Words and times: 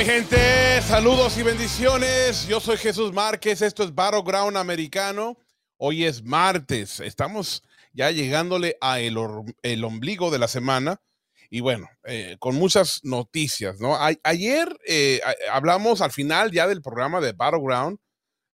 mi 0.00 0.06
gente? 0.06 0.80
Saludos 0.80 1.36
y 1.36 1.42
bendiciones. 1.42 2.48
Yo 2.48 2.58
soy 2.58 2.78
Jesús 2.78 3.12
Márquez. 3.12 3.60
Esto 3.60 3.84
es 3.84 3.94
Battleground 3.94 4.56
Americano. 4.56 5.36
Hoy 5.76 6.06
es 6.06 6.22
martes. 6.22 7.00
Estamos 7.00 7.62
ya 7.92 8.10
llegándole 8.10 8.78
a 8.80 8.98
el, 9.00 9.18
el 9.60 9.84
ombligo 9.84 10.30
de 10.30 10.38
la 10.38 10.48
semana. 10.48 11.02
Y 11.50 11.60
bueno, 11.60 11.86
eh, 12.04 12.36
con 12.38 12.54
muchas 12.54 13.00
noticias, 13.02 13.78
¿no? 13.78 13.94
ayer 14.24 14.74
eh, 14.88 15.20
hablamos 15.52 16.00
al 16.00 16.12
final 16.12 16.50
ya 16.50 16.66
del 16.66 16.80
programa 16.80 17.20
de 17.20 17.32
Battleground. 17.32 17.98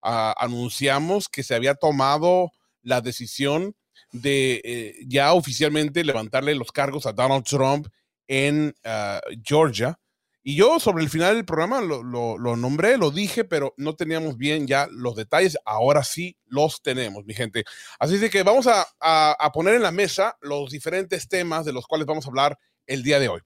Anunciamos 0.01 1.29
que 1.29 1.43
se 1.43 1.55
había 1.55 1.75
tomado 1.75 2.53
la 2.81 3.03
decisión 3.03 3.77
de 4.13 4.63
eh, 4.65 4.95
ya 5.07 5.35
oficialmente 5.35 6.05
levantarle 6.05 6.55
los 6.55 6.73
cargos 6.73 7.05
a 7.05 7.13
Donald 7.13 7.45
Trump 7.45 7.89
en 8.29 8.75
ah, 8.83 9.21
Georgia. 9.45 9.99
Y 10.47 10.57
yo 10.57 10.79
sobre 10.79 11.03
el 11.03 11.09
final 11.09 11.37
del 11.37 11.47
programa 11.47 11.81
lo, 11.81 12.03
lo, 12.03 12.57
nombré, 12.57 12.99
lo 12.99 13.11
dije, 13.11 13.45
pero 13.45 13.73
no 13.79 13.97
teníamos 13.97 14.37
bien 14.37 14.67
ya 14.67 14.87
los 14.91 15.17
detalles. 15.17 15.57
Ahora 15.65 16.05
sí 16.05 16.37
los 16.45 16.83
tenemos, 16.83 17.25
mi 17.25 17.33
gente. 17.33 17.65
Así 17.99 18.21
que 18.29 18.43
vamos 18.43 18.67
a, 18.67 18.87
a, 19.01 19.51
poner 19.53 19.75
en 19.75 19.83
la 19.83 19.91
mesa 19.91 20.37
los 20.43 20.71
diferentes 20.71 21.29
temas 21.29 21.65
de 21.65 21.73
los 21.73 21.87
cuales 21.87 22.07
vamos 22.07 22.27
a 22.27 22.29
hablar 22.29 22.59
el 22.87 23.03
día 23.03 23.19
de 23.19 23.29
hoy. 23.29 23.41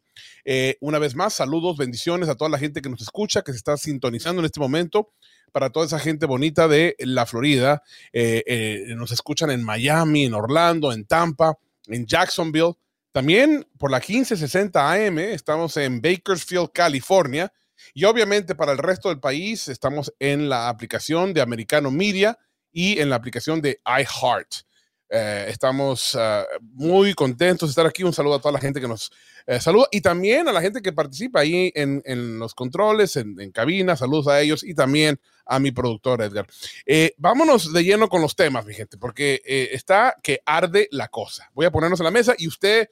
Eh, 0.45 0.77
una 0.81 0.99
vez 0.99 1.15
más, 1.15 1.35
saludos, 1.35 1.77
bendiciones 1.77 2.29
a 2.29 2.35
toda 2.35 2.51
la 2.51 2.59
gente 2.59 2.83
que 2.83 2.89
nos 2.89 3.01
escucha, 3.01 3.43
que 3.43 3.53
se 3.53 3.59
está 3.59 3.77
sintonizando 3.77 4.41
en 4.41 4.47
este 4.47 4.59
momento. 4.61 5.13
Para 5.53 5.71
toda 5.71 5.87
esa 5.87 5.99
gente 5.99 6.27
bonita 6.27 6.69
de 6.69 6.95
la 6.99 7.27
Florida, 7.27 7.83
eh, 8.13 8.43
eh, 8.47 8.85
nos 8.97 9.13
escuchan 9.13 9.51
en 9.51 9.63
Miami, 9.63 10.25
en 10.25 10.35
Orlando, 10.35 10.93
en 10.93 11.07
Tampa, 11.07 11.57
en 11.87 12.07
Jacksonville. 12.07 12.75
También 13.19 13.67
por 13.79 13.91
la 13.91 13.99
1560 13.99 14.93
AM 14.93 15.19
estamos 15.19 15.77
en 15.77 16.01
Bakersfield, 16.01 16.71
California. 16.73 17.53
Y 17.93 18.05
obviamente 18.05 18.55
para 18.55 18.71
el 18.71 18.79
resto 18.79 19.09
del 19.09 19.19
país 19.19 19.67
estamos 19.67 20.15
en 20.21 20.49
la 20.49 20.69
aplicación 20.69 21.35
de 21.35 21.41
Americano 21.41 21.91
Media 21.91 22.39
y 22.71 23.01
en 23.01 23.11
la 23.11 23.17
aplicación 23.17 23.61
de 23.61 23.81
iHeart. 23.85 24.69
Eh, 25.11 25.47
estamos 25.49 26.15
ah, 26.15 26.45
muy 26.61 27.13
contentos 27.15 27.69
de 27.69 27.71
estar 27.73 27.87
aquí. 27.87 28.05
Un 28.05 28.13
saludo 28.13 28.37
a 28.37 28.41
toda 28.41 28.53
la 28.53 28.61
gente 28.61 28.81
que 28.81 28.87
nos 28.87 29.11
eh, 29.49 29.59
saluda 29.59 29.89
y 29.91 30.01
también 30.01 30.47
a 30.47 30.53
la 30.53 30.61
gente 30.61 30.81
que 30.81 30.93
participa 30.93 31.41
ahí 31.41 31.73
en, 31.75 32.01
en 32.05 32.39
los 32.39 32.55
controles, 32.55 33.17
en, 33.17 33.41
en, 33.41 33.51
cabina. 33.51 33.97
Saludos 33.97 34.29
a 34.29 34.41
ellos 34.41 34.63
y 34.63 34.75
también 34.75 35.19
a 35.45 35.59
mi 35.59 35.73
productor 35.73 36.23
Edgar. 36.23 36.47
Eh, 36.87 37.15
vámonos 37.19 37.73
de 37.73 37.83
lleno 37.83 38.09
con 38.09 38.23
los 38.23 38.37
temas, 38.37 38.65
mi 38.65 38.75
gente, 38.75 38.97
porque 38.97 39.41
está 39.45 40.15
que 40.23 40.41
arde 40.47 40.87
la 40.93 41.09
cosa. 41.09 41.51
Voy 41.53 41.67
a 41.67 41.73
ponernos 41.73 41.99
en 41.99 42.05
la 42.05 42.13
mesa 42.13 42.37
y 42.39 42.47
usted, 42.47 42.91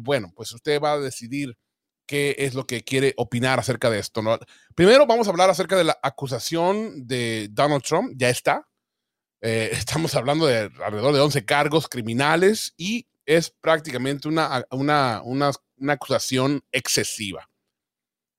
bueno, 0.00 0.32
pues 0.34 0.52
usted 0.52 0.80
va 0.80 0.92
a 0.92 0.98
decidir 0.98 1.56
qué 2.06 2.34
es 2.38 2.54
lo 2.54 2.66
que 2.66 2.82
quiere 2.82 3.14
opinar 3.16 3.58
acerca 3.58 3.90
de 3.90 3.98
esto. 3.98 4.22
Primero 4.74 5.06
vamos 5.06 5.26
a 5.26 5.30
hablar 5.30 5.50
acerca 5.50 5.76
de 5.76 5.84
la 5.84 5.98
acusación 6.02 7.06
de 7.06 7.48
Donald 7.50 7.82
Trump. 7.82 8.14
Ya 8.16 8.30
está, 8.30 8.66
eh, 9.40 9.70
estamos 9.72 10.14
hablando 10.14 10.46
de 10.46 10.70
alrededor 10.84 11.14
de 11.14 11.20
11 11.20 11.44
cargos 11.44 11.88
criminales 11.88 12.74
y 12.76 13.06
es 13.26 13.50
prácticamente 13.50 14.26
una, 14.26 14.64
una, 14.70 15.20
una, 15.22 15.50
una 15.76 15.92
acusación 15.92 16.62
excesiva. 16.72 17.48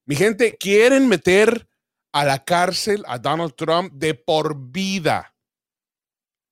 Mi 0.06 0.16
gente, 0.16 0.57
quieren 0.57 1.07
meter 1.07 1.68
a 2.12 2.25
la 2.25 2.44
cárcel 2.44 3.03
a 3.07 3.19
Donald 3.19 3.53
Trump 3.56 3.94
de 3.94 4.16
por 4.16 4.57
vida. 4.72 5.35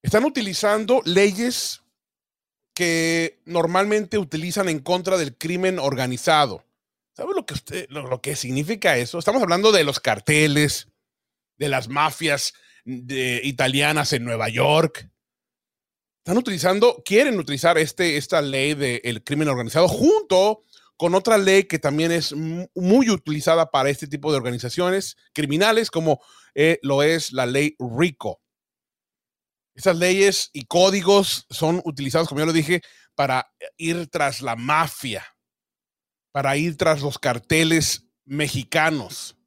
Están 0.04 0.24
utilizando 0.24 1.02
leyes 1.04 1.82
que 2.78 3.40
normalmente 3.46 4.20
utilizan 4.20 4.70
en 4.70 4.78
contra 4.78 5.18
del 5.18 5.36
crimen 5.36 5.80
organizado. 5.80 6.64
¿Sabe 7.12 7.34
lo 7.36 7.44
que, 7.44 7.56
usted, 7.56 7.90
lo, 7.90 8.22
que 8.22 8.36
significa 8.36 8.98
eso? 8.98 9.18
Estamos 9.18 9.42
hablando 9.42 9.72
de 9.72 9.84
los 9.84 10.00
carteles, 10.00 10.88
de 11.58 11.70
las 11.70 11.88
mafias 11.90 12.54
de 12.86 13.42
italianas 13.44 14.14
en 14.14 14.26
Nueva 14.26 14.50
York. 14.50 15.10
Están 16.20 16.38
utilizando, 16.38 17.02
quieren 17.04 17.40
utilizar 17.40 17.80
este, 17.80 18.16
esta 18.16 18.44
ley 18.44 18.76
del 18.76 19.24
crimen 19.24 19.48
organizado 19.48 19.88
junto 19.88 20.62
con 20.98 21.16
otra 21.16 21.40
ley 21.40 21.64
que 21.64 21.80
también 21.80 22.12
es 22.12 22.32
muy 22.36 23.10
utilizada 23.10 23.72
para 23.72 23.90
este 23.90 24.06
tipo 24.06 24.30
de 24.32 24.38
organizaciones 24.38 25.18
criminales, 25.34 25.90
como 25.90 26.22
eh, 26.54 26.78
lo 26.84 27.02
es 27.02 27.32
la 27.32 27.48
ley 27.48 27.76
RICO. 27.80 28.40
Esas 29.78 29.96
leyes 29.96 30.50
y 30.52 30.66
códigos 30.66 31.46
son 31.50 31.82
utilizados, 31.86 32.28
como 32.28 32.42
ya 32.42 32.46
lo 32.46 32.52
dije, 32.52 32.82
para 33.16 33.50
ir 33.78 34.08
tras 34.08 34.42
la 34.42 34.58
mafia, 34.58 35.26
para 36.34 36.58
ir 36.58 36.76
tras 36.76 37.02
los 37.02 37.18
carteles 37.18 38.04
mexicanos 38.26 39.38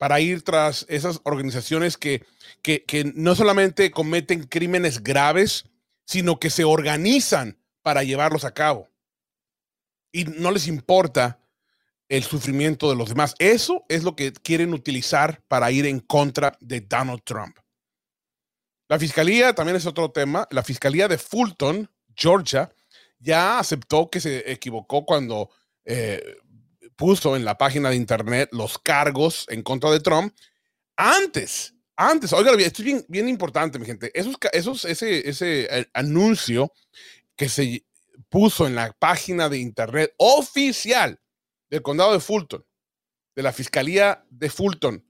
para 0.00 0.18
ir 0.18 0.40
tras 0.40 0.86
esas 0.88 1.20
organizaciones 1.24 1.98
que, 1.98 2.24
que, 2.62 3.12
no 3.14 3.34
solamente 3.34 3.90
cometen 3.90 4.44
crímenes 4.44 5.02
graves, 5.02 5.66
sino 6.06 6.40
que 6.40 6.48
se 6.48 6.64
organizan 6.64 7.58
para 7.82 8.02
llevarlos 8.02 8.46
a 8.46 8.54
cabo. 8.54 8.88
Y 10.10 10.24
no 10.24 10.52
les 10.52 10.68
importa 10.68 11.38
el 12.08 12.22
sufrimiento 12.22 12.88
de 12.88 12.96
los 12.96 13.10
demás. 13.10 13.34
Eso 13.38 13.84
es 13.90 14.02
lo 14.02 14.16
que 14.16 14.32
quieren 14.32 14.72
utilizar 14.72 15.42
para 15.48 15.70
ir 15.70 15.84
en 15.84 16.00
contra 16.00 16.56
de 16.60 16.80
Donald 16.80 17.20
Trump. 17.22 17.58
La 18.90 18.98
fiscalía 18.98 19.54
también 19.54 19.76
es 19.76 19.86
otro 19.86 20.10
tema. 20.10 20.48
La 20.50 20.64
fiscalía 20.64 21.06
de 21.06 21.16
Fulton, 21.16 21.88
Georgia, 22.16 22.74
ya 23.20 23.60
aceptó 23.60 24.10
que 24.10 24.18
se 24.18 24.50
equivocó 24.50 25.06
cuando 25.06 25.48
eh, 25.84 26.38
puso 26.96 27.36
en 27.36 27.44
la 27.44 27.56
página 27.56 27.90
de 27.90 27.94
internet 27.94 28.48
los 28.50 28.80
cargos 28.80 29.46
en 29.48 29.62
contra 29.62 29.92
de 29.92 30.00
Trump 30.00 30.34
antes, 30.96 31.72
antes, 31.94 32.32
oiga, 32.32 32.50
esto 32.54 32.82
es 32.82 32.84
bien, 32.84 33.04
bien 33.08 33.28
importante, 33.28 33.78
mi 33.78 33.86
gente, 33.86 34.10
esos, 34.12 34.34
esos, 34.52 34.84
ese, 34.84 35.28
ese 35.28 35.68
eh, 35.70 35.88
anuncio 35.94 36.72
que 37.36 37.48
se 37.48 37.86
puso 38.28 38.66
en 38.66 38.74
la 38.74 38.92
página 38.92 39.48
de 39.48 39.58
internet 39.58 40.12
oficial 40.18 41.20
del 41.70 41.82
condado 41.82 42.12
de 42.12 42.18
Fulton, 42.18 42.66
de 43.36 43.42
la 43.44 43.52
Fiscalía 43.52 44.26
de 44.30 44.50
Fulton, 44.50 45.08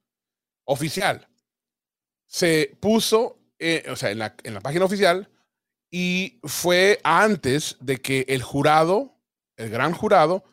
oficial, 0.65 1.27
se 2.27 2.77
puso, 2.79 3.40
eh, 3.61 3.85
o 3.91 3.97
sea, 3.97 4.11
en 4.11 4.19
la, 4.19 4.35
en 4.43 4.55
la 4.55 4.61
página 4.61 4.87
oficial 4.87 5.31
y 5.91 6.41
fue 6.45 7.01
antes 7.05 7.77
de 7.81 8.01
que 8.01 8.25
el 8.29 8.43
jurado, 8.43 9.19
el 9.57 9.71
gran 9.71 9.93
jurado, 9.93 10.45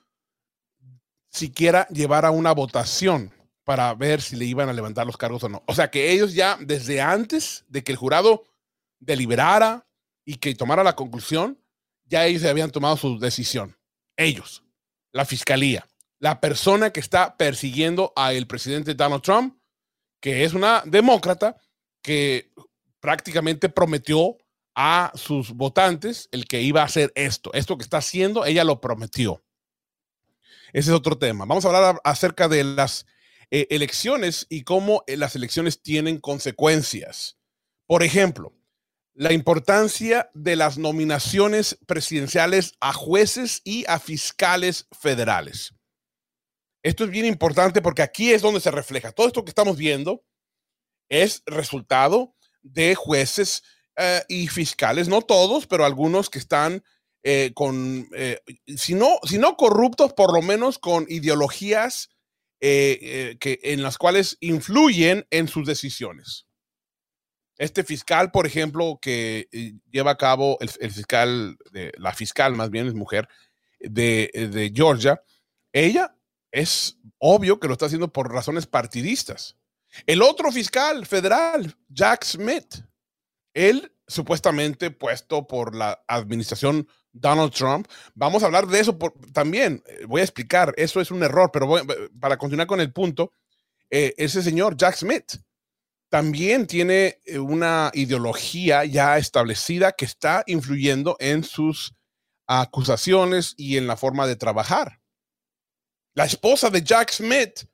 siquiera 1.29 1.87
llevar 1.89 2.25
a 2.25 2.31
una 2.31 2.51
votación 2.53 3.31
para 3.63 3.93
ver 3.93 4.21
si 4.21 4.35
le 4.35 4.45
iban 4.45 4.69
a 4.69 4.73
levantar 4.73 5.05
los 5.05 5.17
cargos 5.17 5.43
o 5.43 5.49
no. 5.49 5.63
O 5.67 5.75
sea 5.75 5.91
que 5.91 6.11
ellos 6.11 6.33
ya 6.33 6.57
desde 6.59 7.01
antes 7.01 7.65
de 7.67 7.83
que 7.83 7.91
el 7.91 7.97
jurado 7.97 8.45
deliberara 8.99 9.87
y 10.25 10.35
que 10.35 10.55
tomara 10.55 10.83
la 10.83 10.95
conclusión, 10.95 11.61
ya 12.05 12.25
ellos 12.25 12.43
habían 12.45 12.71
tomado 12.71 12.97
su 12.97 13.19
decisión. 13.19 13.77
Ellos, 14.15 14.63
la 15.11 15.25
fiscalía, 15.25 15.87
la 16.19 16.39
persona 16.39 16.91
que 16.91 16.99
está 16.99 17.37
persiguiendo 17.37 18.13
al 18.15 18.47
presidente 18.47 18.95
Donald 18.95 19.21
Trump, 19.21 19.59
que 20.19 20.43
es 20.43 20.53
una 20.53 20.81
demócrata 20.85 21.57
que 22.01 22.51
prácticamente 23.07 23.69
prometió 23.69 24.37
a 24.75 25.13
sus 25.15 25.53
votantes 25.53 26.27
el 26.33 26.45
que 26.45 26.61
iba 26.61 26.81
a 26.81 26.85
hacer 26.87 27.13
esto. 27.15 27.53
Esto 27.53 27.77
que 27.77 27.83
está 27.83 27.99
haciendo, 27.99 28.43
ella 28.43 28.65
lo 28.65 28.81
prometió. 28.81 29.41
Ese 30.73 30.89
es 30.89 30.93
otro 30.93 31.17
tema. 31.17 31.45
Vamos 31.45 31.63
a 31.63 31.69
hablar 31.69 32.01
acerca 32.03 32.49
de 32.49 32.65
las 32.65 33.05
eh, 33.49 33.65
elecciones 33.69 34.45
y 34.49 34.63
cómo 34.63 35.05
eh, 35.07 35.15
las 35.15 35.37
elecciones 35.37 35.81
tienen 35.81 36.19
consecuencias. 36.19 37.37
Por 37.85 38.03
ejemplo, 38.03 38.53
la 39.13 39.31
importancia 39.31 40.29
de 40.33 40.57
las 40.57 40.77
nominaciones 40.77 41.79
presidenciales 41.87 42.73
a 42.81 42.91
jueces 42.91 43.61
y 43.63 43.85
a 43.87 43.99
fiscales 43.99 44.85
federales. 44.91 45.73
Esto 46.83 47.05
es 47.05 47.09
bien 47.09 47.25
importante 47.25 47.81
porque 47.81 48.01
aquí 48.01 48.33
es 48.33 48.41
donde 48.41 48.59
se 48.59 48.69
refleja. 48.69 49.13
Todo 49.13 49.27
esto 49.27 49.45
que 49.45 49.51
estamos 49.51 49.77
viendo 49.77 50.25
es 51.07 51.41
resultado 51.45 52.33
de 52.73 52.95
jueces 52.95 53.63
eh, 53.95 54.23
y 54.27 54.47
fiscales, 54.47 55.07
no 55.07 55.21
todos, 55.21 55.65
pero 55.67 55.85
algunos 55.85 56.29
que 56.29 56.39
están 56.39 56.83
eh, 57.23 57.51
con, 57.55 58.07
eh, 58.15 58.39
si, 58.75 58.93
no, 58.93 59.19
corruptos, 59.57 60.13
por 60.13 60.33
lo 60.33 60.41
menos 60.41 60.77
con 60.77 61.05
ideologías 61.09 62.09
que, 62.59 63.37
en 63.63 63.83
las 63.83 63.97
cuales 63.97 64.37
influyen 64.39 65.27
en 65.29 65.47
sus 65.47 65.67
decisiones. 65.67 66.45
Este 67.57 67.83
fiscal, 67.83 68.31
por 68.31 68.47
ejemplo, 68.47 68.99
que 69.01 69.47
lleva 69.91 70.11
a 70.11 70.17
cabo 70.17 70.57
el, 70.59 70.69
fiscal, 70.69 71.57
la 71.97 72.13
fiscal 72.13 72.55
más 72.55 72.69
bien 72.69 72.87
es 72.87 72.93
mujer, 72.93 73.27
de, 73.79 74.31
de 74.33 74.71
Georgia, 74.73 75.21
ella 75.71 76.15
es 76.51 76.97
obvio 77.19 77.59
que 77.59 77.67
lo 77.67 77.73
está 77.73 77.85
haciendo 77.85 78.11
por 78.11 78.31
razones 78.31 78.65
partidistas. 78.65 79.55
El 80.05 80.21
otro 80.21 80.51
fiscal 80.51 81.05
federal, 81.05 81.75
Jack 81.89 82.23
Smith, 82.23 82.83
él 83.53 83.91
supuestamente 84.07 84.91
puesto 84.91 85.47
por 85.47 85.75
la 85.75 86.01
administración 86.07 86.87
Donald 87.11 87.51
Trump. 87.51 87.87
Vamos 88.13 88.43
a 88.43 88.45
hablar 88.45 88.67
de 88.67 88.79
eso 88.79 88.97
también. 89.33 89.83
Eh, 89.87 90.05
voy 90.07 90.21
a 90.21 90.23
explicar, 90.23 90.73
eso 90.77 91.01
es 91.01 91.11
un 91.11 91.23
error, 91.23 91.49
pero 91.51 91.69
para 92.19 92.37
continuar 92.37 92.67
con 92.67 92.79
el 92.79 92.93
punto, 92.93 93.31
eh, 93.89 94.13
ese 94.17 94.41
señor 94.41 94.77
Jack 94.77 94.95
Smith 94.95 95.37
también 96.09 96.67
tiene 96.67 97.19
eh, 97.25 97.39
una 97.39 97.91
ideología 97.93 98.85
ya 98.85 99.17
establecida 99.17 99.91
que 99.91 100.05
está 100.05 100.43
influyendo 100.47 101.17
en 101.19 101.43
sus 101.43 101.93
acusaciones 102.47 103.53
y 103.57 103.77
en 103.77 103.87
la 103.87 103.97
forma 103.97 104.25
de 104.25 104.37
trabajar. 104.37 105.01
La 106.13 106.25
esposa 106.25 106.69
de 106.69 106.81
Jack 106.81 107.11
Smith 107.11 107.67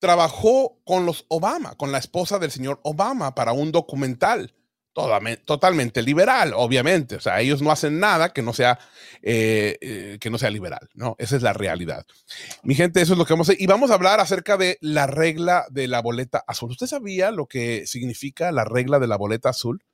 trabajó 0.00 0.80
con 0.84 1.06
los 1.06 1.26
Obama, 1.28 1.76
con 1.76 1.92
la 1.92 1.98
esposa 1.98 2.38
del 2.38 2.50
señor 2.50 2.80
Obama 2.82 3.34
para 3.34 3.52
un 3.52 3.70
documental 3.70 4.54
totalmente 5.44 6.02
liberal, 6.02 6.52
obviamente. 6.54 7.16
O 7.16 7.20
sea, 7.20 7.40
ellos 7.40 7.62
no 7.62 7.70
hacen 7.70 8.00
nada 8.00 8.32
que 8.32 8.42
no 8.42 8.52
sea, 8.52 8.78
eh, 9.22 9.78
eh, 9.80 10.18
que 10.20 10.30
no 10.30 10.38
sea 10.38 10.50
liberal, 10.50 10.88
¿no? 10.94 11.14
Esa 11.18 11.36
es 11.36 11.42
la 11.42 11.52
realidad. 11.52 12.04
Mi 12.62 12.74
gente, 12.74 13.00
eso 13.00 13.12
es 13.12 13.18
lo 13.18 13.24
que 13.24 13.32
vamos 13.32 13.48
a 13.48 13.52
hacer. 13.52 13.62
Y 13.62 13.66
vamos 13.66 13.90
a 13.90 13.94
hablar 13.94 14.20
acerca 14.20 14.56
de 14.56 14.78
la 14.80 15.06
regla 15.06 15.66
de 15.70 15.86
la 15.86 16.02
boleta 16.02 16.44
azul. 16.46 16.70
¿Usted 16.70 16.86
sabía 16.86 17.30
lo 17.30 17.46
que 17.46 17.86
significa 17.86 18.50
la 18.52 18.64
regla 18.64 18.98
de 18.98 19.06
la 19.06 19.16
boleta 19.16 19.50
azul? 19.50 19.84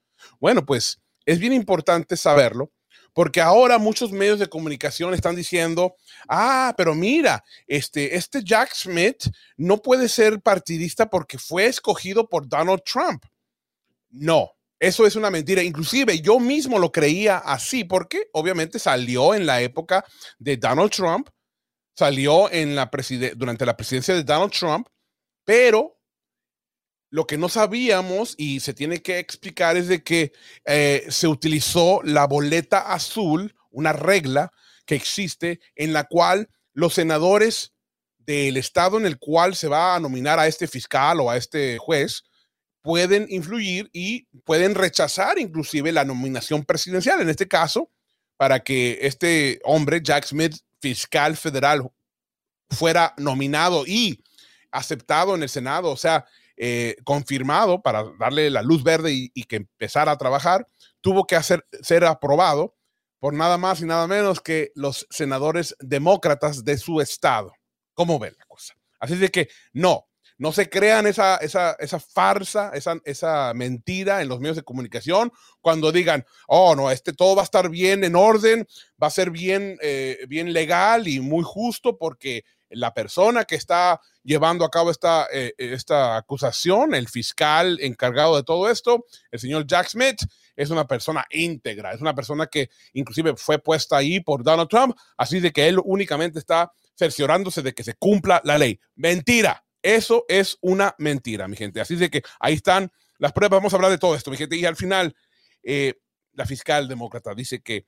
Bueno, 0.40 0.64
pues 0.64 1.00
es 1.26 1.38
bien 1.38 1.52
importante 1.52 2.16
saberlo. 2.16 2.72
Porque 3.16 3.40
ahora 3.40 3.78
muchos 3.78 4.12
medios 4.12 4.38
de 4.38 4.46
comunicación 4.46 5.14
están 5.14 5.34
diciendo, 5.34 5.96
ah, 6.28 6.74
pero 6.76 6.94
mira, 6.94 7.42
este, 7.66 8.14
este 8.14 8.44
Jack 8.44 8.74
Smith 8.74 9.28
no 9.56 9.78
puede 9.78 10.10
ser 10.10 10.42
partidista 10.42 11.08
porque 11.08 11.38
fue 11.38 11.64
escogido 11.64 12.28
por 12.28 12.46
Donald 12.46 12.82
Trump. 12.84 13.24
No, 14.10 14.50
eso 14.78 15.06
es 15.06 15.16
una 15.16 15.30
mentira. 15.30 15.62
Inclusive 15.62 16.20
yo 16.20 16.38
mismo 16.38 16.78
lo 16.78 16.92
creía 16.92 17.38
así 17.38 17.84
porque 17.84 18.28
obviamente 18.34 18.78
salió 18.78 19.34
en 19.34 19.46
la 19.46 19.62
época 19.62 20.04
de 20.38 20.58
Donald 20.58 20.90
Trump, 20.90 21.30
salió 21.96 22.52
en 22.52 22.76
la 22.76 22.90
durante 23.34 23.64
la 23.64 23.78
presidencia 23.78 24.14
de 24.14 24.24
Donald 24.24 24.52
Trump, 24.52 24.88
pero 25.42 25.95
lo 27.10 27.26
que 27.26 27.38
no 27.38 27.48
sabíamos 27.48 28.34
y 28.36 28.60
se 28.60 28.74
tiene 28.74 29.02
que 29.02 29.18
explicar 29.18 29.76
es 29.76 29.88
de 29.88 30.02
que 30.02 30.32
eh, 30.64 31.06
se 31.08 31.28
utilizó 31.28 32.00
la 32.02 32.26
boleta 32.26 32.92
azul, 32.92 33.54
una 33.70 33.92
regla 33.92 34.52
que 34.84 34.94
existe 34.94 35.60
en 35.74 35.92
la 35.92 36.04
cual 36.04 36.48
los 36.72 36.94
senadores 36.94 37.72
del 38.18 38.56
estado 38.56 38.98
en 38.98 39.06
el 39.06 39.18
cual 39.18 39.54
se 39.54 39.68
va 39.68 39.94
a 39.94 40.00
nominar 40.00 40.38
a 40.38 40.46
este 40.46 40.66
fiscal 40.66 41.20
o 41.20 41.30
a 41.30 41.36
este 41.36 41.78
juez, 41.78 42.24
pueden 42.82 43.26
influir 43.30 43.88
y 43.92 44.26
pueden 44.44 44.74
rechazar 44.74 45.38
inclusive 45.38 45.92
la 45.92 46.04
nominación 46.04 46.64
presidencial. 46.64 47.20
En 47.20 47.28
este 47.28 47.48
caso, 47.48 47.90
para 48.36 48.60
que 48.60 48.98
este 49.02 49.60
hombre, 49.64 50.00
Jack 50.02 50.26
Smith, 50.26 50.56
fiscal 50.80 51.36
federal, 51.36 51.88
fuera 52.70 53.14
nominado 53.16 53.84
y 53.86 54.22
aceptado 54.70 55.34
en 55.34 55.42
el 55.42 55.48
Senado, 55.48 55.90
o 55.90 55.96
sea, 55.96 56.26
eh, 56.56 56.96
confirmado 57.04 57.82
para 57.82 58.04
darle 58.18 58.50
la 58.50 58.62
luz 58.62 58.82
verde 58.82 59.12
y, 59.12 59.44
que 59.44 59.56
empezara 59.56 60.12
a 60.12 60.18
trabajar, 60.18 60.66
tuvo 61.00 61.26
que 61.26 61.36
hacer, 61.36 61.66
ser 61.82 62.04
aprobado 62.04 62.74
por 63.18 63.34
nada 63.34 63.58
más 63.58 63.80
y 63.80 63.84
nada 63.84 64.06
menos 64.06 64.40
que 64.40 64.72
los 64.74 65.06
senadores 65.10 65.76
demócratas 65.80 66.64
de 66.64 66.78
su 66.78 67.00
estado. 67.00 67.52
¿Cómo 67.94 68.18
ven 68.18 68.34
la 68.38 68.44
cosa? 68.46 68.74
Así 68.98 69.16
de 69.16 69.30
que 69.30 69.48
no, 69.72 70.06
no 70.38 70.52
se 70.52 70.68
crean 70.68 71.06
esa, 71.06 71.36
esa, 71.36 71.76
farsa, 72.00 72.70
esa, 72.74 72.98
esa 73.04 73.54
mentira 73.54 74.20
en 74.20 74.28
los 74.28 74.40
medios 74.40 74.56
de 74.56 74.62
comunicación 74.62 75.32
cuando 75.60 75.92
digan, 75.92 76.24
oh, 76.46 76.74
no, 76.74 76.90
este 76.90 77.12
todo 77.12 77.36
va 77.36 77.42
a 77.42 77.44
estar 77.44 77.70
bien 77.70 78.04
en 78.04 78.16
orden, 78.16 78.66
va 79.02 79.06
a 79.06 79.10
ser 79.10 79.30
bien, 79.30 79.78
eh, 79.82 80.24
bien 80.28 80.52
legal 80.52 81.08
y 81.08 81.20
muy 81.20 81.42
justo 81.44 81.96
porque 81.96 82.44
la 82.76 82.92
persona 82.92 83.44
que 83.44 83.54
está 83.54 84.00
llevando 84.22 84.64
a 84.64 84.70
cabo 84.70 84.90
esta, 84.90 85.26
eh, 85.32 85.54
esta 85.58 86.16
acusación, 86.16 86.94
el 86.94 87.08
fiscal 87.08 87.78
encargado 87.80 88.36
de 88.36 88.42
todo 88.42 88.70
esto, 88.70 89.04
el 89.30 89.40
señor 89.40 89.66
Jack 89.66 89.88
Smith, 89.88 90.20
es 90.54 90.70
una 90.70 90.86
persona 90.86 91.24
íntegra, 91.30 91.92
es 91.92 92.00
una 92.00 92.14
persona 92.14 92.46
que 92.46 92.70
inclusive 92.92 93.34
fue 93.36 93.58
puesta 93.58 93.96
ahí 93.96 94.20
por 94.20 94.42
Donald 94.42 94.68
Trump, 94.68 94.96
así 95.16 95.40
de 95.40 95.52
que 95.52 95.68
él 95.68 95.78
únicamente 95.84 96.38
está 96.38 96.72
cerciorándose 96.96 97.62
de 97.62 97.74
que 97.74 97.84
se 97.84 97.94
cumpla 97.94 98.40
la 98.44 98.58
ley. 98.58 98.80
Mentira. 98.94 99.62
Eso 99.82 100.24
es 100.28 100.58
una 100.62 100.96
mentira, 100.98 101.46
mi 101.46 101.56
gente. 101.56 101.80
Así 101.80 101.94
de 101.94 102.10
que 102.10 102.22
ahí 102.40 102.54
están 102.54 102.90
las 103.18 103.32
pruebas. 103.32 103.58
Vamos 103.58 103.72
a 103.72 103.76
hablar 103.76 103.92
de 103.92 103.98
todo 103.98 104.16
esto, 104.16 104.32
mi 104.32 104.36
gente. 104.36 104.56
Y 104.56 104.64
al 104.64 104.74
final, 104.74 105.14
eh, 105.62 105.94
la 106.32 106.44
fiscal 106.44 106.88
demócrata 106.88 107.34
dice 107.34 107.60
que, 107.60 107.86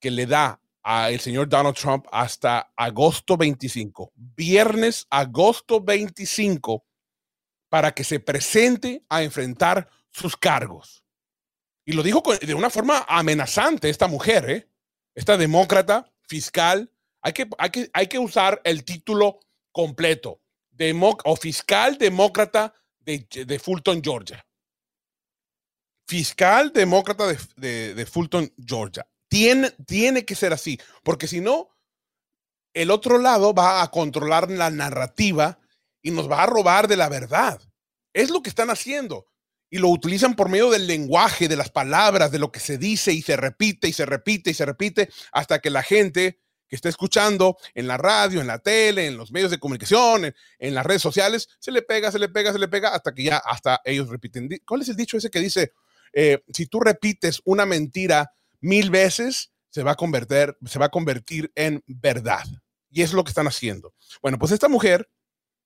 que 0.00 0.10
le 0.10 0.24
da 0.24 0.60
al 0.84 1.18
señor 1.18 1.48
Donald 1.48 1.74
Trump 1.76 2.06
hasta 2.12 2.72
agosto 2.76 3.36
25, 3.36 4.12
viernes, 4.14 5.06
agosto 5.10 5.80
25, 5.80 6.84
para 7.68 7.92
que 7.92 8.04
se 8.04 8.20
presente 8.20 9.04
a 9.08 9.22
enfrentar 9.22 9.88
sus 10.10 10.36
cargos. 10.36 11.02
Y 11.84 11.92
lo 11.92 12.02
dijo 12.02 12.22
de 12.40 12.54
una 12.54 12.70
forma 12.70 13.04
amenazante 13.08 13.90
esta 13.90 14.06
mujer, 14.06 14.48
¿eh? 14.48 14.70
esta 15.14 15.36
demócrata 15.36 16.12
fiscal. 16.22 16.92
Hay 17.20 17.32
que, 17.32 17.48
hay, 17.58 17.70
que, 17.70 17.90
hay 17.92 18.06
que 18.06 18.18
usar 18.18 18.60
el 18.64 18.84
título 18.84 19.40
completo 19.72 20.40
o 21.24 21.36
fiscal 21.36 21.98
demócrata 21.98 22.74
de, 23.00 23.58
Fulton, 23.62 24.02
Georgia. 24.02 24.44
Fiscal 26.06 26.72
demócrata 26.72 27.26
de, 27.56 28.06
Fulton, 28.10 28.52
Georgia. 28.58 29.06
Tiene, 29.34 29.72
tiene 29.84 30.24
que 30.24 30.36
ser 30.36 30.52
así, 30.52 30.78
porque 31.02 31.26
si 31.26 31.40
no, 31.40 31.70
el 32.72 32.92
otro 32.92 33.18
lado 33.18 33.52
va 33.52 33.82
a 33.82 33.90
controlar 33.90 34.48
la 34.48 34.70
narrativa 34.70 35.58
y 36.02 36.12
nos 36.12 36.30
va 36.30 36.44
a 36.44 36.46
robar 36.46 36.86
de 36.86 36.96
la 36.96 37.08
verdad. 37.08 37.60
Es 38.12 38.30
lo 38.30 38.42
que 38.42 38.48
están 38.48 38.70
haciendo. 38.70 39.26
Y 39.70 39.78
lo 39.78 39.88
utilizan 39.88 40.36
por 40.36 40.48
medio 40.48 40.70
del 40.70 40.86
lenguaje, 40.86 41.48
de 41.48 41.56
las 41.56 41.68
palabras, 41.68 42.30
de 42.30 42.38
lo 42.38 42.52
que 42.52 42.60
se 42.60 42.78
dice 42.78 43.12
y 43.12 43.22
se 43.22 43.36
repite 43.36 43.88
y 43.88 43.92
se 43.92 44.06
repite 44.06 44.50
y 44.50 44.54
se 44.54 44.66
repite 44.66 45.10
hasta 45.32 45.58
que 45.58 45.70
la 45.70 45.82
gente 45.82 46.38
que 46.68 46.76
está 46.76 46.88
escuchando 46.88 47.56
en 47.74 47.88
la 47.88 47.96
radio, 47.96 48.40
en 48.40 48.46
la 48.46 48.60
tele, 48.60 49.08
en 49.08 49.16
los 49.16 49.32
medios 49.32 49.50
de 49.50 49.58
comunicación, 49.58 50.32
en, 50.60 50.74
las 50.74 50.86
redes 50.86 51.02
sociales, 51.02 51.48
se 51.58 51.72
le 51.72 51.82
pega, 51.82 52.12
se 52.12 52.20
le 52.20 52.28
pega, 52.28 52.52
se 52.52 52.60
le 52.60 52.68
pega, 52.68 52.90
hasta 52.90 53.12
que 53.12 53.24
ya 53.24 53.38
hasta 53.38 53.80
ellos 53.84 54.08
repiten. 54.10 54.48
¿Cuál 54.64 54.82
es 54.82 54.90
el 54.90 54.96
dicho 54.96 55.16
ese 55.16 55.28
que 55.28 55.40
dice, 55.40 55.72
eh, 56.12 56.44
si 56.52 56.66
tú 56.66 56.78
repites 56.78 57.40
una 57.44 57.66
mentira 57.66 58.30
mil 58.64 58.90
veces, 58.90 59.52
se 59.68 59.82
va, 59.82 59.92
a 59.92 60.88
convertir, 60.88 61.52
en 61.54 61.84
verdad? 61.86 62.44
Y 62.90 63.02
es 63.02 63.12
lo 63.12 63.22
que 63.22 63.28
están 63.28 63.46
haciendo. 63.46 63.94
Bueno, 64.22 64.38
pues 64.38 64.52
esta 64.52 64.68
mujer, 64.68 65.10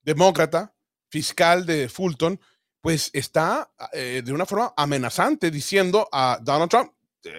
demócrata, 0.02 0.74
fiscal 1.08 1.64
de 1.64 1.88
Fulton, 1.88 2.40
pues 2.80 3.10
está 3.12 3.70
eh, 3.92 4.22
de 4.24 4.32
una 4.32 4.46
forma 4.46 4.74
amenazante 4.76 5.50
diciendo 5.50 6.08
a 6.10 6.40
Donald 6.42 6.70
Trump, 6.70 6.92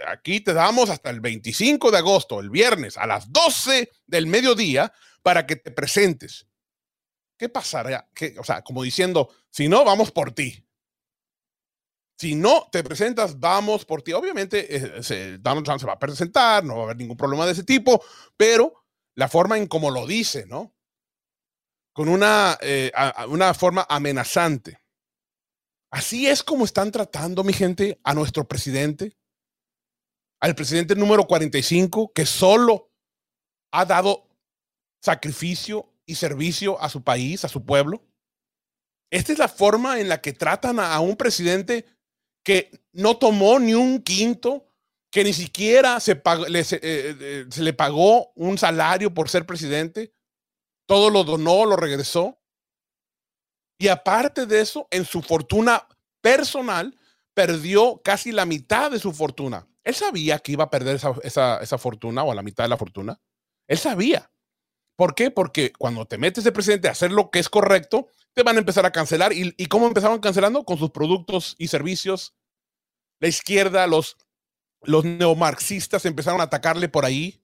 aquí 0.08 0.40
te 0.40 0.54
damos 0.54 0.90
hasta 0.90 1.10
el 1.10 1.20
25 1.20 1.92
de 1.92 1.98
agosto, 1.98 2.40
el 2.40 2.50
viernes, 2.50 2.98
a 2.98 3.06
las 3.06 3.32
12 3.32 3.92
del 4.08 4.28
mediodía, 4.28 4.94
para 5.22 5.46
que 5.46 5.58
te 5.58 5.72
presentes. 5.72 6.48
¿Qué 7.38 7.50
pasará? 7.50 8.10
o 8.38 8.44
sea, 8.44 8.62
como 8.62 8.84
diciendo, 8.84 9.30
si 9.50 9.68
no, 9.68 9.84
vamos 9.84 10.12
por 10.12 10.32
ti. 10.32 10.66
Si 12.20 12.36
no 12.36 12.68
te 12.72 12.84
presentas, 12.84 13.40
vamos 13.40 13.86
por 13.86 14.02
ti. 14.02 14.12
Obviamente, 14.12 14.68
eh, 14.76 15.38
Donald 15.40 15.66
Trump 15.66 15.80
se 15.80 15.88
va 15.88 15.94
a 15.94 16.00
presentar, 16.00 16.64
no 16.66 16.76
va 16.76 16.82
a 16.82 16.84
haber 16.86 16.98
ningún 16.98 17.16
problema 17.16 17.46
de 17.46 17.54
ese 17.54 17.64
tipo, 17.64 18.04
pero 18.36 18.74
la 19.16 19.30
forma 19.30 19.58
en 19.58 19.68
cómo 19.68 19.90
lo 19.90 20.06
dice, 20.06 20.46
¿no? 20.46 20.76
Con 21.94 22.10
una, 22.10 22.58
eh, 22.62 22.92
una 23.30 23.54
forma 23.54 23.86
amenazante. 23.90 24.82
Así 25.92 26.28
es 26.28 26.44
como 26.44 26.66
están 26.66 26.92
tratando, 26.92 27.44
mi 27.44 27.54
gente, 27.54 28.00
a 28.04 28.14
nuestro 28.14 28.48
presidente 28.48 29.20
al 30.40 30.56
presidente 30.56 30.96
número 30.96 31.28
45 31.28 32.14
que 32.14 32.26
solo 32.26 32.92
ha 33.72 33.86
dado 33.86 34.28
sacrificio 35.02 35.94
y 36.06 36.16
servicio 36.16 36.82
a 36.82 36.90
su 36.90 37.04
país, 37.04 37.46
a 37.46 37.50
su 37.50 37.66
pueblo. 37.66 38.04
Esta 39.12 39.34
es 39.34 39.40
la 39.40 39.48
forma 39.48 40.00
en 40.00 40.10
la 40.10 40.22
que 40.22 40.34
tratan 40.34 40.80
a, 40.80 41.00
un 41.00 41.16
presidente 41.16 41.86
que 42.44 42.72
no 42.92 43.18
tomó 43.18 43.60
ni 43.60 43.74
un 43.74 44.02
quinto, 44.02 44.66
que 45.12 45.24
ni 45.24 45.34
siquiera 45.34 46.00
se, 46.00 46.22
le, 46.48 46.60
eh, 46.60 46.68
eh, 46.82 47.46
se 47.50 47.62
le 47.62 47.74
pagó 47.74 48.32
un 48.36 48.58
salario 48.58 49.14
por 49.14 49.30
ser 49.30 49.46
presidente. 49.46 50.14
Todo 50.86 51.10
lo 51.10 51.24
donó, 51.24 51.66
lo 51.66 51.76
regresó. 51.76 52.40
Y 53.78 53.88
aparte 53.88 54.46
de 54.46 54.62
eso, 54.62 54.88
en 54.92 55.06
su 55.06 55.22
fortuna 55.22 55.88
personal, 56.22 56.98
perdió 57.34 58.02
casi 58.04 58.32
la 58.32 58.46
mitad 58.46 58.92
de 58.92 59.00
su 59.00 59.14
fortuna. 59.14 59.66
Él 59.84 59.96
sabía 59.96 60.40
que 60.40 60.52
iba 60.52 60.66
a 60.66 60.70
perder 60.70 61.00
esa, 61.24 61.78
fortuna 61.78 62.24
o 62.24 62.34
la 62.34 62.44
mitad 62.44 62.66
de 62.66 62.70
la 62.70 62.78
fortuna. 62.78 63.20
Él 63.68 63.78
sabía. 63.78 64.30
¿Por 65.00 65.16
qué? 65.16 65.32
Porque 65.32 65.72
cuando 65.72 66.06
te 66.06 66.18
metes 66.18 66.44
de 66.44 66.52
presidente 66.52 66.90
a 66.90 66.92
hacer 66.92 67.10
lo 67.14 67.32
que 67.32 67.40
es 67.40 67.48
correcto, 67.48 68.10
te 68.34 68.44
van 68.44 68.58
a 68.58 68.60
empezar 68.60 68.86
a 68.86 68.92
cancelar. 68.92 69.32
¿Y, 69.32 69.66
cómo 69.68 69.88
empezaron 69.88 70.20
cancelando? 70.20 70.66
Con 70.66 70.78
sus 70.78 70.90
productos 70.90 71.56
y 71.58 71.70
servicios. 71.70 72.36
La 73.22 73.30
izquierda, 73.30 73.88
los 73.88 74.18
los 74.82 75.06
neomarxistas 75.06 76.04
empezaron 76.04 76.42
a 76.42 76.44
atacarle 76.44 76.90
por 76.90 77.06
ahí. 77.06 77.42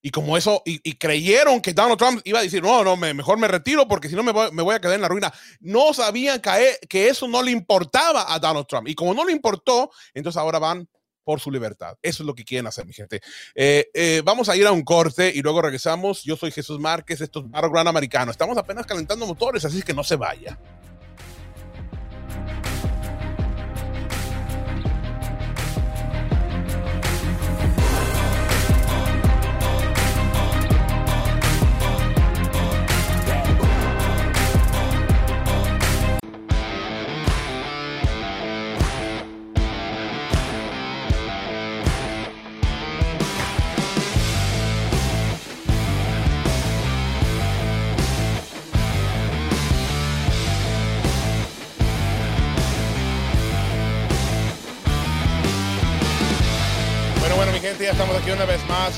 Y 0.00 0.12
como 0.12 0.36
eso, 0.36 0.62
y, 0.64 0.78
creyeron 0.94 1.60
que 1.60 1.72
Donald 1.72 1.98
Trump 1.98 2.20
iba 2.22 2.38
a 2.38 2.42
decir, 2.42 2.62
no, 2.62 2.84
no, 2.84 2.96
mejor 2.96 3.36
me 3.36 3.48
retiro 3.48 3.88
porque 3.88 4.08
si 4.08 4.14
no 4.14 4.22
me 4.22 4.30
voy, 4.30 4.74
a 4.76 4.80
quedar 4.80 4.94
en 4.94 5.02
la 5.02 5.08
ruina. 5.08 5.34
No 5.58 5.92
sabían 5.92 6.40
que, 6.40 6.78
que 6.88 7.08
eso 7.08 7.26
no 7.26 7.42
le 7.42 7.50
importaba 7.50 8.32
a 8.32 8.38
Donald 8.38 8.68
Trump. 8.68 8.86
Y 8.86 8.94
como 8.94 9.12
no 9.12 9.24
le 9.24 9.32
importó, 9.32 9.90
entonces 10.14 10.38
ahora 10.38 10.60
van 10.60 10.88
por 11.24 11.40
su 11.40 11.50
libertad. 11.50 11.96
Eso 12.02 12.22
es 12.22 12.26
lo 12.26 12.34
que 12.34 12.44
quieren 12.44 12.66
hacer, 12.66 12.86
mi 12.86 12.92
gente. 12.92 13.20
Eh, 13.54 13.90
eh, 13.94 14.22
vamos 14.24 14.48
a 14.48 14.56
ir 14.56 14.66
a 14.66 14.72
un 14.72 14.82
corte 14.82 15.32
y 15.34 15.42
luego 15.42 15.62
regresamos. 15.62 16.22
Yo 16.22 16.36
soy 16.36 16.50
Jesús 16.50 16.80
Márquez, 16.80 17.20
esto 17.20 17.40
es 17.40 17.70
Gran 17.70 17.88
Americano. 17.88 18.30
Estamos 18.30 18.56
apenas 18.56 18.86
calentando 18.86 19.26
motores, 19.26 19.64
así 19.64 19.82
que 19.82 19.94
no 19.94 20.04
se 20.04 20.16
vaya. 20.16 20.58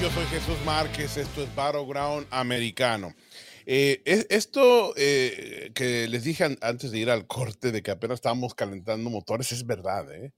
Yo 0.03 0.11
soy 0.11 0.27
Jesús 0.27 0.57
Márquez, 0.67 1.17
esto 1.17 1.45
es 1.45 1.55
Battleground 1.55 2.27
Americano. 2.31 3.15
Eh, 3.65 4.03
esto 4.31 4.95
eh, 4.97 5.71
que 5.77 6.09
les 6.09 6.25
dije 6.25 6.59
antes 6.61 6.91
de 6.91 6.99
ir 6.99 7.09
al 7.09 7.29
corte 7.29 7.71
de 7.71 7.85
que 7.85 7.93
apenas 7.93 8.17
estábamos 8.17 8.53
calentando 8.57 9.11
motores 9.11 9.53
es 9.53 9.65
verdad. 9.65 10.13
¿eh? 10.13 10.33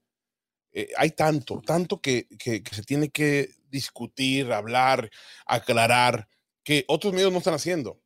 hay 0.95 1.09
tanto, 1.09 1.63
tanto 1.65 1.99
que, 1.99 2.27
se 2.39 2.83
tiene 2.83 3.09
que 3.09 3.55
discutir, 3.67 4.53
hablar, 4.53 5.09
aclarar, 5.47 6.27
que 6.63 6.85
otros 6.87 7.13
medios 7.13 7.31
no 7.31 7.39
están 7.39 7.55
haciendo. 7.55 7.99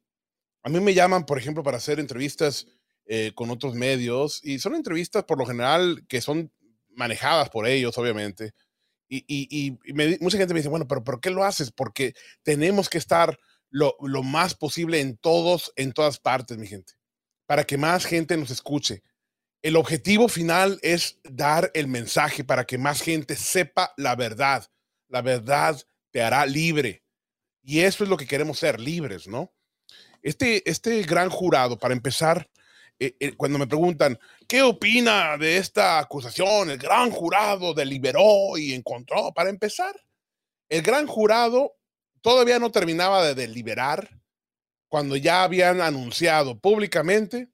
A 0.63 0.69
mí 0.69 0.79
me 0.79 0.93
llaman, 0.93 1.25
por 1.25 1.37
ejemplo, 1.37 1.61
para 1.61 1.75
hacer 1.75 1.99
entrevistas 1.99 2.67
con 3.35 3.49
otros 3.49 3.75
medios 3.75 4.39
y 4.45 4.59
son 4.59 4.75
entrevistas 4.75 5.25
por 5.25 5.37
lo 5.37 5.45
general 5.45 6.05
que 6.07 6.21
son 6.21 6.53
manejadas 6.95 7.49
por 7.49 7.67
ellos, 7.67 7.97
obviamente 7.97 8.53
y, 9.09 9.77
mucha 10.21 10.37
gente 10.37 10.53
me 10.53 10.59
dice, 10.59 10.69
bueno, 10.69 10.87
pero 10.87 11.03
¿por 11.03 11.19
qué 11.19 11.31
lo 11.31 11.43
haces? 11.43 11.71
Porque 11.71 12.13
tenemos 12.43 12.89
que 12.89 12.99
estar 12.99 13.39
lo, 13.69 13.95
más 14.23 14.55
posible 14.55 14.99
en 14.99 15.17
todos, 15.17 15.73
en 15.75 15.93
todas 15.93 16.19
partes, 16.19 16.57
mi 16.57 16.67
gente, 16.67 16.93
para 17.45 17.63
que 17.63 17.77
más 17.77 18.05
gente 18.05 18.37
nos 18.37 18.51
escuche. 18.51 19.03
El 19.61 19.75
objetivo 19.75 20.29
final 20.29 20.79
es 20.83 21.19
dar 21.23 21.71
el 21.73 21.87
mensaje 21.87 22.43
para 22.43 22.65
que 22.65 22.77
más 22.77 23.01
gente 23.01 23.35
sepa 23.35 23.93
la 23.97 24.15
verdad. 24.15 24.65
La 25.09 25.21
verdad 25.21 25.81
te 26.11 26.21
hará 26.21 26.45
libre. 26.45 27.03
Y 27.61 27.81
eso 27.81 28.03
es 28.03 28.09
lo 28.09 28.15
que 28.17 28.27
queremos 28.27 28.59
ser, 28.59 28.79
libres, 28.79 29.27
¿no? 29.27 29.53
Este, 30.21 30.69
este 30.69 31.01
gran 31.03 31.29
jurado, 31.29 31.77
para 31.77 31.93
empezar, 31.93 32.49
eh, 32.99 33.15
eh, 33.19 33.33
cuando 33.37 33.57
me 33.57 33.67
preguntan, 33.67 34.19
¿qué 34.47 34.61
opina 34.61 35.37
de 35.37 35.57
esta 35.57 35.99
acusación? 35.99 36.69
El 36.69 36.77
gran 36.77 37.11
jurado 37.11 37.73
deliberó 37.73 38.57
y 38.57 38.73
encontró. 38.73 39.31
Para 39.33 39.49
empezar, 39.49 39.95
el 40.67 40.81
gran 40.81 41.07
jurado 41.07 41.77
todavía 42.21 42.59
no 42.59 42.71
terminaba 42.71 43.23
de 43.23 43.35
deliberar 43.35 44.19
cuando 44.89 45.15
ya 45.15 45.43
habían 45.43 45.79
anunciado 45.81 46.59
públicamente 46.59 47.49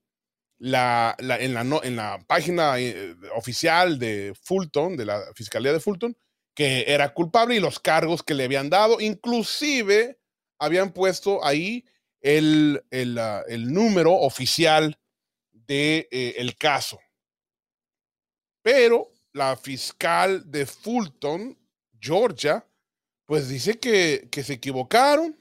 la, 0.57 1.15
en, 1.19 1.53
la, 1.53 1.61
en, 1.83 1.95
la, 1.95 2.25
página 2.25 2.79
eh, 2.79 3.15
oficial 3.35 3.99
de 3.99 4.33
Fulton, 4.41 4.97
de 4.97 5.05
la 5.05 5.21
Fiscalía 5.35 5.73
de 5.73 5.79
Fulton, 5.79 6.17
que 6.55 6.85
era 6.87 7.13
culpable 7.13 7.55
y 7.55 7.59
los 7.59 7.79
cargos 7.79 8.23
que 8.23 8.33
le 8.33 8.45
habían 8.45 8.69
dado, 8.69 8.99
inclusive 8.99 10.17
habían 10.57 10.91
puesto 10.93 11.43
ahí 11.45 11.85
el, 12.21 12.83
el, 12.89 13.19
ah, 13.19 13.43
el 13.47 13.71
número 13.71 14.13
oficial 14.13 14.97
de, 15.67 16.07
eh, 16.11 16.35
el 16.37 16.55
caso. 16.57 16.99
Pero 18.61 19.11
la 19.33 19.55
fiscal 19.57 20.49
de 20.49 20.65
Fulton, 20.65 21.57
Georgia, 21.99 22.67
pues 23.25 23.49
dice 23.49 23.79
que, 23.79 24.27
que 24.31 24.43
se 24.43 24.53
equivocaron, 24.53 25.39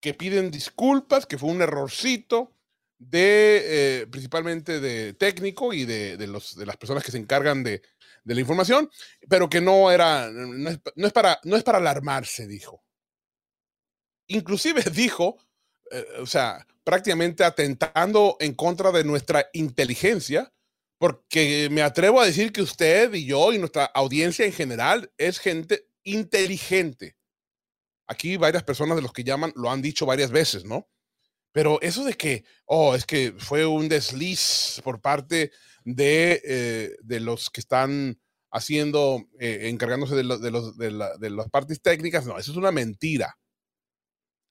que 0.00 0.14
piden 0.14 0.50
disculpas, 0.50 1.26
que 1.26 1.38
fue 1.38 1.50
un 1.50 1.62
errorcito 1.62 2.56
de 2.98 4.02
eh, 4.02 4.06
principalmente 4.06 4.80
de 4.80 5.14
técnico 5.14 5.72
y 5.72 5.84
de, 5.84 6.16
de, 6.16 6.26
los, 6.26 6.56
de 6.56 6.66
las 6.66 6.76
personas 6.76 7.02
que 7.02 7.10
se 7.10 7.18
encargan 7.18 7.62
de, 7.62 7.82
de 8.24 8.34
la 8.34 8.40
información, 8.40 8.90
pero 9.28 9.48
que 9.48 9.60
no 9.60 9.90
era, 9.90 10.26
es, 10.26 10.80
no 10.94 11.06
es, 11.06 11.12
para, 11.12 11.40
no 11.44 11.56
es 11.56 11.62
para 11.62 11.78
alarmarse, 11.78 12.46
dijo. 12.46 12.84
Inclusive 14.28 14.82
dijo, 14.92 15.38
eh, 15.90 16.06
o 16.20 16.26
sea, 16.26 16.66
prácticamente 16.84 17.44
atentando 17.44 18.36
en 18.40 18.54
contra 18.54 18.92
de 18.92 19.04
nuestra 19.04 19.48
inteligencia, 19.52 20.52
porque 20.98 21.68
me 21.70 21.82
atrevo 21.82 22.20
a 22.20 22.26
decir 22.26 22.52
que 22.52 22.62
usted 22.62 23.14
y 23.14 23.24
yo 23.24 23.52
y 23.52 23.58
nuestra 23.58 23.86
audiencia 23.86 24.44
en 24.44 24.52
general 24.52 25.10
es 25.16 25.38
gente 25.38 25.86
inteligente. 26.04 27.16
Aquí 28.06 28.36
varias 28.36 28.64
personas 28.64 28.96
de 28.96 29.02
los 29.02 29.12
que 29.12 29.24
llaman 29.24 29.52
lo 29.56 29.70
han 29.70 29.82
dicho 29.82 30.04
varias 30.04 30.30
veces, 30.30 30.64
¿no? 30.64 30.88
Pero 31.52 31.80
eso 31.80 32.04
de 32.04 32.14
que, 32.14 32.44
oh, 32.66 32.94
es 32.94 33.06
que 33.06 33.34
fue 33.38 33.66
un 33.66 33.88
desliz 33.88 34.80
por 34.84 35.00
parte 35.00 35.52
de, 35.84 36.40
eh, 36.44 36.96
de 37.02 37.20
los 37.20 37.50
que 37.50 37.60
están 37.60 38.20
haciendo, 38.52 39.24
eh, 39.38 39.68
encargándose 39.68 40.14
de, 40.14 40.22
de, 40.22 40.50
los, 40.50 40.76
de 40.76 41.30
las 41.30 41.48
partes 41.50 41.80
técnicas, 41.80 42.26
no, 42.26 42.38
eso 42.38 42.50
es 42.50 42.56
una 42.56 42.72
mentira. 42.72 43.36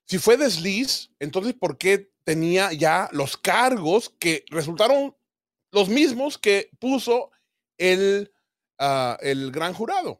Si 0.09 0.17
fue 0.17 0.37
desliz, 0.37 1.11
entonces 1.19 1.53
¿por 1.53 1.77
qué 1.77 2.11
tenía 2.23 2.73
ya 2.73 3.09
los 3.11 3.37
cargos 3.37 4.09
que 4.17 4.43
resultaron 4.49 5.15
los 5.71 5.87
mismos 5.87 6.39
que 6.39 6.71
puso 6.79 7.29
el, 7.77 8.33
ah, 8.79 9.19
el 9.21 9.51
gran 9.51 9.75
jurado? 9.75 10.19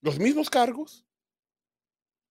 Los 0.00 0.18
mismos 0.18 0.48
cargos. 0.48 1.04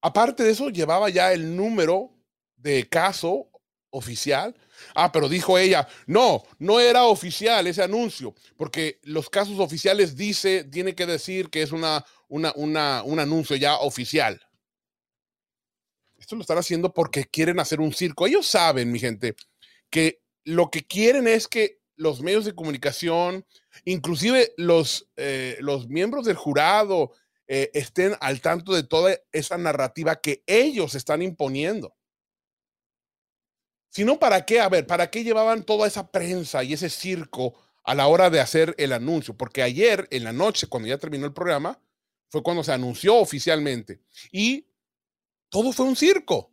Aparte 0.02 0.42
de 0.42 0.50
eso, 0.50 0.70
llevaba 0.70 1.12
ya 1.12 1.32
el 1.32 1.56
número 1.56 2.10
de 2.56 2.90
caso 2.90 3.52
oficial. 3.92 4.56
Ah, 4.96 5.12
pero 5.12 5.30
dijo 5.30 5.60
ella, 5.60 5.88
no, 6.08 6.42
no 6.58 6.80
era 6.80 7.04
oficial 7.04 7.68
ese 7.68 7.84
anuncio, 7.84 8.34
porque 8.58 9.00
los 9.04 9.30
casos 9.30 9.60
oficiales 9.60 10.16
dice, 10.16 10.64
tiene 10.64 10.96
que 10.96 11.06
decir 11.06 11.52
que 11.52 11.62
es 11.62 11.72
una, 11.72 12.04
una, 12.28 12.52
una, 12.56 13.04
un 13.04 13.20
anuncio 13.20 13.56
ya 13.58 13.76
oficial 13.78 14.42
lo 16.36 16.42
están 16.42 16.58
haciendo 16.58 16.94
porque 16.94 17.26
quieren 17.26 17.60
hacer 17.60 17.80
un 17.80 17.94
circo. 17.94 18.28
Ellos 18.28 18.48
saben, 18.48 18.92
mi 18.92 19.00
gente, 19.00 19.36
que 19.90 20.22
lo 20.44 20.70
que 20.70 20.86
quieren 20.86 21.28
es 21.28 21.48
que 21.48 21.82
los 21.96 22.22
medios 22.22 22.46
de 22.46 22.56
comunicación, 22.56 23.46
inclusive 23.86 24.54
los, 24.58 25.10
eh, 25.18 25.58
los 25.60 25.88
miembros 25.88 26.26
del 26.26 26.36
jurado, 26.36 27.12
eh, 27.48 27.70
estén 27.74 28.16
al 28.22 28.42
tanto 28.42 28.74
de 28.74 28.84
toda 28.84 29.18
esa 29.32 29.58
narrativa 29.58 30.22
que 30.22 30.44
ellos 30.48 30.96
están 30.96 31.22
imponiendo. 31.22 31.96
Si 33.90 34.06
no, 34.06 34.18
¿para 34.20 34.46
qué? 34.46 34.62
A 34.62 34.70
ver, 34.70 34.88
¿para 34.88 35.12
qué 35.12 35.24
llevaban 35.24 35.64
toda 35.64 35.86
esa 35.86 36.12
prensa 36.12 36.64
y 36.64 36.74
ese 36.74 36.90
circo 36.90 37.54
a 37.84 37.94
la 37.94 38.08
hora 38.08 38.30
de 38.30 38.40
hacer 38.40 38.74
el 38.78 38.94
anuncio? 38.94 39.36
Porque 39.36 39.62
ayer 39.62 40.08
en 40.12 40.24
la 40.24 40.32
noche, 40.32 40.68
cuando 40.68 40.88
ya 40.88 40.98
terminó 40.98 41.26
el 41.26 41.34
programa, 41.34 41.78
fue 42.30 42.42
cuando 42.42 42.64
se 42.64 42.72
anunció 42.72 43.18
oficialmente. 43.18 44.00
Y 44.32 44.66
todo 45.52 45.74
fue 45.74 45.86
un 45.86 45.96
circo. 45.96 46.52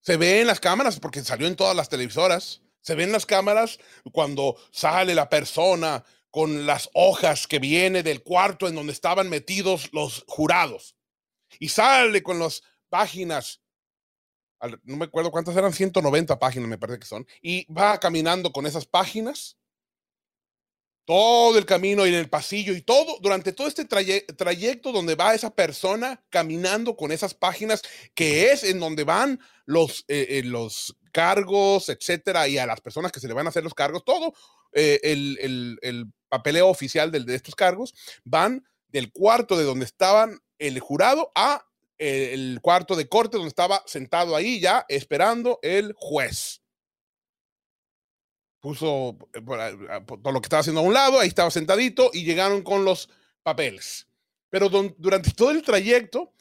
Se 0.00 0.16
ve 0.16 0.40
en 0.40 0.48
las 0.48 0.58
cámaras, 0.58 0.98
porque 0.98 1.22
salió 1.22 1.46
en 1.46 1.56
todas 1.56 1.76
las 1.76 1.88
televisoras, 1.88 2.62
se 2.80 2.94
ven 2.94 3.12
las 3.12 3.26
cámaras 3.26 3.78
cuando 4.12 4.56
sale 4.72 5.14
la 5.14 5.28
persona 5.28 6.04
con 6.30 6.66
las 6.66 6.90
hojas 6.94 7.46
que 7.46 7.58
viene 7.60 8.02
del 8.02 8.22
cuarto 8.22 8.66
en 8.66 8.74
donde 8.74 8.92
estaban 8.92 9.30
metidos 9.30 9.90
los 9.92 10.24
jurados. 10.26 10.96
Y 11.60 11.68
sale 11.68 12.22
con 12.22 12.38
las 12.38 12.62
páginas, 12.88 13.62
no 14.82 14.96
me 14.96 15.04
acuerdo 15.04 15.30
cuántas 15.30 15.56
eran, 15.56 15.72
190 15.72 16.38
páginas 16.38 16.68
me 16.68 16.78
parece 16.78 16.98
que 16.98 17.06
son, 17.06 17.26
y 17.40 17.72
va 17.72 18.00
caminando 18.00 18.52
con 18.52 18.66
esas 18.66 18.86
páginas 18.86 19.56
todo 21.04 21.58
el 21.58 21.66
camino 21.66 22.06
y 22.06 22.10
en 22.10 22.14
el 22.14 22.30
pasillo 22.30 22.74
y 22.74 22.80
todo, 22.80 23.18
durante 23.20 23.52
todo 23.52 23.66
este 23.66 23.84
trayecto 23.84 24.92
donde 24.92 25.14
va 25.14 25.34
esa 25.34 25.54
persona 25.54 26.22
caminando 26.30 26.96
con 26.96 27.12
esas 27.12 27.34
páginas, 27.34 27.82
que 28.14 28.50
es 28.52 28.64
en 28.64 28.80
donde 28.80 29.04
van 29.04 29.40
los, 29.66 30.04
eh, 30.08 30.26
eh, 30.30 30.42
los 30.44 30.96
cargos, 31.12 31.88
etcétera, 31.88 32.48
y 32.48 32.58
a 32.58 32.66
las 32.66 32.80
personas 32.80 33.12
que 33.12 33.20
se 33.20 33.28
le 33.28 33.34
van 33.34 33.46
a 33.46 33.50
hacer 33.50 33.62
los 33.62 33.74
cargos, 33.74 34.04
todo 34.04 34.34
eh, 34.72 35.00
el, 35.02 35.78
el, 35.82 36.06
papeleo 36.28 36.68
oficial 36.68 37.12
de, 37.12 37.20
de 37.20 37.36
estos 37.36 37.54
cargos, 37.54 37.94
van 38.24 38.66
del 38.88 39.12
cuarto 39.12 39.56
de 39.56 39.62
donde 39.62 39.84
estaban 39.84 40.40
el 40.58 40.80
jurado 40.80 41.30
a 41.36 41.64
el 41.96 42.58
cuarto 42.60 42.96
de 42.96 43.08
corte 43.08 43.36
donde 43.36 43.50
estaba 43.50 43.84
sentado 43.86 44.34
ahí 44.34 44.58
ya 44.58 44.84
esperando 44.88 45.60
el 45.62 45.94
juez. 45.96 46.63
Puso 48.64 49.18
eh, 49.34 49.42
todo 49.42 50.32
lo 50.32 50.40
que 50.40 50.46
estaba 50.46 50.60
haciendo 50.60 50.80
a 50.80 50.84
un 50.84 50.94
lado, 50.94 51.20
ahí 51.20 51.28
estaba 51.28 51.50
sentadito 51.50 52.10
y 52.14 52.24
llegaron 52.24 52.62
con 52.62 52.82
los 52.82 53.10
papeles. 53.42 54.08
Pero 54.48 54.70
durante 54.70 55.32
todo 55.32 55.50
el 55.50 55.60
trayecto 55.60 56.32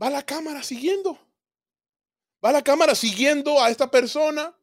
va 0.00 0.08
la 0.08 0.22
cámara 0.22 0.62
siguiendo. 0.62 1.18
Va 2.44 2.52
la 2.52 2.62
cámara 2.62 2.94
siguiendo 2.94 3.60
a 3.60 3.68
esta 3.68 3.90
persona 3.90 4.56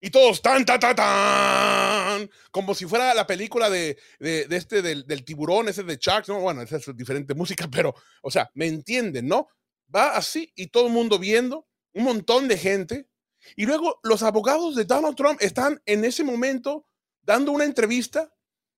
y 0.00 0.08
todos 0.08 0.40
tan, 0.40 0.64
tan, 0.64 0.80
tan, 0.80 0.96
tan, 0.96 2.30
como 2.50 2.74
si 2.74 2.86
fuera 2.86 3.12
la 3.12 3.26
película 3.26 3.68
de, 3.68 3.98
de, 4.18 4.46
este, 4.48 4.80
del, 4.80 5.06
del, 5.06 5.26
tiburón, 5.26 5.68
ese 5.68 5.82
de 5.82 5.98
Chuck, 5.98 6.26
¿no? 6.28 6.40
Bueno, 6.40 6.62
esa 6.62 6.76
es 6.78 6.96
diferente 6.96 7.34
música, 7.34 7.68
pero, 7.70 7.94
o 8.22 8.30
sea, 8.30 8.50
me 8.54 8.66
entienden, 8.66 9.28
¿no? 9.28 9.48
Va 9.94 10.16
así 10.16 10.50
y 10.56 10.68
todo 10.68 10.86
el 10.86 10.94
mundo 10.94 11.18
viendo, 11.18 11.66
un 11.92 12.04
montón 12.04 12.48
de 12.48 12.56
gente. 12.56 13.06
Y 13.54 13.66
luego 13.66 14.00
los 14.02 14.22
abogados 14.22 14.74
de 14.74 14.84
Donald 14.84 15.16
Trump 15.16 15.38
están 15.40 15.80
en 15.86 16.04
ese 16.04 16.24
momento 16.24 16.86
dando 17.22 17.52
una 17.52 17.64
entrevista 17.64 18.32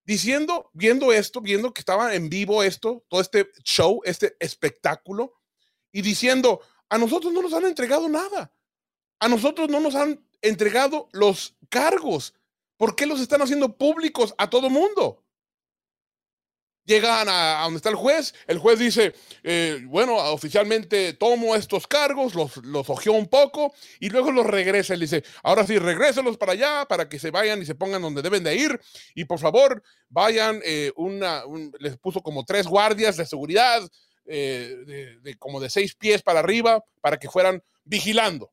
diciendo, 0.04 0.70
viendo 0.72 1.12
esto, 1.12 1.40
viendo 1.40 1.72
que 1.74 1.80
estaba 1.80 2.14
en 2.14 2.28
vivo 2.30 2.62
esto, 2.62 3.04
todo 3.08 3.20
este 3.20 3.50
show, 3.62 4.00
este 4.04 4.36
espectáculo, 4.40 5.34
y 5.92 6.02
diciendo, 6.02 6.60
a 6.88 6.98
nosotros 6.98 7.32
no 7.32 7.42
nos 7.42 7.52
han 7.52 7.66
entregado 7.66 8.08
nada. 8.08 8.52
A 9.20 9.28
nosotros 9.28 9.68
no 9.68 9.80
nos 9.80 9.94
han 9.94 10.26
entregado 10.40 11.08
los 11.12 11.56
cargos. 11.68 12.34
¿Por 12.76 12.96
qué 12.96 13.06
los 13.06 13.20
están 13.20 13.42
haciendo 13.42 13.76
públicos 13.76 14.34
a 14.38 14.48
todo 14.48 14.70
mundo? 14.70 15.24
Llegan 16.88 17.28
a, 17.28 17.60
donde 17.64 17.76
está 17.76 17.90
el 17.90 17.96
juez, 17.96 18.34
el 18.46 18.56
juez 18.56 18.78
dice, 18.78 19.14
eh, 19.42 19.82
bueno, 19.84 20.16
oficialmente 20.16 21.12
tomo 21.12 21.54
estos 21.54 21.86
cargos, 21.86 22.34
los, 22.34 22.56
los 22.64 22.88
ojeó 22.88 23.12
un 23.12 23.26
poco 23.26 23.74
y 24.00 24.08
luego 24.08 24.32
los 24.32 24.46
regresa. 24.46 24.94
Él 24.94 25.00
dice, 25.00 25.22
ahora 25.42 25.66
sí, 25.66 25.78
regréselos 25.78 26.38
para 26.38 26.52
allá 26.52 26.86
para 26.88 27.06
que 27.06 27.18
se 27.18 27.30
vayan 27.30 27.60
y 27.60 27.66
se 27.66 27.74
pongan 27.74 28.00
donde 28.00 28.22
deben 28.22 28.42
de 28.42 28.56
ir. 28.56 28.80
Y 29.14 29.26
por 29.26 29.38
favor, 29.38 29.82
vayan, 30.08 30.62
eh, 30.64 30.90
una, 30.96 31.42
les 31.78 31.98
puso 31.98 32.22
como 32.22 32.46
tres 32.46 32.66
guardias 32.66 33.18
de 33.18 33.26
seguridad, 33.26 33.86
eh, 34.24 35.18
de, 35.22 35.36
como 35.36 35.60
de 35.60 35.68
seis 35.68 35.94
pies 35.94 36.22
para 36.22 36.40
arriba, 36.40 36.82
para 37.02 37.18
que 37.18 37.28
fueran 37.28 37.62
vigilando 37.84 38.50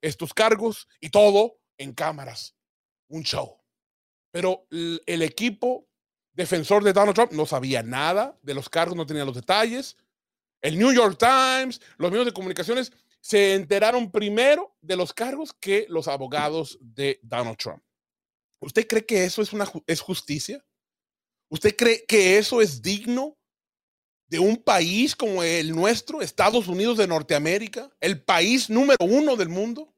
estos 0.00 0.32
cargos 0.32 0.86
y 1.00 1.10
todo 1.10 1.58
en 1.76 1.92
cámaras. 1.92 2.54
Un 3.08 3.24
show. 3.24 3.60
Pero 4.30 4.64
el 4.70 5.22
equipo 5.22 5.88
defensor 6.34 6.84
de 6.84 6.92
Donald 6.92 7.14
Trump 7.14 7.32
no 7.32 7.46
sabía 7.46 7.82
nada 7.82 8.38
de 8.42 8.54
los 8.54 8.68
cargos, 8.68 8.96
no 8.96 9.06
tenía 9.06 9.24
los 9.24 9.34
detalles. 9.34 9.96
El 10.60 10.78
New 10.78 10.92
York 10.92 11.18
Times, 11.18 11.80
los 11.96 12.10
medios 12.10 12.26
de 12.26 12.32
comunicaciones 12.32 12.92
se 13.20 13.54
enteraron 13.54 14.10
primero 14.10 14.76
de 14.82 14.96
los 14.96 15.12
cargos 15.12 15.54
que 15.54 15.86
los 15.88 16.08
abogados 16.08 16.78
de 16.80 17.20
Donald 17.22 17.56
Trump. 17.56 17.82
¿Usted 18.60 18.86
cree 18.86 19.06
que 19.06 19.24
eso 19.24 19.42
es, 19.42 19.52
una, 19.52 19.70
es 19.86 20.00
justicia? 20.00 20.64
¿Usted 21.48 21.76
cree 21.76 22.04
que 22.06 22.38
eso 22.38 22.60
es 22.60 22.82
digno 22.82 23.38
de 24.26 24.38
un 24.38 24.56
país 24.56 25.14
como 25.14 25.42
el 25.42 25.70
nuestro, 25.70 26.20
Estados 26.20 26.66
Unidos 26.66 26.96
de 26.96 27.06
Norteamérica, 27.06 27.90
el 28.00 28.22
país 28.22 28.68
número 28.68 28.98
uno 29.00 29.36
del 29.36 29.48
mundo, 29.48 29.94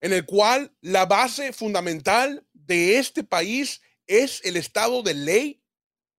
en 0.00 0.12
el 0.12 0.24
cual 0.24 0.74
la 0.80 1.06
base 1.06 1.52
fundamental 1.52 2.46
de 2.52 2.98
este 2.98 3.24
país 3.24 3.80
es 4.10 4.44
el 4.44 4.56
estado 4.56 5.02
de 5.04 5.14
ley 5.14 5.62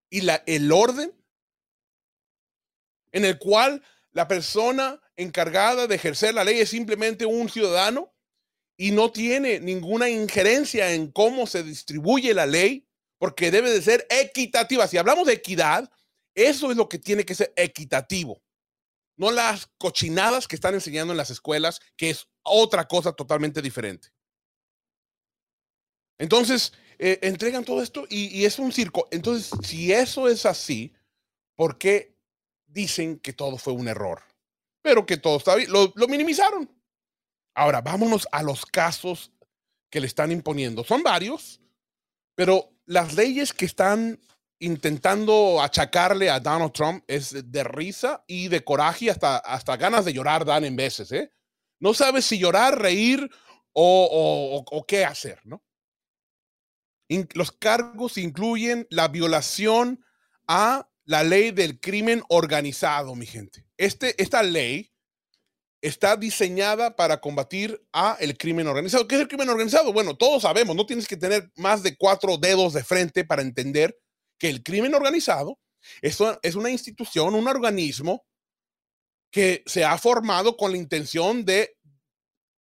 y 0.10 0.22
la, 0.22 0.42
el 0.48 0.72
orden 0.72 1.14
en 3.12 3.26
el 3.26 3.38
cual 3.38 3.84
la 4.12 4.30
persona 4.30 5.02
encargada 5.18 5.88
de 5.88 5.96
ejercer 5.96 6.34
la 6.34 6.46
ley 6.46 6.60
es 6.60 6.70
simplemente 6.70 7.26
un 7.26 7.50
ciudadano 7.50 8.14
y 8.78 8.92
no 8.92 9.12
tiene 9.12 9.60
ninguna 9.60 10.10
injerencia 10.10 10.94
en 10.94 11.12
cómo 11.12 11.46
se 11.46 11.64
distribuye 11.64 12.34
la 12.34 12.46
ley, 12.46 12.88
porque 13.20 13.52
debe 13.52 13.70
de 13.70 13.82
ser 13.82 14.08
equitativa. 14.10 14.88
Si 14.88 14.98
hablamos 14.98 15.28
de 15.28 15.34
equidad, 15.34 15.92
eso 16.34 16.72
es 16.72 16.78
lo 16.78 16.88
que 16.88 16.98
tiene 16.98 17.26
que 17.26 17.36
ser 17.36 17.54
equitativo, 17.58 18.42
no 19.18 19.32
las 19.32 19.70
cochinadas 19.78 20.48
que 20.48 20.56
están 20.56 20.74
enseñando 20.76 21.12
en 21.12 21.18
las 21.18 21.30
escuelas, 21.30 21.82
que 21.98 22.10
es 22.10 22.28
otra 22.42 22.88
cosa 22.88 23.12
totalmente 23.12 23.62
diferente. 23.62 24.14
Entonces, 26.18 26.72
eh, 27.04 27.18
entregan 27.24 27.66
todo 27.66 27.82
esto 27.82 28.06
y, 28.08 28.46
es 28.46 28.60
un 28.60 28.72
circo. 28.72 29.08
Entonces, 29.10 29.50
si 29.64 29.92
eso 29.92 30.30
es 30.30 30.46
así, 30.46 30.94
¿por 31.56 31.80
qué 31.80 32.16
dicen 32.68 33.18
que 33.18 33.34
todo 33.34 33.58
fue 33.58 33.74
un 33.74 33.88
error? 33.88 34.22
Pero 34.84 35.04
que 35.08 35.18
todo 35.18 35.38
está 35.38 35.56
bien, 35.56 35.72
lo, 35.72 35.92
minimizaron. 36.08 36.70
Ahora, 37.56 37.82
vámonos 37.82 38.28
a 38.32 38.44
los 38.44 38.68
casos 38.68 39.32
que 39.90 40.00
le 40.00 40.06
están 40.06 40.32
imponiendo. 40.32 40.84
Son 40.84 41.02
varios, 41.02 41.60
pero 42.36 42.72
las 42.86 43.16
leyes 43.16 43.52
que 43.52 43.66
están 43.66 44.20
intentando 44.60 45.60
achacarle 45.60 46.30
a 46.30 46.40
Donald 46.40 46.72
Trump 46.72 47.04
es 47.08 47.52
de 47.52 47.64
risa 47.64 48.24
y 48.28 48.48
de 48.48 48.64
coraje, 48.64 49.10
hasta, 49.10 49.38
hasta 49.38 49.76
ganas 49.76 50.06
de 50.06 50.14
llorar 50.14 50.46
dan 50.46 50.66
en 50.66 50.76
veces, 50.76 51.12
¿eh? 51.12 51.34
No 51.80 51.96
sabes 51.96 52.26
si 52.26 52.38
llorar, 52.38 52.80
reír 52.80 53.28
o, 53.74 54.64
o 54.70 54.86
qué 54.86 55.04
hacer, 55.04 55.40
¿no? 55.46 55.64
Los 57.34 57.52
cargos 57.52 58.17
incluyen 58.17 58.88
la 58.89 59.08
violación 59.08 60.04
a 60.47 60.89
la 61.06 61.24
ley 61.24 61.52
del 61.52 61.80
crimen 61.80 62.24
organizado, 62.30 63.15
mi 63.15 63.26
gente. 63.26 63.65
Este, 63.78 64.21
esta 64.21 64.43
ley 64.43 64.91
está 65.82 66.15
diseñada 66.15 66.95
para 66.95 67.19
combatir 67.19 67.84
a 67.91 68.15
el 68.19 68.38
crimen 68.38 68.67
organizado. 68.67 69.08
¿Qué 69.08 69.15
es 69.15 69.21
el 69.21 69.28
crimen 69.28 69.50
organizado? 69.50 69.91
Bueno, 69.91 70.15
todos 70.15 70.43
sabemos, 70.43 70.76
no 70.76 70.86
tienes 70.86 71.08
que 71.08 71.17
tener 71.17 71.52
más 71.56 71.84
de 71.84 71.97
cuatro 71.97 72.38
dedos 72.38 72.74
de 72.74 72.84
frente 72.84 73.26
para 73.26 73.41
entender 73.41 73.97
que 74.38 74.50
el 74.50 74.63
crimen 74.63 74.93
organizado 74.93 75.60
es 76.02 76.19
es 76.43 76.56
una 76.56 76.69
institución, 76.69 77.34
un 77.34 77.47
organismo 77.47 78.24
que 79.32 79.63
se 79.65 79.84
ha 79.84 79.97
formado 79.97 80.56
con 80.56 80.71
la 80.71 80.78
intención 80.78 81.43
de 81.43 81.76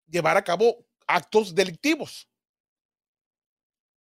llevar 0.07 0.37
a 0.37 0.43
cabo 0.43 0.85
actos 1.07 1.53
delictivos 1.53 2.29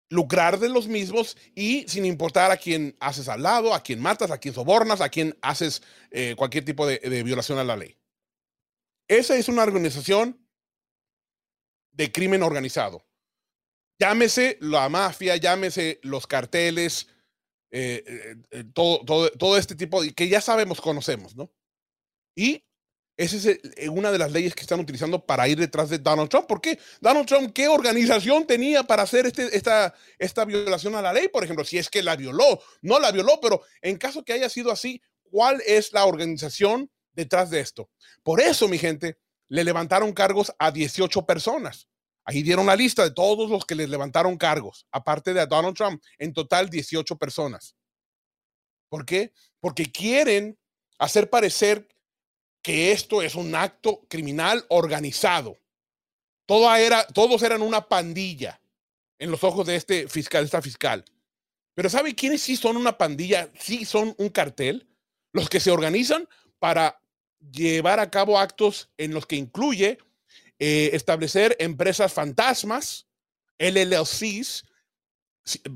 lucrar 0.09 0.59
de 0.59 0.69
los 0.69 0.87
mismos 0.87 1.37
y 1.53 1.87
sin 1.87 2.05
importar 2.05 2.51
a 2.51 2.57
quién 2.57 2.95
haces 2.99 3.27
al 3.27 3.43
lado, 3.43 3.73
a 3.73 3.83
quién 3.83 4.01
matas, 4.01 4.31
a 4.31 4.37
quién 4.37 4.53
sobornas, 4.53 5.01
a 5.01 5.09
quién 5.09 5.37
haces 5.41 5.81
eh, 6.11 6.35
cualquier 6.37 6.63
tipo 6.63 6.87
de, 6.87 7.23
violación 7.23 7.57
a 7.57 7.63
la 7.63 7.75
ley. 7.75 7.97
Esa 9.07 9.35
es 9.35 9.47
una 9.47 9.63
organización 9.63 10.39
de 11.91 12.11
crimen 12.11 12.43
organizado. 12.43 13.05
Llámese 13.99 14.57
la 14.61 14.87
mafia, 14.89 15.35
llámese 15.37 15.99
los 16.03 16.27
carteles, 16.27 17.07
eh, 17.71 18.03
eh, 18.51 18.63
todo, 18.73 19.03
todo, 19.03 19.29
todo, 19.31 19.57
este 19.57 19.75
tipo 19.75 20.03
de, 20.03 20.13
que 20.13 20.29
ya 20.29 20.39
sabemos, 20.39 20.79
conocemos, 20.79 21.35
¿no? 21.35 21.51
Y 22.35 22.66
esa 23.17 23.35
es 23.35 23.45
eh, 23.47 23.89
una 23.89 24.11
de 24.11 24.19
las 24.19 24.31
leyes 24.31 24.53
que 24.53 24.61
están 24.61 24.79
utilizando 24.79 25.25
para 25.25 25.47
ir 25.47 25.57
detrás 25.57 25.89
de 25.89 25.97
Donald 25.97 26.29
Trump. 26.29 26.47
¿Por 26.47 26.61
qué? 26.61 26.77
Donald 27.01 27.25
Trump, 27.25 27.51
¿qué 27.51 27.67
organización 27.67 28.45
tenía 28.45 28.83
para 28.83 29.03
hacer 29.03 29.25
este, 29.25 29.55
esta, 29.57 29.95
esta 30.19 30.45
violación 30.45 30.95
a 30.95 31.01
la 31.01 31.11
ley? 31.11 31.27
Por 31.27 31.43
ejemplo, 31.43 31.65
si 31.65 31.79
es 31.79 31.89
que 31.89 32.03
la 32.03 32.15
violó, 32.15 32.61
no 32.81 32.99
la 32.99 33.11
violó, 33.11 33.39
pero 33.41 33.63
en 33.81 33.97
caso 33.97 34.23
que 34.23 34.33
haya 34.33 34.49
sido 34.49 34.71
así, 34.71 35.01
¿cuál 35.23 35.61
es 35.65 35.93
la 35.93 36.05
organización 36.05 36.91
detrás 37.13 37.49
de 37.49 37.59
esto? 37.59 37.89
Por 38.21 38.39
eso, 38.39 38.67
mi 38.67 38.77
gente, 38.77 39.17
le 39.49 39.63
levantaron 39.63 40.13
cargos 40.13 40.53
a 40.59 40.69
18 40.69 41.25
personas. 41.25 41.87
Ahí 42.23 42.43
dieron 42.43 42.67
la 42.67 42.75
lista 42.75 43.03
de 43.03 43.11
todos 43.11 43.49
los 43.49 43.65
que 43.65 43.73
les 43.73 43.89
levantaron 43.89 44.37
cargos, 44.37 44.85
aparte 44.91 45.33
de 45.33 45.45
Donald 45.47 45.75
Trump, 45.75 46.03
en 46.19 46.33
total 46.33 46.69
18 46.69 47.17
personas. 47.17 47.75
¿Por 48.89 49.05
qué? 49.05 49.33
Porque 49.59 49.91
quieren 49.91 50.59
hacer 50.99 51.29
parecer 51.29 51.87
que 52.67 52.91
esto 52.91 53.21
es 53.21 53.35
un 53.35 53.55
acto 53.55 54.01
criminal 54.09 54.65
organizado. 54.67 55.57
todos 56.45 57.41
eran 57.41 57.61
una 57.61 57.87
pandilla 57.87 58.59
en 59.19 59.31
los 59.31 59.41
ojos 59.45 59.65
de 59.65 59.77
este 59.77 60.09
fiscal, 60.09 60.43
esta 60.43 60.61
fiscal. 60.61 61.05
Pero 61.73 61.89
¿sabe 61.89 62.13
quiénes 62.13 62.41
sí 62.41 62.57
son 62.57 62.75
una 62.75 62.97
pandilla? 62.97 63.49
Sí 63.57 63.85
son 63.85 64.13
un 64.17 64.27
cartel. 64.27 64.85
Los 65.31 65.47
que 65.47 65.61
se 65.61 65.71
organizan 65.71 66.27
para 66.59 66.99
llevar 67.39 68.01
a 68.01 68.11
cabo 68.11 68.37
actos 68.37 68.89
en 68.97 69.13
los 69.13 69.25
que 69.25 69.37
incluye 69.37 69.97
eh, 70.59 70.89
establecer 70.91 71.55
empresas 71.59 72.11
fantasmas, 72.11 73.07
LLCs, 73.59 74.65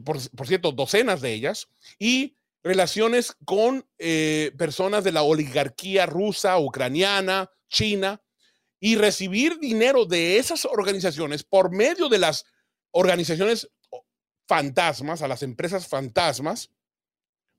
por, 0.03 0.29
por, 0.31 0.45
cierto, 0.45 0.73
docenas 0.73 1.21
de 1.21 1.31
ellas, 1.31 1.69
y 1.97 2.35
relaciones 2.63 3.35
con 3.45 3.87
eh, 3.97 4.51
personas 4.57 5.03
de 5.03 5.11
la 5.11 5.23
oligarquía 5.23 6.05
rusa, 6.05 6.59
ucraniana, 6.59 7.49
china, 7.69 8.21
y 8.79 8.95
recibir 8.95 9.59
dinero 9.59 10.05
de 10.05 10.37
esas 10.37 10.65
organizaciones 10.65 11.43
por 11.43 11.71
medio 11.71 12.09
de 12.09 12.17
las 12.19 12.45
organizaciones 12.91 13.69
fantasmas, 14.47 15.21
a 15.21 15.27
las 15.27 15.43
empresas 15.43 15.87
fantasmas, 15.87 16.71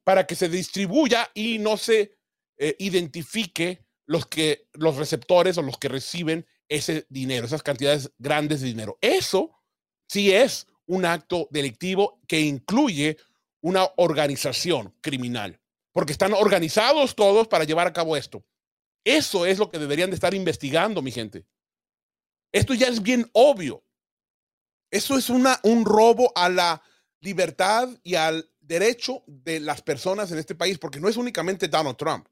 para 0.05 0.27
que 0.27 0.35
se 0.35 0.49
distribuya 0.49 1.31
y 1.33 1.59
no 1.59 1.77
se 1.77 2.17
eh, 2.59 2.77
identifique 2.79 3.85
los, 4.07 4.27
que, 4.27 4.69
los 4.73 4.97
receptores 4.97 5.57
o 5.59 5.63
los 5.63 5.79
que 5.79 5.89
reciben 5.89 6.47
ese 6.69 7.07
dinero, 7.09 7.47
esas 7.47 7.63
cantidades 7.63 8.11
grandes 8.19 8.61
de 8.61 8.67
dinero. 8.67 8.99
Eso 9.01 9.63
sí 10.09 10.33
es 10.33 10.67
un 10.87 11.05
acto 11.05 11.49
delictivo 11.51 12.21
que 12.27 12.41
incluye 12.41 13.17
una 13.63 13.89
organización 13.97 14.95
criminal, 15.01 15.61
porque 15.93 16.13
están 16.13 16.35
organizados 16.35 17.15
todos 17.15 17.49
para 17.49 17.65
llevar 17.65 17.87
a 17.87 17.93
cabo 17.93 18.17
esto. 18.17 18.45
Eso 19.05 19.47
es 19.47 19.59
lo 19.59 19.71
que 19.71 19.79
deberían 19.79 20.11
de 20.11 20.15
estar 20.15 20.35
investigando, 20.35 21.01
mi 21.01 21.11
gente. 21.11 21.47
Esto 22.53 22.75
ya 22.75 22.89
es 22.89 23.03
bien 23.03 23.29
obvio. 23.33 23.85
Eso 24.91 25.17
es 25.17 25.31
una, 25.31 25.59
un 25.63 25.85
robo 25.85 26.33
a 26.37 26.49
la 26.49 26.83
libertad 27.21 27.89
y 28.03 28.15
al 28.17 28.51
derecho 28.61 29.23
de 29.27 29.61
las 29.61 29.81
personas 29.81 30.31
en 30.31 30.39
este 30.39 30.55
país, 30.55 30.79
porque 30.79 31.01
no 31.01 31.09
es 31.09 31.17
únicamente 31.17 31.69
Donald 31.69 31.97
Trump. 31.97 32.29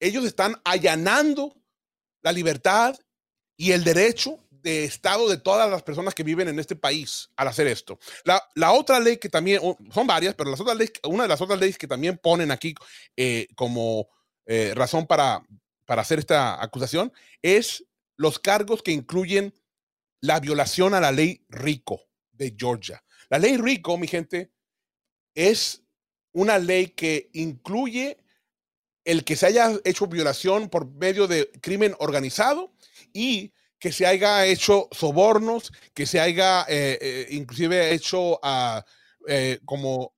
Ellos 0.00 0.24
están 0.24 0.60
allanando 0.64 1.56
la 2.22 2.32
libertad 2.32 2.98
y 3.56 3.72
el 3.72 3.84
derecho 3.84 4.43
de 4.64 4.84
Estado 4.84 5.28
de 5.28 5.36
todas 5.36 5.70
las 5.70 5.82
personas 5.82 6.14
que 6.14 6.22
viven 6.22 6.48
en 6.48 6.58
este 6.58 6.74
país 6.74 7.30
al 7.36 7.48
hacer 7.48 7.66
esto. 7.66 7.98
La, 8.24 8.72
otra 8.72 8.98
ley 8.98 9.18
que 9.18 9.28
también, 9.28 9.60
son 9.92 10.06
varias, 10.06 10.34
pero 10.34 10.50
las 10.50 10.60
otras 10.60 10.76
una 11.04 11.24
de 11.24 11.28
las 11.28 11.40
otras 11.40 11.60
leyes 11.60 11.78
que 11.78 11.86
también 11.86 12.18
ponen 12.18 12.50
aquí 12.50 12.74
eh, 13.14 13.46
como 13.54 14.08
eh, 14.46 14.72
razón 14.74 15.06
para, 15.06 15.46
para 15.84 16.02
hacer 16.02 16.18
esta 16.18 16.62
acusación 16.62 17.12
es 17.42 17.84
los 18.16 18.38
cargos 18.38 18.82
que 18.82 18.92
incluyen 18.92 19.54
la 20.20 20.40
violación 20.40 20.94
a 20.94 21.00
la 21.00 21.12
ley 21.12 21.44
RICO 21.50 22.00
de 22.32 22.56
Georgia. 22.58 23.04
La 23.28 23.38
ley 23.38 23.58
RICO, 23.58 23.98
mi 23.98 24.08
gente, 24.08 24.50
es 25.34 25.82
una 26.32 26.58
ley 26.58 26.88
que 26.88 27.28
incluye 27.34 28.16
el 29.04 29.24
que 29.24 29.36
se 29.36 29.46
haya 29.46 29.72
hecho 29.84 30.06
violación 30.06 30.70
por 30.70 30.90
medio 30.90 31.26
de 31.26 31.50
crimen 31.60 31.94
organizado 31.98 32.72
y 33.12 33.52
que 33.84 33.92
se 33.92 34.06
haya 34.06 34.46
hecho 34.46 34.88
sobornos, 34.92 35.70
que 35.92 36.06
se 36.06 36.18
haya 36.18 36.62
eh, 36.62 36.98
eh, 37.02 37.26
inclusive 37.32 37.92
hecho 37.92 38.40
ah, 38.42 38.82
eh, 39.28 39.58
como 39.66 40.14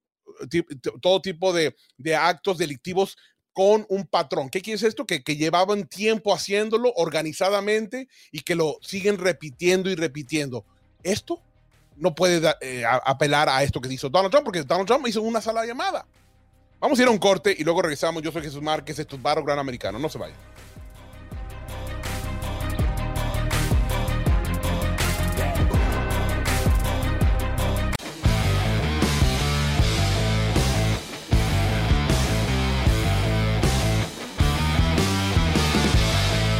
todo 1.02 1.20
tipo 1.20 1.52
de, 1.52 1.74
actos 2.16 2.58
delictivos 2.58 3.16
con 3.52 3.84
un 3.88 4.06
patrón. 4.06 4.50
¿Qué 4.50 4.60
quiere 4.60 4.76
decir 4.76 4.86
esto? 4.86 5.04
Que, 5.04 5.24
que, 5.24 5.34
llevaban 5.34 5.88
tiempo 5.88 6.32
haciéndolo 6.32 6.92
organizadamente 6.94 8.06
y 8.30 8.42
que 8.42 8.54
lo 8.54 8.76
siguen 8.82 9.18
repitiendo 9.18 9.90
y 9.90 9.96
repitiendo. 9.96 10.64
Esto 11.02 11.42
no 11.96 12.14
puede 12.14 12.54
apelar 13.04 13.48
a 13.48 13.64
esto 13.64 13.80
que 13.80 13.92
hizo 13.92 14.08
Donald 14.08 14.30
Trump, 14.30 14.44
porque 14.44 14.62
Donald 14.62 14.86
Trump 14.86 15.08
hizo 15.08 15.22
una 15.22 15.40
sala 15.40 15.66
llamada. 15.66 16.06
Vamos 16.78 17.00
a 17.00 17.02
ir 17.02 17.08
a 17.08 17.10
un 17.10 17.18
corte 17.18 17.52
y 17.58 17.64
luego 17.64 17.82
regresamos. 17.82 18.22
Yo 18.22 18.30
soy 18.30 18.42
Jesús 18.42 18.62
Márquez, 18.62 18.96
esto 19.00 19.16
es 19.16 19.22
Baro 19.22 19.42
Gran 19.42 19.58
Americano. 19.58 19.98
No 19.98 20.08
se 20.08 20.18
vayan. 20.18 20.55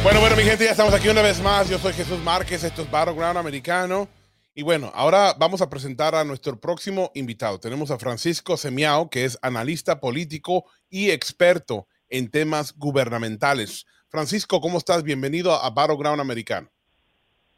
Bueno, 0.07 0.21
bueno, 0.21 0.37
mi 0.37 0.43
gente, 0.43 0.63
ya 0.63 0.71
estamos 0.71 0.93
aquí 0.93 1.09
una 1.09 1.21
vez 1.21 1.43
más. 1.43 1.69
Yo 1.69 1.77
soy 1.77 1.91
Jesús 1.91 2.17
Márquez, 2.23 2.63
esto 2.63 2.83
es 2.83 2.89
Battleground 2.89 3.37
Americano. 3.37 4.07
Y 4.55 4.63
bueno, 4.63 4.89
ahora 4.95 5.33
vamos 5.37 5.61
a 5.61 5.69
presentar 5.69 6.15
a 6.15 6.23
nuestro 6.23 6.57
próximo 6.57 7.11
invitado. 7.13 7.59
Tenemos 7.59 7.91
a 7.91 7.97
Francisco 7.97 8.55
Semiao, 8.55 9.09
que 9.09 9.25
es 9.25 9.37
analista 9.41 9.99
político 9.99 10.63
y 10.89 11.09
experto 11.09 11.87
en 12.07 12.31
temas 12.31 12.73
gubernamentales. 12.77 13.85
Francisco, 14.07 14.61
¿cómo 14.61 14.77
estás? 14.77 15.03
Bienvenido 15.03 15.51
a 15.51 15.69
Battleground 15.71 16.21
Americano. 16.21 16.69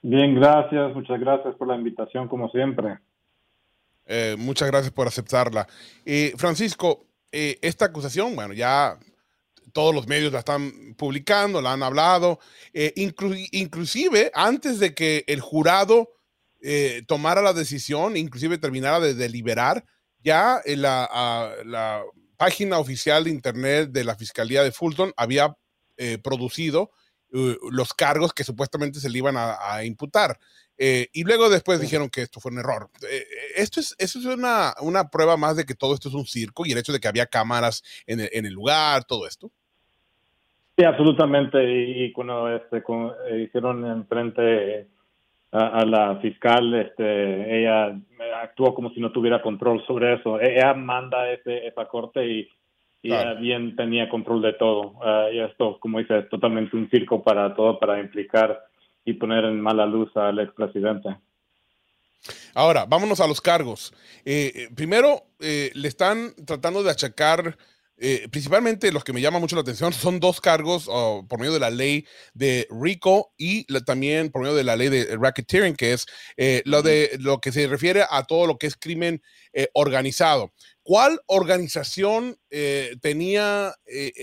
Bien, 0.01 0.33
gracias. 0.33 0.95
Muchas 0.95 1.19
gracias 1.19 1.53
por 1.53 1.67
la 1.67 1.75
invitación, 1.75 2.27
como 2.27 2.49
siempre. 2.49 2.97
Eh, 4.07 4.35
muchas 4.39 4.71
gracias 4.71 4.91
por 4.91 5.05
aceptarla. 5.05 5.67
Eh, 6.03 6.33
Francisco, 6.35 7.05
eh, 7.31 7.59
esta 7.61 7.85
acusación, 7.85 8.35
bueno, 8.35 8.55
ya 8.55 8.97
todos 9.69 9.93
los 9.93 10.07
medios 10.07 10.31
la 10.31 10.39
están 10.39 10.95
publicando, 10.97 11.61
la 11.61 11.73
han 11.73 11.83
hablado, 11.83 12.39
eh, 12.73 12.93
inclusive 12.95 14.31
antes 14.33 14.79
de 14.79 14.93
que 14.93 15.23
el 15.27 15.41
jurado 15.41 16.11
eh, 16.61 17.03
tomara 17.07 17.41
la 17.41 17.53
decisión, 17.53 18.17
inclusive 18.17 18.57
terminara 18.57 18.99
de 18.99 19.13
deliberar, 19.13 19.85
ya 20.23 20.61
en 20.65 20.81
la, 20.81 21.55
la, 21.65 22.03
página 22.37 22.79
oficial 22.79 23.25
de 23.25 23.31
Internet 23.31 23.89
de 23.91 24.05
la 24.05 24.15
Fiscalía 24.15 24.63
de 24.63 24.71
Fulton 24.71 25.11
había 25.17 25.57
eh, 25.97 26.17
producido 26.19 26.89
los 27.31 27.93
cargos 27.93 28.33
que 28.33 28.45
supuestamente 28.45 29.01
se 29.01 29.09
le 29.09 29.17
iban 29.17 29.35
a, 29.37 29.83
imputar. 29.83 30.39
y 30.77 31.23
luego 31.25 31.49
después 31.49 31.81
dijeron 31.81 32.09
que 32.09 32.21
esto 32.21 32.39
fue 32.39 32.51
un 32.51 32.59
error. 32.59 32.89
esto 33.55 33.81
es, 33.81 33.93
eso 33.99 34.19
es 34.19 34.25
una, 34.25 34.73
una, 34.79 35.09
prueba 35.09 35.35
más 35.35 35.57
de 35.57 35.65
que 35.65 35.75
todo 35.75 35.93
esto 35.93 36.07
es 36.07 36.15
un 36.15 36.25
circo 36.25 36.65
y 36.65 36.71
el 36.71 36.77
hecho 36.77 36.93
de 36.93 37.01
que 37.01 37.09
había 37.09 37.27
cámaras 37.27 37.83
en 38.07 38.21
el, 38.21 38.29
en 38.31 38.45
el 38.45 38.53
lugar, 38.53 39.03
todo 39.03 39.27
esto. 39.27 39.51
Sí, 40.79 40.85
absolutamente. 40.85 41.61
Y, 41.61 42.13
cuando 42.13 42.55
este, 42.55 42.77
eh, 42.77 43.41
hicieron 43.41 43.85
enfrente 43.85 44.87
a, 45.51 45.79
a, 45.79 45.85
la 45.85 46.15
fiscal, 46.21 46.73
este, 46.73 47.59
ella 47.59 47.99
actuó 48.41 48.73
como 48.73 48.89
si 48.91 49.01
no 49.01 49.11
tuviera 49.11 49.41
control 49.41 49.85
sobre 49.85 50.13
eso. 50.13 50.39
E, 50.39 50.55
ella 50.55 50.73
manda 50.73 51.29
ese, 51.31 51.67
esa 51.67 51.85
corte 51.85 52.25
y, 52.25 52.49
ella 53.03 53.33
bien 53.33 53.75
tenía 53.75 54.07
control 54.07 54.41
de 54.41 54.53
todo. 54.53 54.93
Ah, 55.03 55.27
y 55.31 55.39
esto, 55.39 55.77
como 55.81 55.99
dice, 55.99 56.19
es 56.19 56.29
totalmente 56.29 56.77
un 56.77 56.89
circo 56.89 57.21
para 57.23 57.53
todo, 57.55 57.77
para 57.77 57.99
implicar 57.99 58.61
y 59.03 59.13
poner 59.13 59.43
en 59.43 59.59
mala 59.59 59.85
luz 59.85 60.15
al 60.15 60.39
expresidente. 60.39 61.09
Ahora, 62.53 62.85
vámonos 62.85 63.19
a 63.19 63.27
los 63.27 63.41
cargos. 63.41 63.93
Eh, 64.23 64.51
eh, 64.55 64.69
primero, 64.73 65.23
le 65.39 65.87
están 65.89 66.33
tratando 66.45 66.83
de 66.83 66.91
achacar 66.91 67.57
eh, 68.01 68.27
principalmente 68.31 68.91
los 68.91 69.03
que 69.03 69.13
me 69.13 69.21
llaman 69.21 69.41
mucho 69.41 69.55
la 69.55 69.61
atención 69.61 69.91
son 69.93 70.19
dos 70.19 70.39
cargos 70.39 70.85
oh, 70.87 71.25
por 71.27 71.39
medio 71.39 71.53
de 71.53 71.59
la 71.59 71.69
ley 71.69 72.05
de 72.33 72.67
RICO 72.69 73.33
y 73.37 73.65
también 73.83 74.31
por 74.31 74.41
medio 74.41 74.55
de 74.55 74.63
la 74.63 74.75
ley 74.75 74.89
de 74.89 75.17
racketeering, 75.17 75.75
que 75.75 75.93
es 75.93 76.05
eh, 76.37 76.61
lo 76.65 76.81
de 76.81 77.17
lo 77.19 77.39
que 77.39 77.51
se 77.51 77.67
refiere 77.67 78.05
a 78.09 78.23
todo 78.23 78.47
lo 78.47 78.57
que 78.57 78.67
es 78.67 78.77
crimen 78.77 79.21
eh, 79.53 79.69
organizado. 79.73 80.53
¿Cuál 80.81 81.19
organización 81.27 82.35
tenía 83.01 83.75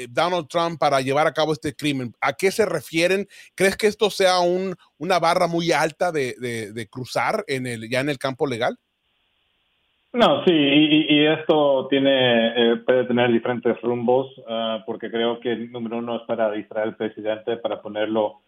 Donald 0.09 0.49
Trump 0.49 0.81
para 0.81 1.01
llevar 1.01 1.29
a 1.29 1.33
cabo 1.33 1.53
este 1.53 1.77
crimen? 1.77 2.13
¿A 2.21 2.33
qué 2.33 2.51
se 2.51 2.67
refieren? 2.67 3.29
¿Crees 3.55 3.77
que 3.77 3.87
esto 3.87 4.11
sea 4.11 4.41
un, 4.41 4.75
una 4.99 5.21
barra 5.21 5.47
muy 5.47 5.71
alta 5.71 6.11
de, 6.11 6.35
de 6.75 6.89
cruzar 6.89 7.45
en 7.47 7.69
el, 7.69 7.89
ya 7.89 8.01
en 8.01 8.09
el 8.09 8.19
campo 8.19 8.49
legal? 8.49 8.81
No, 10.13 10.45
sí, 10.45 10.53
y, 10.53 11.27
esto 11.27 11.89
tiene 11.89 12.73
eh, 12.73 12.77
puede 12.77 13.05
tener 13.05 13.31
diferentes 13.31 13.79
rumbos, 13.83 14.29
ah, 14.49 14.83
porque 14.87 15.11
creo 15.11 15.41
que 15.41 15.53
el 15.53 15.71
número 15.71 15.99
uno 15.99 16.17
es 16.17 16.23
para 16.23 16.51
distraer 16.51 16.89
al 16.89 16.97
presidente, 16.97 17.57
para 17.59 17.83
ponerlo 17.83 18.41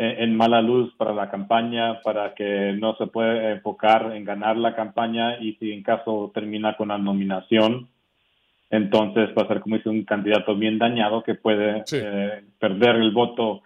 en, 0.00 0.34
mala 0.34 0.62
luz 0.62 0.94
para 0.96 1.12
la 1.12 1.30
campaña, 1.30 2.00
para 2.00 2.34
que 2.34 2.74
no 2.78 2.96
se 2.96 3.06
pueda 3.06 3.50
enfocar 3.50 4.12
en 4.14 4.24
ganar 4.24 4.56
la 4.56 4.74
campaña 4.74 5.38
y 5.38 5.54
si 5.56 5.72
en 5.72 5.82
caso 5.82 6.30
termina 6.32 6.74
con 6.76 6.88
la 6.88 6.96
nominación, 6.96 7.88
entonces 8.70 9.28
va 9.36 9.42
a 9.42 9.48
ser 9.48 9.60
como 9.60 9.76
dice 9.76 9.90
un 9.90 10.04
candidato 10.04 10.54
bien 10.56 10.78
dañado 10.78 11.22
que 11.22 11.34
puede 11.34 11.84
eh, 11.92 12.42
perder 12.58 12.96
el 12.96 13.10
voto 13.10 13.62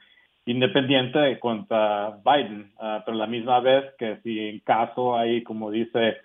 independiente 0.47 1.39
contra 1.39 2.19
Biden, 2.25 2.73
uh, 2.79 3.01
pero 3.05 3.17
la 3.17 3.27
misma 3.27 3.61
vez 3.61 3.85
que 3.97 4.19
si 4.23 4.41
en 4.41 4.59
caso 4.61 5.17
hay, 5.17 5.43
como 5.43 5.71
dice, 5.71 6.17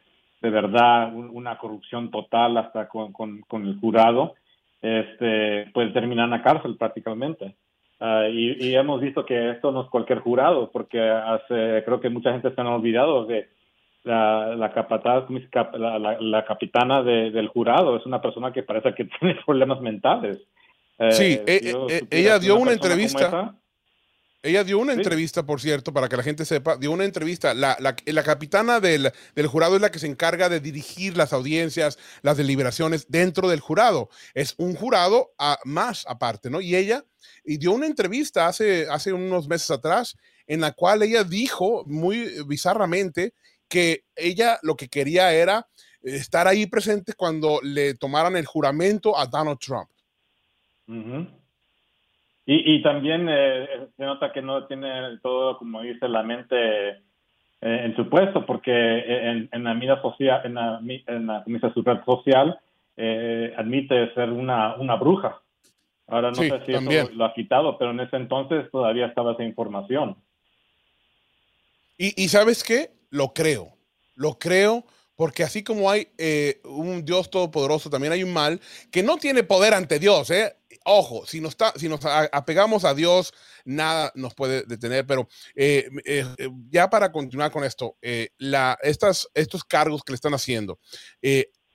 de 0.42 0.50
verdad 0.50 1.14
una 1.14 1.58
corrupción 1.58 2.12
total 2.12 2.58
hasta 2.58 2.88
con, 2.88 3.12
con, 3.12 3.66
el 3.66 3.80
jurado, 3.80 4.36
este, 4.82 5.70
pues 5.74 5.94
terminar 5.94 6.26
en 6.26 6.32
la 6.32 6.44
cárcel 6.44 6.78
prácticamente. 6.78 7.56
Ah, 8.00 8.28
y, 8.32 8.74
hemos 8.76 9.02
visto 9.02 9.26
que 9.26 9.52
esto 9.52 9.72
no 9.72 9.84
es 9.84 9.90
cualquier 9.90 10.20
jurado, 10.20 10.72
porque 10.72 11.02
hace, 11.02 11.84
creo 11.84 12.00
que 12.00 12.10
mucha 12.10 12.32
gente 12.32 12.54
se 12.54 12.62
han 12.62 12.68
olvidado 12.68 13.26
de 13.26 13.50
la, 14.04 14.56
la, 14.56 14.72
capataz, 14.72 15.26
la, 15.74 16.18
la, 16.20 16.46
capitana 16.46 17.04
del 17.04 17.50
jurado, 17.50 17.98
es 17.98 18.06
una 18.06 18.22
persona 18.22 18.54
que 18.54 18.64
parece 18.64 18.94
que 18.94 19.06
tiene 19.20 19.38
problemas 19.46 19.82
mentales. 19.82 20.38
sí, 21.12 21.40
eh, 21.46 21.60
eh, 21.62 21.74
eh, 21.90 22.02
ella 22.10 22.40
dio 22.40 22.58
una 22.58 22.72
entrevista. 22.72 23.56
Ella 24.42 24.64
dio 24.64 24.80
una 24.80 24.94
entrevista, 24.94 25.46
por 25.46 25.60
cierto, 25.60 25.92
para 25.92 26.08
que 26.08 26.16
la 26.16 26.24
gente 26.24 26.46
sepa, 26.46 26.78
dio 26.78 26.92
una 26.92 27.04
entrevista. 27.04 27.54
La, 27.54 27.78
la, 27.80 28.24
capitana 28.24 28.80
del, 28.80 29.12
del, 29.36 29.48
jurado 29.48 29.76
es 29.76 29.82
la 29.82 29.92
que 29.92 30.00
se 30.00 30.08
encarga 30.08 30.48
de 30.48 30.62
dirigir 30.62 31.18
las 31.18 31.34
audiencias, 31.34 32.00
las 32.22 32.38
deliberaciones 32.38 33.08
dentro 33.10 33.50
del 33.50 33.60
jurado. 33.60 34.10
Es 34.34 34.56
un 34.58 34.76
jurado 34.76 35.34
a, 35.38 35.60
más 35.66 36.06
aparte, 36.08 36.50
¿no? 36.50 36.62
Y 36.62 36.78
ella 36.78 37.04
y 37.44 37.58
dio 37.58 37.74
una 37.74 37.88
entrevista 37.88 38.48
hace, 38.48 38.88
hace 38.90 39.12
unos 39.12 39.48
meses 39.50 39.72
atrás 39.72 40.16
en 40.48 40.62
la 40.62 40.72
cual 40.72 41.04
ella 41.04 41.24
dijo 41.24 41.84
muy 41.86 42.44
bizarramente 42.46 43.34
que 43.68 44.06
ella 44.16 44.58
lo 44.64 44.76
que 44.76 44.88
quería 44.88 45.34
era 45.34 45.68
estar 46.02 46.48
ahí 46.48 46.66
presentes 46.66 47.16
cuando 47.16 47.60
le 47.62 47.94
tomaran 47.94 48.38
el 48.38 48.46
juramento 48.46 49.18
a 49.18 49.26
Donald 49.26 49.60
Trump. 49.60 49.90
Y, 52.52 52.78
y, 52.78 52.82
también 52.82 53.28
eh, 53.30 53.68
se 53.96 54.04
nota 54.04 54.32
que 54.32 54.42
no 54.42 54.66
tiene 54.66 55.20
todo, 55.22 55.60
como 55.60 55.84
dice, 55.84 56.10
la 56.10 56.24
mente 56.24 56.90
eh, 56.90 56.98
en 57.62 57.96
su 57.96 58.10
puesto, 58.10 58.44
porque 58.44 58.72
en, 58.72 59.50
en 59.52 59.64
la 59.64 59.76
mira 59.76 60.02
social, 60.02 60.42
en 60.44 60.56
la, 60.56 60.80
en 60.82 61.28
la 61.28 61.44
Super 61.76 62.04
Social, 62.04 62.60
eh, 62.98 63.54
admite 63.56 64.12
ser 64.16 64.32
una, 64.32 64.78
una 64.78 64.96
bruja. 64.96 65.40
Ahora 66.08 66.30
no 66.30 66.36
sé 66.38 66.66
si 66.66 66.72
eso 66.72 67.12
lo 67.14 67.26
ha 67.26 67.36
quitado, 67.36 67.78
pero 67.78 67.92
en 67.92 68.00
ese 68.00 68.16
entonces 68.16 68.66
todavía 68.72 69.06
estaba 69.06 69.34
esa 69.34 69.44
información. 69.44 70.18
Y, 72.00 72.20
y 72.20 72.30
sabes 72.30 72.64
qué? 72.64 72.90
Lo 73.12 73.32
creo. 73.32 73.68
Lo 74.16 74.40
creo 74.40 74.86
porque 75.20 75.44
así 75.44 75.64
como 75.64 75.92
hay 75.92 76.08
eh, 76.18 76.62
un 76.64 77.04
Dios 77.04 77.30
todopoderoso, 77.30 77.90
también 77.90 78.14
hay 78.14 78.24
un 78.24 78.32
mal 78.32 78.62
que 78.90 79.04
no 79.04 79.18
tiene 79.18 79.44
poder 79.44 79.74
ante 79.74 80.00
Dios. 80.00 80.32
¿eh? 80.32 80.56
Ojo, 80.86 81.26
si 81.26 81.42
nos, 81.42 81.52
está, 81.52 81.74
si 81.76 81.90
nos 81.90 82.00
apegamos 82.04 82.86
a 82.86 82.94
Dios, 82.94 83.34
nada 83.66 84.12
nos 84.16 84.34
puede 84.34 84.64
detener. 84.64 85.06
Pero 85.06 85.28
eh, 85.56 85.90
eh, 86.06 86.26
ya 86.70 86.90
para 86.90 87.12
continuar 87.12 87.52
con 87.52 87.64
esto, 87.64 87.98
la, 88.38 88.78
estas, 88.82 89.28
estos 89.34 89.64
cargos 89.64 90.04
que 90.04 90.14
le 90.14 90.16
están 90.16 90.34
haciendo, 90.34 90.80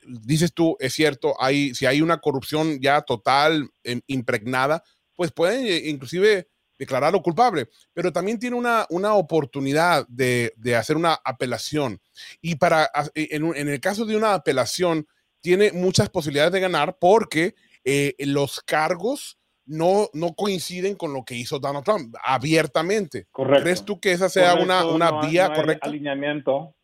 dices 0.06 0.52
tú, 0.52 0.76
es 0.80 0.94
cierto, 0.94 1.34
si 1.72 1.86
hay 1.86 2.00
una 2.00 2.20
corrupción 2.20 2.80
ya 2.80 3.02
total, 3.02 3.70
em, 3.82 4.00
impregnada, 4.06 4.82
pues 5.14 5.32
pueden 5.32 5.66
inclusive 5.88 6.48
declararlo 6.78 7.22
culpable, 7.22 7.68
pero 7.92 8.12
también 8.12 8.38
tiene 8.38 8.56
una, 8.56 8.86
una 8.90 9.14
oportunidad 9.14 10.06
de, 10.08 10.52
de, 10.56 10.76
hacer 10.76 10.96
una 10.96 11.18
apelación. 11.24 12.00
Y 12.40 12.56
para, 12.56 12.90
en, 13.14 13.54
en, 13.54 13.68
el 13.68 13.80
caso 13.80 14.04
de 14.04 14.16
una 14.16 14.34
apelación, 14.34 15.06
tiene 15.40 15.72
muchas 15.72 16.08
posibilidades 16.08 16.52
de 16.52 16.60
ganar 16.60 16.98
porque 16.98 17.54
eh, 17.84 18.14
los 18.18 18.60
cargos 18.60 19.38
no, 19.66 20.08
no 20.12 20.34
coinciden 20.34 20.96
con 20.96 21.12
lo 21.12 21.24
que 21.24 21.34
hizo 21.34 21.58
Donald 21.58 21.84
Trump 21.84 22.14
abiertamente. 22.22 23.26
Correcto. 23.30 23.62
¿Crees 23.62 23.84
tú 23.84 24.00
que 24.00 24.12
esa 24.12 24.28
sea 24.28 24.54
una, 24.54 24.86
una 24.86 25.20
vía 25.26 25.48
no 25.48 25.54
correcta? 25.54 25.88
alineamiento, 25.88 26.74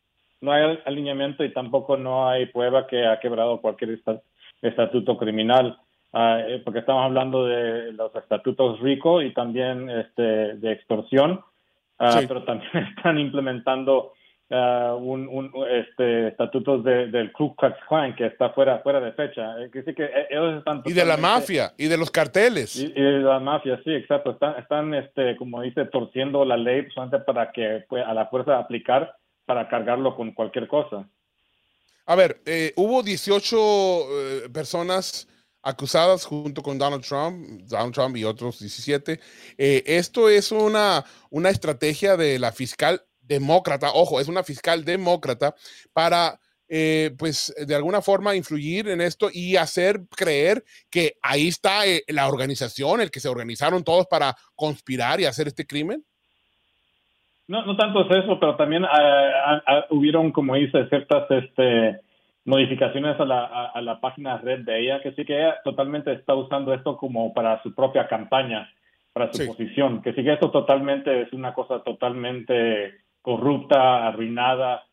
no 0.41 0.51
hay 0.51 0.79
alineamiento 0.85 1.43
y 1.43 1.53
tampoco 1.53 1.97
no 1.97 2.27
hay 2.27 2.47
prueba 2.47 2.87
que 2.87 3.05
ha 3.05 3.19
quebrado 3.19 3.61
cualquier 3.61 3.99
estatuto 4.61 5.17
criminal. 5.17 5.79
Eh, 6.13 6.61
porque 6.65 6.79
estamos 6.79 7.05
hablando 7.05 7.45
de 7.45 7.93
los 7.93 8.13
estatutos 8.15 8.81
RICO 8.81 9.21
y 9.21 9.33
también 9.33 9.89
este, 9.89 10.55
de 10.57 10.73
extorsión, 10.73 11.39
ah, 11.99 12.19
pero 12.27 12.43
también 12.43 12.71
están 12.97 13.17
implementando 13.17 14.13
uh, 14.51 14.95
un, 14.95 15.27
un, 15.27 15.51
este, 15.69 16.27
estatutos 16.27 16.83
de, 16.83 17.07
del 17.07 17.31
Ku 17.31 17.55
Klux 17.55 17.75
Klan 17.87 18.15
que 18.15 18.27
está 18.27 18.51
fuera, 18.51 18.79
fuera 18.79 18.99
de 18.99 19.11
fecha. 19.13 19.59
Eh, 19.61 19.69
que, 19.71 19.83
que 19.83 20.09
ellos 20.29 20.59
están 20.59 20.83
y 20.85 20.93
de 20.93 21.05
la 21.05 21.17
mafia, 21.17 21.73
y 21.77 21.87
de 21.87 21.97
los 21.97 22.11
carteles. 22.11 22.75
Y, 22.75 22.91
de 22.91 23.19
la 23.19 23.39
mafia, 23.39 23.79
sí, 23.83 23.91
exacto. 23.91 24.31
Están, 24.31 24.55
están 24.59 24.93
este, 24.93 25.35
como 25.37 25.61
dice, 25.61 25.85
torciendo 25.85 26.45
la 26.45 26.57
ley 26.57 26.87
solamente 26.93 27.19
para 27.25 27.51
que 27.51 27.85
pues, 27.89 28.05
a 28.05 28.13
la 28.13 28.27
fuerza 28.27 28.59
aplicar 28.59 29.15
para 29.45 29.67
cargarlo 29.67 30.15
con 30.15 30.31
cualquier 30.33 30.67
cosa. 30.67 31.07
A 32.05 32.15
ver, 32.15 32.41
eh, 32.45 32.73
hubo 32.75 33.03
18 33.03 34.51
personas 34.51 35.27
acusadas 35.63 36.25
junto 36.25 36.61
con 36.61 36.77
Donald 36.77 37.03
Trump, 37.03 37.61
Donald 37.63 37.93
Trump 37.93 38.17
y 38.17 38.23
otros 38.23 38.59
17. 38.59 39.19
Eh, 39.57 39.83
esto 39.85 40.29
es 40.29 40.51
una, 40.51 41.05
una 41.29 41.49
estrategia 41.49 42.17
de 42.17 42.39
la 42.39 42.51
fiscal 42.51 43.03
demócrata, 43.31 43.91
ojo, 43.93 44.19
es 44.19 44.27
una 44.27 44.43
fiscal 44.43 44.83
demócrata 44.83 45.53
para, 45.93 46.37
eh, 46.67 47.11
pues, 47.17 47.53
de 47.65 47.75
alguna 47.75 48.01
forma 48.01 48.35
influir 48.35 48.89
en 48.89 49.01
esto 49.01 49.29
y 49.31 49.55
hacer 49.55 50.01
creer 50.15 50.63
que 50.89 51.13
ahí 51.21 51.47
está 51.47 51.85
eh, 51.87 52.03
la 52.07 52.27
organización, 52.27 52.99
el 52.99 53.11
que 53.11 53.21
se 53.21 53.29
organizaron 53.29 53.83
todos 53.83 54.05
para 54.07 54.35
conspirar 54.55 55.21
y 55.21 55.25
hacer 55.25 55.47
este 55.47 55.65
crimen. 55.65 56.03
No, 57.47 57.65
no 57.65 57.75
tanto 57.75 58.01
es 58.01 58.23
eso, 58.23 58.39
pero 58.39 58.55
también 58.55 58.83
hubieron, 59.89 60.31
como 60.31 60.55
dice, 60.55 60.87
ciertas, 60.87 61.29
este, 61.31 61.99
modificaciones 62.45 63.19
a 63.19 63.25
la, 63.25 63.71
a, 63.73 63.81
la 63.81 63.99
página 63.99 64.37
red 64.37 64.59
de 64.59 64.79
ella, 64.79 65.01
que 65.01 65.11
sí 65.13 65.25
que 65.25 65.37
ella 65.37 65.57
totalmente 65.63 66.11
está 66.13 66.33
usando 66.33 66.73
esto 66.73 66.97
como 66.97 67.33
para 67.33 67.61
su 67.61 67.73
propia 67.75 68.07
campaña, 68.07 68.69
para 69.13 69.31
su 69.31 69.45
posición, 69.45 70.01
que 70.01 70.13
sí 70.13 70.23
que 70.23 70.33
esto 70.33 70.49
totalmente 70.49 71.23
es 71.23 71.33
una 71.33 71.53
cosa 71.53 71.83
totalmente 71.83 72.93
corrupta, 73.21 74.07
arruinada, 74.07 74.83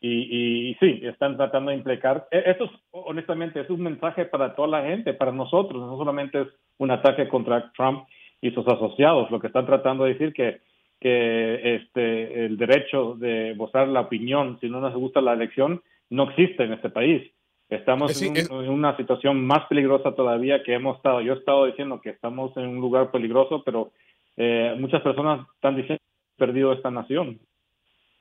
y, 0.00 0.70
y, 0.70 0.74
sí, 0.74 1.00
están 1.02 1.36
tratando 1.36 1.70
de 1.70 1.78
implicar. 1.78 2.28
E, 2.30 2.42
esto, 2.50 2.64
es, 2.64 2.70
honestamente, 2.90 3.60
es 3.60 3.70
un 3.70 3.82
mensaje 3.82 4.26
para 4.26 4.54
toda 4.54 4.68
la 4.68 4.82
gente, 4.82 5.14
para 5.14 5.32
nosotros, 5.32 5.80
no 5.80 5.96
solamente 5.96 6.42
es 6.42 6.48
un 6.78 6.90
ataque 6.90 7.28
contra 7.28 7.72
Trump 7.72 8.04
y 8.40 8.50
sus 8.50 8.66
asociados, 8.68 9.30
lo 9.30 9.40
que 9.40 9.46
están 9.46 9.64
tratando 9.64 10.04
de 10.04 10.12
decir 10.12 10.32
que 10.32 10.60
que 11.04 11.76
este 11.76 12.46
el 12.46 12.56
derecho 12.56 13.14
de 13.16 13.54
mostrar 13.56 13.88
la 13.88 14.00
opinión 14.00 14.58
si 14.58 14.70
no 14.70 14.80
nos 14.80 14.94
gusta 14.94 15.20
la 15.20 15.34
elección 15.34 15.82
no 16.08 16.30
existe 16.30 16.64
en 16.64 16.72
este 16.72 16.88
país. 16.88 17.30
Estamos 17.68 18.22
en, 18.22 18.50
una 18.70 18.96
situación 18.96 19.44
más 19.44 19.66
peligrosa 19.66 20.14
todavía 20.14 20.62
que 20.62 20.72
hemos 20.72 20.96
estado. 20.96 21.20
Yo 21.20 21.34
he 21.34 21.38
estado 21.38 21.66
diciendo 21.66 22.00
que 22.00 22.10
estamos 22.10 22.56
en 22.56 22.68
un 22.68 22.76
lugar 22.76 23.10
peligroso, 23.10 23.62
pero 23.64 23.92
eh, 24.36 24.74
muchas 24.78 25.02
personas 25.02 25.46
están 25.54 25.76
diciendo 25.76 26.00
que 26.02 26.44
hemos 26.44 26.48
perdido 26.48 26.72
esta 26.72 26.90
nación. 26.90 27.38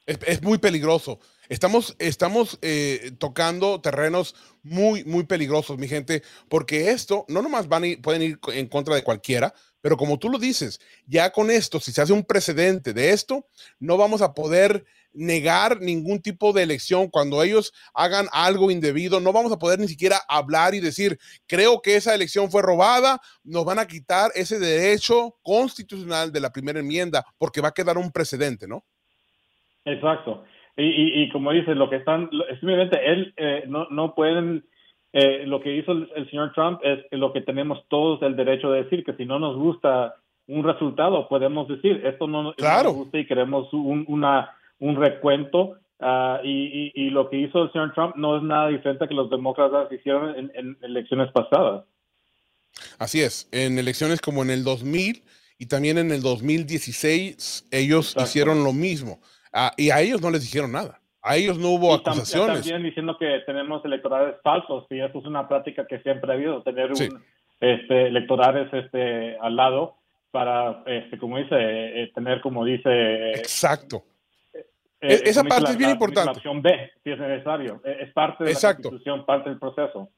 Es, 0.06 0.42
muy 0.42 0.58
peligroso. 0.58 1.20
Estamos, 1.48 1.96
estamos 1.98 2.60
eh, 2.62 3.12
tocando 3.20 3.80
terrenos 3.80 4.36
muy, 4.62 5.06
muy 5.06 5.24
peligrosos, 5.24 5.78
mi 5.78 5.88
gente, 5.88 6.24
porque 6.50 6.92
esto 6.92 7.26
no 7.30 7.42
nomás 7.42 7.70
van 7.70 7.86
a 7.86 8.02
pueden 8.02 8.22
ir 8.22 8.40
en 8.48 8.68
contra 8.68 8.96
de 8.96 9.04
cualquiera, 9.04 9.54
pero 9.80 9.96
como 9.96 10.20
tú 10.20 10.30
lo 10.30 10.40
dices, 10.40 10.80
ya 11.06 11.32
con 11.32 11.50
esto, 11.50 11.80
si 11.80 11.94
se 11.94 12.02
hace 12.02 12.12
un 12.12 12.24
precedente 12.24 12.94
de 12.94 13.12
esto, 13.12 13.48
no 13.80 13.96
vamos 13.96 14.22
a 14.22 14.34
poder 14.34 14.84
negar 15.14 15.80
ningún 15.80 16.22
tipo 16.22 16.52
de 16.52 16.64
elección. 16.64 17.10
Cuando 17.10 17.42
ellos 17.42 17.72
hagan 17.94 18.28
algo 18.34 18.72
indebido, 18.72 19.22
no 19.22 19.32
vamos 19.32 19.54
a 19.54 19.60
poder 19.60 19.80
ni 19.80 19.88
siquiera 19.88 20.22
hablar 20.28 20.76
y 20.76 20.82
decir, 20.82 21.18
creo 21.48 21.82
que 21.82 21.96
esa 21.96 22.14
elección 22.14 22.52
fue 22.52 22.62
robada, 22.62 23.22
nos 23.44 23.64
van 23.64 23.80
a 23.80 23.88
quitar 23.88 24.32
ese 24.36 24.60
derecho 24.60 25.38
constitucional 25.44 26.34
de 26.34 26.42
la 26.42 26.52
primera 26.52 26.80
enmienda 26.80 27.26
porque 27.38 27.62
va 27.62 27.70
a 27.70 27.74
quedar 27.74 27.98
un 27.98 28.12
precedente, 28.12 28.68
¿no? 28.68 28.84
Exacto. 29.86 30.44
Y, 30.76 31.30
como 31.30 31.52
dices, 31.52 31.78
lo 31.78 31.88
que 31.90 31.98
están, 31.98 32.30
simplemente 32.60 33.00
él 33.06 33.34
eh, 33.38 33.64
no, 33.68 33.88
no 33.92 34.16
pueden 34.16 34.64
eh, 35.14 35.44
lo 35.46 35.62
que 35.62 35.76
hizo 35.76 35.92
el, 35.92 36.30
señor 36.32 36.54
Trump 36.54 36.80
es 36.84 37.00
lo 37.12 37.32
que 37.32 37.42
tenemos 37.42 37.88
todos 37.88 38.20
el 38.24 38.36
derecho 38.36 38.72
de 38.72 38.84
decir, 38.84 39.04
que 39.04 39.14
si 39.14 39.26
no 39.26 39.38
nos 39.38 39.56
gusta 39.56 40.16
un 40.48 40.64
resultado, 40.64 41.30
podemos 41.30 41.68
decir, 41.68 42.02
esto 42.04 42.28
no, 42.28 42.44
nos 42.58 42.96
gusta 42.96 43.20
y 43.20 43.28
queremos 43.28 43.72
un, 43.74 44.06
una, 44.08 44.58
un 44.80 44.96
recuento. 44.96 45.78
Uh, 46.00 46.44
y, 46.44 46.92
y, 46.96 47.12
lo 47.12 47.30
que 47.30 47.38
hizo 47.38 47.64
el 47.64 47.72
señor 47.72 47.94
Trump 47.94 48.16
no 48.18 48.36
es 48.36 48.44
nada 48.44 48.68
diferente 48.68 49.06
a 49.06 49.08
que 49.08 49.14
los 49.14 49.30
demócratas 49.30 49.90
hicieron 49.90 50.52
en, 50.54 50.78
elecciones 50.82 51.32
pasadas. 51.32 51.86
Así 53.00 53.22
es, 53.22 53.48
en 53.54 53.78
elecciones 53.78 54.20
como 54.20 54.44
en 54.44 54.50
el 54.50 54.66
2000 54.66 55.24
y 55.60 55.68
también 55.68 55.98
en 55.98 56.12
el 56.12 56.22
2016, 56.22 57.70
ellos 57.72 58.18
hicieron 58.20 58.66
lo 58.66 58.74
mismo. 58.74 59.22
Uh, 59.54 59.70
y 59.78 59.92
a 59.92 60.02
ellos 60.02 60.22
no 60.22 60.32
les 60.32 60.42
dijeron 60.42 60.72
nada. 60.72 61.00
A 61.22 61.38
ellos 61.38 61.58
no 61.58 61.70
hubo 61.70 61.94
acusaciones. 61.94 62.62
También 62.62 62.84
diciendo 62.84 63.18
que 63.18 63.42
tenemos 63.46 63.84
electorales 63.86 64.36
falsos, 64.44 64.86
y 64.90 65.00
eso 65.00 65.20
es 65.20 65.26
una 65.26 65.48
práctica 65.48 65.88
que 65.88 66.00
siempre 66.00 66.32
ha 66.32 66.36
habido, 66.36 66.62
tener 66.64 66.92
un, 66.92 67.24
este, 67.62 68.08
electorales 68.08 68.68
este, 68.74 69.38
al 69.38 69.56
lado 69.56 69.96
para, 70.32 70.84
este, 70.86 71.18
como 71.18 71.38
dice, 71.38 71.56
eh, 71.56 72.12
tener, 72.14 72.42
como 72.42 72.66
dice... 72.66 73.32
Exacto. 73.32 74.04
Eh, 74.54 74.66
e-, 75.00 75.30
esa 75.30 75.44
parte 75.44 75.72
es 75.72 75.78
bien 75.78 75.92
importante. 75.92 76.26
La 76.26 76.32
opción 76.32 76.62
B, 76.62 76.92
si 77.04 77.12
es 77.12 77.20
necesario. 77.20 77.82
E-, 77.86 78.04
es 78.04 78.12
parte 78.12 78.44
de 78.44 78.52
Exacto. 78.52 78.84
la 78.84 78.90
constitución, 78.90 79.26
parte 79.26 79.50
del 79.50 79.60
proceso. 79.60 80.10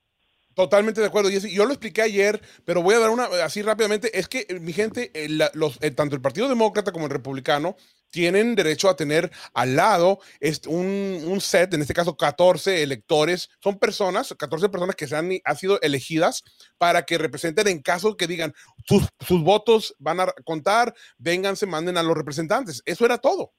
Totalmente 0.55 1.01
de 1.01 1.07
acuerdo. 1.07 1.29
Y 1.29 1.53
yo 1.53 1.65
lo 1.65 1.71
expliqué 1.71 2.01
ayer, 2.01 2.39
pero 2.63 2.81
voy 2.81 2.95
a 2.95 2.99
dar 2.99 3.09
una 3.09 3.25
así 3.43 3.61
rápidamente. 3.61 4.17
Es 4.17 4.29
que 4.29 4.47
mi 4.61 4.71
gente, 4.71 5.11
los, 5.53 5.77
tanto 5.95 6.15
el 6.15 6.21
Partido 6.21 6.47
Demócrata 6.47 6.93
como 6.93 7.05
el 7.05 7.11
Republicano 7.11 7.75
tienen 8.09 8.55
derecho 8.55 8.89
a 8.89 8.95
tener 8.95 9.29
al 9.53 9.75
lado 9.75 10.19
un, 10.67 11.37
set, 11.39 11.73
en 11.73 11.81
este 11.81 11.93
caso 11.93 12.15
14 12.15 12.83
electores, 12.83 13.49
son 13.61 13.77
personas, 13.77 14.33
14 14.37 14.69
personas 14.69 14.95
que 14.95 15.07
se 15.07 15.15
han, 15.15 15.29
sido 15.57 15.79
elegidas 15.81 16.43
para 16.77 17.03
que 17.03 17.17
representen 17.17 17.67
en 17.67 17.81
caso 17.81 18.15
que 18.17 18.27
digan 18.27 18.53
sus, 18.85 19.07
sus 19.19 19.41
votos 19.41 19.95
van 19.99 20.19
a 20.19 20.27
contar, 20.43 20.93
vénganse, 21.17 21.65
manden 21.65 21.97
a 21.97 22.03
los 22.03 22.15
representantes. 22.15 22.81
Eso 22.85 23.05
era 23.05 23.17
todo. 23.17 23.51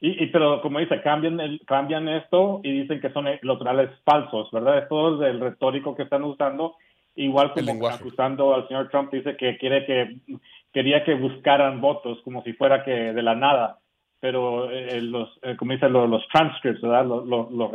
Y, 0.00 0.26
pero 0.26 0.62
como 0.62 0.78
dice, 0.78 1.00
cambian, 1.02 1.40
el, 1.40 1.60
cambian 1.66 2.08
esto 2.08 2.60
y 2.62 2.82
dicen 2.82 3.00
que 3.00 3.10
son 3.12 3.26
electorales 3.26 3.90
falsos, 4.04 4.48
¿verdad? 4.52 4.78
Es 4.78 4.88
todo 4.88 5.24
el 5.24 5.40
retórico 5.40 5.96
que 5.96 6.04
están 6.04 6.22
usando, 6.22 6.76
igual 7.24 7.52
como 7.52 7.88
acusando 7.88 8.54
al 8.54 8.66
señor 8.68 8.88
Trump, 8.90 9.12
dice 9.12 9.36
que 9.36 9.58
quiere 9.58 9.84
que 9.86 10.16
quería 10.72 11.04
que 11.04 11.14
buscaran 11.14 11.80
votos 11.80 12.18
como 12.24 12.42
si 12.42 12.52
fuera 12.52 12.84
que 12.84 13.12
de 13.12 13.22
la 13.22 13.34
nada. 13.34 13.78
pero 14.20 14.70
eh, 14.70 15.00
los, 15.00 15.28
eh, 15.42 15.56
como 15.56 15.72
dicen 15.72 15.92
los, 15.92 16.08
los 16.08 16.26
transcripts, 16.28 16.82
¿verdad? 16.82 17.06
Los, 17.06 17.26
los, 17.26 17.50
lo 17.50 17.70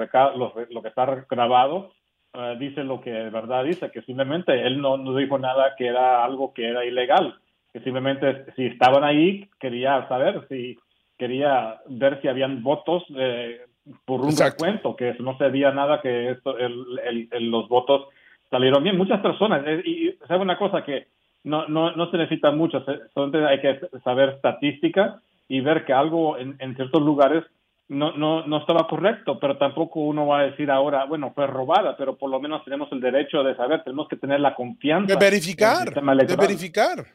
que 0.81 0.87
está 0.89 1.25
grabado 1.29 1.91
uh, 2.33 2.57
dice 2.59 2.83
lo 2.83 2.99
que 2.99 3.11
de 3.11 3.29
verdad 3.29 3.63
dice, 3.63 3.91
que 3.91 4.01
simplemente 4.01 4.51
él 4.65 4.81
no, 4.81 4.97
no 4.97 5.15
dijo 5.15 5.37
nada 5.37 5.75
que 5.77 5.87
era 5.87 6.23
algo 6.23 6.53
que 6.53 6.67
era 6.67 6.85
ilegal, 6.85 7.35
que 7.71 7.79
simplemente 7.79 8.45
si 8.55 8.65
estaban 8.65 9.03
ahí 9.03 9.49
quería 9.59 10.07
saber 10.07 10.45
si 10.49 10.77
quería 11.17 11.79
ver 11.87 12.21
si 12.21 12.27
habían 12.27 12.63
votos 12.63 13.03
eh, 13.15 13.61
por 14.05 14.21
un 14.21 14.35
recuento, 14.35 14.95
que 14.95 15.15
no 15.19 15.37
se 15.37 15.49
veía 15.49 15.71
nada 15.71 16.01
que 16.01 16.31
esto, 16.31 16.57
el, 16.57 17.29
el, 17.31 17.51
los 17.51 17.67
votos 17.69 18.07
salieron 18.53 18.83
bien. 18.83 18.97
Muchas 18.97 19.19
personas, 19.19 19.63
eh, 19.65 19.81
y 19.83 20.27
sabe 20.27 20.41
una 20.41 20.59
cosa 20.59 20.83
que 20.83 21.07
no, 21.43 21.67
no, 21.67 21.95
no 21.95 22.11
se 22.11 22.17
necesita 22.17 22.51
mucho, 22.51 22.85
solamente 23.13 23.45
hay 23.45 23.59
que 23.59 23.79
saber 24.03 24.29
estadística 24.29 25.19
y 25.47 25.59
ver 25.59 25.85
que 25.85 25.91
algo 25.91 26.37
en, 26.37 26.55
en 26.59 26.75
ciertos 26.75 27.01
lugares 27.01 27.43
no, 27.89 28.15
no, 28.15 28.45
no 28.45 28.57
estaba 28.59 28.87
correcto, 28.87 29.39
pero 29.39 29.57
tampoco 29.57 30.01
uno 30.01 30.27
va 30.27 30.41
a 30.41 30.43
decir 30.43 30.69
ahora, 30.69 31.05
bueno, 31.05 31.31
fue 31.33 31.47
robada, 31.47 31.97
pero 31.97 32.15
por 32.15 32.29
lo 32.29 32.39
menos 32.39 32.63
tenemos 32.63 32.91
el 32.91 33.01
derecho 33.01 33.43
de 33.43 33.55
saber, 33.55 33.83
tenemos 33.83 34.07
que 34.07 34.17
tener 34.17 34.39
la 34.39 34.55
confianza. 34.55 35.13
De 35.13 35.19
verificar, 35.19 35.93
de 35.93 36.35
verificar. 36.35 37.05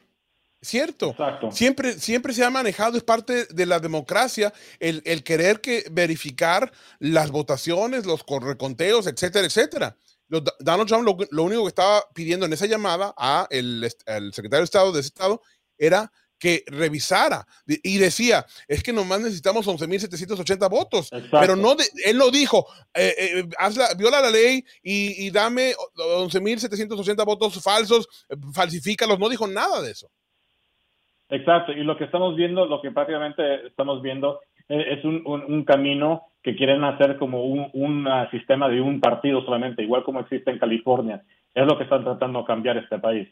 Cierto. 0.61 1.15
Siempre, 1.51 1.93
siempre 1.93 2.33
se 2.33 2.43
ha 2.43 2.49
manejado, 2.49 2.97
es 2.97 3.03
parte 3.03 3.45
de 3.45 3.65
la 3.65 3.79
democracia, 3.79 4.51
el, 4.81 5.01
el 5.05 5.23
querer 5.23 5.61
que 5.61 5.83
verificar 5.89 6.69
las 6.99 7.31
votaciones, 7.31 8.05
los 8.05 8.25
reconteos, 8.41 9.07
etcétera, 9.07 9.45
etcétera. 9.45 9.95
Donald 10.29 10.87
Trump 10.87 11.27
lo, 11.31 11.43
único 11.43 11.63
que 11.63 11.69
estaba 11.69 12.03
pidiendo 12.13 12.45
en 12.45 12.53
esa 12.53 12.67
llamada 12.67 13.13
a 13.17 13.47
el, 13.49 13.89
el 14.05 14.33
secretario 14.33 14.61
de 14.61 14.65
Estado 14.65 14.91
de 14.91 14.99
ese 14.99 15.07
estado 15.07 15.41
era 15.77 16.11
que 16.39 16.63
revisara 16.67 17.45
y 17.67 17.97
decía, 17.97 18.45
es 18.67 18.81
que 18.81 18.93
nomás 18.93 19.19
necesitamos 19.19 19.67
11.780 19.67 20.69
votos, 20.69 21.11
pero 21.31 21.55
no, 21.55 21.75
él 22.05 22.17
no 22.17 22.31
dijo, 22.31 22.65
eh, 22.93 23.13
eh, 23.17 23.43
viola 23.97 24.21
la 24.21 24.31
ley 24.31 24.63
y, 24.81 25.27
y 25.27 25.31
dame 25.31 25.73
11.780 25.95 27.25
votos 27.25 27.61
falsos, 27.61 28.07
falsifícalos, 28.53 29.19
no 29.19 29.27
dijo 29.27 29.45
nada 29.47 29.81
de 29.81 29.91
eso. 29.91 30.09
Exacto, 31.29 31.73
y 31.73 31.83
lo 31.83 31.97
que 31.97 32.05
estamos 32.05 32.35
viendo, 32.35 32.65
lo 32.65 32.81
que 32.81 32.89
prácticamente 32.89 33.67
estamos 33.67 34.01
viendo 34.01 34.39
eh, 34.57 34.58
es 34.69 35.03
un, 35.03 35.23
un, 35.25 35.63
camino 35.63 36.27
que 36.43 36.55
quieren 36.55 36.83
hacer 36.83 37.17
como 37.17 37.43
un, 37.43 37.69
un, 37.73 38.07
sistema 38.31 38.69
de 38.69 38.79
un 38.79 39.01
partido 39.01 39.43
solamente, 39.43 39.83
igual 39.83 40.03
como 40.03 40.19
existe 40.19 40.51
en 40.51 40.59
California. 40.59 41.23
Es 41.53 41.65
lo 41.65 41.77
que 41.77 41.83
están 41.83 42.03
tratando 42.03 42.39
de 42.39 42.45
cambiar 42.45 42.77
este 42.77 42.99
país. 42.99 43.27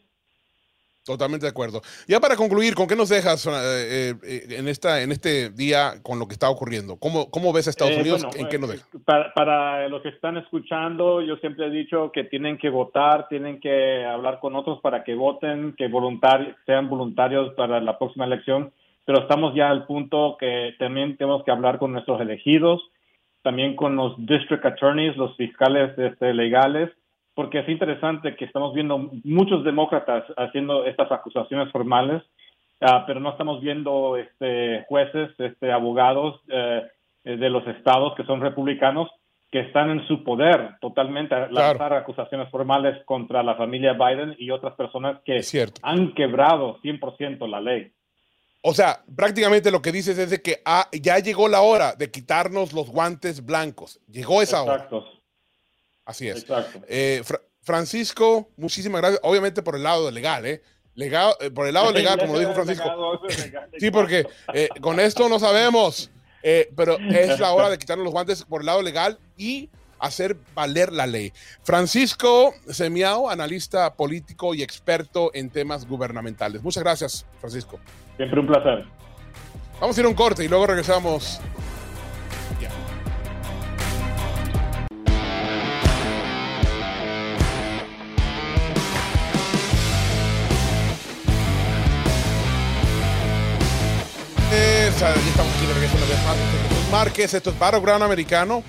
Totalmente 1.08 1.46
de 1.46 1.50
acuerdo. 1.50 1.80
Ya 2.06 2.20
para 2.20 2.36
concluir, 2.36 2.74
¿con 2.74 2.86
qué 2.86 2.94
nos 2.94 3.08
dejas 3.08 3.46
eh, 3.46 4.12
eh, 4.22 4.46
en, 4.50 4.68
esta, 4.68 5.00
en 5.00 5.10
este 5.10 5.48
día 5.48 6.02
con 6.02 6.18
lo 6.18 6.26
que 6.26 6.34
está 6.34 6.50
ocurriendo? 6.50 6.98
¿Cómo, 6.98 7.30
cómo 7.30 7.50
ves 7.50 7.66
a 7.66 7.70
Estados 7.70 7.94
eh, 7.94 8.00
Unidos? 8.00 8.26
¿En 8.36 8.46
qué 8.48 8.58
nos 8.58 8.68
dejas? 8.68 8.86
Para, 9.06 9.32
para, 9.32 9.88
los 9.88 10.02
que 10.02 10.10
están 10.10 10.36
escuchando, 10.36 11.22
yo 11.22 11.36
siempre 11.36 11.68
he 11.68 11.70
dicho 11.70 12.12
que 12.12 12.24
tienen 12.24 12.58
que 12.58 12.68
votar, 12.68 13.26
tienen 13.28 13.58
que 13.58 14.04
hablar 14.04 14.38
con 14.38 14.54
otros 14.54 14.80
para 14.82 15.02
que 15.02 15.14
voten, 15.14 15.74
que 15.78 15.88
voluntarios, 15.88 16.54
sean 16.66 16.90
voluntarios 16.90 17.54
para 17.54 17.80
la 17.80 17.96
próxima 17.96 18.26
elección, 18.26 18.70
pero 19.08 19.22
estamos 19.22 19.54
ya 19.54 19.70
al 19.70 19.86
punto 19.86 20.36
que 20.38 20.74
también 20.78 21.16
tenemos 21.16 21.42
que 21.42 21.50
hablar 21.50 21.78
con 21.78 21.92
nuestros 21.92 22.20
elegidos, 22.20 22.82
también 23.40 23.74
con 23.74 23.96
los 23.96 24.14
district 24.18 24.66
attorneys, 24.66 25.16
los 25.16 25.34
fiscales 25.34 25.98
este, 25.98 26.34
legales, 26.34 26.90
porque 27.32 27.60
es 27.60 27.68
interesante 27.70 28.36
que 28.36 28.44
estamos 28.44 28.74
viendo 28.74 28.98
muchos 29.24 29.64
demócratas 29.64 30.24
haciendo 30.36 30.84
estas 30.84 31.10
acusaciones 31.10 31.72
formales, 31.72 32.22
ah, 32.82 33.04
pero 33.06 33.18
no 33.18 33.30
estamos 33.30 33.62
viendo 33.62 34.18
este, 34.18 34.84
jueces, 34.88 35.30
este, 35.38 35.72
abogados 35.72 36.42
eh, 36.48 36.82
de 37.24 37.48
los 37.48 37.66
estados 37.66 38.14
que 38.14 38.24
son 38.24 38.42
republicanos 38.42 39.08
que 39.50 39.60
están 39.60 39.88
en 39.88 40.06
su 40.06 40.22
poder 40.22 40.76
totalmente 40.82 41.34
a 41.34 41.48
lanzar 41.48 41.94
acusaciones 41.94 42.50
formales 42.50 43.02
contra 43.06 43.42
la 43.42 43.54
familia 43.54 43.94
Biden 43.94 44.36
y 44.38 44.50
otras 44.50 44.74
personas 44.74 45.22
que 45.24 45.40
han 45.82 46.12
quebrado 46.12 46.78
100% 46.82 47.48
la 47.48 47.62
ley. 47.62 47.92
O 48.60 48.74
sea, 48.74 49.04
prácticamente 49.16 49.70
lo 49.70 49.80
que 49.80 49.92
dices 49.92 50.18
es 50.18 50.30
de 50.30 50.42
que 50.42 50.60
ah, 50.64 50.88
ya 50.92 51.18
llegó 51.18 51.48
la 51.48 51.60
hora 51.60 51.94
de 51.94 52.10
quitarnos 52.10 52.72
los 52.72 52.88
guantes 52.88 53.44
blancos. 53.44 54.00
Llegó 54.08 54.42
esa 54.42 54.62
hora. 54.62 54.88
Así 56.04 56.28
es. 56.28 56.44
Eh, 56.88 57.22
Francisco, 57.62 58.50
muchísimas 58.56 59.00
gracias. 59.00 59.20
Obviamente 59.22 59.62
por 59.62 59.76
el 59.76 59.82
lado 59.82 60.10
legal, 60.10 60.44
¿eh? 60.46 60.62
Legal, 60.94 61.34
eh, 61.38 61.50
por 61.50 61.68
el 61.68 61.74
lado 61.74 61.92
legal, 61.92 62.18
como 62.18 62.32
lo 62.32 62.40
dijo 62.40 62.54
Francisco. 62.54 63.20
sí, 63.78 63.90
porque 63.90 64.26
eh, 64.52 64.68
con 64.80 64.98
esto 64.98 65.28
no 65.28 65.38
sabemos, 65.38 66.10
pero 66.74 66.98
es 66.98 67.38
la 67.38 67.52
hora 67.52 67.70
de 67.70 67.78
quitarnos 67.78 68.04
los 68.04 68.12
guantes 68.12 68.42
por 68.42 68.62
el 68.62 68.66
lado 68.66 68.82
legal 68.82 69.18
y 69.36 69.70
hacer 70.00 70.36
valer 70.54 70.92
la 70.92 71.06
ley. 71.06 71.32
Francisco 71.62 72.54
Semiao, 72.68 73.30
analista 73.30 73.94
político 73.94 74.54
y 74.54 74.62
experto 74.62 75.30
en 75.34 75.50
temas 75.50 75.86
gubernamentales. 75.86 76.62
Muchas 76.62 76.82
gracias, 76.82 77.26
Francisco. 77.40 77.78
Siempre 78.16 78.40
un 78.40 78.46
placer. 78.46 78.84
Vamos 79.80 79.96
a 79.96 80.00
ir 80.00 80.06
a 80.06 80.08
un 80.08 80.14
corte 80.14 80.44
y 80.44 80.48
luego 80.48 80.66
regresamos 80.66 81.40
estamos 95.28 95.54
aquí 95.54 95.66
de 95.66 95.74
regreso 95.74 95.96
una 95.96 96.06
vez 96.06 96.24
más. 96.24 96.36
Esto 96.36 96.90
Márquez, 96.90 97.34
esto 97.34 97.50
es 97.50 97.58
Battleground 97.58 98.02
Americano. 98.02 98.62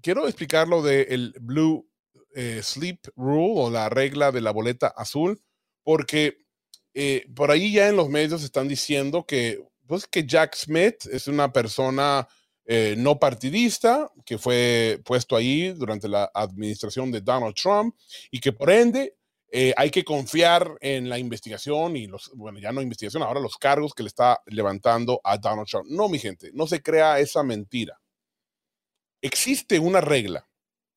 quiero 0.01 0.27
explicar 0.27 0.67
lo 0.67 0.81
del 0.81 1.33
Blue 1.39 1.87
eh, 2.35 2.61
Sleep 2.61 2.99
Rule 3.15 3.53
o 3.55 3.69
la 3.69 3.89
regla 3.89 4.31
de 4.31 4.41
la 4.41 4.51
boleta 4.51 4.87
azul, 4.87 5.41
porque 5.83 6.37
eh, 6.93 7.25
por 7.35 7.51
ahí 7.51 7.73
ya 7.73 7.87
en 7.87 7.95
los 7.95 8.09
medios 8.09 8.43
están 8.43 8.67
diciendo 8.67 9.25
que, 9.25 9.63
pues, 9.85 10.07
que 10.07 10.25
Jack 10.25 10.55
Smith 10.55 11.05
es 11.11 11.27
una 11.27 11.51
persona 11.51 12.27
eh, 12.69 12.95
no 12.97 13.17
partidista 13.17 14.11
que 14.25 14.37
fue 14.37 15.01
puesto 15.05 15.35
ahí 15.35 15.71
durante 15.71 16.09
la 16.09 16.29
administración 16.33 17.11
de 17.11 17.21
Donald 17.21 17.55
Trump 17.55 17.95
y 18.29 18.39
que 18.39 18.51
por 18.51 18.69
ende 18.69 19.15
eh, 19.49 19.73
hay 19.77 19.89
que 19.91 20.03
confiar 20.03 20.77
en 20.81 21.07
la 21.07 21.17
investigación 21.19 21.95
y 21.95 22.07
los, 22.07 22.31
bueno, 22.35 22.59
ya 22.59 22.71
no 22.71 22.81
investigación, 22.81 23.23
ahora 23.23 23.39
los 23.39 23.57
cargos 23.57 23.93
que 23.93 24.03
le 24.03 24.07
está 24.07 24.41
levantando 24.47 25.21
a 25.23 25.37
Donald 25.37 25.67
Trump. 25.67 25.87
No, 25.89 26.09
mi 26.09 26.19
gente, 26.19 26.51
no 26.53 26.67
se 26.67 26.81
crea 26.81 27.19
esa 27.19 27.43
mentira. 27.43 27.99
Existe 29.21 29.79
una 29.79 30.01
regla 30.01 30.47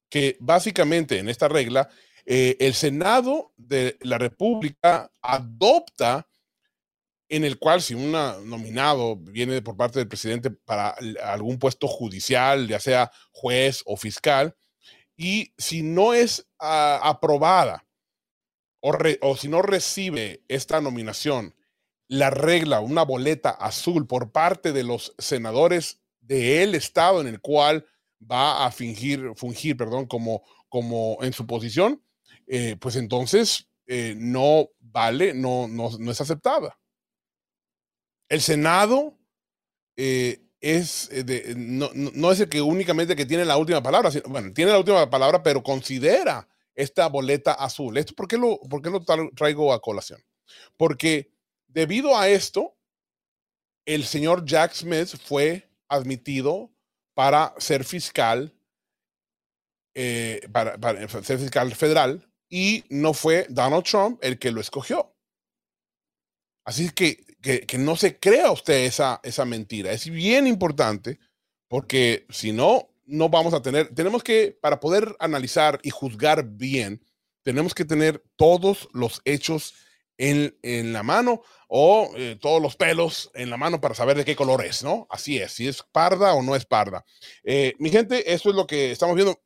que 0.08 0.36
básicamente 0.40 1.18
en 1.18 1.28
esta 1.28 1.48
regla 1.48 1.88
eh, 2.26 2.56
el 2.58 2.74
Senado 2.74 3.52
de 3.56 3.96
la 4.00 4.18
República 4.18 5.10
adopta 5.22 6.26
en 7.28 7.44
el 7.44 7.60
cual 7.60 7.80
si 7.80 7.94
un 7.94 8.10
nominado 8.10 9.16
viene 9.16 9.62
por 9.62 9.76
parte 9.76 10.00
del 10.00 10.08
presidente 10.08 10.50
para 10.50 10.96
algún 11.22 11.60
puesto 11.60 11.86
judicial, 11.86 12.66
ya 12.66 12.80
sea 12.80 13.12
juez 13.30 13.82
o 13.86 13.96
fiscal, 13.96 14.56
y 15.16 15.54
si 15.56 15.82
no 15.84 16.12
es 16.12 16.48
ah, 16.58 16.98
aprobada 17.04 17.86
o, 18.80 19.36
si 19.36 19.48
no 19.48 19.62
recibe 19.62 20.42
esta 20.48 20.80
nominación 20.80 21.54
la 22.08 22.30
regla, 22.30 22.80
una 22.80 23.04
boleta 23.04 23.50
azul 23.50 24.06
por 24.06 24.32
parte 24.32 24.72
de 24.72 24.82
los 24.82 25.14
senadores 25.18 26.00
del 26.20 26.74
estado 26.74 27.20
en 27.20 27.28
el 27.28 27.40
cual 27.40 27.86
va 28.20 28.66
a 28.66 28.72
fingir, 28.72 29.32
fungir, 29.36 29.76
perdón, 29.76 30.06
como, 30.06 30.42
como 30.68 31.18
en 31.22 31.32
su 31.32 31.46
posición, 31.46 32.02
eh, 32.48 32.76
pues 32.80 32.96
entonces 32.96 33.68
eh, 33.86 34.14
no 34.16 34.70
vale, 34.80 35.34
no, 35.34 35.68
no, 35.68 35.90
no, 35.98 36.10
es 36.10 36.20
aceptada. 36.20 36.78
El 38.28 38.40
Senado 38.40 39.16
eh, 39.96 40.42
es 40.60 41.08
de, 41.10 41.54
no, 41.56 41.90
no, 41.94 42.32
es 42.32 42.40
el 42.40 42.48
que 42.48 42.60
únicamente 42.60 43.14
que 43.16 43.26
tiene 43.26 43.44
la 43.44 43.56
última 43.56 43.82
palabra, 43.82 44.10
bueno, 44.26 44.52
tiene 44.52 44.72
la 44.72 44.78
última 44.78 45.08
palabra, 45.08 45.42
pero 45.42 45.62
considera 45.62 46.48
esta 46.74 47.08
boleta 47.08 47.52
azul. 47.52 47.96
¿Esto 47.96 48.14
por 48.14 48.28
qué 48.28 48.38
lo, 48.38 48.58
por 48.60 48.82
qué 48.82 48.90
lo 48.90 49.04
traigo 49.34 49.72
a 49.72 49.80
colación? 49.80 50.20
Porque 50.76 51.32
debido 51.68 52.16
a 52.16 52.28
esto, 52.28 52.76
el 53.86 54.04
señor 54.04 54.44
Jack 54.44 54.74
Smith 54.74 55.08
fue 55.08 55.68
admitido 55.88 56.70
para 57.14 57.54
ser 57.58 57.84
fiscal, 57.84 58.54
eh, 59.94 60.40
para, 60.52 61.08
ser 61.22 61.38
fiscal 61.38 61.74
federal, 61.74 62.28
y 62.48 62.84
no 62.88 63.14
fue 63.14 63.46
Donald 63.48 63.84
Trump 63.84 64.18
el 64.22 64.38
que 64.38 64.50
lo 64.50 64.60
escogió. 64.60 65.14
Así 66.64 66.90
que, 66.90 67.24
que, 67.40 67.66
que 67.66 67.78
no 67.78 67.96
se 67.96 68.18
crea 68.18 68.50
usted 68.50 68.84
esa, 68.84 69.20
esa 69.22 69.44
mentira. 69.44 69.92
Es 69.92 70.08
bien 70.08 70.46
importante 70.46 71.18
porque 71.68 72.26
si 72.30 72.52
no, 72.52 72.89
no 73.10 73.28
vamos 73.28 73.52
a 73.54 73.62
tener, 73.62 73.94
tenemos 73.94 74.22
que, 74.22 74.56
para 74.60 74.80
poder 74.80 75.16
analizar 75.18 75.80
y 75.82 75.90
juzgar 75.90 76.44
bien, 76.44 77.04
tenemos 77.42 77.74
que 77.74 77.84
tener 77.84 78.22
todos 78.36 78.88
los 78.92 79.20
hechos 79.24 79.74
en, 80.16 80.56
en 80.62 80.92
la 80.92 81.02
mano 81.02 81.42
o 81.66 82.10
eh, 82.16 82.36
todos 82.40 82.60
los 82.60 82.76
pelos 82.76 83.30
en 83.34 83.48
la 83.48 83.56
mano 83.56 83.80
para 83.80 83.94
saber 83.94 84.16
de 84.16 84.24
qué 84.24 84.36
color 84.36 84.64
es, 84.64 84.82
¿no? 84.82 85.06
Así 85.08 85.38
es, 85.38 85.52
si 85.52 85.66
es 85.66 85.82
parda 85.82 86.34
o 86.34 86.42
no 86.42 86.54
es 86.54 86.66
parda. 86.66 87.06
Eh, 87.42 87.74
mi 87.78 87.90
gente, 87.90 88.32
esto 88.32 88.50
es 88.50 88.56
lo 88.56 88.66
que 88.66 88.90
estamos 88.90 89.16
viendo. 89.16 89.40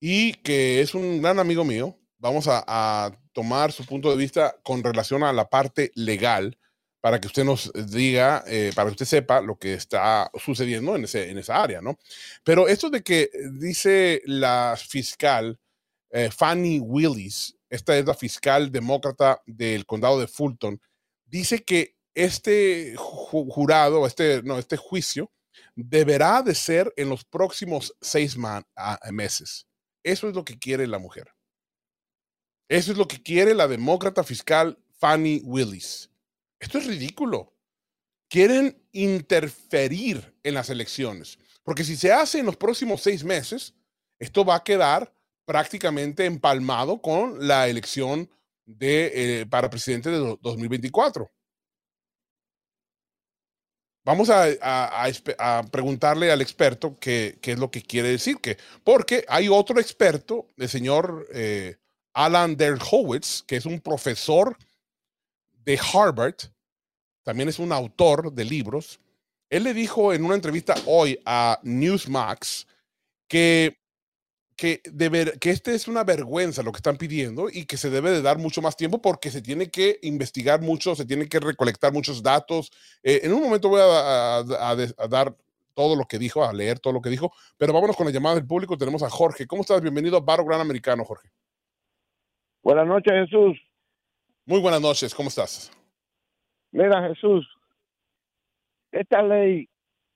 y 0.00 0.34
que 0.34 0.80
es 0.80 0.94
un 0.94 1.22
gran 1.22 1.38
amigo 1.38 1.64
mío. 1.64 1.98
Vamos 2.18 2.46
a 2.48 3.16
tomar 3.32 3.70
su 3.70 3.86
punto 3.86 4.10
de 4.10 4.16
vista 4.16 4.56
con 4.64 4.82
relación 4.82 5.22
a 5.22 5.32
la 5.32 5.48
parte 5.48 5.92
legal 5.94 6.58
para 7.00 7.20
que 7.20 7.28
usted 7.28 7.44
nos 7.44 7.70
diga, 7.72 8.42
eh, 8.46 8.72
para 8.74 8.88
que 8.88 8.92
usted 8.92 9.06
sepa 9.06 9.40
lo 9.40 9.58
que 9.58 9.74
está 9.74 10.30
sucediendo 10.34 10.96
en, 10.96 11.04
ese, 11.04 11.30
en 11.30 11.38
esa 11.38 11.62
área, 11.62 11.80
¿no? 11.80 11.98
Pero 12.42 12.66
esto 12.68 12.90
de 12.90 13.02
que 13.02 13.30
dice 13.52 14.22
la 14.24 14.76
fiscal 14.76 15.58
eh, 16.10 16.30
Fanny 16.30 16.80
Willis, 16.80 17.56
esta 17.70 17.96
es 17.96 18.04
la 18.04 18.14
fiscal 18.14 18.72
demócrata 18.72 19.40
del 19.46 19.86
condado 19.86 20.18
de 20.18 20.26
Fulton, 20.26 20.80
dice 21.24 21.62
que 21.62 21.94
este 22.14 22.96
jurado, 22.96 24.06
este, 24.06 24.42
no, 24.42 24.58
este 24.58 24.76
juicio 24.76 25.30
deberá 25.74 26.42
de 26.42 26.54
ser 26.54 26.92
en 26.96 27.08
los 27.08 27.24
próximos 27.24 27.94
seis 28.00 28.36
meses. 29.10 29.66
Eso 30.02 30.28
es 30.28 30.34
lo 30.34 30.44
que 30.44 30.58
quiere 30.58 30.86
la 30.86 30.98
mujer. 30.98 31.28
Eso 32.68 32.92
es 32.92 32.98
lo 32.98 33.08
que 33.08 33.22
quiere 33.22 33.54
la 33.54 33.66
demócrata 33.66 34.22
fiscal 34.22 34.78
Fanny 34.98 35.40
Willis. 35.44 36.10
Esto 36.60 36.78
es 36.78 36.86
ridículo. 36.86 37.54
Quieren 38.28 38.86
interferir 38.92 40.36
en 40.42 40.54
las 40.54 40.68
elecciones, 40.68 41.38
porque 41.62 41.84
si 41.84 41.96
se 41.96 42.12
hace 42.12 42.40
en 42.40 42.46
los 42.46 42.56
próximos 42.56 43.00
seis 43.00 43.24
meses, 43.24 43.74
esto 44.18 44.44
va 44.44 44.56
a 44.56 44.64
quedar 44.64 45.14
prácticamente 45.46 46.26
empalmado 46.26 47.00
con 47.00 47.46
la 47.46 47.68
elección 47.68 48.30
de, 48.66 49.40
eh, 49.40 49.46
para 49.46 49.70
presidente 49.70 50.10
de 50.10 50.36
2024. 50.42 51.30
Vamos 54.08 54.30
a, 54.30 55.62
preguntarle 55.70 56.32
al 56.32 56.40
experto 56.40 56.96
qué, 56.98 57.38
es 57.42 57.58
lo 57.58 57.70
que 57.70 57.82
quiere 57.82 58.08
decir, 58.08 58.38
que, 58.38 58.56
porque 58.82 59.22
hay 59.28 59.50
otro 59.50 59.78
experto, 59.78 60.46
el 60.56 60.70
señor 60.70 61.28
eh, 61.30 61.76
Alan 62.14 62.56
Dershowitz, 62.56 63.42
que 63.42 63.56
es 63.56 63.66
un 63.66 63.82
profesor 63.82 64.56
de 65.62 65.78
Harvard, 65.92 66.36
también 67.22 67.50
es 67.50 67.58
un 67.58 67.70
autor 67.70 68.32
de 68.32 68.46
libros. 68.46 68.98
Él 69.50 69.64
le 69.64 69.74
dijo 69.74 70.14
en 70.14 70.24
una 70.24 70.36
entrevista 70.36 70.74
hoy 70.86 71.20
a 71.26 71.60
Newsmax 71.62 72.66
que, 73.28 73.76
que, 74.58 74.82
que 75.40 75.50
este 75.50 75.74
es 75.74 75.86
una 75.86 76.02
vergüenza 76.02 76.64
lo 76.64 76.72
que 76.72 76.78
están 76.78 76.96
pidiendo 76.96 77.46
y 77.48 77.64
que 77.64 77.76
se 77.76 77.90
debe 77.90 78.10
de 78.10 78.22
dar 78.22 78.38
mucho 78.38 78.60
más 78.60 78.76
tiempo 78.76 79.00
porque 79.00 79.30
se 79.30 79.40
tiene 79.40 79.70
que 79.70 80.00
investigar 80.02 80.60
mucho, 80.60 80.96
se 80.96 81.06
tiene 81.06 81.28
que 81.28 81.38
recolectar 81.38 81.92
muchos 81.92 82.24
datos. 82.24 82.72
Eh, 83.04 83.20
en 83.22 83.32
un 83.32 83.40
momento 83.40 83.68
voy 83.68 83.80
a, 83.80 84.38
a, 84.38 85.08
dar 85.08 85.32
todo 85.74 85.94
lo 85.94 86.06
que 86.06 86.18
dijo, 86.18 86.44
a 86.44 86.52
leer 86.52 86.80
todo 86.80 86.92
lo 86.92 87.00
que 87.00 87.08
dijo, 87.08 87.32
pero 87.56 87.72
vámonos 87.72 87.96
con 87.96 88.06
la 88.06 88.12
llamada 88.12 88.34
del 88.34 88.48
público. 88.48 88.76
Tenemos 88.76 89.04
a 89.04 89.08
Jorge. 89.08 89.46
¿Cómo 89.46 89.62
estás? 89.62 89.80
Bienvenido 89.80 90.16
a 90.16 90.20
Baro 90.20 90.44
Gran 90.44 90.60
Americano, 90.60 91.04
Jorge. 91.04 91.28
Buenas 92.64 92.86
noches, 92.88 93.12
Jesús. 93.12 93.56
Muy 94.44 94.60
buenas 94.60 94.80
noches, 94.80 95.14
¿cómo 95.14 95.28
estás? 95.28 95.70
Mira, 96.72 97.08
Jesús, 97.08 97.46
esta 98.90 99.22
ley 99.22 99.68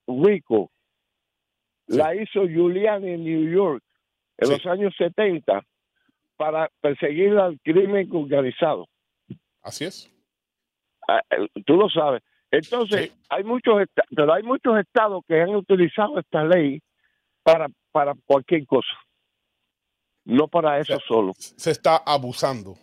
RICO 0.05 0.69
la 1.87 2.13
hizo 2.13 2.41
Julian 2.41 3.05
en 3.05 3.23
New 3.23 3.49
York 3.49 3.83
en 4.43 4.49
los 4.49 4.65
años 4.65 4.93
70 4.97 5.63
para 6.35 6.69
perseguir 6.81 7.37
al 7.37 7.59
crimen 7.61 8.09
organizado. 8.13 8.87
Así 9.61 9.85
es. 9.85 10.11
Ah, 11.07 11.21
tú 11.65 11.75
lo 11.75 11.89
sabes. 11.89 12.21
Entonces, 12.51 13.11
hay 13.29 13.43
muchos 13.43 13.83
pero 14.15 14.33
hay 14.33 14.43
muchos 14.43 14.77
estados 14.79 15.23
que 15.27 15.41
han 15.41 15.55
utilizado 15.55 16.19
esta 16.19 16.43
ley 16.43 16.81
para 17.43 17.67
para 17.91 18.13
cualquier 18.25 18.65
cosa 18.65 18.93
no 20.25 20.47
para 20.47 20.79
eso 20.79 20.99
solo. 21.07 21.33
Se 21.37 21.71
está 21.71 21.97
abusando. 21.97 22.75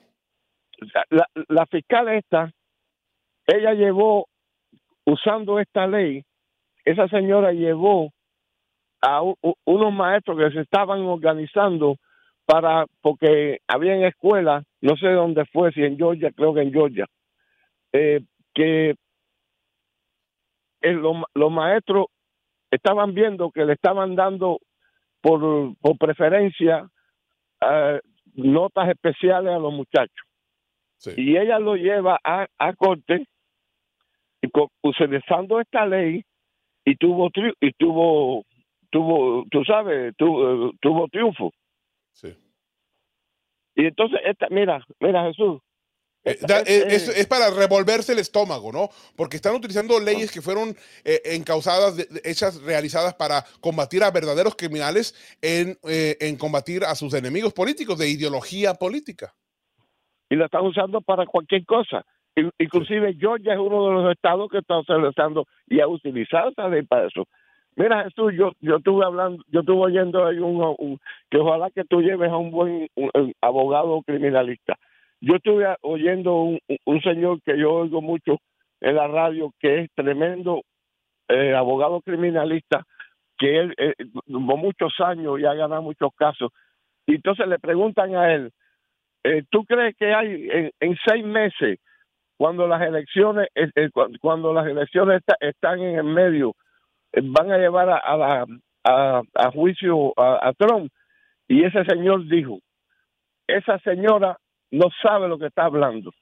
La, 1.11 1.66
fiscal 1.66 2.08
esta, 2.08 2.52
ella 3.46 3.74
llevó, 3.74 4.28
usando 5.04 5.58
esta 5.58 5.86
ley, 5.86 6.24
esa 6.84 7.06
señora 7.08 7.52
llevó 7.52 8.12
a 9.03 9.22
unos 9.22 9.92
maestros 9.92 10.38
que 10.38 10.51
se 10.51 10.61
estaban 10.61 11.01
organizando 11.03 11.96
para, 12.44 12.86
porque 13.01 13.59
había 13.68 13.94
en 13.94 14.05
escuela, 14.05 14.62
no 14.80 14.96
sé 14.96 15.09
dónde 15.09 15.44
fue, 15.46 15.72
si 15.72 15.82
en 15.82 15.96
Georgia, 15.96 16.32
creo 16.32 16.53
que 16.53 16.62
en 16.62 16.72
Georgia, 16.72 17.07
eh, 17.92 18.20
que 18.55 18.94
los 20.82 21.53
maestros 21.53 22.07
estaban 22.70 23.14
viendo 23.14 23.51
que 23.51 23.64
le 23.64 23.74
estaban 23.74 24.14
dando 24.16 24.59
por, 25.20 25.76
por 25.78 25.98
preferencia 25.98 26.88
eh, 27.61 28.01
notas 28.34 28.88
especiales 28.88 29.53
a 29.53 29.59
los 29.59 29.72
muchachos. 29.72 30.26
Y 31.16 31.36
ella 31.36 31.59
lo 31.59 31.76
lleva 31.76 32.18
a, 32.22 32.46
a 32.59 32.72
corte 32.74 33.26
y 34.42 34.48
utilizando 34.82 35.61
esta 35.61 35.86
ley 35.86 36.22
y 36.84 36.96
tuvo 36.96 37.30
y 37.61 37.72
tuvo 37.72 38.44
tuvo 38.91 39.45
tú 39.51 39.64
sabes 39.64 40.14
tuvo, 40.16 40.72
tuvo 40.80 41.09
triunfo 41.09 41.53
sí. 42.12 42.34
y 43.74 43.86
entonces 43.86 44.20
esta 44.24 44.49
mira 44.51 44.84
mira 45.01 45.24
Jesús 45.24 45.61
eh, 46.22 46.36
eh, 46.66 46.84
es, 46.91 47.26
para 47.26 47.51
revolverse 47.51 48.12
el 48.12 48.18
estómago, 48.18 48.70
¿no? 48.72 48.91
Porque 49.16 49.36
están 49.36 49.55
utilizando 49.55 49.99
leyes 49.99 50.30
que 50.30 50.43
fueron 50.43 50.76
eh, 51.03 51.20
encausadas, 51.24 51.97
hechas, 52.24 52.62
realizadas 52.62 53.14
para 53.14 53.43
combatir 53.61 54.03
a 54.05 54.11
verdaderos 54.11 54.55
criminales 54.55 55.14
en, 55.41 55.78
en 55.82 56.36
combatir 56.36 56.84
a 56.84 56.95
sus 56.95 57.14
enemigos 57.14 57.55
políticos 57.55 57.99
de 57.99 58.11
ideología 58.11 58.74
política. 58.74 59.32
Y 60.28 60.36
la 60.36 60.45
están 60.45 60.66
usando 60.66 61.01
para 61.01 61.24
cualquier 61.24 61.64
cosa. 61.64 62.05
Inclusive 62.59 63.14
Georgia 63.18 63.55
es 63.55 63.59
uno 63.59 63.86
de 63.86 63.93
los 63.95 64.12
estados 64.12 64.51
que 64.51 64.59
está 64.59 64.78
utilizando 64.78 65.47
y 65.66 65.80
ha 65.80 65.88
utilizado 65.88 66.51
esa 66.51 66.68
ley 66.68 66.82
para 66.82 67.07
eso. 67.07 67.26
Mira 67.81 68.05
Jesús, 68.05 68.35
yo, 68.37 68.53
yo 68.61 68.76
estuve 68.76 69.05
hablando, 69.05 69.43
yo 69.49 69.61
estuve 69.61 69.81
oyendo 69.81 70.26
ahí 70.26 70.39
un, 70.39 70.99
que 71.31 71.39
ojalá 71.39 71.70
que 71.70 71.85
tú 71.85 72.03
lleves 72.03 72.31
a 72.31 72.37
un 72.37 72.51
buen 72.51 72.89
abogado 73.41 74.03
criminalista 74.03 74.76
yo 75.20 75.37
estuve 75.37 75.66
oyendo 75.83 76.35
un, 76.35 76.59
un, 76.87 77.03
señor 77.03 77.43
que 77.43 77.59
yo 77.59 77.72
oigo 77.72 78.01
mucho 78.01 78.39
en 78.81 78.97
la 78.97 79.07
radio, 79.07 79.53
que 79.61 79.81
es 79.81 79.91
tremendo 79.95 80.62
eh, 81.28 81.55
abogado 81.55 82.01
criminalista, 82.01 82.85
que 83.39 83.59
él 83.59 83.74
eh, 83.76 83.95
muchos 84.26 84.95
años 85.01 85.39
y 85.39 85.45
ha 85.45 85.55
ganado 85.55 85.83
muchos 85.83 86.11
casos. 86.16 86.51
Y 87.07 87.16
entonces 87.16 87.47
le 87.49 87.59
preguntan 87.59 88.14
a 88.16 88.33
él, 88.33 88.51
eh, 89.24 89.43
¿tú 89.51 89.64
crees 89.64 89.95
que 89.97 90.14
hay 90.14 90.72
en, 90.81 90.97
seis 91.07 91.24
meses 91.24 91.78
cuando 92.39 92.66
las 92.66 92.81
elecciones, 92.81 93.49
cuando 94.22 94.55
las 94.55 94.66
elecciones 94.66 95.22
están 95.41 95.81
en 95.81 95.97
el 95.99 96.05
medio, 96.05 96.55
van 97.12 97.52
a 97.52 97.58
llevar 97.58 97.88
a, 97.90 98.16
la, 98.16 98.46
a, 98.84 99.50
juicio 99.52 100.12
a 100.16 100.52
Trump. 100.56 100.90
Y 101.48 101.64
ese 101.64 101.84
señor 101.84 102.26
dijo, 102.28 102.61
esa 103.46 103.78
señora 103.80 104.38
no 104.70 104.88
sabe 105.02 105.28
lo 105.28 105.38
que 105.38 105.46
está 105.46 105.64
hablando. 105.64 106.12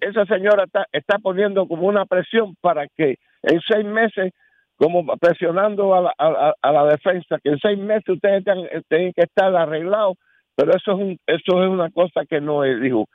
Esa 0.00 0.24
señora 0.26 0.64
está, 0.64 0.86
está 0.90 1.18
poniendo 1.18 1.66
como 1.68 1.86
una 1.86 2.04
presión 2.04 2.56
para 2.60 2.88
que 2.88 3.16
en 3.42 3.60
seis 3.68 3.84
meses, 3.84 4.32
como 4.76 5.06
presionando 5.16 5.94
a 5.94 6.00
la, 6.00 6.54
a, 6.60 6.72
la 6.72 6.84
defensa, 6.86 7.38
que 7.42 7.50
en 7.50 7.58
seis 7.58 7.78
meses 7.78 8.08
ustedes 8.08 8.44
tienen, 8.44 9.12
que 9.12 9.22
estar 9.22 9.54
arreglados, 9.54 10.16
pero 10.56 10.72
eso 10.72 10.92
es, 10.92 10.98
un, 10.98 11.18
eso 11.26 11.62
es 11.62 11.68
una 11.68 11.90
cosa 11.90 12.24
que 12.28 12.40
no 12.40 12.64
es, 12.64 12.80
dijo. 12.80 13.06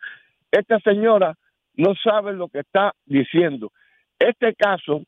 Esta 0.50 0.80
señora 0.80 1.34
no 1.74 1.94
sabe 2.02 2.34
lo 2.34 2.48
que 2.48 2.60
está 2.60 2.94
diciendo. 3.06 3.72
Este 4.18 4.56
caso 4.56 5.02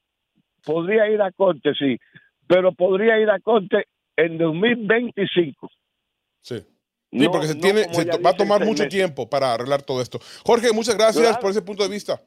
podría 0.67 1.09
ir 1.09 1.21
a 1.21 1.31
corte, 1.31 1.71
sí, 1.79 1.97
pero 2.45 2.73
podría 2.73 3.17
ir 3.19 3.29
a 3.29 3.39
corte 3.39 3.87
en 4.17 4.37
2025. 4.37 5.69
Sí. 6.41 6.65
Sí, 7.09 7.29
porque 7.29 7.47
se, 7.47 7.55
tiene, 7.55 7.85
se 7.93 8.05
va 8.19 8.31
a 8.31 8.35
tomar 8.35 8.65
mucho 8.65 8.85
tiempo 8.89 9.29
para 9.29 9.53
arreglar 9.53 9.81
todo 9.81 10.01
esto. 10.01 10.19
Jorge, 10.45 10.73
muchas 10.73 10.97
gracias 10.97 11.37
por 11.37 11.51
ese 11.51 11.61
punto 11.61 11.83
de 11.83 11.89
vista. 11.89 12.21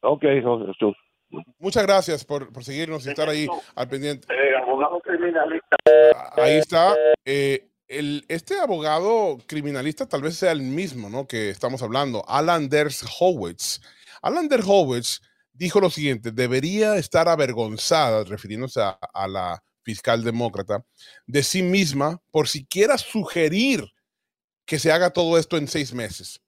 Ok, 0.00 0.24
Jorge, 0.42 0.72
Muchas 1.58 1.82
gracias 1.82 2.24
por, 2.24 2.50
por, 2.50 2.64
seguirnos 2.64 3.06
y 3.06 3.10
estar 3.10 3.28
ahí 3.28 3.46
al 3.74 3.88
pendiente. 3.88 4.26
Eh, 4.32 4.56
abogado 4.56 4.98
criminalista. 5.00 5.76
Ah, 6.16 6.32
ahí 6.38 6.56
está. 6.56 6.96
Eh, 7.26 7.68
el, 7.88 8.24
este 8.28 8.58
abogado 8.58 9.36
criminalista 9.46 10.08
tal 10.08 10.22
vez 10.22 10.36
sea 10.36 10.52
el 10.52 10.62
mismo 10.62 11.10
¿no? 11.10 11.26
que 11.26 11.50
estamos 11.50 11.82
hablando, 11.82 12.24
Alan 12.26 12.70
Dershowitz. 12.70 13.80
Alan 14.22 14.48
Dershowitz 14.48 15.20
dijo 15.58 15.80
lo 15.80 15.90
siguiente, 15.90 16.30
debería 16.30 16.96
estar 16.96 17.28
avergonzada, 17.28 18.24
refiriéndose 18.24 18.80
a 18.80 19.28
la 19.28 19.62
fiscal 19.82 20.22
demócrata, 20.22 20.84
de 21.26 21.42
sí 21.42 21.62
misma 21.62 22.22
por 22.30 22.48
siquiera 22.48 22.96
sugerir 22.98 23.84
que 24.64 24.78
se 24.78 24.92
haga 24.92 25.10
todo 25.10 25.38
esto 25.38 25.56
en 25.56 25.66
seis 25.66 25.92
meses. 25.92 26.40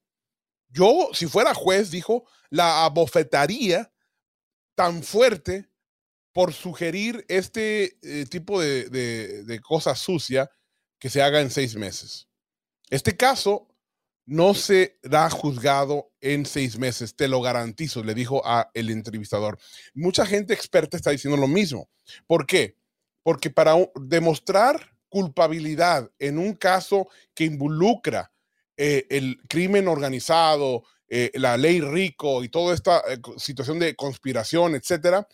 Yo, 0.68 1.08
si 1.12 1.26
fuera 1.26 1.54
juez, 1.54 1.90
dijo, 1.90 2.24
la 2.50 2.84
abofetaría 2.84 3.92
tan 4.74 5.02
fuerte 5.02 5.68
por 6.32 6.52
sugerir 6.52 7.24
este 7.28 7.98
eh, 8.02 8.26
tipo 8.26 8.60
de, 8.60 8.88
de, 8.90 9.44
de 9.44 9.60
cosa 9.60 9.96
sucia 9.96 10.50
que 10.98 11.10
se 11.10 11.22
haga 11.22 11.40
en 11.40 11.50
seis 11.50 11.74
meses. 11.74 12.28
Este 12.90 13.16
caso 13.16 13.69
no 14.30 14.54
será 14.54 15.28
juzgado 15.28 16.10
en 16.20 16.46
seis 16.46 16.78
meses, 16.78 17.16
te 17.16 17.28
lo 17.28 17.42
garantizo, 17.42 18.02
le 18.04 18.14
dijo 18.14 18.42
a 18.46 18.70
el 18.74 18.90
entrevistador. 18.90 19.58
Mucha 19.94 20.24
gente 20.24 20.54
experta 20.54 20.96
está 20.96 21.10
diciendo 21.10 21.36
lo 21.36 21.48
mismo. 21.48 21.88
¿Por 22.26 22.46
qué? 22.46 22.76
porque 23.22 23.50
para 23.50 23.74
demostrar 23.94 24.94
culpabilidad 25.08 26.10
en 26.18 26.38
un 26.38 26.54
caso 26.54 27.08
que 27.34 27.44
involucra 27.44 28.32
eh, 28.76 29.06
el 29.10 29.40
crimen 29.48 29.88
organizado, 29.88 30.84
eh, 31.08 31.30
la 31.34 31.56
ley 31.56 31.80
rico 31.80 32.44
y 32.44 32.48
toda 32.48 32.74
esta 32.74 33.02
eh, 33.08 33.18
situación 33.36 33.78
de 33.78 33.94
conspiración, 33.96 34.74
etcétera, 34.74 35.26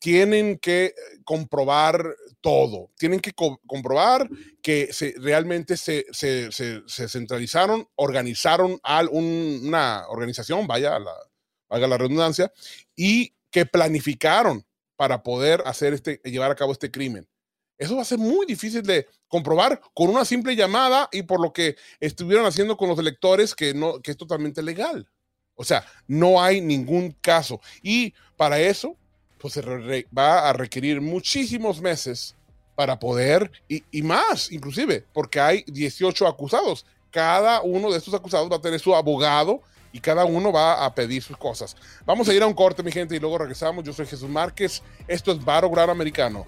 tienen 0.00 0.58
que 0.58 0.94
comprobar 1.24 2.14
todo. 2.40 2.90
Tienen 2.98 3.20
que 3.20 3.32
comprobar 3.32 4.28
que 4.62 4.92
se, 4.92 5.14
realmente 5.18 5.76
se, 5.76 6.06
se, 6.12 6.50
se, 6.52 7.08
centralizaron, 7.08 7.88
organizaron 7.96 8.78
a 8.82 9.02
una 9.10 10.04
organización, 10.08 10.66
vaya 10.66 10.98
la, 10.98 11.86
la 11.86 11.98
redundancia, 11.98 12.52
y 12.96 13.34
que 13.50 13.66
planificaron 13.66 14.64
para 14.96 15.22
poder 15.22 15.62
hacer 15.66 15.94
este, 15.94 16.20
llevar 16.24 16.50
a 16.50 16.56
cabo 16.56 16.72
este 16.72 16.90
crimen. 16.90 17.28
Eso 17.76 17.96
va 17.96 18.02
a 18.02 18.06
ser 18.06 18.18
muy 18.18 18.46
difícil 18.46 18.82
de 18.82 19.08
comprobar 19.26 19.80
con 19.94 20.08
una 20.08 20.24
simple 20.24 20.54
llamada 20.54 21.08
y 21.10 21.22
por 21.24 21.40
lo 21.40 21.52
que 21.52 21.76
estuvieron 21.98 22.46
haciendo 22.46 22.76
con 22.76 22.88
los 22.88 22.98
electores 22.98 23.54
que, 23.54 23.74
no, 23.74 24.00
que 24.00 24.12
es 24.12 24.16
totalmente 24.16 24.62
legal. 24.62 25.08
O 25.56 25.64
sea, 25.64 25.84
no 26.06 26.42
hay 26.42 26.60
ningún 26.60 27.12
caso. 27.20 27.60
Y 27.82 28.14
para 28.36 28.60
eso, 28.60 28.96
pues 29.44 29.52
se 29.52 30.06
va 30.16 30.48
a 30.48 30.54
requerir 30.54 31.02
muchísimos 31.02 31.78
meses 31.78 32.34
para 32.74 32.98
poder, 32.98 33.52
y, 33.68 34.00
más 34.00 34.50
inclusive, 34.50 35.04
porque 35.12 35.38
hay 35.38 35.64
18 35.66 36.26
acusados. 36.26 36.86
Cada 37.10 37.60
uno 37.60 37.90
de 37.90 37.98
estos 37.98 38.14
acusados 38.14 38.50
va 38.50 38.56
a 38.56 38.60
tener 38.62 38.80
su 38.80 38.94
abogado 38.94 39.60
y 39.92 40.00
cada 40.00 40.24
uno 40.24 40.50
va 40.50 40.86
a 40.86 40.94
pedir 40.94 41.22
sus 41.22 41.36
cosas. 41.36 41.76
Vamos 42.06 42.26
a 42.30 42.32
ir 42.32 42.42
a 42.42 42.46
un 42.46 42.54
corte, 42.54 42.82
mi 42.82 42.90
gente, 42.90 43.16
y 43.16 43.20
luego 43.20 43.36
regresamos. 43.36 43.84
Yo 43.84 43.92
soy 43.92 44.06
Jesús 44.06 44.30
Márquez. 44.30 44.82
Esto 45.06 45.30
es 45.32 45.44
Baro 45.44 45.68
Gran 45.68 45.90
Americano. 45.90 46.46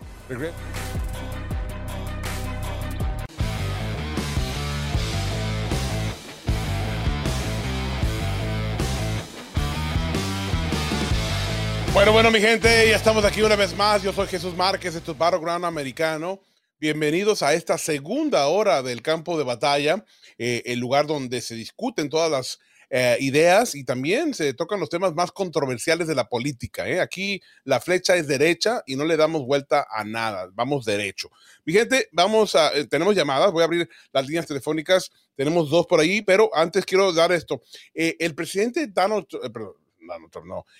Bueno, 11.96 12.12
bueno, 12.12 12.30
mi 12.30 12.40
gente, 12.40 12.68
ya 12.90 12.94
estamos 12.94 13.24
aquí 13.24 13.40
una 13.40 13.56
vez 13.56 13.74
más. 13.74 14.02
Yo 14.02 14.12
soy 14.12 14.26
Jesús 14.26 14.54
Márquez, 14.54 14.94
esto 14.94 15.12
es 15.12 15.40
Gran 15.40 15.64
Americano. 15.64 16.42
Bienvenidos 16.78 17.42
a 17.42 17.54
esta 17.54 17.78
segunda 17.78 18.48
hora 18.48 18.82
del 18.82 19.00
campo 19.00 19.38
de 19.38 19.44
batalla, 19.44 20.04
eh, 20.36 20.62
el 20.66 20.78
lugar 20.78 21.06
donde 21.06 21.40
se 21.40 21.54
discuten 21.54 22.10
todas 22.10 22.30
las 22.30 22.58
eh, 22.90 23.16
ideas 23.20 23.74
y 23.74 23.82
también 23.82 24.34
se 24.34 24.52
tocan 24.52 24.78
los 24.78 24.90
temas 24.90 25.14
más 25.14 25.32
controversiales 25.32 26.06
de 26.06 26.14
la 26.14 26.28
política. 26.28 26.86
¿eh? 26.86 27.00
Aquí 27.00 27.40
la 27.64 27.80
flecha 27.80 28.14
es 28.14 28.28
derecha 28.28 28.82
y 28.84 28.96
no 28.96 29.06
le 29.06 29.16
damos 29.16 29.46
vuelta 29.46 29.86
a 29.90 30.04
nada, 30.04 30.50
vamos 30.52 30.84
derecho. 30.84 31.30
Mi 31.64 31.72
gente, 31.72 32.10
vamos 32.12 32.54
a, 32.56 32.76
eh, 32.76 32.84
tenemos 32.84 33.14
llamadas, 33.14 33.52
voy 33.52 33.62
a 33.62 33.64
abrir 33.64 33.88
las 34.12 34.26
líneas 34.26 34.46
telefónicas, 34.46 35.10
tenemos 35.34 35.70
dos 35.70 35.86
por 35.86 36.00
ahí, 36.00 36.20
pero 36.20 36.50
antes 36.54 36.84
quiero 36.84 37.10
dar 37.14 37.32
esto. 37.32 37.62
el 37.94 38.34
presidente 38.34 38.86
Donald, 38.86 39.26
perdón, 39.50 39.85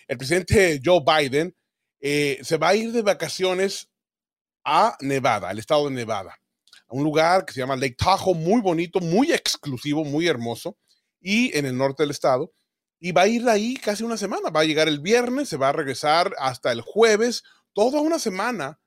el 0.08 0.18
presidente 0.18 0.80
Joe 0.84 1.02
Biden 1.04 1.54
se 2.00 2.56
va 2.56 2.68
a 2.68 2.74
ir 2.74 2.92
de 2.92 3.02
vacaciones 3.02 3.88
a 4.64 4.96
Nevada, 5.00 5.48
al 5.48 5.58
estado 5.58 5.88
de 5.88 5.94
Nevada, 5.94 6.38
a 6.88 6.94
un 6.94 7.04
lugar 7.04 7.44
que 7.44 7.52
se 7.52 7.60
llama 7.60 7.76
Lake 7.76 7.96
Tahoe, 7.96 8.34
muy 8.34 8.60
bonito, 8.60 9.00
muy 9.00 9.32
exclusivo, 9.32 10.04
muy 10.04 10.26
hermoso 10.26 10.76
y 11.20 11.56
en 11.56 11.66
el 11.66 11.76
norte 11.76 12.02
del 12.02 12.10
estado. 12.10 12.52
Y 12.98 13.12
va 13.12 13.22
a 13.22 13.28
ir 13.28 13.48
ahí 13.48 13.76
casi 13.76 14.04
una 14.04 14.16
semana. 14.16 14.50
Va 14.50 14.60
a 14.60 14.64
llegar 14.64 14.88
el 14.88 15.00
viernes, 15.00 15.48
se 15.48 15.56
va 15.56 15.68
a 15.68 15.72
regresar 15.72 16.34
hasta 16.38 16.72
el 16.72 16.80
jueves, 16.80 17.42
toda 17.72 18.00
una 18.00 18.18
semana 18.18 18.80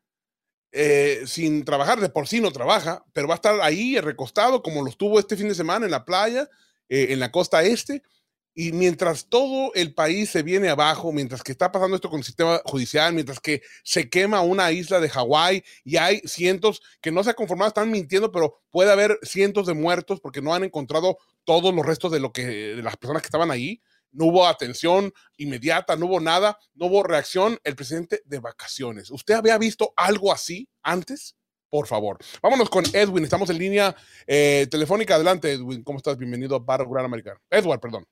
eh, 0.71 1.21
sin 1.25 1.63
trabajar. 1.63 1.99
De 1.99 2.09
por 2.09 2.27
sí 2.27 2.41
no 2.41 2.51
trabaja, 2.51 3.05
pero 3.13 3.27
va 3.27 3.35
a 3.35 3.35
estar 3.35 3.61
ahí 3.61 3.99
recostado 3.99 4.61
como 4.63 4.81
lo 4.81 4.89
estuvo 4.89 5.19
este 5.19 5.37
fin 5.37 5.47
de 5.47 5.55
semana 5.55 5.85
en 5.85 5.91
la 5.91 6.05
playa, 6.05 6.49
eh, 6.89 7.07
en 7.09 7.19
la 7.19 7.31
costa 7.31 7.63
este. 7.63 8.01
Y 8.61 8.73
mientras 8.73 9.29
todo 9.29 9.71
el 9.73 9.93
país 9.93 10.31
se 10.31 10.43
viene 10.43 10.67
abajo, 10.67 11.13
mientras 11.13 11.43
que 11.43 11.53
está 11.53 11.71
pasando 11.71 11.95
esto 11.95 12.09
con 12.09 12.19
el 12.19 12.25
sistema 12.25 12.59
judicial, 12.65 13.13
mientras 13.13 13.39
que 13.39 13.61
se 13.85 14.09
quema 14.09 14.41
una 14.41 14.69
isla 14.73 14.99
de 14.99 15.07
Hawái 15.07 15.63
y 15.85 15.95
hay 15.95 16.19
cientos 16.25 16.81
que 16.99 17.09
no 17.09 17.23
se 17.23 17.29
han 17.29 17.37
conformado, 17.37 17.69
están 17.69 17.89
mintiendo, 17.89 18.33
pero 18.33 18.59
puede 18.69 18.91
haber 18.91 19.17
cientos 19.23 19.65
de 19.65 19.75
muertos 19.75 20.19
porque 20.19 20.41
no 20.41 20.53
han 20.53 20.65
encontrado 20.65 21.17
todos 21.45 21.73
los 21.73 21.85
restos 21.85 22.11
de 22.11 22.19
lo 22.19 22.33
que 22.33 22.45
de 22.45 22.83
las 22.83 22.97
personas 22.97 23.21
que 23.21 23.27
estaban 23.27 23.49
ahí. 23.49 23.81
No 24.11 24.25
hubo 24.25 24.45
atención 24.45 25.13
inmediata, 25.37 25.95
no 25.95 26.07
hubo 26.07 26.19
nada, 26.19 26.59
no 26.73 26.87
hubo 26.87 27.03
reacción. 27.03 27.59
El 27.63 27.77
presidente 27.77 28.23
de 28.25 28.39
vacaciones. 28.39 29.09
¿Usted 29.09 29.35
había 29.35 29.57
visto 29.57 29.93
algo 29.95 30.33
así 30.33 30.67
antes? 30.83 31.37
Por 31.69 31.87
favor. 31.87 32.17
Vámonos 32.43 32.69
con 32.69 32.83
Edwin. 32.91 33.23
Estamos 33.23 33.49
en 33.51 33.57
línea 33.57 33.95
eh, 34.27 34.67
telefónica. 34.69 35.15
Adelante, 35.15 35.53
Edwin. 35.53 35.81
¿Cómo 35.81 35.99
estás? 35.99 36.17
Bienvenido 36.17 36.57
a 36.57 36.59
Barro 36.59 36.89
Gran 36.89 37.05
Americano. 37.05 37.39
Edward, 37.49 37.79
perdón. 37.79 38.05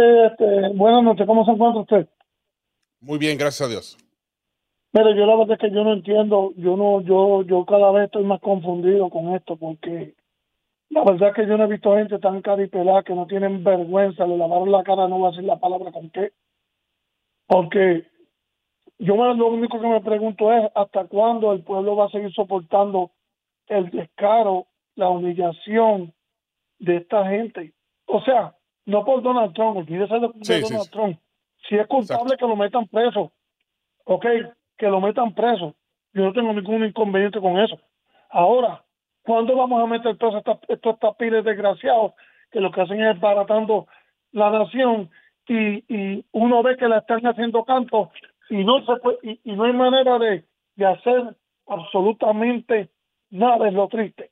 Este, 0.00 0.68
buenas 0.74 1.02
noches. 1.02 1.26
¿Cómo 1.26 1.44
se 1.44 1.50
encuentra 1.50 1.80
usted? 1.80 2.08
Muy 3.00 3.18
bien, 3.18 3.36
gracias 3.36 3.68
a 3.68 3.70
Dios. 3.70 3.98
Mire, 4.92 5.16
yo 5.16 5.26
la 5.26 5.34
verdad 5.34 5.54
es 5.54 5.58
que 5.58 5.74
yo 5.74 5.82
no 5.82 5.92
entiendo. 5.92 6.52
Yo 6.56 6.76
no, 6.76 7.00
yo, 7.00 7.42
yo 7.42 7.64
cada 7.66 7.90
vez 7.90 8.04
estoy 8.04 8.22
más 8.22 8.40
confundido 8.40 9.10
con 9.10 9.34
esto 9.34 9.56
porque 9.56 10.14
la 10.90 11.02
verdad 11.02 11.30
es 11.30 11.34
que 11.34 11.46
yo 11.48 11.56
no 11.56 11.64
he 11.64 11.68
visto 11.68 11.96
gente 11.96 12.18
tan 12.20 12.42
caripelada 12.42 13.02
que 13.02 13.12
no 13.12 13.26
tienen 13.26 13.64
vergüenza, 13.64 14.24
le 14.24 14.38
lavaron 14.38 14.70
la 14.70 14.84
cara, 14.84 15.08
no 15.08 15.18
voy 15.18 15.26
a 15.26 15.30
decir 15.30 15.44
la 15.44 15.58
palabra 15.58 15.90
con 15.90 16.10
qué. 16.10 16.30
Porque 17.48 18.06
yo 19.00 19.16
me, 19.16 19.34
lo 19.34 19.48
único 19.48 19.80
que 19.80 19.88
me 19.88 20.00
pregunto 20.00 20.52
es 20.52 20.70
hasta 20.76 21.06
cuándo 21.06 21.52
el 21.52 21.64
pueblo 21.64 21.96
va 21.96 22.06
a 22.06 22.10
seguir 22.10 22.32
soportando 22.34 23.10
el 23.66 23.90
descaro, 23.90 24.68
la 24.94 25.08
humillación 25.08 26.14
de 26.78 26.98
esta 26.98 27.26
gente. 27.28 27.74
O 28.06 28.22
sea, 28.22 28.54
no 28.88 29.04
por 29.04 29.22
Donald 29.22 29.54
Trump, 29.54 29.76
olvídese 29.76 30.14
de, 30.14 30.30
de 30.34 30.60
Donald 30.60 30.90
Trump. 30.90 31.18
Si 31.68 31.76
es 31.76 31.86
culpable 31.86 32.36
que 32.36 32.46
lo 32.46 32.56
metan 32.56 32.86
preso, 32.88 33.32
ok, 34.04 34.26
que 34.76 34.86
lo 34.88 35.00
metan 35.00 35.34
preso. 35.34 35.74
Yo 36.12 36.24
no 36.24 36.32
tengo 36.32 36.52
ningún 36.52 36.84
inconveniente 36.84 37.40
con 37.40 37.58
eso. 37.58 37.78
Ahora, 38.30 38.82
¿Cuándo 39.28 39.54
vamos 39.54 39.82
a 39.82 39.86
meter 39.86 40.16
todos 40.16 40.36
estos, 40.36 40.58
estos 40.68 40.98
tapiles 41.00 41.44
desgraciados 41.44 42.14
que 42.50 42.60
lo 42.60 42.72
que 42.72 42.80
hacen 42.80 43.02
es 43.02 43.20
baratando 43.20 43.86
la 44.32 44.48
nación, 44.48 45.10
y, 45.46 45.84
y 45.94 46.24
uno 46.32 46.62
ve 46.62 46.78
que 46.78 46.88
le 46.88 46.96
están 46.96 47.20
haciendo 47.26 47.62
canto 47.64 48.10
y 48.48 48.64
no 48.64 48.82
se 48.86 48.96
puede, 49.02 49.18
y, 49.22 49.40
y 49.44 49.52
no 49.52 49.64
hay 49.64 49.74
manera 49.74 50.18
de, 50.18 50.46
de 50.76 50.86
hacer 50.86 51.36
absolutamente 51.66 52.88
nada, 53.28 53.68
es 53.68 53.74
lo 53.74 53.86
triste. 53.88 54.30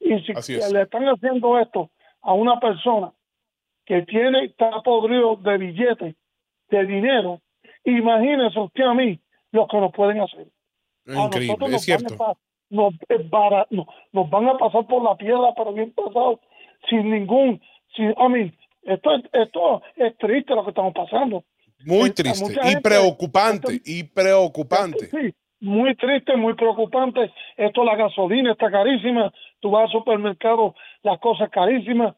Y 0.00 0.18
si 0.20 0.54
es. 0.54 0.72
le 0.72 0.80
están 0.80 1.04
haciendo 1.04 1.58
esto 1.58 1.90
a 2.22 2.32
una 2.32 2.58
persona 2.58 3.12
que 3.88 4.02
tiene, 4.02 4.44
está 4.44 4.82
podrido 4.82 5.36
de 5.36 5.56
billetes, 5.58 6.14
de 6.70 6.86
dinero, 6.86 7.40
imagínese 7.84 8.60
usted 8.60 8.84
a 8.84 8.92
mí 8.94 9.18
lo 9.50 9.66
que 9.66 9.78
nos 9.78 9.92
pueden 9.92 10.20
hacer. 10.20 10.46
A 11.06 11.12
nosotros 11.14 11.48
es 11.62 11.70
nos 11.72 11.82
cierto. 11.82 12.16
Van 12.18 12.30
a, 12.30 12.34
nos, 12.70 12.92
no- 13.70 13.86
nos 14.12 14.28
van 14.30 14.48
a 14.48 14.58
pasar 14.58 14.86
por 14.86 15.02
la 15.02 15.16
piedra, 15.16 15.54
pero 15.56 15.72
bien 15.72 15.90
pasado, 15.92 16.38
sin 16.90 17.10
ningún, 17.10 17.62
sin, 17.96 18.12
a 18.18 18.28
mí, 18.28 18.52
esto, 18.82 19.14
es- 19.16 19.24
esto 19.32 19.82
es 19.96 20.16
triste 20.18 20.54
lo 20.54 20.64
que 20.64 20.70
estamos 20.70 20.92
pasando. 20.92 21.44
Muy 21.86 22.10
Eh, 22.10 22.12
triste 22.12 22.52
y 22.52 22.54
gente- 22.68 22.80
preocupante, 22.82 23.80
y 23.86 24.02
preocupante. 24.04 25.06
Sí, 25.06 25.32
muy 25.60 25.94
triste, 25.96 26.36
muy 26.36 26.52
preocupante. 26.54 27.32
Esto, 27.56 27.84
la 27.84 27.96
gasolina 27.96 28.52
está 28.52 28.70
carísima. 28.70 29.32
Tú 29.60 29.70
vas 29.70 29.84
al 29.86 29.92
supermercado, 29.92 30.74
las 31.02 31.18
cosas 31.20 31.48
carísimas. 31.50 32.14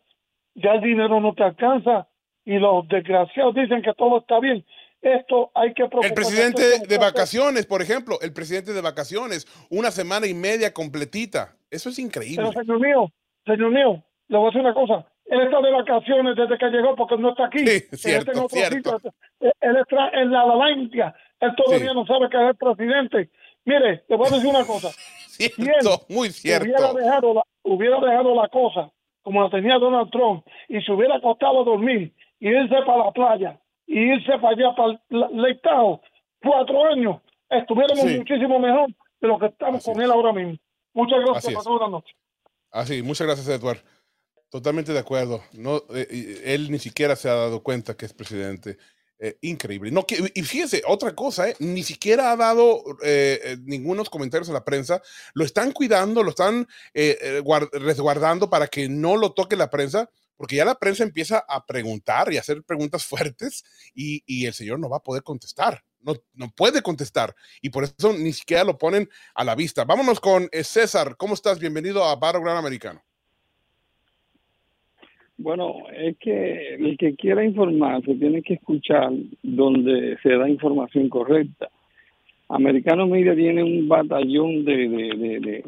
Ya 0.54 0.72
el 0.72 0.80
dinero 0.80 1.20
no 1.20 1.34
te 1.34 1.42
alcanza. 1.44 2.08
Y 2.44 2.58
los 2.58 2.88
desgraciados 2.88 3.54
dicen 3.54 3.82
que 3.82 3.92
todo 3.94 4.18
está 4.18 4.40
bien. 4.40 4.64
Esto 5.02 5.50
hay 5.54 5.72
que 5.72 5.84
El 6.02 6.12
presidente 6.14 6.80
de 6.86 6.98
vacaciones, 6.98 7.64
por 7.66 7.80
ejemplo, 7.80 8.18
el 8.20 8.32
presidente 8.32 8.72
de 8.74 8.80
vacaciones, 8.82 9.46
una 9.70 9.90
semana 9.90 10.26
y 10.26 10.34
media 10.34 10.74
completita. 10.74 11.56
Eso 11.70 11.88
es 11.88 11.98
increíble. 11.98 12.44
Pero 12.48 12.52
señor 12.60 12.80
mío, 12.80 13.12
señor 13.46 13.70
mío, 13.70 14.04
le 14.28 14.36
voy 14.36 14.46
a 14.46 14.50
decir 14.50 14.60
una 14.60 14.74
cosa. 14.74 15.06
Él 15.26 15.40
está 15.42 15.60
de 15.60 15.70
vacaciones 15.70 16.36
desde 16.36 16.58
que 16.58 16.66
llegó 16.66 16.96
porque 16.96 17.16
no 17.16 17.30
está 17.30 17.46
aquí. 17.46 17.58
Sí, 17.60 17.64
Él 17.70 17.76
está 17.76 17.96
cierto, 17.96 18.32
en 18.42 18.48
cierto. 18.48 18.96
sitio. 18.96 19.14
Él- 19.40 19.52
Él 19.60 19.76
está 19.76 20.08
en 20.20 20.30
la 20.32 20.44
Valencia. 20.44 21.14
Él 21.40 21.50
todavía 21.56 21.88
Sí. 21.90 21.94
no 21.94 22.04
sabe 22.06 22.28
que 22.28 22.36
es 22.36 22.48
el 22.50 22.56
presidente. 22.56 23.30
Mire, 23.64 24.04
le 24.08 24.16
voy 24.16 24.26
a 24.26 24.30
decir 24.34 24.50
una 24.50 24.64
cosa. 24.66 24.88
Cierto, 25.28 26.04
muy 26.08 26.28
hubiera 26.28 26.64
cierto. 26.64 26.94
dejado, 26.94 27.34
la, 27.34 27.42
hubiera 27.62 27.98
dejado 28.00 28.34
la 28.34 28.48
cosa 28.48 28.90
como 29.30 29.44
la 29.44 29.50
tenía 29.50 29.78
Donald 29.78 30.10
Trump 30.10 30.44
y 30.68 30.80
se 30.82 30.90
hubiera 30.92 31.16
acostado 31.16 31.60
a 31.60 31.64
dormir 31.64 32.12
y 32.40 32.48
irse 32.48 32.74
para 32.84 33.04
la 33.04 33.12
playa 33.12 33.60
y 33.86 33.98
irse 33.98 34.32
para 34.40 34.48
allá, 34.56 34.74
para 34.76 34.90
el 34.92 35.00
la- 35.10 35.28
Lake 35.30 35.60
Tahoe, 35.62 36.00
cuatro 36.42 36.84
años, 36.86 37.20
estuviéramos 37.48 38.00
Sí. 38.04 38.18
muchísimo 38.18 38.58
mejor 38.58 38.88
de 39.20 39.28
lo 39.28 39.38
que 39.38 39.46
estamos 39.46 39.76
Así 39.76 39.92
con 39.92 40.00
es. 40.00 40.04
él 40.06 40.12
ahora 40.12 40.32
mismo. 40.32 40.56
Muchas 40.94 41.20
gracias. 41.24 41.54
Pasen 41.54 41.72
buenas 41.72 41.90
noches. 41.90 42.16
Así, 42.72 43.02
muchas 43.02 43.26
gracias, 43.28 43.48
Edward. 43.48 43.78
Totalmente 44.50 44.92
de 44.92 44.98
acuerdo. 44.98 45.40
No, 45.52 45.76
eh, 45.94 46.42
él 46.44 46.70
ni 46.72 46.78
siquiera 46.80 47.14
se 47.14 47.28
ha 47.28 47.34
dado 47.34 47.62
cuenta 47.62 47.96
que 47.96 48.06
es 48.06 48.12
presidente. 48.12 48.78
Eh, 49.22 49.36
increíble. 49.42 49.90
No, 49.90 50.06
y 50.34 50.42
fíjese, 50.42 50.82
otra 50.86 51.14
cosa, 51.14 51.50
eh, 51.50 51.56
ni 51.58 51.82
siquiera 51.82 52.32
ha 52.32 52.36
dado 52.36 52.82
eh, 53.02 53.38
eh, 53.44 53.56
ningunos 53.64 54.08
comentarios 54.08 54.48
a 54.48 54.54
la 54.54 54.64
prensa. 54.64 55.02
Lo 55.34 55.44
están 55.44 55.72
cuidando, 55.72 56.22
lo 56.22 56.30
están 56.30 56.66
eh, 56.94 57.42
guard- 57.44 57.68
resguardando 57.72 58.48
para 58.48 58.66
que 58.68 58.88
no 58.88 59.18
lo 59.18 59.32
toque 59.34 59.56
la 59.56 59.68
prensa, 59.68 60.08
porque 60.38 60.56
ya 60.56 60.64
la 60.64 60.76
prensa 60.78 61.02
empieza 61.02 61.44
a 61.46 61.66
preguntar 61.66 62.32
y 62.32 62.38
a 62.38 62.40
hacer 62.40 62.62
preguntas 62.64 63.04
fuertes 63.44 63.62
y, 63.94 64.46
el 64.46 64.54
señor 64.54 64.78
no 64.80 64.88
va 64.88 64.96
a 64.98 65.02
poder 65.02 65.22
contestar. 65.22 65.84
No, 66.00 66.14
no 66.32 66.50
puede 66.56 66.80
contestar 66.80 67.34
y 67.60 67.68
por 67.68 67.84
eso 67.84 68.14
ni 68.14 68.32
siquiera 68.32 68.64
lo 68.64 68.78
ponen 68.78 69.10
a 69.34 69.44
la 69.44 69.54
vista. 69.54 69.84
Vámonos 69.84 70.18
con 70.18 70.48
César. 70.64 71.14
¿Cómo 71.18 71.34
estás? 71.34 71.58
Bienvenido 71.58 72.02
a 72.04 72.16
Battleground 72.16 72.58
Americano. 72.58 73.04
Bueno, 75.42 75.84
es 75.96 76.18
que 76.18 76.74
el 76.74 76.98
que 76.98 77.14
quiera 77.14 77.42
informarse 77.44 78.14
tiene 78.14 78.42
que 78.42 78.54
escuchar 78.54 79.10
donde 79.42 80.18
se 80.22 80.36
da 80.36 80.48
información 80.48 81.08
correcta. 81.08 81.68
Americano 82.48 83.06
Media 83.06 83.34
tiene 83.34 83.62
un 83.62 83.88
batallón 83.88 84.64
de, 84.66 84.76
de, 84.88 85.16
de, 85.16 85.40
de- 85.40 85.64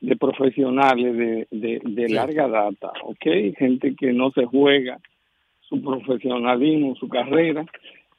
de 0.00 0.16
profesionales 0.16 1.46
de, 1.50 2.08
larga 2.10 2.46
data, 2.46 2.92
¿ok? 3.04 3.56
Gente 3.56 3.94
que 3.98 4.12
no 4.12 4.30
se 4.32 4.44
juega 4.44 4.98
su 5.66 5.80
profesionalismo, 5.80 6.94
su 6.96 7.08
carrera. 7.08 7.64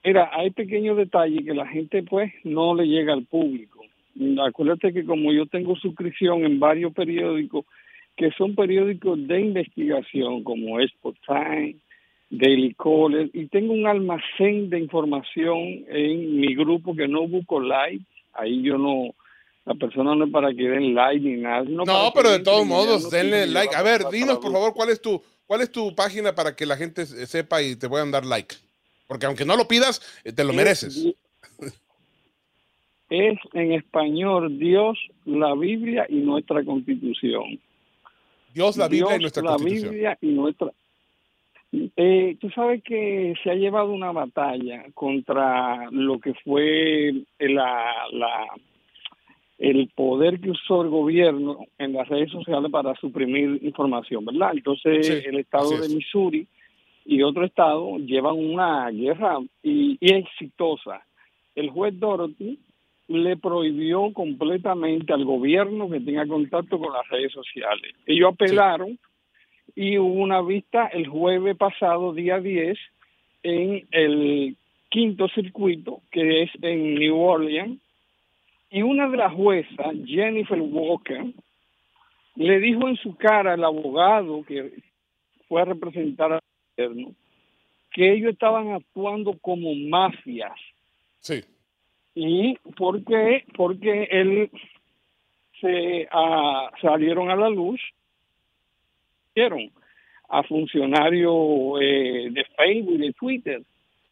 Mira, 0.03 0.31
hay 0.33 0.49
pequeños 0.49 0.97
detalles 0.97 1.45
que 1.45 1.53
la 1.53 1.67
gente 1.67 2.01
pues 2.01 2.33
no 2.43 2.73
le 2.73 2.87
llega 2.87 3.13
al 3.13 3.25
público. 3.25 3.83
Acuérdate 4.43 4.93
que 4.93 5.05
como 5.05 5.31
yo 5.31 5.45
tengo 5.45 5.75
suscripción 5.75 6.43
en 6.45 6.59
varios 6.59 6.91
periódicos, 6.93 7.65
que 8.15 8.31
son 8.31 8.55
periódicos 8.55 9.27
de 9.27 9.41
investigación 9.41 10.43
como 10.43 10.79
Sport 10.79 11.17
Time, 11.25 11.75
Daily 12.29 12.73
Caller, 12.75 13.29
y 13.33 13.47
tengo 13.47 13.73
un 13.73 13.85
almacén 13.87 14.69
de 14.69 14.79
información 14.79 15.85
en 15.89 16.39
mi 16.39 16.55
grupo 16.55 16.95
que 16.95 17.07
no 17.07 17.27
busco 17.27 17.59
like, 17.59 18.03
ahí 18.33 18.61
yo 18.61 18.77
no, 18.77 19.13
la 19.65 19.73
persona 19.75 20.15
no 20.15 20.25
es 20.25 20.31
para 20.31 20.53
que 20.53 20.63
den 20.63 20.93
like 20.95 21.19
ni 21.27 21.41
nada. 21.41 21.63
No, 21.63 22.11
pero 22.13 22.31
de 22.31 22.39
todos 22.39 22.65
modos, 22.65 23.09
denle 23.11 23.47
like. 23.47 23.75
A 23.75 23.81
ver, 23.83 24.01
dinos 24.11 24.39
por 24.39 24.51
favor 24.51 24.73
cuál 24.73 24.89
es 24.89 25.01
tu 25.01 25.21
cuál 25.47 25.61
es 25.61 25.71
tu 25.71 25.93
página 25.93 26.33
para 26.33 26.55
que 26.55 26.65
la 26.65 26.75
gente 26.77 27.05
se- 27.05 27.27
sepa 27.27 27.61
y 27.61 27.75
te 27.75 27.87
puedan 27.89 28.11
dar 28.11 28.25
like. 28.25 28.55
Porque 29.07 29.25
aunque 29.27 29.45
no 29.45 29.55
lo 29.55 29.67
pidas, 29.67 30.01
eh, 30.23 30.31
te 30.31 30.43
lo 30.43 30.49
Es 30.51 30.55
mereces. 30.55 31.13
Es 33.09 33.37
en 33.53 33.71
español 33.73 34.57
Dios, 34.57 34.97
la 35.25 35.53
Biblia 35.53 36.05
y 36.09 36.15
nuestra 36.15 36.63
Constitución. 36.65 37.59
Dios, 38.55 38.77
la 38.77 38.87
Biblia 38.87 39.17
y 39.17 39.19
Dios, 39.19 39.21
nuestra 39.21 39.43
la 39.43 39.49
Constitución. 39.51 39.91
Biblia 39.91 40.17
y 40.21 40.27
nuestra. 40.27 40.71
Eh, 41.97 42.37
tú 42.39 42.49
sabes 42.51 42.81
que 42.83 43.33
se 43.43 43.51
ha 43.51 43.55
llevado 43.55 43.91
una 43.91 44.13
batalla 44.13 44.85
contra 44.93 45.89
lo 45.91 46.19
que 46.19 46.33
fue 46.35 47.11
la, 47.39 47.91
la 48.13 48.47
el 49.57 49.89
poder 49.95 50.39
que 50.39 50.51
usó 50.51 50.83
el 50.83 50.89
gobierno 50.89 51.65
en 51.77 51.93
las 51.93 52.07
redes 52.07 52.31
sociales 52.31 52.71
para 52.71 52.95
suprimir 52.95 53.59
información, 53.61 54.23
¿verdad? 54.23 54.51
Entonces 54.53 55.05
Sí, 55.05 55.13
el 55.25 55.37
estado 55.39 55.65
así 55.65 55.73
es. 55.75 55.89
de 55.89 55.95
Missouri 55.95 56.47
y 57.05 57.21
otro 57.23 57.43
estado 57.45 57.97
llevan 57.97 58.35
una 58.37 58.89
guerra 58.89 59.39
y, 59.61 59.97
y 59.99 60.13
exitosa. 60.13 61.05
El 61.55 61.69
juez 61.71 61.97
Dorothy 61.99 62.57
le 63.07 63.37
prohibió 63.37 64.11
completamente 64.13 65.13
al 65.13 65.25
gobierno 65.25 65.89
que 65.89 65.99
tenga 65.99 66.25
contacto 66.25 66.79
con 66.79 66.93
las 66.93 67.07
redes 67.09 67.31
sociales. 67.31 67.93
Ellos 68.05 68.33
apelaron 68.33 68.97
y 69.75 69.97
hubo 69.97 70.21
una 70.21 70.41
vista 70.41 70.87
el 70.87 71.07
jueves 71.07 71.55
pasado, 71.57 72.13
día 72.13 72.39
10, 72.39 72.77
en 73.43 73.87
el 73.91 74.55
quinto 74.89 75.27
circuito, 75.29 76.01
que 76.11 76.43
es 76.43 76.51
en 76.61 76.95
New 76.95 77.19
Orleans, 77.19 77.79
y 78.71 78.81
una 78.81 79.07
de 79.07 79.17
las 79.17 79.33
juezas, 79.33 79.95
Jennifer 80.05 80.59
Walker, 80.59 81.25
le 82.35 82.59
dijo 82.59 82.87
en 82.87 82.97
su 82.97 83.15
cara 83.15 83.53
al 83.53 83.63
abogado 83.63 84.43
que 84.43 84.73
fue 85.47 85.61
a 85.61 85.65
representar 85.65 86.33
al 86.33 86.41
gobierno 86.75 87.15
que 87.95 88.11
ellos 88.11 88.33
estaban 88.33 88.73
actuando 88.73 89.37
como 89.39 89.73
mafias. 89.73 90.59
Sí. 91.21 91.41
¿Y 92.15 92.55
por 92.77 93.03
qué? 93.03 93.43
Porque 93.55 94.07
él 94.09 94.49
se 95.59 96.07
ah, 96.11 96.71
salieron 96.81 97.29
a 97.29 97.35
la 97.35 97.49
luz, 97.49 97.81
dieron 99.35 99.69
a 100.29 100.43
funcionarios 100.43 101.35
eh, 101.81 102.29
de 102.31 102.45
Facebook 102.57 102.95
y 102.95 102.97
de 102.99 103.13
Twitter. 103.13 103.61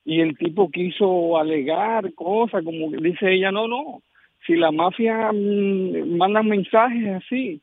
Y 0.05 0.19
el 0.19 0.37
tipo 0.37 0.69
quiso 0.69 1.37
alegar 1.37 2.13
cosas, 2.13 2.63
como 2.63 2.91
dice 2.91 3.31
ella, 3.33 3.51
no, 3.51 3.67
no, 3.69 4.01
si 4.45 4.55
la 4.57 4.71
mafia 4.71 5.31
mm, 5.31 6.17
manda 6.17 6.43
mensajes 6.43 7.07
así, 7.23 7.61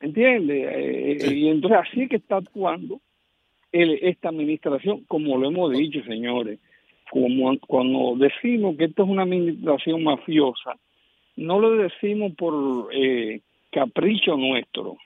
¿entiendes? 0.00 0.68
Eh, 0.70 1.16
Sí. 1.20 1.40
Y 1.40 1.48
entonces 1.48 1.80
así 1.90 2.08
que 2.08 2.16
está 2.16 2.36
actuando 2.36 3.00
el- 3.72 3.98
esta 4.02 4.28
administración, 4.28 5.02
como 5.08 5.36
lo 5.38 5.48
hemos 5.48 5.72
dicho, 5.72 6.02
señores 6.04 6.60
como 7.12 7.58
cuando 7.58 8.16
decimos 8.16 8.74
que 8.78 8.84
esto 8.84 9.02
es 9.02 9.08
una 9.10 9.24
administración 9.24 10.02
mafiosa, 10.02 10.78
no 11.36 11.60
lo 11.60 11.72
decimos 11.72 12.32
por 12.32 12.88
eh, 12.90 13.42
capricho 13.70 14.34
nuestro, 14.38 14.96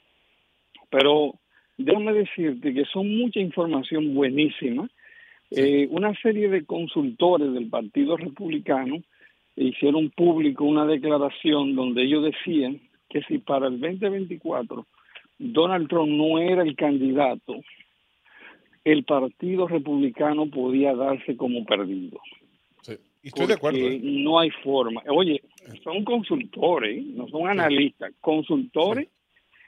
pero 0.89 1.35
déjame 1.77 2.13
decirte 2.13 2.73
que 2.73 2.85
son 2.85 3.13
mucha 3.19 3.41
información 3.41 4.15
buenísima. 4.15 4.89
Eh, 5.51 5.89
una 5.91 6.15
serie 6.23 6.49
de 6.49 6.65
consultores 6.65 7.53
del 7.53 7.69
Partido 7.69 8.17
Republicano 8.17 9.03
hicieron 9.57 10.11
público 10.11 10.63
una 10.63 10.87
declaración 10.87 11.75
donde 11.75 12.05
ellos 12.05 12.23
decían 12.23 12.81
que 13.09 13.23
si 13.23 13.39
para 13.39 13.67
el 13.67 13.81
2024 13.81 14.87
Donald 15.41 15.89
Trump 15.89 16.13
no 16.13 16.39
era 16.39 16.63
el 16.63 16.77
candidato, 16.77 17.57
el 18.87 19.03
Partido 19.03 19.67
Republicano 19.67 20.49
podía 20.49 20.95
darse 20.95 21.37
como 21.37 21.65
perdido. 21.65 22.21
sí. 22.83 22.93
Y 23.21 23.29
estoy 23.29 23.49
de 23.49 23.55
acuerdo. 23.55 23.79
¿eh? 23.79 23.99
no 24.01 24.39
hay 24.39 24.51
forma. 24.63 25.03
Oye, 25.09 25.43
son 25.83 26.05
consultores, 26.05 27.05
no 27.05 27.27
son 27.27 27.49
analistas, 27.49 28.13
consultores 28.21 29.09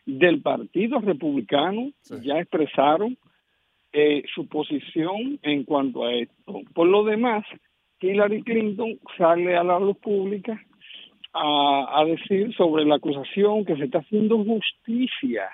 del 0.07 0.41
Partido 0.41 1.01
Republicano 1.01 1.91
Sí. 2.03 2.14
ya 2.23 2.39
expresaron 2.39 3.19
eh, 3.93 4.23
su 4.33 4.47
posición 4.47 5.41
en 5.43 5.64
cuanto 5.64 6.05
a 6.05 6.14
esto. 6.14 6.61
Por 6.73 6.87
lo 6.87 7.03
demás, 7.03 7.45
Hillary 8.01 8.45
Clinton 8.45 9.01
sale 9.16 9.57
a 9.57 9.64
la 9.64 9.81
luz 9.81 9.97
pública 9.99 10.62
a, 11.33 12.05
decir 12.07 12.55
sobre 12.55 12.85
la 12.85 12.97
acusación 12.97 13.64
que 13.64 13.77
se 13.77 13.85
está 13.87 13.99
haciendo 13.99 14.39
justicia. 14.45 15.51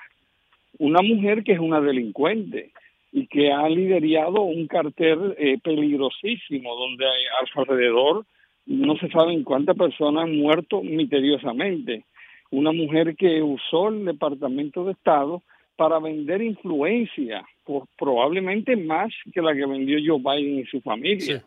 Una 0.78 1.00
mujer 1.00 1.42
que 1.44 1.52
es 1.52 1.58
una 1.58 1.80
delincuente 1.80 2.72
y 3.16 3.28
que 3.28 3.52
ha 3.52 3.68
liderado 3.68 4.42
un 4.42 4.66
cartel 4.66 5.36
eh, 5.38 5.56
peligrosísimo 5.62 6.74
donde 6.74 7.06
a 7.06 7.46
su 7.46 7.60
alrededor 7.60 8.26
no 8.66 8.96
se 8.96 9.08
saben 9.08 9.44
cuántas 9.44 9.76
personas 9.76 10.24
han 10.24 10.36
muerto 10.36 10.82
misteriosamente. 10.82 12.04
Una 12.50 12.72
mujer 12.72 13.14
que 13.14 13.40
usó 13.40 13.90
el 13.90 14.04
Departamento 14.04 14.84
de 14.84 14.92
Estado 14.92 15.44
para 15.76 16.00
vender 16.00 16.42
influencia, 16.42 17.46
por, 17.62 17.84
probablemente 17.96 18.74
más 18.74 19.12
que 19.32 19.40
la 19.40 19.54
que 19.54 19.64
vendió 19.64 19.96
Joe 20.04 20.18
Biden 20.18 20.58
y 20.58 20.64
su 20.64 20.80
familia, 20.80 21.44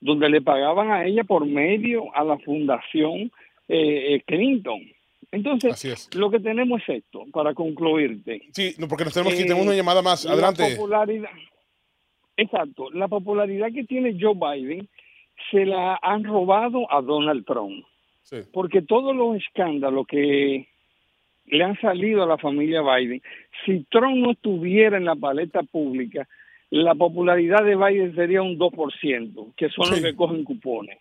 donde 0.00 0.28
le 0.28 0.42
pagaban 0.42 0.90
a 0.90 1.06
ella 1.06 1.24
por 1.24 1.46
medio 1.46 2.14
a 2.14 2.22
la 2.22 2.36
fundación 2.36 3.32
eh, 3.66 4.14
eh, 4.14 4.22
Clinton. 4.26 4.82
Entonces, 5.30 6.08
lo 6.14 6.30
que 6.30 6.40
tenemos 6.40 6.80
es 6.82 7.04
esto, 7.04 7.24
para 7.32 7.52
concluirte. 7.54 8.42
Sí, 8.52 8.74
no, 8.78 8.88
porque 8.88 9.04
nos 9.04 9.12
tenemos 9.12 9.34
que 9.34 9.44
tener 9.44 9.62
una 9.62 9.74
llamada 9.74 10.00
más. 10.00 10.24
Adelante. 10.24 10.70
La 10.70 10.76
popularidad, 10.76 11.30
exacto, 12.36 12.90
la 12.92 13.08
popularidad 13.08 13.68
que 13.74 13.84
tiene 13.84 14.16
Joe 14.18 14.34
Biden 14.34 14.88
se 15.50 15.66
la 15.66 15.98
han 16.00 16.24
robado 16.24 16.90
a 16.90 17.02
Donald 17.02 17.44
Trump. 17.44 17.84
Porque 18.52 18.82
todos 18.82 19.16
los 19.16 19.36
escándalos 19.36 20.06
que 20.06 20.68
le 21.46 21.64
han 21.64 21.80
salido 21.80 22.22
a 22.22 22.26
la 22.26 22.36
familia 22.36 22.82
Biden, 22.82 23.22
si 23.64 23.84
Trump 23.90 24.16
no 24.16 24.32
estuviera 24.32 24.98
en 24.98 25.06
la 25.06 25.16
paleta 25.16 25.62
pública, 25.62 26.28
la 26.70 26.94
popularidad 26.94 27.64
de 27.64 27.76
Biden 27.76 28.14
sería 28.14 28.42
un 28.42 28.58
2%, 28.58 29.54
que 29.56 29.70
son 29.70 29.90
los 29.90 30.00
que 30.00 30.14
cogen 30.14 30.44
cupones. 30.44 30.98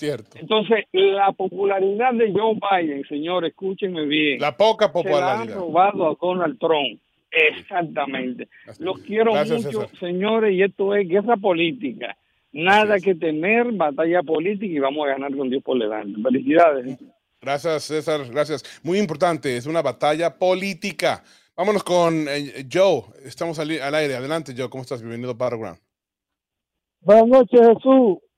Cierto. 0.00 0.38
Entonces, 0.38 0.86
la 0.92 1.30
popularidad 1.32 2.14
de 2.14 2.32
Joe 2.32 2.54
Biden, 2.54 3.04
señor, 3.06 3.44
escúchenme 3.44 4.06
bien. 4.06 4.40
La 4.40 4.56
poca 4.56 4.90
popularidad. 4.90 5.42
Se 5.42 5.50
la 5.50 5.52
han 5.52 5.60
robado 5.60 6.08
a 6.08 6.16
Donald 6.18 6.58
Trump. 6.58 6.98
Exactamente. 7.30 8.48
Los 8.78 8.98
quiero 9.00 9.34
mucho, 9.34 9.88
señores, 10.00 10.54
y 10.54 10.62
esto 10.62 10.94
es 10.94 11.06
guerra 11.06 11.36
política. 11.36 12.16
Nada 12.50 12.98
que 12.98 13.14
temer, 13.14 13.72
batalla 13.72 14.22
política 14.22 14.72
y 14.72 14.78
vamos 14.78 15.06
a 15.06 15.10
ganar 15.10 15.36
con 15.36 15.50
Dios 15.50 15.62
por 15.62 15.78
delante. 15.78 16.18
Felicidades. 16.22 16.98
Gracias, 17.42 17.84
César. 17.84 18.22
Gracias. 18.30 18.80
Muy 18.82 18.98
importante, 18.98 19.54
es 19.54 19.66
una 19.66 19.82
batalla 19.82 20.38
política. 20.38 21.22
Vámonos 21.54 21.84
con 21.84 22.26
eh, 22.26 22.66
Joe. 22.72 23.02
Estamos 23.26 23.58
al, 23.58 23.70
aire. 23.70 24.16
Adelante, 24.16 24.54
Joe. 24.56 24.70
¿Cómo 24.70 24.80
estás? 24.80 25.02
Bienvenido 25.02 25.32
a 25.32 25.34
Battleground. 25.34 25.78
Buenas 27.02 27.26
noches, 27.28 27.60
Jesús. 27.60 28.29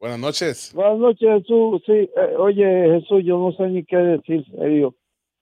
Buenas 0.00 0.18
noches. 0.18 0.72
Buenas 0.74 0.98
noches, 0.98 1.28
Jesús. 1.42 1.82
Sí, 1.84 1.92
eh, 1.92 2.36
oye, 2.38 2.64
Jesús, 2.64 3.22
yo 3.22 3.36
no 3.38 3.52
sé 3.52 3.68
ni 3.68 3.84
qué 3.84 3.98
decir, 3.98 4.46
serio. 4.46 4.94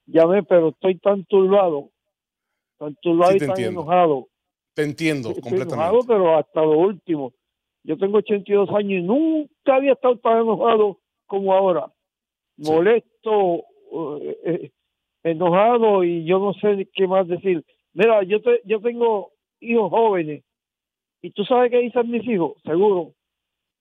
Llamé, 0.07 0.43
pero 0.43 0.71
estoy 0.71 0.99
tan 0.99 1.25
turbado, 1.27 1.91
tan 2.77 2.97
turbado 2.97 3.37
y 3.37 3.39
tan 3.39 3.61
enojado. 3.61 4.27
Te 4.75 4.83
entiendo 4.83 5.29
completamente. 5.29 5.75
Enojado, 5.75 6.01
pero 6.09 6.37
hasta 6.37 6.63
lo 6.63 6.77
último. 6.77 7.33
Yo 7.85 7.97
tengo 7.99 8.19
82 8.19 8.69
años 8.71 9.01
y 9.01 9.03
nunca 9.03 9.77
había 9.77 9.93
estado 9.93 10.19
tan 10.19 10.39
enojado 10.39 10.99
como 11.27 11.53
ahora. 11.53 11.93
Molesto, 12.57 13.63
eh, 13.93 14.39
eh, 14.45 14.71
enojado 15.23 16.03
y 16.03 16.25
yo 16.25 16.41
no 16.41 16.53
sé 16.55 16.89
qué 16.95 17.07
más 17.07 17.29
decir. 17.29 17.65
Mira, 17.93 18.25
yo, 18.25 18.43
te, 18.43 18.61
yo 18.65 18.81
tengo 18.81 19.31
hijos 19.61 19.89
jóvenes 19.91 20.43
y 21.23 21.31
tú 21.31 21.45
sabes 21.45 21.71
qué 21.71 21.79
dicen 21.79 22.11
mis 22.11 22.27
hijos, 22.27 22.55
seguro. 22.65 23.13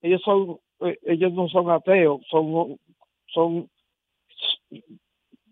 Ellos 0.02 0.22
son 0.24 0.60
ellos 1.04 1.34
no 1.34 1.48
son 1.50 1.70
ateos, 1.70 2.22
son, 2.30 2.78
son, 3.28 3.70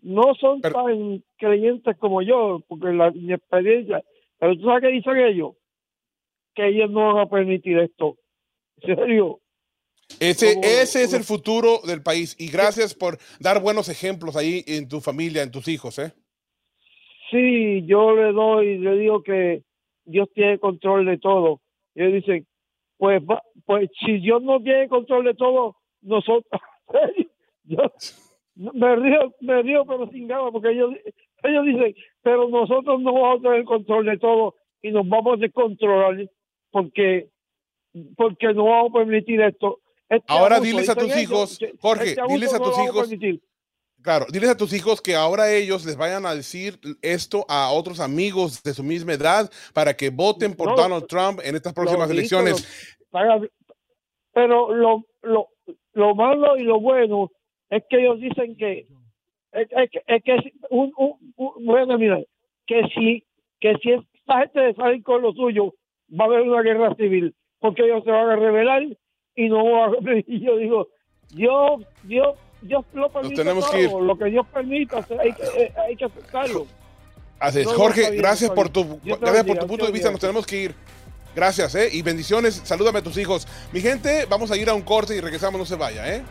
no 0.02 0.34
son 0.34 0.60
tan 0.60 1.22
creyentes 1.36 1.96
como 1.98 2.22
yo, 2.22 2.62
porque 2.68 2.92
la, 2.92 3.10
mi 3.10 3.32
experiencia, 3.32 4.02
pero 4.38 4.56
tú 4.56 4.66
sabes 4.66 4.82
qué 4.82 4.88
dicen 4.88 5.16
ellos, 5.16 5.54
que 6.54 6.68
ellos 6.68 6.90
no 6.90 7.14
van 7.14 7.26
a 7.26 7.28
permitir 7.28 7.78
esto. 7.78 8.16
¿En 8.82 8.96
serio? 8.96 9.40
Ese, 10.20 10.60
ese 10.62 11.02
es 11.02 11.12
el 11.12 11.24
futuro 11.24 11.80
del 11.84 12.02
país 12.02 12.36
y 12.38 12.48
gracias 12.48 12.94
por 12.94 13.18
dar 13.40 13.60
buenos 13.60 13.88
ejemplos 13.88 14.36
ahí 14.36 14.62
en 14.66 14.88
tu 14.88 15.00
familia, 15.00 15.42
en 15.42 15.50
tus 15.50 15.66
hijos, 15.68 15.98
¿eh? 15.98 16.12
Sí, 17.30 17.84
yo 17.86 18.14
le 18.14 18.32
doy, 18.32 18.78
le 18.78 18.96
digo 18.96 19.22
que 19.22 19.64
Dios 20.04 20.28
tiene 20.32 20.58
control 20.58 21.06
de 21.06 21.18
todo. 21.18 21.60
Ellos 21.94 22.12
dicen, 22.12 22.46
pues, 22.98 23.22
pues 23.64 23.90
si 24.04 24.18
Dios 24.18 24.42
no 24.42 24.60
tiene 24.60 24.88
control 24.88 25.24
de 25.24 25.34
todo, 25.34 25.76
nosotros, 26.02 26.60
yo 27.64 27.92
me 28.54 28.96
río, 28.96 29.34
me 29.40 29.62
río 29.62 29.84
pero 29.84 30.08
sin 30.10 30.26
ganas, 30.28 30.50
porque 30.52 30.70
ellos, 30.70 30.94
ellos 31.42 31.64
dicen, 31.64 31.94
pero 32.22 32.48
nosotros 32.48 33.00
no 33.00 33.12
vamos 33.12 33.40
a 33.40 33.42
tener 33.42 33.64
control 33.64 34.06
de 34.06 34.18
todo 34.18 34.54
y 34.82 34.90
nos 34.90 35.08
vamos 35.08 35.34
a 35.34 35.40
descontrolar 35.40 36.28
porque, 36.70 37.28
porque 38.16 38.52
no 38.54 38.64
vamos 38.64 38.90
a 38.90 38.98
permitir 38.98 39.40
esto. 39.40 39.80
Este 40.08 40.24
ahora 40.28 40.60
diles 40.60 40.88
a 40.88 40.94
tus 40.94 41.16
hijos, 41.16 41.58
Jorge, 41.80 42.10
este 42.10 42.22
diles 42.28 42.54
a 42.54 42.58
tus 42.58 42.78
hijos. 42.78 43.10
Claro, 44.02 44.26
diles 44.30 44.50
a 44.50 44.56
tus 44.56 44.72
hijos 44.72 45.00
que 45.00 45.16
ahora 45.16 45.52
ellos 45.52 45.84
les 45.84 45.96
vayan 45.96 46.26
a 46.26 46.34
decir 46.34 46.78
esto 47.02 47.44
a 47.48 47.72
otros 47.72 47.98
amigos 47.98 48.62
de 48.62 48.72
su 48.72 48.84
misma 48.84 49.14
edad 49.14 49.50
para 49.74 49.96
que 49.96 50.10
voten 50.10 50.54
por 50.54 50.76
Donald 50.76 51.06
Trump 51.06 51.40
en 51.42 51.56
estas 51.56 51.72
próximas 51.72 52.08
elecciones. 52.10 52.96
Pero, 54.32 54.72
lo, 54.74 55.04
lo, 55.22 55.48
lo, 55.94 56.14
malo 56.14 56.56
y 56.56 56.62
lo 56.62 56.78
bueno 56.78 57.32
es 57.70 57.82
que 57.88 57.98
ellos 57.98 58.20
dicen 58.20 58.56
que 58.56 58.86
es, 59.52 60.22
que 60.22 60.52
un, 60.70 60.92
bueno, 61.36 61.98
mira, 61.98 62.20
que 62.66 62.82
si 62.94 63.24
que 63.60 63.74
si 63.82 63.92
esta 63.92 64.40
gente 64.40 64.74
sale 64.74 65.02
con 65.02 65.22
lo 65.22 65.32
suyo 65.32 65.74
va 66.08 66.24
a 66.24 66.28
haber 66.28 66.42
una 66.42 66.62
guerra 66.62 66.94
civil 66.94 67.34
porque 67.58 67.84
ellos 67.84 68.04
se 68.04 68.10
van 68.10 68.28
a 68.28 68.36
rebelar 68.36 68.82
y 69.34 69.48
no 69.48 69.92
y 70.26 70.40
yo 70.40 70.56
digo 70.58 70.88
Dios 71.34 71.86
Dios 72.02 72.36
Dios 72.66 72.84
lo 72.92 73.08
permite 73.10 73.36
tenemos 73.36 73.68
que 73.70 73.82
ir. 73.82 73.90
lo 73.90 74.18
que 74.18 74.26
Dios 74.26 74.46
permita, 74.52 74.98
hay 75.20 75.32
que, 75.32 75.42
eh, 75.42 75.72
hay 75.86 75.96
que 75.96 76.04
aceptarlo. 76.04 76.66
Así 77.38 77.60
es. 77.60 77.66
Jorge, 77.66 78.16
gracias 78.16 78.50
por 78.50 78.68
tu, 78.68 79.00
gracias 79.02 79.44
por 79.44 79.58
tu 79.58 79.66
punto 79.66 79.86
de 79.86 79.92
vista, 79.92 80.10
nos 80.10 80.20
tenemos 80.20 80.46
que 80.46 80.62
ir. 80.62 80.74
Gracias, 81.34 81.74
¿eh? 81.74 81.90
Y 81.92 82.00
bendiciones, 82.00 82.62
salúdame 82.64 83.00
a 83.00 83.02
tus 83.02 83.18
hijos. 83.18 83.46
Mi 83.70 83.82
gente, 83.82 84.24
vamos 84.24 84.50
a 84.50 84.56
ir 84.56 84.70
a 84.70 84.74
un 84.74 84.80
corte 84.80 85.14
y 85.14 85.20
regresamos, 85.20 85.58
no 85.58 85.66
se 85.66 85.76
vaya, 85.76 86.14
¿eh? 86.14 86.22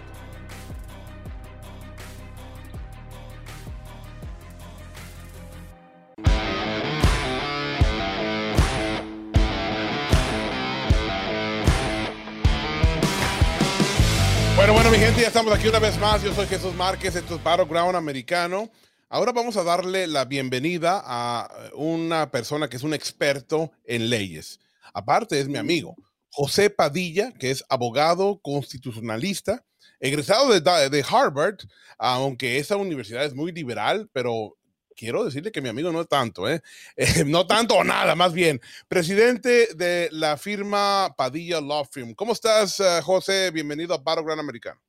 Bueno, 14.85 14.99
mi 14.99 15.03
gente, 15.03 15.21
ya 15.21 15.29
estamos 15.29 15.51
aquí 15.51 15.67
una 15.67 15.79
vez 15.79 15.97
más. 15.97 16.21
Yo 16.21 16.31
soy 16.31 16.45
Jesús 16.45 16.75
Márquez, 16.75 17.15
esto 17.15 17.37
es 17.37 17.43
Battleground 17.43 17.95
Americano. 17.95 18.69
Ahora 19.09 19.31
vamos 19.31 19.57
a 19.57 19.63
darle 19.63 20.05
la 20.05 20.25
bienvenida 20.25 21.01
a 21.03 21.49
una 21.73 22.29
persona 22.29 22.69
que 22.69 22.77
es 22.77 22.83
un 22.83 22.93
experto 22.93 23.71
en 23.85 24.11
leyes. 24.11 24.59
Aparte, 24.93 25.39
es 25.39 25.47
mi 25.47 25.57
amigo, 25.57 25.95
José 26.29 26.69
Padilla, 26.69 27.31
que 27.31 27.49
es 27.49 27.65
abogado 27.67 28.39
constitucionalista, 28.43 29.65
egresado 29.99 30.53
de, 30.53 30.61
de 30.61 31.05
Harvard, 31.09 31.57
aunque 31.97 32.59
esa 32.59 32.75
universidad 32.75 33.25
es 33.25 33.33
muy 33.33 33.51
liberal, 33.51 34.07
pero 34.13 34.55
quiero 34.95 35.25
decirle 35.25 35.51
que 35.51 35.61
mi 35.61 35.69
amigo 35.69 35.91
no 35.91 36.01
es 36.01 36.07
tanto, 36.07 36.49
¿eh? 36.49 36.61
¿eh? 36.97 37.23
no 37.25 37.45
tanto 37.45 37.75
o 37.75 37.83
nada, 37.83 38.15
más 38.15 38.33
bien. 38.33 38.59
Presidente 38.87 39.73
de 39.75 40.09
la 40.11 40.37
firma 40.37 41.13
Padilla 41.17 41.61
Law 41.61 41.85
Firm. 41.85 42.13
¿Cómo 42.15 42.33
estás, 42.33 42.79
eh, 42.79 43.01
José? 43.03 43.51
Bienvenido 43.51 43.93
a 43.93 43.97
Battleground 43.97 44.39
Americano. 44.39 44.79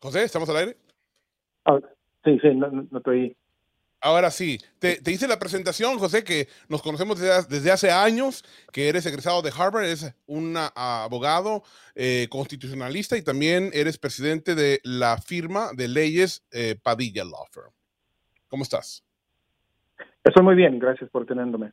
José, 0.00 0.24
¿estamos 0.24 0.48
al 0.48 0.56
aire? 0.56 0.76
Ah, 1.64 1.78
sí, 2.24 2.38
sí, 2.40 2.48
no 2.54 2.98
estoy 2.98 3.36
Ahora 4.04 4.32
sí, 4.32 4.58
te, 4.80 4.98
hice 5.06 5.28
la 5.28 5.38
presentación, 5.38 5.96
José, 5.96 6.24
que 6.24 6.48
nos 6.68 6.82
conocemos 6.82 7.20
desde, 7.20 7.70
hace 7.70 7.92
años, 7.92 8.44
que 8.72 8.88
eres 8.88 9.06
egresado 9.06 9.42
de 9.42 9.52
Harvard, 9.56 9.84
eres 9.84 10.12
un 10.26 10.56
abogado 10.74 11.62
eh, 11.94 12.26
constitucionalista 12.28 13.16
y 13.16 13.22
también 13.22 13.70
eres 13.72 13.98
presidente 13.98 14.56
de 14.56 14.80
la 14.82 15.18
firma 15.18 15.70
de 15.76 15.86
leyes 15.86 16.44
eh, 16.50 16.74
Padilla 16.82 17.22
Law 17.22 17.46
Firm. 17.52 17.70
¿Cómo 18.48 18.64
estás? 18.64 19.04
Estoy 20.24 20.42
muy 20.42 20.56
bien, 20.56 20.80
gracias 20.80 21.08
por 21.08 21.24
tenerme. 21.24 21.70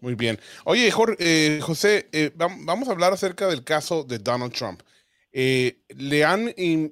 Muy 0.00 0.14
bien. 0.14 0.38
Oye, 0.64 0.90
Jorge, 0.90 1.16
eh, 1.18 1.60
José, 1.60 2.08
vamos 2.36 2.88
a 2.88 2.92
hablar 2.92 3.12
acerca 3.12 3.48
del 3.48 3.64
caso 3.64 4.02
de 4.02 4.18
Donald 4.18 4.54
Trump. 4.54 4.80
le 5.30 6.24
han, 6.24 6.54
en 6.56 6.90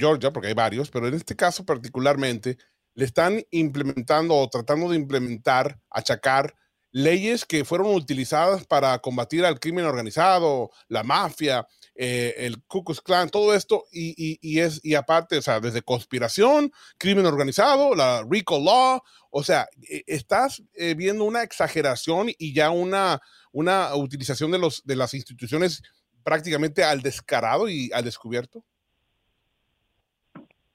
Georgia, 0.00 0.32
porque 0.32 0.48
hay 0.48 0.54
varios, 0.54 0.90
pero 0.90 1.06
en 1.06 1.14
este 1.14 1.36
caso 1.36 1.64
particularmente, 1.64 2.58
le 2.98 3.04
están 3.04 3.44
implementando 3.52 4.34
o 4.34 4.50
tratando 4.50 4.88
de 4.90 4.96
implementar, 4.96 5.78
achacar 5.88 6.52
leyes 6.90 7.44
que 7.44 7.64
fueron 7.64 7.94
utilizadas 7.94 8.66
para 8.66 8.98
combatir 8.98 9.44
al 9.44 9.60
crimen 9.60 9.84
organizado, 9.84 10.72
la 10.88 11.04
mafia, 11.04 11.64
eh, 11.94 12.34
el 12.38 12.60
Ku 12.64 12.82
Klux 12.82 13.00
Klan, 13.00 13.30
todo 13.30 13.54
esto, 13.54 13.84
y, 13.92 14.58
es, 14.58 14.80
y 14.82 14.96
aparte, 14.96 15.38
o 15.38 15.42
sea, 15.42 15.60
desde 15.60 15.82
conspiración, 15.82 16.72
crimen 16.98 17.24
organizado, 17.24 17.94
la 17.94 18.24
RICO 18.28 18.58
Law, 18.58 19.00
o 19.30 19.44
sea, 19.44 19.68
e, 19.88 20.02
estás 20.08 20.64
eh, 20.74 20.94
viendo 20.94 21.22
una 21.22 21.44
exageración 21.44 22.30
y 22.36 22.52
ya 22.52 22.70
una, 22.70 23.20
una 23.52 23.94
utilización 23.94 24.50
de, 24.50 24.58
los, 24.58 24.82
de 24.84 24.96
las 24.96 25.14
instituciones 25.14 25.82
prácticamente 26.24 26.82
al 26.82 27.00
descarado 27.02 27.68
y 27.68 27.92
al 27.92 28.02
descubierto. 28.02 28.64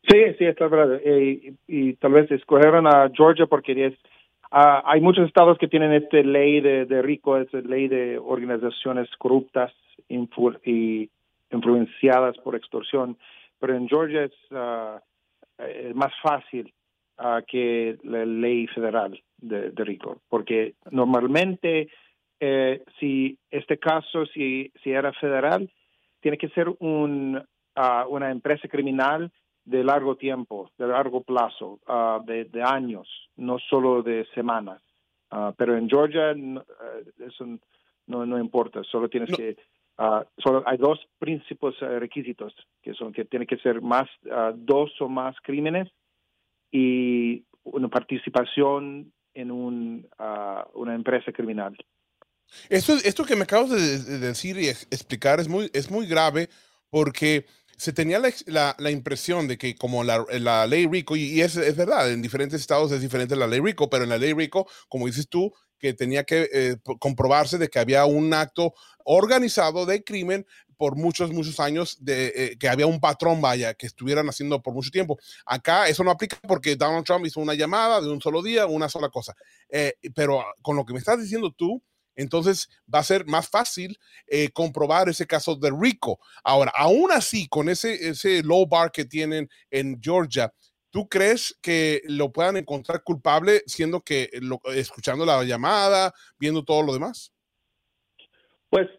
Sí, 0.08 0.20
sí, 0.38 0.45
está 0.45 0.68
verdad. 0.68 0.99
Eh, 1.04 1.54
y, 1.68 1.93
tal 1.93 2.14
vez 2.14 2.30
escogieron 2.32 2.88
a 2.88 3.10
Georgia 3.14 3.45
porque 3.45 3.88
es, 3.88 3.93
ah, 4.51 4.84
hay 4.86 5.01
muchos 5.01 5.28
estados 5.28 5.58
que 5.58 5.68
tienen 5.68 5.93
esta 5.93 6.18
ley 6.18 6.60
de, 6.62 6.86
de 6.86 7.01
rico, 7.01 7.38
esta 7.38 7.60
ley 7.62 7.88
de 7.88 8.18
organizaciones 8.18 9.10
corruptas 9.18 9.72
y 10.10 11.10
influenciadas 11.51 12.38
por 12.39 12.56
extorsión, 12.56 13.18
pero 13.60 13.76
en 13.76 13.88
Georgia 13.88 14.24
es, 14.26 14.34
es 15.58 15.95
más 15.95 16.12
fácil 16.22 16.74
ah, 17.18 17.41
que 17.47 17.97
la 18.04 18.26
ley 18.26 18.68
federal 18.68 19.20
de, 19.38 19.72
de 19.72 19.84
rico, 19.84 20.22
porque 20.30 20.74
normalmente 20.91 21.88
eh, 22.39 22.84
si 22.99 23.38
este 23.51 23.78
caso, 23.78 24.26
si, 24.26 24.70
si 24.84 24.91
era 24.91 25.14
federal, 25.14 25.72
tiene 26.20 26.38
que 26.38 26.49
ser 26.49 26.68
un, 26.80 27.41
una 28.10 28.32
empresa 28.32 28.68
criminal 28.68 29.32
de 29.66 29.84
largo 29.84 30.16
tiempo, 30.16 30.70
de 30.78 30.88
largo 30.88 31.24
plazo, 31.24 31.80
uh, 31.88 32.24
de, 32.26 32.45
de, 32.45 32.64
años, 32.64 33.07
no 33.38 33.57
solo 33.59 34.03
de 34.03 34.26
semanas. 34.34 34.82
Uh, 35.32 35.53
pero 35.57 35.78
en 35.78 35.89
Georgia 35.89 36.34
uh, 36.34 37.24
eso 37.24 37.45
no, 38.07 38.26
no 38.26 38.39
importa, 38.39 38.82
solo 38.84 39.09
tienes 39.09 39.30
no. 39.32 39.38
que, 39.38 39.55
solo 40.38 40.64
hay 40.66 40.78
dos 40.78 40.99
principales 41.18 41.80
requisitos, 41.80 42.53
que 42.82 42.93
son 42.93 43.14
que 43.14 43.26
tiene 43.26 43.45
que 43.45 43.57
ser 43.57 43.82
más, 43.82 44.09
dos 44.55 44.91
o 44.99 45.07
más 45.07 45.36
crímenes 45.41 45.88
y 46.72 47.45
una 47.64 47.88
participación 47.88 49.14
en 49.36 49.51
un, 49.51 50.07
una 50.74 50.95
empresa 50.95 51.32
criminal. 51.32 51.78
Esto, 52.70 52.93
esto 53.05 53.24
que 53.24 53.36
me 53.36 53.43
acabas 53.43 53.70
de, 53.70 53.99
de 53.99 54.20
decir 54.20 54.57
y 54.57 54.68
explicar 54.68 55.39
es 55.39 55.47
muy, 55.47 55.70
es 55.74 55.89
muy 55.89 56.07
grave 56.07 56.49
porque 56.89 57.45
se 57.78 57.94
tenía 57.94 58.20
la, 58.20 58.76
la, 58.78 58.92
impresión 58.92 59.48
de 59.48 59.58
que 59.58 59.76
como 59.76 60.04
la, 60.04 60.26
la 60.40 60.68
ley 60.68 60.88
RICO, 60.88 61.16
y, 61.16 61.42
es, 61.42 61.56
es, 61.56 61.76
verdad, 61.76 62.12
en 62.12 62.22
diferentes 62.22 62.62
estados 62.62 62.92
es 62.92 63.02
diferente 63.02 63.36
la 63.36 63.48
ley 63.48 63.60
RICO, 63.60 63.90
pero 63.90 64.04
en 64.04 64.10
la 64.10 64.18
ley 64.18 64.34
RICO, 64.34 64.68
como 64.88 65.08
dices 65.08 65.28
tú, 65.28 65.54
que 65.80 65.94
tenía 65.94 66.24
que 66.24 66.50
eh, 66.54 66.78
comprobarse 67.00 67.58
de 67.58 67.68
que 67.68 67.80
había 67.80 68.06
un 68.06 68.34
acto 68.34 68.74
organizado 69.04 69.86
de 69.86 70.04
crimen 70.04 70.46
por 70.78 70.96
muchos, 70.96 71.32
muchos 71.32 71.60
años, 71.60 71.98
de 72.00 72.34
eh, 72.36 72.58
que 72.58 72.70
había 72.70 72.88
un 72.88 73.00
patrón, 73.00 73.42
vaya, 73.42 73.74
que 73.74 73.86
estuvieran 73.86 74.28
haciendo 74.28 74.62
por 74.62 74.74
mucho 74.74 74.92
tiempo. 74.92 75.18
Acá 75.46 75.88
eso 75.88 76.04
no 76.04 76.12
aplica 76.12 76.38
porque 76.48 76.76
Donald 76.76 77.06
Trump 77.06 77.26
hizo 77.26 77.40
una 77.40 77.54
llamada 77.54 78.02
de 78.02 78.10
un 78.10 78.22
solo 78.22 78.42
día, 78.42 78.66
una 78.66 78.90
sola 78.90 79.10
cosa. 79.10 79.36
Eh, 79.70 79.94
pero 80.16 80.44
con 80.62 80.76
lo 80.76 80.86
que 80.86 80.94
me 80.94 81.00
estás 81.00 81.20
diciendo 81.22 81.52
tú, 81.52 81.82
entonces 82.16 82.70
va 82.93 82.99
a 82.99 83.03
ser 83.03 83.26
más 83.26 83.49
fácil 83.49 83.97
eh, 84.28 84.49
comprobar 84.53 85.09
ese 85.09 85.26
caso 85.26 85.55
de 85.55 85.72
Rico. 85.72 86.20
Ahora, 86.43 86.72
aún 86.76 87.11
así, 87.11 87.47
con 87.47 87.70
ese, 87.70 87.93
ese 88.09 88.43
low 88.43 88.68
bar 88.68 88.91
que 88.91 89.05
tienen 89.05 89.49
en 89.72 89.99
Georgia, 90.01 90.51
¿tú 90.91 91.07
crees 91.07 91.57
que 91.61 92.01
lo 92.07 92.32
puedan 92.32 92.57
encontrar 92.57 93.03
culpable 93.03 93.61
siendo 93.66 94.01
que 94.01 94.30
lo, 94.41 94.59
escuchando 94.76 95.26
la 95.26 95.43
llamada, 95.43 96.14
viendo 96.39 96.64
todo 96.64 96.84
lo 96.84 96.93
demás? 96.93 97.34
Pues 98.70 98.89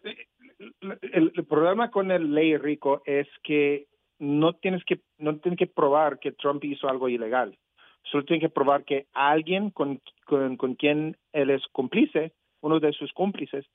el, 1.11 1.31
problema 1.47 1.91
con 1.91 2.11
el 2.11 2.33
ley 2.33 2.57
Rico 2.57 3.01
es 3.05 3.27
que 3.43 3.87
no 4.19 4.53
tienes 4.53 4.83
que 4.85 5.01
no 5.17 5.37
tienes 5.39 5.59
que 5.59 5.67
probar 5.67 6.19
que 6.19 6.31
Trump 6.31 6.63
hizo 6.63 6.87
algo 6.87 7.09
ilegal. 7.09 7.57
Solo 8.03 8.23
tienes 8.23 8.47
que 8.47 8.53
probar 8.53 8.85
que 8.85 9.07
alguien 9.13 9.71
con, 9.71 9.99
con, 10.25 10.57
con 10.57 10.75
quien 10.75 11.17
él 11.33 11.49
es 11.49 11.61
cómplice 11.71 12.33
uno 12.65 12.79
de 12.79 12.91
sus 12.93 13.13
cómplices 13.13 13.65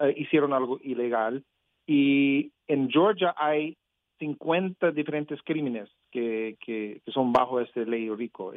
uh, 0.00 0.08
hicieron 0.16 0.52
algo 0.52 0.80
ilegal. 0.82 1.44
Y 1.86 2.50
en 2.66 2.90
Georgia 2.90 3.34
hay 3.36 3.76
50 4.18 4.90
diferentes 4.90 5.40
crímenes 5.44 5.88
que, 6.10 6.56
que, 6.64 7.00
son 7.12 7.32
bajo 7.32 7.60
esta 7.60 7.80
ley 7.80 8.10
rico. 8.10 8.52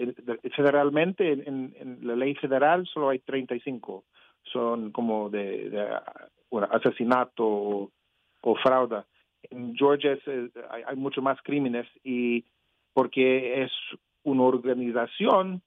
Federalmente, 0.56 1.32
en, 1.32 1.76
en, 1.78 2.00
la 2.02 2.16
ley 2.16 2.34
federal, 2.36 2.88
solo 2.88 3.10
hay 3.10 3.20
35. 3.20 4.04
Son 4.52 4.92
como 4.92 5.30
de, 5.30 5.72
asesinato 6.72 7.46
o, 7.46 7.92
o, 8.42 8.56
fraude. 8.56 9.04
En 9.50 9.76
Georgia 9.76 10.14
es, 10.14 10.28
hay, 10.70 10.84
hay 10.88 10.96
mucho 10.96 11.22
más 11.22 11.38
crímenes 11.44 11.88
y 12.04 12.46
porque 12.94 13.62
es 13.64 13.72
una 14.24 14.44
organización, 14.44 15.62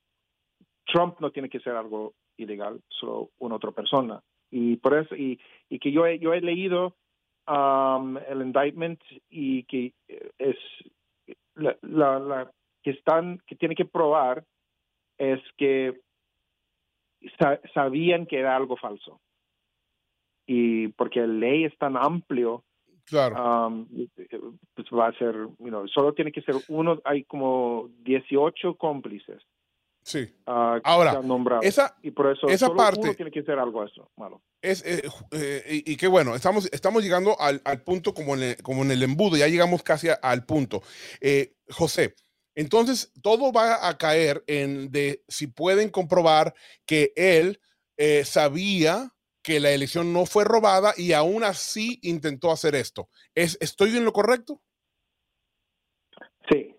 Trump 0.86 1.20
no 1.20 1.30
tiene 1.30 1.48
que 1.48 1.60
ser 1.60 1.76
algo 1.76 2.14
ilegal, 2.42 2.80
solo 2.88 3.30
una 3.38 3.56
otra 3.56 3.72
persona. 3.72 4.20
Y 4.50 4.76
por 4.76 4.98
eso, 4.98 5.14
y, 5.14 5.40
y 5.68 5.78
que 5.78 5.92
yo 5.92 6.06
he, 6.06 6.18
yo 6.18 6.34
he 6.34 6.40
leído 6.40 6.96
um, 7.46 8.16
el 8.16 8.42
indictment 8.42 9.00
y 9.28 9.64
que 9.64 9.92
es 10.38 10.56
la, 11.54 11.76
la, 11.82 12.18
la, 12.18 12.50
que 12.82 12.90
están, 12.90 13.40
que 13.46 13.56
tiene 13.56 13.74
que 13.74 13.84
probar 13.84 14.44
es 15.18 15.40
que 15.56 16.00
sa 17.38 17.60
sabían 17.74 18.26
que 18.26 18.38
era 18.38 18.56
algo 18.56 18.76
falso. 18.76 19.20
Y 20.46 20.88
porque 20.88 21.20
la 21.20 21.26
ley 21.26 21.64
es 21.64 21.76
tan 21.78 21.96
amplio, 21.96 22.64
claro. 23.06 23.68
Um, 23.68 23.86
pues 24.74 24.88
va 24.88 25.08
a 25.08 25.12
ser, 25.12 25.34
you 25.58 25.68
know, 25.68 25.86
solo 25.88 26.12
tiene 26.12 26.32
que 26.32 26.42
ser 26.42 26.56
uno, 26.68 27.00
hay 27.04 27.24
como 27.24 27.88
18 28.02 28.74
cómplices. 28.76 29.42
Sí. 30.02 30.34
Uh, 30.46 30.80
Ahora, 30.82 31.20
esa, 31.62 31.96
y 32.02 32.10
por 32.10 32.32
eso 32.32 32.48
esa 32.48 32.74
parte 32.74 33.00
uno 33.00 33.14
tiene 33.14 33.30
que 33.30 33.42
ser 33.42 33.58
algo 33.58 33.84
eso, 33.84 34.10
malo. 34.16 34.42
Es, 34.62 34.84
eh, 34.84 35.02
eh, 35.32 35.82
y, 35.86 35.92
y, 35.92 35.96
qué 35.96 36.08
bueno, 36.08 36.34
estamos, 36.34 36.68
estamos 36.72 37.02
llegando 37.02 37.38
al, 37.38 37.60
al 37.64 37.82
punto 37.82 38.14
como 38.14 38.34
en, 38.34 38.42
el, 38.42 38.56
como 38.62 38.82
en 38.82 38.90
el 38.90 39.02
embudo, 39.02 39.36
ya 39.36 39.46
llegamos 39.46 39.82
casi 39.82 40.08
a, 40.08 40.14
al 40.14 40.44
punto. 40.46 40.82
Eh, 41.20 41.54
José, 41.68 42.14
entonces 42.54 43.12
todo 43.22 43.52
va 43.52 43.88
a 43.88 43.98
caer 43.98 44.42
en 44.46 44.90
de 44.90 45.22
si 45.28 45.46
pueden 45.46 45.90
comprobar 45.90 46.54
que 46.86 47.12
él 47.14 47.60
eh, 47.96 48.24
sabía 48.24 49.12
que 49.42 49.60
la 49.60 49.70
elección 49.70 50.12
no 50.12 50.26
fue 50.26 50.44
robada 50.44 50.92
y 50.96 51.12
aún 51.12 51.44
así 51.44 51.98
intentó 52.02 52.50
hacer 52.50 52.74
esto. 52.74 53.08
¿Es, 53.34 53.56
¿Estoy 53.60 53.96
en 53.96 54.04
lo 54.04 54.12
correcto? 54.12 54.62
Sí, 56.50 56.74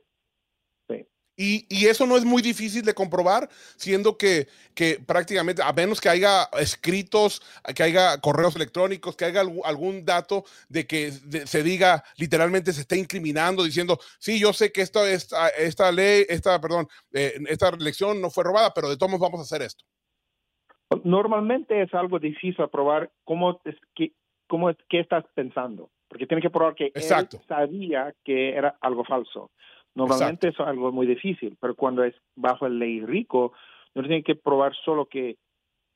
y, 1.42 1.66
y, 1.70 1.88
eso 1.88 2.06
no 2.06 2.18
es 2.18 2.24
muy 2.24 2.44
difícil 2.44 2.84
de 2.84 2.94
comprobar, 2.94 3.50
siendo 3.76 4.16
que, 4.16 4.48
que, 4.76 5.00
prácticamente, 5.04 5.64
a 5.64 5.74
menos 5.74 6.00
que 6.00 6.08
haya 6.08 6.44
escritos, 6.60 7.42
que 7.76 7.82
haya 7.82 8.22
correos 8.22 8.56
electrónicos, 8.56 9.16
que 9.16 9.26
haya 9.26 9.42
algún, 9.42 10.06
dato 10.06 10.44
de 10.70 10.86
que 10.86 11.10
de, 11.26 11.48
se 11.48 11.64
diga 11.64 12.04
literalmente 12.18 12.72
se 12.74 12.82
está 12.82 12.96
incriminando, 12.96 13.64
diciendo, 13.64 13.98
sí, 14.20 14.40
yo 14.40 14.54
sé 14.54 14.72
que 14.72 14.82
esta, 14.82 15.10
esta, 15.10 15.50
esta 15.50 15.92
ley, 15.92 16.26
esta, 16.30 16.62
perdón, 16.62 16.88
eh, 17.12 17.34
esta 17.48 17.70
elección 17.70 18.22
no 18.22 18.30
fue 18.30 18.44
robada, 18.44 18.72
pero 18.76 18.88
de 18.88 18.98
todos 18.98 19.12
modos 19.12 19.28
vamos 19.28 19.40
a 19.40 19.44
hacer 19.44 19.64
esto. 19.64 19.84
Normalmente 21.04 21.82
es 21.82 21.92
algo 21.96 22.20
difícil 22.20 22.68
probar 22.70 23.10
cómo 23.24 23.60
es 23.66 23.76
que, 23.96 24.14
cómo 24.48 24.70
es, 24.70 24.78
qué 24.90 25.00
estás 25.00 25.26
pensando, 25.34 25.90
porque 26.08 26.28
tiene 26.28 26.42
que 26.44 26.52
probar 26.52 26.76
que 26.76 26.88
Exacto. 26.88 27.38
él 27.38 27.44
sabía 27.48 28.14
que 28.24 28.50
era 28.56 28.78
algo 28.82 29.04
falso. 29.06 29.50
Normalmente 29.96 30.48
Exacto. 30.48 30.64
eso 30.64 30.64
es 30.64 30.70
algo 30.70 30.92
muy 30.92 31.06
difícil, 31.06 31.58
pero 31.60 31.76
cuando 31.76 32.04
es 32.04 32.16
bajo 32.36 32.66
el 32.66 32.80
ley 32.80 33.02
rico, 33.02 33.54
no 33.94 34.04
tiene 34.04 34.24
que 34.24 34.36
probar 34.36 34.74
solo 34.86 35.06
que 35.06 35.38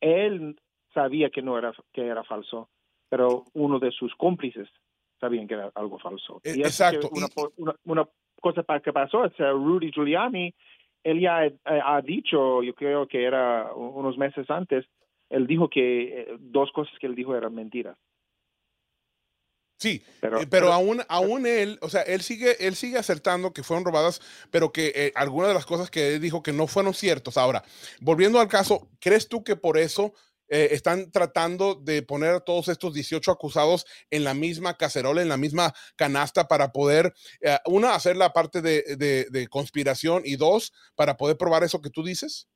él 0.02 0.60
sabía 0.93 1.30
que 1.30 1.41
no 1.41 1.58
era 1.58 1.74
que 1.93 2.06
era 2.06 2.24
falso, 2.24 2.70
pero 3.10 3.46
uno 3.54 3.80
de 3.80 3.91
sus 3.91 4.14
cómplices 4.16 4.68
sabían 5.20 5.48
que 5.48 5.54
era 5.54 5.72
algo 5.76 5.98
falso. 6.00 6.41
Y 6.43 6.62
Exacto. 6.62 7.10
Una, 7.12 7.28
una, 7.58 7.76
una, 7.86 8.10
cosa 8.41 8.64
que 8.80 8.93
pasó 8.93 9.26
es 9.26 9.34
que 9.34 9.50
Rudy 9.50 9.91
Giuliani, 9.91 10.54
él 11.04 11.20
ya 11.20 11.39
ha, 11.39 11.96
ha 11.96 12.02
dicho, 12.02 12.62
yo 12.62 12.76
creo 12.76 13.08
que 13.08 13.24
era 13.24 13.74
unos 13.74 14.18
meses 14.18 14.50
antes, 14.52 14.86
él 15.30 15.48
dijo 15.48 15.70
que 15.70 16.22
eh, 16.22 16.38
dos 16.39 16.72
cosas 16.72 16.93
que 17.00 17.08
él 17.08 17.16
dijo 17.16 17.36
eran 17.36 17.56
mentiras. 17.56 17.98
Sí, 19.78 20.03
pero, 20.21 20.41
eh, 20.41 20.47
pero, 20.49 20.71
aún, 20.71 21.01
aún 21.09 21.45
él, 21.45 21.78
o 21.82 21.89
sea, 21.89 22.01
él 22.03 22.21
sigue, 22.21 22.65
él 22.65 22.76
sigue 22.76 22.97
acertando 22.97 23.53
que 23.53 23.63
fueron 23.63 23.84
robadas, 23.84 24.21
pero 24.49 24.71
que 24.71 24.93
eh, 24.95 25.11
algunas 25.15 25.49
de 25.49 25.53
las 25.53 25.65
cosas 25.65 25.91
que 25.91 26.15
él 26.15 26.21
dijo 26.21 26.41
que 26.41 26.53
no 26.53 26.67
fueron 26.67 26.93
ciertas. 26.93 27.38
Ahora, 27.38 27.63
volviendo 27.99 28.39
al 28.39 28.47
caso, 28.47 28.88
¿crees 28.99 29.28
tú 29.28 29.43
que 29.43 29.57
por 29.57 29.78
eso 29.78 30.13
eh, 30.47 30.69
están 30.71 31.11
tratando 31.11 31.73
de 31.73 32.03
poner 32.03 32.36
a 32.36 32.39
todos 32.39 32.67
estos 32.67 32.93
18 32.93 33.32
acusados 33.32 33.86
en 34.11 34.23
la 34.23 34.36
misma 34.36 34.76
cacerola, 34.76 35.21
en 35.21 35.30
la 35.30 35.38
misma 35.38 35.73
canasta 35.95 36.47
para 36.47 36.71
poder, 36.71 37.13
eh, 37.41 37.57
una, 37.65 37.95
hacer 37.95 38.15
la 38.15 38.32
parte 38.32 38.61
de, 38.61 38.84
de, 38.95 39.47
conspiración 39.47 40.21
y 40.23 40.36
dos, 40.36 40.71
para 40.95 41.17
poder 41.17 41.38
probar 41.38 41.63
eso 41.63 41.82
que 41.82 41.89
tú 41.89 42.03
dices? 42.03 42.47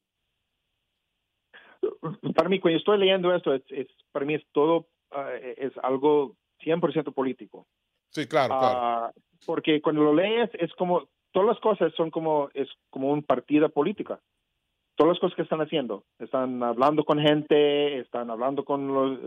Para 2.35 2.49
mí, 2.49 2.59
cuando 2.59 2.77
estoy 2.77 2.99
leyendo 2.99 3.33
esto, 3.33 3.53
es, 3.53 3.63
para 4.11 4.25
mí 4.25 4.35
es 4.35 4.43
todo, 4.51 4.89
ah, 5.11 5.31
es 5.57 5.71
algo 5.81 6.37
100% 6.63 7.13
político. 7.13 7.65
Sí, 8.09 8.27
claro, 8.27 8.57
claro. 8.59 8.79
Ah, 8.81 9.11
porque 9.45 9.81
cuando 9.81 10.03
lo 10.03 10.13
lees 10.13 10.49
es 10.53 10.73
como, 10.73 11.07
todas 11.31 11.47
las 11.47 11.59
cosas 11.59 11.93
son 11.95 12.11
como, 12.11 12.49
es 12.53 12.67
como 12.89 13.11
un 13.11 13.23
partido 13.23 13.69
política 13.69 14.19
todas 14.99 15.13
las 15.13 15.19
cosas 15.19 15.35
que 15.37 15.43
están 15.43 15.61
haciendo. 15.61 16.03
Están 16.19 16.61
hablando 16.61 17.05
con 17.05 17.19
gente, 17.19 17.99
están 17.99 18.29
hablando 18.29 18.65
con 18.65 18.93
los, 18.93 19.17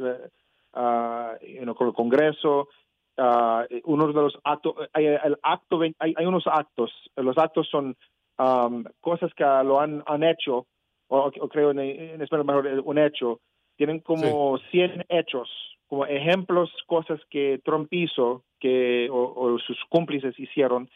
uh, 0.74 1.74
con 1.74 1.88
el 1.88 1.94
Congreso. 1.94 2.68
Uh, 3.16 3.64
uno 3.84 4.06
de 4.08 4.12
los 4.12 4.38
actos, 4.44 4.74
hay, 4.92 5.06
el 5.06 5.38
acto, 5.42 5.80
hay, 5.80 5.94
hay, 5.98 6.26
unos 6.26 6.46
actos. 6.46 6.92
Los 7.16 7.38
actos 7.38 7.68
son 7.70 7.96
um, 8.38 8.84
cosas 9.00 9.32
que 9.32 9.44
lo 9.44 9.80
han, 9.80 10.02
han 10.06 10.22
hecho, 10.24 10.66
o, 11.08 11.30
creo 11.48 11.70
en, 11.70 11.78
en, 11.78 12.20
español 12.20 12.44
mejor 12.44 12.82
un 12.84 12.98
hecho. 12.98 13.40
Tienen 13.76 14.00
como 14.00 14.58
100 14.70 15.06
hechos, 15.08 15.48
como 15.92 16.06
ejemplos, 16.06 16.72
cosas 16.86 17.20
que 17.28 17.60
Trump 17.62 17.92
hizo, 17.92 18.44
que 18.58 19.10
o, 19.12 19.58
sus 19.58 19.78
cómplices 19.90 20.40
hicieron, 20.40 20.88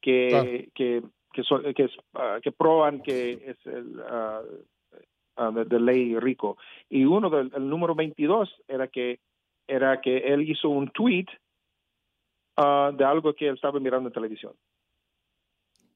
que, 0.00 0.70
que 0.76 1.02
que, 1.32 1.42
que, 1.74 1.84
uh, 1.86 2.40
que 2.40 2.52
prueban 2.52 3.02
que 3.02 3.32
es 3.32 3.56
el 3.66 3.98
uh, 3.98 5.64
de, 5.64 5.80
ley 5.80 6.16
rico. 6.20 6.56
Y 6.88 7.04
uno 7.04 7.30
del 7.30 7.50
el 7.56 7.68
número 7.68 7.96
22 7.96 8.48
era 8.68 8.86
que 8.86 9.18
era 9.66 10.00
que 10.00 10.18
él 10.18 10.48
hizo 10.48 10.68
un 10.68 10.88
tweet 10.90 11.26
de 12.56 13.04
algo 13.04 13.34
que 13.34 13.48
él 13.48 13.56
estaba 13.56 13.80
mirando 13.80 14.08
en 14.08 14.12
televisión. 14.12 14.52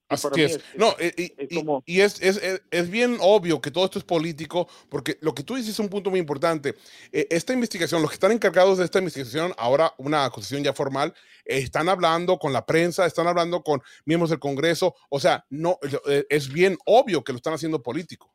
Así 0.08 0.42
es. 0.42 0.76
No, 0.76 0.94
y, 1.84 2.00
es, 2.00 2.22
es, 2.22 2.62
es, 2.70 2.90
bien 2.90 3.18
obvio 3.20 3.60
que 3.60 3.70
todo 3.70 3.84
esto 3.84 3.98
es 3.98 4.04
político, 4.04 4.66
porque 4.88 5.18
lo 5.20 5.34
que 5.34 5.42
tú 5.42 5.54
dices 5.54 5.72
es 5.72 5.78
un 5.80 5.90
punto 5.90 6.08
muy 6.08 6.18
importante. 6.18 6.74
Eh, 7.12 7.26
esta 7.30 7.52
investigación, 7.52 8.00
los 8.00 8.10
que 8.10 8.14
están 8.14 8.32
encargados 8.32 8.78
de 8.78 8.84
esta 8.84 9.00
investigación, 9.00 9.52
ahora 9.58 9.92
una 9.98 10.24
acusación 10.24 10.64
ya 10.64 10.72
formal, 10.72 11.12
están 11.44 11.90
hablando 11.90 12.38
con 12.38 12.54
la 12.54 12.64
prensa, 12.64 13.04
están 13.04 13.26
hablando 13.26 13.62
con 13.62 13.82
miembros 14.06 14.30
del 14.30 14.38
Congreso. 14.38 14.94
O 15.10 15.20
sea, 15.20 15.44
no 15.50 15.78
eh, 16.08 16.24
es 16.30 16.50
bien 16.50 16.78
obvio 16.86 17.22
que 17.22 17.32
lo 17.32 17.36
están 17.36 17.52
haciendo 17.52 17.82
político. 17.82 18.32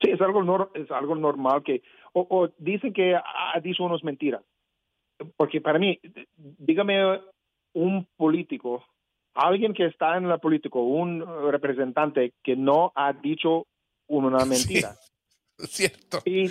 Sí, 0.00 0.10
es 0.10 0.20
algo, 0.20 0.70
es 0.74 0.90
algo 0.92 1.16
normal 1.16 1.64
que, 1.64 1.82
o, 2.12 2.24
o 2.30 2.48
dicen 2.58 2.92
que 2.92 3.16
ha 3.16 3.60
dicho 3.60 3.82
unos 3.82 4.04
mentiras. 4.04 4.42
Porque 5.36 5.60
para 5.60 5.80
mí, 5.80 5.98
dígame 6.36 7.20
un 7.72 8.06
político 8.16 8.84
alguien 9.34 9.74
que 9.74 9.86
está 9.86 10.16
en 10.16 10.28
la 10.28 10.38
política, 10.38 10.78
un 10.78 11.24
representante 11.50 12.32
que 12.42 12.56
no 12.56 12.92
ha 12.94 13.12
dicho 13.12 13.66
una 14.06 14.44
mentira. 14.44 14.94
cierto. 15.58 16.18
Y, 16.24 16.50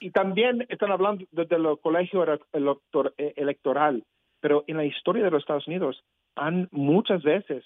y, 0.00 0.10
también 0.10 0.66
están 0.68 0.92
hablando 0.92 1.24
desde 1.32 1.56
el 1.56 1.78
colegio 1.80 2.24
elector, 2.52 3.14
eh, 3.18 3.34
electoral, 3.36 4.04
pero 4.40 4.64
en 4.66 4.76
la 4.76 4.84
historia 4.84 5.24
de 5.24 5.30
los 5.30 5.42
Estados 5.42 5.66
Unidos 5.66 6.02
han 6.36 6.68
muchas 6.70 7.22
veces 7.22 7.64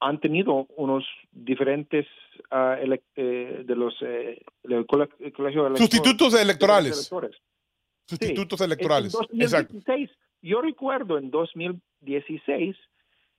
han 0.00 0.18
tenido 0.18 0.66
unos 0.76 1.04
diferentes 1.30 2.06
uh, 2.50 2.74
eh, 3.14 3.62
de 3.64 3.76
los 3.76 3.94
eh, 4.02 4.42
colegio 4.86 5.76
sustitutos 5.76 6.34
electorales. 6.34 7.10
Sustitutos 8.04 8.60
electorales. 8.60 9.14
En 9.14 9.38
2016, 9.38 10.10
yo 10.42 10.60
recuerdo 10.60 11.18
en 11.18 11.30
2016 11.30 12.76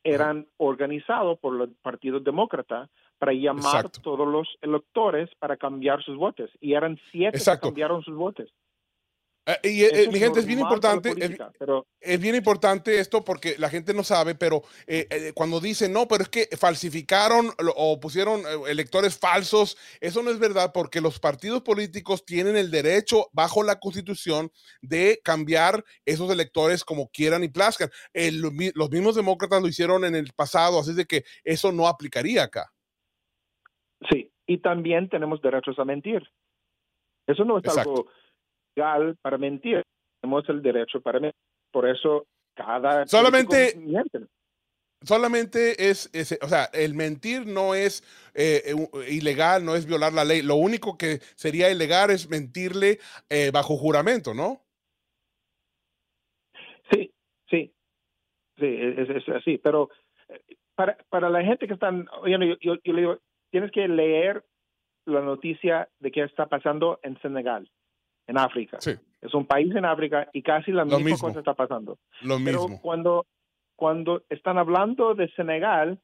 eran 0.04 0.48
organizados 0.58 1.40
por 1.40 1.62
el 1.62 1.70
Partido 1.82 2.20
Demócrata 2.20 2.90
para 3.18 3.34
llamar 3.34 3.86
a 3.86 3.90
todos 3.90 4.28
los 4.28 4.48
electores 4.62 5.30
para 5.40 5.58
cambiar 5.58 6.04
sus 6.04 6.18
votos. 6.18 6.50
Y 6.60 6.74
eran 6.74 7.00
siete 7.12 7.40
que 7.40 7.60
cambiaron 7.60 8.04
sus 8.04 8.16
votos. 8.16 8.54
Eh, 9.46 9.60
y 9.64 9.84
eh, 9.84 10.08
mi 10.12 10.20
gente, 10.20 10.40
es 10.40 10.46
bien 10.46 10.60
importante, 10.60 11.14
es, 12.00 12.20
bien 12.22 12.36
importante 12.36 13.00
esto 13.00 13.26
porque 13.26 13.56
la 13.58 13.70
gente 13.70 13.94
no 13.94 14.04
sabe, 14.04 14.36
pero 14.36 14.62
eh, 14.88 15.34
cuando 15.36 15.60
dicen, 15.60 15.92
no, 15.92 16.08
pero 16.08 16.24
es 16.24 16.30
que 16.30 16.48
falsificaron 16.56 17.50
o 17.76 18.00
pusieron 18.00 18.42
electores 18.68 19.20
falsos, 19.20 19.78
eso 20.00 20.24
no 20.24 20.32
es 20.32 20.40
verdad 20.40 20.72
porque 20.74 21.02
los 21.02 21.20
partidos 21.20 21.62
políticos 21.62 22.26
tienen 22.26 22.56
el 22.56 22.72
derecho 22.72 23.28
bajo 23.34 23.64
la 23.64 23.80
constitución 23.80 24.50
de 24.82 25.20
cambiar 25.24 25.84
esos 26.06 26.32
electores 26.32 26.86
como 26.86 27.10
quieran 27.10 27.44
y 27.44 27.50
plazcan. 27.50 27.90
los 28.14 28.90
mismos 28.90 29.16
demócratas 29.16 29.62
lo 29.62 29.68
hicieron 29.68 30.06
en 30.06 30.16
el 30.16 30.32
pasado, 30.34 30.80
así 30.80 30.94
de 30.94 31.06
que 31.06 31.26
eso 31.44 31.74
no 31.74 31.88
aplicaría 31.88 32.44
acá. 32.44 32.72
Sí, 34.10 34.32
y 34.48 34.60
también 34.60 35.10
tenemos 35.10 35.42
derechos 35.42 35.78
a 35.80 35.86
mentir. 35.86 36.24
Eso 37.28 37.44
no 37.46 37.58
es 37.58 37.78
algo 37.78 38.08
legal 38.76 39.18
para 39.22 39.38
mentir. 39.38 39.84
Tenemos 40.22 40.48
el 40.50 40.62
derecho 40.62 41.02
para 41.02 41.20
mentir. 41.20 41.40
Por 41.72 41.88
eso 41.88 42.26
cada... 42.56 43.06
Solamente... 43.08 43.76
Solamente 45.06 45.90
es, 45.90 46.10
o 46.42 46.48
sea, 46.48 46.70
el 46.72 46.94
mentir 46.94 47.46
no 47.46 47.76
es 47.76 48.04
eh, 48.34 48.74
ilegal, 49.10 49.66
no 49.66 49.76
es 49.76 49.86
violar 49.86 50.14
la 50.14 50.24
ley. 50.24 50.42
Lo 50.42 50.56
único 50.56 50.98
que 50.98 51.20
sería 51.36 51.70
ilegal 51.70 52.10
es 52.10 52.30
mentirle 52.30 53.00
eh, 53.30 53.52
bajo 53.52 53.76
juramento, 53.76 54.34
¿no? 54.34 54.62
Sí, 56.90 57.12
sí, 57.50 57.74
sí, 58.58 58.78
es, 58.80 59.28
así. 59.28 59.58
Pero 59.58 59.90
eh, 60.30 60.56
para, 60.74 60.96
para 61.10 61.30
la 61.30 61.44
gente 61.44 61.68
que 61.68 61.74
están, 61.74 62.08
yo, 62.26 62.38
yo, 62.62 62.76
yo 62.82 62.94
le 62.94 63.02
digo, 63.02 63.20
tienes 63.52 63.72
que 63.72 63.90
leer 63.90 64.46
la 65.06 65.20
noticia 65.20 65.90
de 66.00 66.12
qué 66.12 66.24
está 66.24 66.46
pasando 66.46 67.02
en 67.04 67.20
Senegal 67.20 67.70
en 68.28 68.38
África. 68.38 68.80
Es 69.22 69.34
un 69.34 69.46
país 69.46 69.74
en 69.76 69.86
África 69.86 70.30
y 70.34 70.42
casi 70.42 70.72
la 70.72 70.86
misma 70.86 71.18
cosa 71.18 71.40
está 71.40 71.54
pasando. 71.54 71.98
Lo 72.22 72.38
Pero 72.44 72.68
cuando, 72.82 73.26
cuando 73.76 74.24
están 74.30 74.58
hablando 74.58 75.16
de 75.16 75.30
Senegal, 75.30 76.00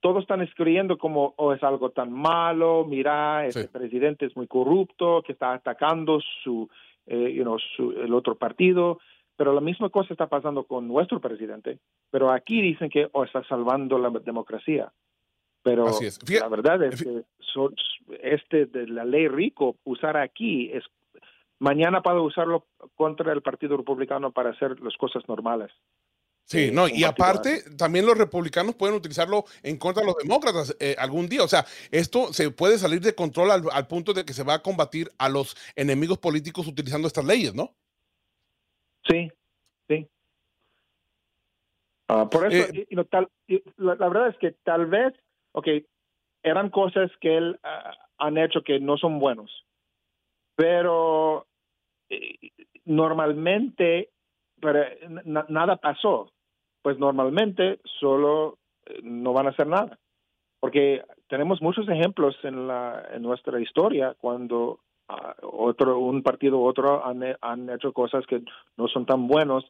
todos 0.00 0.22
están 0.22 0.40
escribiendo 0.40 0.98
como 0.98 1.34
oh, 1.36 1.52
es 1.52 1.62
algo 1.62 1.90
tan 1.90 2.12
malo, 2.12 2.84
mira, 2.86 3.46
este 3.46 3.68
presidente 3.68 4.26
es 4.26 4.36
muy 4.36 4.46
corrupto, 4.46 5.22
que 5.22 5.32
está 5.32 5.52
atacando 5.52 6.20
su, 6.42 6.68
eh, 7.06 7.32
you 7.34 7.42
know, 7.42 7.58
su, 7.76 7.92
el 7.92 8.14
otro 8.14 8.36
partido, 8.36 8.98
pero 9.36 9.52
la 9.52 9.60
misma 9.60 9.90
cosa 9.90 10.14
está 10.14 10.26
pasando 10.26 10.64
con 10.64 10.88
nuestro 10.88 11.20
presidente, 11.20 11.78
pero 12.10 12.30
aquí 12.30 12.62
dicen 12.62 12.88
que 12.88 13.08
oh, 13.12 13.24
está 13.24 13.44
salvando 13.44 13.98
la 13.98 14.10
democracia. 14.10 14.92
Pero 15.62 15.86
la 16.40 16.48
verdad 16.48 16.82
es 16.84 17.02
que 17.02 17.22
este 18.22 18.64
de 18.64 18.86
la 18.86 19.04
ley 19.04 19.28
rico 19.28 19.76
usar 19.84 20.16
aquí 20.16 20.70
es 20.72 20.84
mañana 21.60 22.02
puedo 22.02 22.24
usarlo 22.24 22.66
contra 22.96 23.32
el 23.32 23.42
Partido 23.42 23.76
Republicano 23.76 24.32
para 24.32 24.50
hacer 24.50 24.80
las 24.80 24.96
cosas 24.96 25.22
normales. 25.28 25.70
Sí, 26.50 26.64
eh, 26.64 26.72
no, 26.72 26.88
y 26.88 27.04
aparte, 27.04 27.62
también 27.78 28.06
los 28.06 28.18
republicanos 28.18 28.74
pueden 28.74 28.96
utilizarlo 28.96 29.44
en 29.62 29.76
contra 29.76 30.00
de 30.00 30.08
los 30.08 30.16
demócratas 30.16 30.76
eh, 30.80 30.96
algún 30.98 31.28
día. 31.28 31.44
O 31.44 31.48
sea, 31.48 31.64
esto 31.92 32.32
se 32.32 32.50
puede 32.50 32.76
salir 32.76 33.00
de 33.00 33.14
control 33.14 33.52
al, 33.52 33.86
punto 33.86 34.12
de 34.12 34.24
que 34.24 34.32
se 34.32 34.42
va 34.42 34.54
a 34.54 34.62
combatir 34.62 35.10
a 35.18 35.28
los 35.28 35.56
enemigos 35.76 36.18
políticos 36.18 36.66
utilizando 36.66 37.06
estas 37.06 37.24
leyes, 37.24 37.54
¿no? 37.54 37.76
Sí, 39.08 39.30
sí. 39.86 40.08
Ah, 42.08 42.28
por 42.28 42.52
eso, 42.52 42.68
eh, 42.72 43.62
la, 43.76 43.94
verdad 43.94 44.28
es 44.30 44.36
que 44.38 44.50
tal 44.64 44.86
vez, 44.86 45.14
ok, 45.52 45.68
eran 46.42 46.70
cosas 46.70 47.12
que 47.20 47.36
él 47.36 47.60
ah, 47.62 47.96
han 48.18 48.38
hecho 48.38 48.62
que 48.62 48.80
no 48.80 48.96
son 48.96 49.20
buenos, 49.20 49.64
pero 50.56 51.46
normalmente 52.84 54.10
nada 55.48 55.76
pasó. 55.76 56.30
Pues 56.82 56.98
normalmente 56.98 57.80
solo 58.00 58.58
eh, 58.86 59.00
no 59.02 59.32
van 59.32 59.46
a 59.46 59.50
hacer 59.50 59.66
nada. 59.66 59.98
Porque 60.58 61.02
tenemos 61.28 61.62
muchos 61.62 61.88
ejemplos 61.88 62.36
en, 62.42 62.66
la, 62.66 63.08
en 63.12 63.22
nuestra 63.22 63.60
historia 63.60 64.14
cuando 64.18 64.80
ah, 65.08 65.34
otro, 65.42 65.98
un 65.98 66.22
partido 66.22 66.58
u 66.58 66.66
otro 66.66 67.04
han, 67.04 67.22
han, 67.40 67.70
hecho 67.70 67.92
cosas 67.92 68.26
que 68.26 68.42
no 68.76 68.88
son 68.88 69.06
tan 69.06 69.26
buenos, 69.26 69.64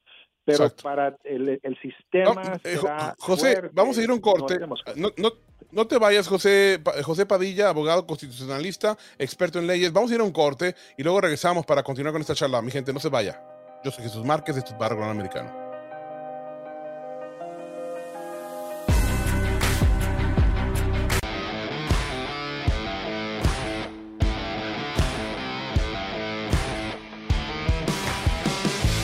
pero 0.45 0.67
para 0.83 1.17
el, 1.25 1.61
el 1.63 1.79
sistema... 1.81 2.43
Eh, 2.65 2.77
José, 3.19 3.71
vamos 3.73 3.99
a 3.99 4.03
ir 4.03 4.11
a 4.11 4.15
un 4.15 4.21
corte. 4.21 4.59
No, 4.97 5.09
no, 5.17 5.31
no 5.73 5.87
te 5.87 5.99
vayas, 5.99 6.27
José, 6.27 6.83
José 7.05 7.27
Padilla, 7.27 7.69
abogado 7.69 8.05
constitucionalista, 8.05 8.99
experto 9.19 9.61
en 9.61 9.69
leyes. 9.69 9.93
Vamos 9.93 10.11
a 10.11 10.15
ir 10.15 10.21
a 10.21 10.25
un 10.25 10.33
corte 10.33 10.75
y 10.97 11.05
luego 11.05 11.21
regresamos 11.21 11.65
para 11.65 11.85
continuar 11.85 12.13
con 12.13 12.21
esta 12.21 12.35
charla. 12.35 12.61
Mi 12.61 12.73
gente, 12.73 12.93
no 12.93 12.99
se 12.99 13.09
vaya. 13.09 13.41
Yo 13.85 13.93
soy 13.93 14.03
Jesús 14.03 14.25
Márquez 14.25 14.57
de 14.57 14.63
Estudio 14.63 14.97
Gran 14.97 15.11
Americano. 15.11 15.71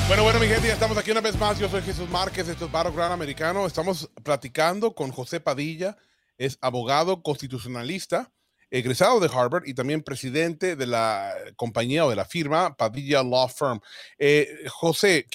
Bueno, 0.09 0.23
bueno, 0.25 0.41
mi 0.41 0.47
gente, 0.47 0.73
estamos 0.73 0.99
aquí 0.99 1.13
una 1.13 1.21
vez 1.21 1.39
más. 1.39 1.59
Yo 1.61 1.69
soy 1.69 1.83
Jesús 1.83 2.09
Márquez, 2.11 2.49
esto 2.49 2.67
es 2.67 2.73
Barro 2.73 2.93
Gran 2.93 3.13
Americano. 3.13 3.67
Estamos 3.67 4.11
platicando 4.25 4.95
con 4.95 5.13
José 5.13 5.39
Padilla, 5.39 5.97
es 6.39 6.59
abogado 6.61 7.23
constitucionalista, 7.23 8.33
egresado 8.71 9.21
de 9.21 9.31
Harvard 9.33 9.67
y 9.67 9.75
también 9.75 10.03
presidente 10.03 10.77
de 10.77 10.87
la 10.87 11.33
compañía 11.57 12.05
o 12.05 12.11
de 12.11 12.17
la 12.17 12.25
firma 12.25 12.77
Padilla 12.77 13.23
Law 13.23 13.49
Firm. 13.49 13.81
Eh, 14.19 14.49
José, 14.69 15.27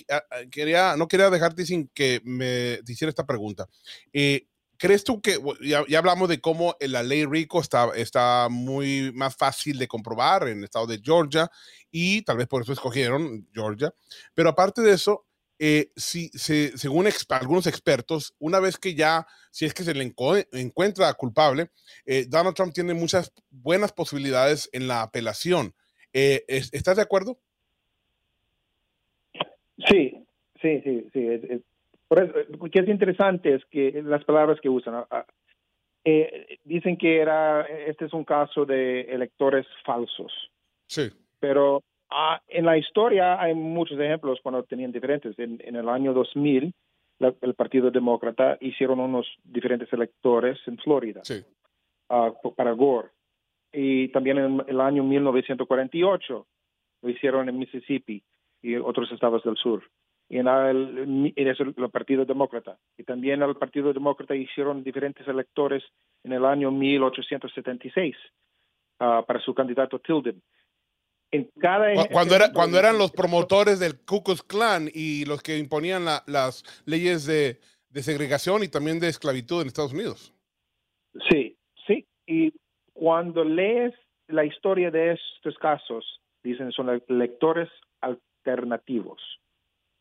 quería, 0.51 0.95
no 0.97 1.07
quería 1.07 1.29
dejarte 1.29 1.65
sin 1.65 1.87
que 1.89 2.21
me 2.23 2.79
hiciera 2.87 3.09
esta 3.09 3.25
pregunta. 3.25 3.67
Eh, 4.11 4.47
¿Crees 4.77 5.03
tú 5.03 5.21
que, 5.21 5.39
ya, 5.61 5.85
hablamos 5.99 6.27
de 6.27 6.41
cómo 6.41 6.75
la 6.79 7.03
ley 7.03 7.23
RICO 7.25 7.61
está, 7.61 7.91
está 7.95 8.47
muy 8.49 9.11
más 9.13 9.35
fácil 9.35 9.77
de 9.77 9.87
comprobar 9.87 10.47
en 10.47 10.57
el 10.57 10.63
estado 10.63 10.87
de 10.87 10.99
Georgia 11.03 11.51
y 11.91 12.23
tal 12.23 12.37
vez 12.37 12.47
por 12.47 12.63
eso 12.63 12.73
escogieron 12.73 13.47
Georgia, 13.53 13.93
pero 14.33 14.49
aparte 14.49 14.81
de 14.81 14.93
eso, 14.93 15.27
eh, 15.63 15.91
si, 15.95 16.29
según 16.29 17.07
algunos 17.29 17.67
expertos, 17.67 18.33
una 18.39 18.59
vez 18.59 18.79
que 18.79 18.95
ya, 18.95 19.27
si 19.51 19.65
es 19.65 19.75
que 19.75 19.83
se 19.83 19.93
le 19.93 20.11
encuentra 20.53 21.13
culpable, 21.13 21.69
eh, 22.03 22.25
Donald 22.27 22.55
Trump 22.55 22.73
tiene 22.73 22.95
muchas 22.95 23.31
buenas 23.51 23.93
posibilidades 23.93 24.71
en 24.73 24.87
la 24.87 25.03
apelación. 25.03 25.75
Eh, 26.13 26.43
¿Estás 26.47 26.95
de 26.95 27.03
acuerdo? 27.03 27.37
Sí, 29.87 30.25
sí, 30.59 30.81
sí, 30.83 31.07
sí. 31.13 31.63
Por 32.07 32.23
eso, 32.23 32.33
lo 32.49 32.69
que 32.71 32.79
es 32.79 32.87
interesante 32.87 33.53
es 33.53 33.63
que 33.65 34.01
las 34.03 34.23
palabras 34.25 34.59
que 34.61 34.69
usan, 34.69 35.05
ah, 35.11 35.27
dicen 36.65 36.97
que 36.97 37.19
era, 37.19 37.67
este 37.67 38.05
es 38.05 38.13
un 38.13 38.23
caso 38.23 38.65
de 38.65 39.01
electores 39.01 39.67
falsos. 39.85 40.33
Sí. 40.87 41.11
Pero 41.39 41.83
ah, 42.11 42.41
en 42.47 42.65
la 42.65 42.77
historia 42.77 43.41
hay 43.41 43.53
muchos 43.53 43.99
ejemplos 43.99 44.39
cuando 44.43 44.63
tenían 44.63 44.91
diferentes. 44.91 45.37
En, 45.39 45.59
el 45.75 45.89
año 45.89 46.13
2000, 46.13 46.73
el 47.19 47.53
Partido 47.55 47.91
Demócrata 47.91 48.57
hicieron 48.61 48.99
unos 48.99 49.27
diferentes 49.43 49.91
electores 49.93 50.59
en 50.67 50.77
Florida 50.77 51.21
sí. 51.23 51.43
para 52.07 52.71
Gore. 52.71 53.09
Y 53.73 54.09
también 54.09 54.37
en 54.37 54.63
el 54.67 54.81
año 54.81 55.03
1948 55.03 56.47
lo 57.01 57.09
hicieron 57.09 57.47
en 57.47 57.57
Mississippi 57.57 58.21
y 58.61 58.75
otros 58.75 59.11
estados 59.11 59.43
del 59.43 59.55
sur 59.55 59.83
y 60.31 60.37
en 60.37 60.47
el, 60.47 61.33
el, 61.35 61.89
Partido 61.89 62.23
Demócrata. 62.23 62.77
Y 62.97 63.03
también 63.03 63.41
el 63.41 63.55
Partido 63.55 63.91
Demócrata 63.91 64.33
hicieron 64.33 64.81
diferentes 64.81 65.27
electores 65.27 65.83
en 66.23 66.31
el 66.31 66.45
año 66.45 66.71
1876 66.71 68.15
ah, 69.01 69.25
para 69.27 69.41
su 69.41 69.53
candidato 69.53 69.99
Tilden. 69.99 70.41
En 71.31 71.49
cada 71.59 71.93
cuando, 72.11 72.35
era, 72.35 72.51
cuando 72.51 72.77
eran 72.77 72.97
los 72.97 73.11
promotores 73.11 73.79
del 73.79 73.99
Ku 74.01 74.21
Klux 74.21 74.43
Klan 74.43 74.89
y 74.93 75.23
los 75.25 75.41
que 75.41 75.57
imponían 75.57 76.03
las 76.03 76.63
leyes 76.85 77.25
de, 77.25 77.59
de 77.89 78.03
segregación 78.03 78.63
y 78.63 78.67
también 78.67 78.99
de 78.99 79.07
esclavitud 79.07 79.61
en 79.61 79.67
Estados 79.67 79.93
Unidos. 79.93 80.33
Sí, 81.29 81.57
sí. 81.87 82.05
Y 82.25 82.53
cuando 82.93 83.43
lees 83.43 83.93
la 84.27 84.45
historia 84.45 84.91
de 84.91 85.13
estos 85.13 85.57
casos, 85.57 86.21
dicen 86.43 86.71
son 86.71 87.01
electores 87.07 87.69
alternativos. 88.01 89.21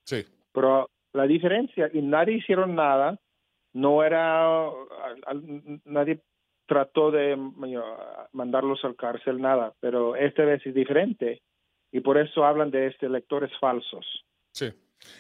Sí. 0.05 0.25
Pero 0.53 0.91
la 1.13 1.27
diferencia, 1.27 1.91
y 1.93 2.03
nadie 2.03 2.39
hicieron 2.39 2.75
nada, 2.75 3.19
no 3.73 4.03
era, 4.03 4.69
nadie 5.85 6.21
trató 6.71 7.11
de 7.11 7.37
mandarlos 8.31 8.85
al 8.85 8.95
cárcel, 8.95 9.41
nada, 9.41 9.75
pero 9.81 10.15
esta 10.15 10.45
vez 10.45 10.65
es 10.65 10.73
diferente 10.73 11.43
y 11.91 11.99
por 11.99 12.17
eso 12.17 12.45
hablan 12.45 12.71
de 12.71 12.87
este 12.87 13.07
electores 13.07 13.51
falsos. 13.59 14.07
Sí. 14.53 14.73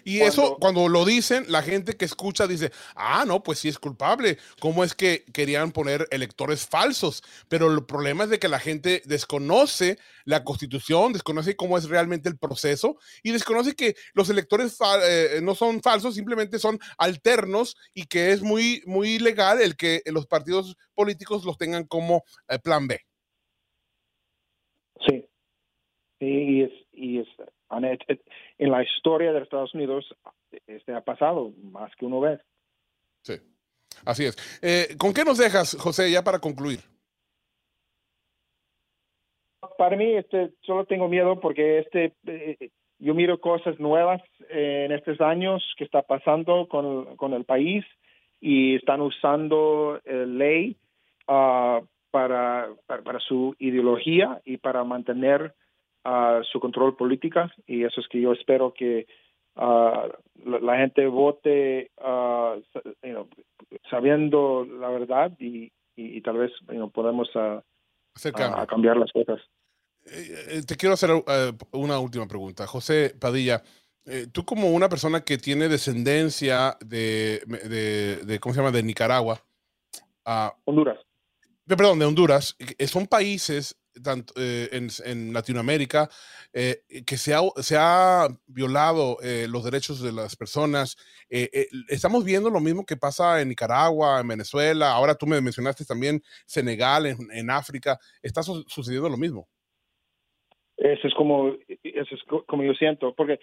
Y 0.04 0.20
eso, 0.20 0.56
cuando 0.60 0.88
lo 0.88 1.04
dicen, 1.04 1.44
la 1.48 1.62
gente 1.62 1.96
que 1.96 2.04
escucha 2.04 2.46
dice, 2.46 2.72
ah, 2.94 3.24
no, 3.26 3.42
pues 3.42 3.58
sí 3.58 3.68
es 3.68 3.78
culpable. 3.78 4.38
¿Cómo 4.60 4.84
es 4.84 4.94
que 4.94 5.24
querían 5.32 5.72
poner 5.72 6.06
electores 6.10 6.66
falsos? 6.66 7.22
Pero 7.48 7.70
el 7.72 7.84
problema 7.84 8.24
es 8.24 8.30
de 8.30 8.38
que 8.38 8.48
la 8.48 8.58
gente 8.58 9.02
desconoce 9.04 9.98
la 10.24 10.44
constitución, 10.44 11.12
desconoce 11.12 11.56
cómo 11.56 11.76
es 11.76 11.88
realmente 11.88 12.28
el 12.28 12.38
proceso 12.38 12.96
y 13.22 13.32
desconoce 13.32 13.74
que 13.74 13.94
los 14.14 14.30
electores 14.30 14.76
eh, 15.02 15.40
no 15.42 15.54
son 15.54 15.82
falsos, 15.82 16.14
simplemente 16.14 16.58
son 16.58 16.78
alternos 16.98 17.76
y 17.94 18.04
que 18.04 18.32
es 18.32 18.42
muy, 18.42 18.82
muy 18.86 19.18
legal 19.18 19.60
el 19.60 19.76
que 19.76 20.02
los 20.06 20.26
partidos 20.26 20.76
políticos 20.94 21.44
los 21.44 21.58
tengan 21.58 21.84
como 21.84 22.24
eh, 22.48 22.58
plan 22.58 22.86
B. 22.86 23.00
Sí. 25.06 25.26
Y 26.20 26.62
es, 26.62 26.72
y 26.92 27.18
es 27.20 27.28
en 27.70 28.70
la 28.70 28.82
historia 28.82 29.32
de 29.32 29.40
Estados 29.40 29.74
Unidos 29.74 30.04
este 30.66 30.92
ha 30.94 31.00
pasado 31.00 31.52
más 31.62 31.94
que 31.96 32.06
una 32.06 32.18
vez. 32.18 32.40
Sí, 33.22 33.34
así 34.04 34.24
es. 34.24 34.36
Eh, 34.62 34.96
¿Con 34.98 35.12
qué 35.12 35.24
nos 35.24 35.38
dejas, 35.38 35.76
José, 35.78 36.10
ya 36.10 36.22
para 36.22 36.38
concluir? 36.38 36.80
Para 39.78 39.96
mí, 39.96 40.14
este, 40.14 40.50
solo 40.62 40.84
tengo 40.84 41.08
miedo 41.08 41.40
porque 41.40 41.78
este, 41.78 42.14
eh, 42.26 42.70
yo 42.98 43.14
miro 43.14 43.40
cosas 43.40 43.78
nuevas 43.78 44.20
en 44.48 44.92
estos 44.92 45.20
años 45.20 45.62
que 45.78 45.84
está 45.84 46.02
pasando 46.02 46.68
con, 46.68 47.16
con 47.16 47.32
el 47.32 47.44
país 47.44 47.84
y 48.40 48.76
están 48.76 49.00
usando 49.00 50.00
eh, 50.04 50.26
ley 50.26 50.76
ah, 51.28 51.80
para, 52.10 52.68
para, 52.86 53.20
su 53.20 53.54
ideología 53.58 54.40
y 54.44 54.56
para 54.56 54.82
mantener 54.84 55.54
a 56.04 56.40
su 56.50 56.60
control 56.60 56.96
política 56.96 57.52
y 57.66 57.84
eso 57.84 58.00
es 58.00 58.08
que 58.08 58.20
yo 58.20 58.32
espero 58.32 58.72
que 58.72 59.06
uh, 59.56 60.08
la, 60.44 60.76
gente 60.78 61.06
vote 61.06 61.90
uh, 61.98 62.60
sabiendo 63.90 64.64
la 64.64 64.88
verdad 64.88 65.32
y, 65.38 65.70
y, 65.96 66.20
tal 66.22 66.38
vez 66.38 66.52
podemos 66.92 67.28
a, 67.34 67.62
cambiar 68.66 68.96
las 68.96 69.12
cosas. 69.12 69.40
Eh, 70.06 70.46
eh, 70.48 70.62
te 70.66 70.76
quiero 70.76 70.94
hacer 70.94 71.10
eh, 71.10 71.52
una 71.72 71.98
última 71.98 72.26
pregunta. 72.26 72.66
José 72.66 73.14
Padilla, 73.18 73.62
tú 74.32 74.44
como 74.44 74.70
una 74.70 74.88
persona 74.88 75.20
que 75.20 75.38
tiene 75.38 75.68
descendencia 75.68 76.76
de, 76.80 77.42
de, 77.46 78.16
de 78.24 78.40
¿cómo 78.40 78.54
se 78.54 78.60
llama?, 78.60 78.72
de 78.72 78.82
Nicaragua. 78.82 79.40
Uh, 80.26 80.50
Honduras. 80.64 80.98
perdón, 81.66 81.98
de 81.98 82.06
Honduras. 82.06 82.56
Son 82.86 83.06
países 83.06 83.79
tanto, 84.02 84.34
eh, 84.36 84.68
en, 84.72 85.32
Latinoamérica, 85.32 86.08
eh, 86.52 86.82
que 87.06 87.16
se 87.16 87.34
ha, 87.34 87.40
se 87.56 87.76
ha 87.78 88.28
violado 88.46 89.18
eh, 89.22 89.46
los 89.48 89.64
derechos 89.64 90.02
de 90.02 90.12
las 90.12 90.36
personas. 90.36 90.96
estamos 91.28 92.24
viendo 92.24 92.50
lo 92.50 92.60
mismo 92.60 92.84
que 92.84 92.96
pasa 92.96 93.40
en 93.40 93.48
Nicaragua, 93.48 94.20
en 94.20 94.28
Venezuela, 94.28 94.92
ahora 94.92 95.14
tú 95.14 95.26
me 95.26 95.40
mencionaste 95.40 95.84
también 95.84 96.20
Senegal, 96.46 97.06
en, 97.06 97.50
África, 97.50 97.98
está 98.22 98.42
sucediendo 98.42 99.08
lo 99.08 99.16
mismo. 99.16 99.48
Eso 100.76 101.08
es 101.08 101.14
como, 101.14 101.54
eso 101.82 102.14
es 102.14 102.22
como 102.46 102.62
yo 102.62 102.72
siento, 102.74 103.14
porque 103.14 103.38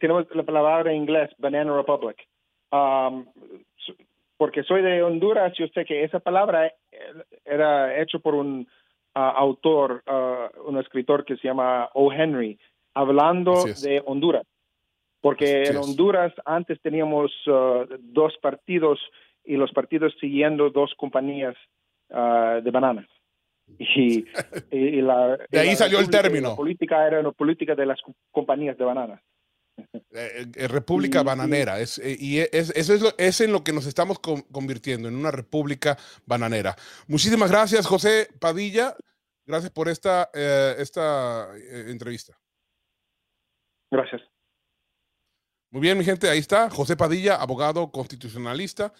tenemos 0.00 0.26
la 0.34 0.42
palabra 0.42 0.90
en 0.90 1.02
inglés, 1.02 1.30
Banana 1.38 1.76
Republic. 1.76 2.16
Um, 2.70 3.26
porque 4.38 4.62
soy 4.62 4.82
de 4.82 5.02
Honduras, 5.02 5.52
yo 5.58 5.66
sé 5.74 5.84
que 5.84 6.04
esa 6.04 6.20
palabra 6.20 6.72
era 7.44 8.00
hecho 8.00 8.20
por 8.20 8.34
un 8.34 8.68
autor, 9.26 10.02
un 10.64 10.78
escritor 10.78 11.24
que 11.24 11.36
se 11.36 11.48
llama 11.48 11.90
O. 11.94 12.12
Henry, 12.12 12.58
hablando 12.94 13.64
de 13.82 14.02
Honduras. 14.06 14.46
Porque 15.20 15.64
en 15.64 15.76
Honduras 15.76 16.32
antes 16.44 16.80
teníamos 16.80 17.32
uh, 17.48 17.86
dos 17.98 18.34
partidos 18.40 19.00
y 19.44 19.56
los 19.56 19.72
partidos 19.72 20.14
siguiendo 20.20 20.70
dos 20.70 20.94
compañías 20.96 21.56
uh, 22.10 22.62
de 22.62 22.70
bananas. 22.70 23.06
Y, 23.78 24.24
la, 25.02 25.38
de 25.50 25.58
ahí 25.58 25.74
salió 25.74 25.98
el 25.98 26.08
término. 26.08 26.50
La 26.50 26.56
política 26.56 27.06
era 27.06 27.20
una 27.20 27.32
política 27.32 27.74
de 27.74 27.86
las 27.86 27.98
compañías 28.30 28.78
de 28.78 28.84
bananas. 28.84 29.20
Eh, 30.10 30.46
eh, 30.56 30.68
república 30.68 31.22
bananera. 31.22 31.78
Es, 31.78 31.98
eh, 31.98 32.16
y 32.18 32.38
es, 32.38 32.72
eso 32.74 32.94
es, 32.94 33.14
es, 33.18 33.40
en 33.42 33.52
lo 33.52 33.62
que 33.62 33.74
nos 33.74 33.86
estamos 33.86 34.18
convirtiendo, 34.18 35.06
en 35.06 35.14
una 35.14 35.30
república 35.30 35.98
bananera. 36.24 36.74
Muchísimas 37.06 37.50
gracias, 37.50 37.86
José 37.86 38.28
Padilla. 38.40 38.96
Gracias 39.48 39.72
por 39.72 39.88
esta, 39.88 40.30
esta 40.32 41.48
entrevista. 41.86 42.38
Gracias. 43.90 44.20
Muy 45.70 45.80
bien, 45.80 45.96
mi 45.96 46.04
gente, 46.04 46.28
ahí 46.28 46.38
está. 46.38 46.68
José 46.68 46.96
Padilla, 46.96 47.36
abogado 47.36 47.90
constitucionalista, 47.90 48.92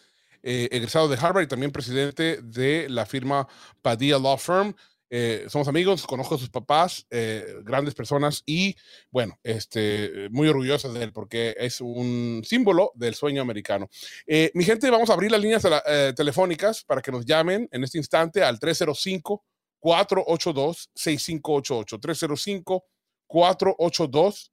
egresado 0.42 1.06
de 1.08 1.18
Harvard 1.20 1.44
y 1.44 1.48
también 1.48 1.70
presidente 1.70 2.40
de 2.42 2.88
la 2.88 3.04
firma 3.04 3.46
Padilla 3.82 4.18
Law 4.18 4.38
Firm. 4.38 4.74
Eh, 5.10 5.46
somos 5.48 5.68
amigos, 5.68 6.06
conozco 6.06 6.34
a 6.34 6.38
sus 6.38 6.50
papás, 6.50 7.06
eh, 7.10 7.60
grandes 7.62 7.94
personas 7.94 8.42
y 8.44 8.76
bueno, 9.10 9.38
este, 9.42 10.28
muy 10.30 10.48
orgullosos 10.48 10.92
de 10.92 11.02
él 11.02 11.12
porque 11.12 11.54
es 11.58 11.80
un 11.80 12.42
símbolo 12.44 12.92
del 12.94 13.14
sueño 13.14 13.40
americano. 13.40 13.88
Eh, 14.26 14.50
mi 14.54 14.64
gente, 14.64 14.90
vamos 14.90 15.08
a 15.08 15.14
abrir 15.14 15.30
las 15.30 15.40
líneas 15.40 15.66
telefónicas 16.14 16.84
para 16.84 17.00
que 17.00 17.12
nos 17.12 17.24
llamen 17.24 17.68
en 17.72 17.84
este 17.84 17.98
instante 17.98 18.42
al 18.42 18.58
305 18.58 19.44
482 19.80 20.90
6588 20.94 21.98
305 22.00 22.84
482 23.26 24.52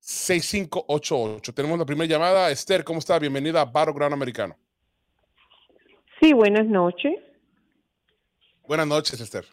6588. 0.00 1.52
Tenemos 1.54 1.78
la 1.78 1.84
primera 1.84 2.08
llamada. 2.08 2.50
Esther, 2.50 2.84
¿cómo 2.84 2.98
está? 3.00 3.18
Bienvenida 3.18 3.60
a 3.62 3.64
Baro 3.64 3.92
Gran 3.94 4.12
Americano. 4.12 4.56
Sí, 6.20 6.32
buenas 6.32 6.66
noches. 6.66 7.14
Buenas 8.66 8.86
noches, 8.86 9.20
Esther. 9.20 9.44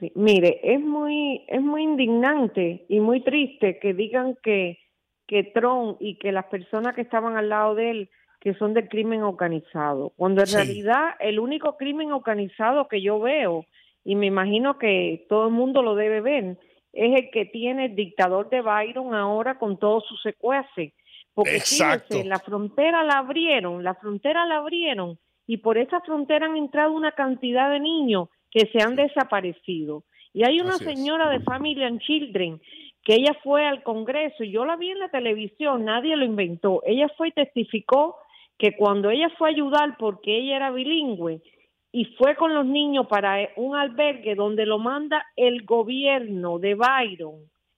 Sí, 0.00 0.12
mire, 0.14 0.60
es 0.62 0.80
muy, 0.80 1.44
es 1.48 1.60
muy 1.60 1.82
indignante 1.82 2.86
y 2.88 3.00
muy 3.00 3.22
triste 3.24 3.78
que 3.80 3.92
digan 3.94 4.36
que, 4.42 4.78
que 5.26 5.44
Trump 5.44 5.96
y 6.00 6.16
que 6.18 6.30
las 6.32 6.44
personas 6.46 6.94
que 6.94 7.00
estaban 7.02 7.36
al 7.36 7.48
lado 7.48 7.74
de 7.74 7.90
él 7.90 8.10
que 8.40 8.54
son 8.54 8.72
del 8.72 8.88
crimen 8.88 9.22
organizado, 9.22 10.12
cuando 10.16 10.42
en 10.42 10.46
Sí. 10.46 10.54
realidad 10.54 11.08
el 11.18 11.40
único 11.40 11.76
crimen 11.76 12.12
organizado 12.12 12.86
que 12.86 13.02
yo 13.02 13.18
veo, 13.18 13.66
y 14.04 14.14
me 14.14 14.26
imagino 14.26 14.78
que 14.78 15.26
todo 15.28 15.48
el 15.48 15.52
mundo 15.52 15.82
lo 15.82 15.94
debe 15.94 16.20
ver, 16.20 16.58
es 16.92 17.14
el 17.14 17.30
que 17.30 17.44
tiene 17.44 17.86
el 17.86 17.94
dictador 17.94 18.48
de 18.50 18.62
Byron 18.62 19.14
ahora 19.14 19.58
con 19.58 19.78
todos 19.78 20.04
sus 20.06 20.20
secuaces. 20.22 20.92
Porque 21.34 21.56
Exacto. 21.56 22.06
fíjense, 22.08 22.28
la 22.28 22.38
frontera 22.38 23.04
la 23.04 23.18
abrieron, 23.18 23.84
la 23.84 23.94
frontera 23.94 24.44
la 24.46 24.56
abrieron, 24.56 25.18
y 25.46 25.58
por 25.58 25.78
esa 25.78 26.00
frontera 26.00 26.46
han 26.46 26.56
entrado 26.56 26.92
una 26.92 27.12
cantidad 27.12 27.70
de 27.70 27.80
niños 27.80 28.28
que 28.50 28.66
se 28.72 28.82
han 28.82 28.96
desaparecido. 28.96 30.04
Y 30.32 30.44
hay 30.44 30.60
una 30.60 30.74
Así 30.74 30.84
es. 30.84 30.94
señora 30.94 31.30
de 31.30 31.40
Family 31.40 31.84
and 31.84 32.00
Children 32.00 32.60
que 33.08 33.14
ella 33.14 33.34
fue 33.42 33.66
al 33.66 33.82
Congreso 33.82 34.44
y 34.44 34.50
yo 34.50 34.66
la 34.66 34.76
vi 34.76 34.90
en 34.90 34.98
la 34.98 35.08
televisión, 35.08 35.86
nadie 35.86 36.14
lo 36.14 36.26
inventó. 36.26 36.82
Ella 36.84 37.08
fue 37.16 37.28
y 37.28 37.32
testificó 37.32 38.16
que 38.58 38.76
cuando 38.76 39.08
ella 39.10 39.30
fue 39.38 39.48
a 39.48 39.52
ayudar 39.52 39.96
porque 39.98 40.36
ella 40.36 40.56
era 40.56 40.70
bilingüe 40.70 41.40
y 41.92 42.04
fue 42.16 42.36
con 42.36 42.54
los 42.54 42.66
niños 42.66 43.06
para 43.06 43.42
eh, 43.42 43.50
un 43.56 43.76
albergue 43.76 44.34
donde 44.34 44.66
lo 44.66 44.78
manda 44.78 45.24
el 45.36 45.64
gobierno 45.64 46.58
de 46.58 46.74
Byron, 46.74 47.36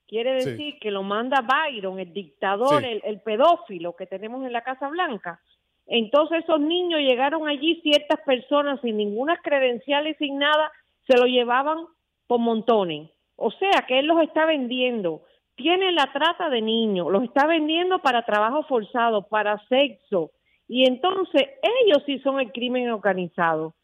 quiere 0.09 0.41
Sí. 0.41 0.51
decir 0.51 0.79
que 0.81 0.91
lo 0.91 1.03
manda 1.03 1.43
Byron, 1.43 1.99
el 2.01 2.13
dictador, 2.13 2.81
Sí. 2.83 2.89
el, 2.89 3.01
el 3.05 3.21
pedófilo 3.21 3.95
que 3.95 4.07
tenemos 4.07 4.45
en 4.45 4.53
la 4.53 4.63
Casa 4.63 4.89
Blanca. 4.89 5.41
Entonces 5.87 6.45
esos 6.45 6.61
niños 6.61 7.01
llegaron 7.01 7.49
allí, 7.49 7.81
ciertas 7.83 8.21
personas 8.25 8.81
sin 8.81 8.97
ninguna 8.97 9.37
credenciales, 9.39 10.17
sin 10.19 10.39
nada, 10.39 10.71
se 11.09 11.17
lo 11.17 11.27
llevaban 11.27 11.79
por 12.27 12.39
montones. 12.39 13.11
O 13.37 13.51
sea 13.53 13.85
que 13.89 13.99
él 13.99 14.07
los 14.07 14.21
está 14.23 14.47
vendiendo. 14.47 15.23
Tiene 15.57 15.91
la 15.93 16.11
trata 16.13 16.49
de 16.49 16.61
niños, 16.63 17.11
los 17.11 17.25
está 17.25 17.47
vendiendo 17.47 17.99
para 18.01 18.25
trabajo 18.25 18.63
forzado, 18.65 19.27
para 19.29 19.59
sexo. 19.69 20.31
Y 20.69 20.87
entonces 20.89 21.43
ellos 21.85 22.03
sí 22.07 22.19
son 22.21 22.39
el 22.41 22.53
crimen 22.53 22.91
organizado. 22.91 23.75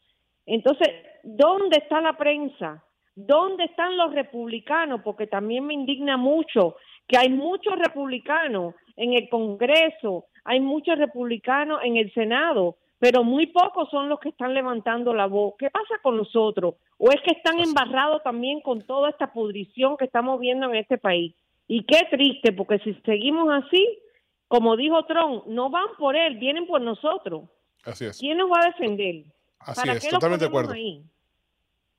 Entonces, 0.47 0.87
¿dónde 1.23 1.77
está 1.77 2.01
la 2.01 2.13
prensa? 2.13 2.83
¿Dónde 3.15 3.65
están 3.65 3.97
los 3.97 4.13
republicanos? 4.13 5.01
Porque 5.03 5.27
también 5.27 5.67
me 5.67 5.73
indigna 5.73 6.17
mucho 6.17 6.77
que 7.07 7.17
hay 7.17 7.29
muchos 7.29 7.77
republicanos 7.77 8.73
en 8.95 9.13
el 9.13 9.29
Congreso, 9.29 10.25
hay 10.43 10.59
muchos 10.59 10.97
republicanos 10.97 11.81
en 11.83 11.97
el 11.97 12.11
Senado, 12.13 12.77
pero 12.99 13.23
muy 13.23 13.47
pocos 13.47 13.89
son 13.89 14.09
los 14.09 14.19
que 14.19 14.29
están 14.29 14.53
levantando 14.53 15.13
la 15.13 15.27
voz. 15.27 15.55
¿Qué 15.59 15.69
pasa 15.69 15.95
con 16.01 16.17
nosotros? 16.17 16.75
¿O 16.97 17.09
es 17.11 17.21
que 17.21 17.31
están 17.31 17.59
embarrados 17.59 18.23
también 18.23 18.61
con 18.61 18.81
toda 18.81 19.09
esta 19.09 19.31
pudrición 19.31 19.97
que 19.97 20.05
estamos 20.05 20.39
viendo 20.39 20.69
en 20.69 20.75
este 20.77 20.97
país? 20.97 21.35
Y 21.67 21.83
qué 21.83 22.07
triste, 22.09 22.53
porque 22.53 22.79
si 22.79 22.93
seguimos 23.05 23.49
así, 23.51 23.99
como 24.47 24.77
dijo 24.77 25.05
Trump, 25.05 25.45
no 25.47 25.69
van 25.69 25.87
por 25.99 26.15
él, 26.15 26.37
vienen 26.37 26.65
por 26.65 26.81
nosotros. 26.81 27.43
Así 27.83 28.05
es. 28.05 28.19
¿Quién 28.19 28.37
nos 28.37 28.49
va 28.49 28.61
a 28.61 28.67
defender? 28.67 29.25
Así 29.59 29.81
¿Para 29.81 29.93
es. 29.93 30.07
Totalmente 30.09 30.45
de 30.45 30.49
acuerdo. 30.49 30.73
ahí? 30.73 31.03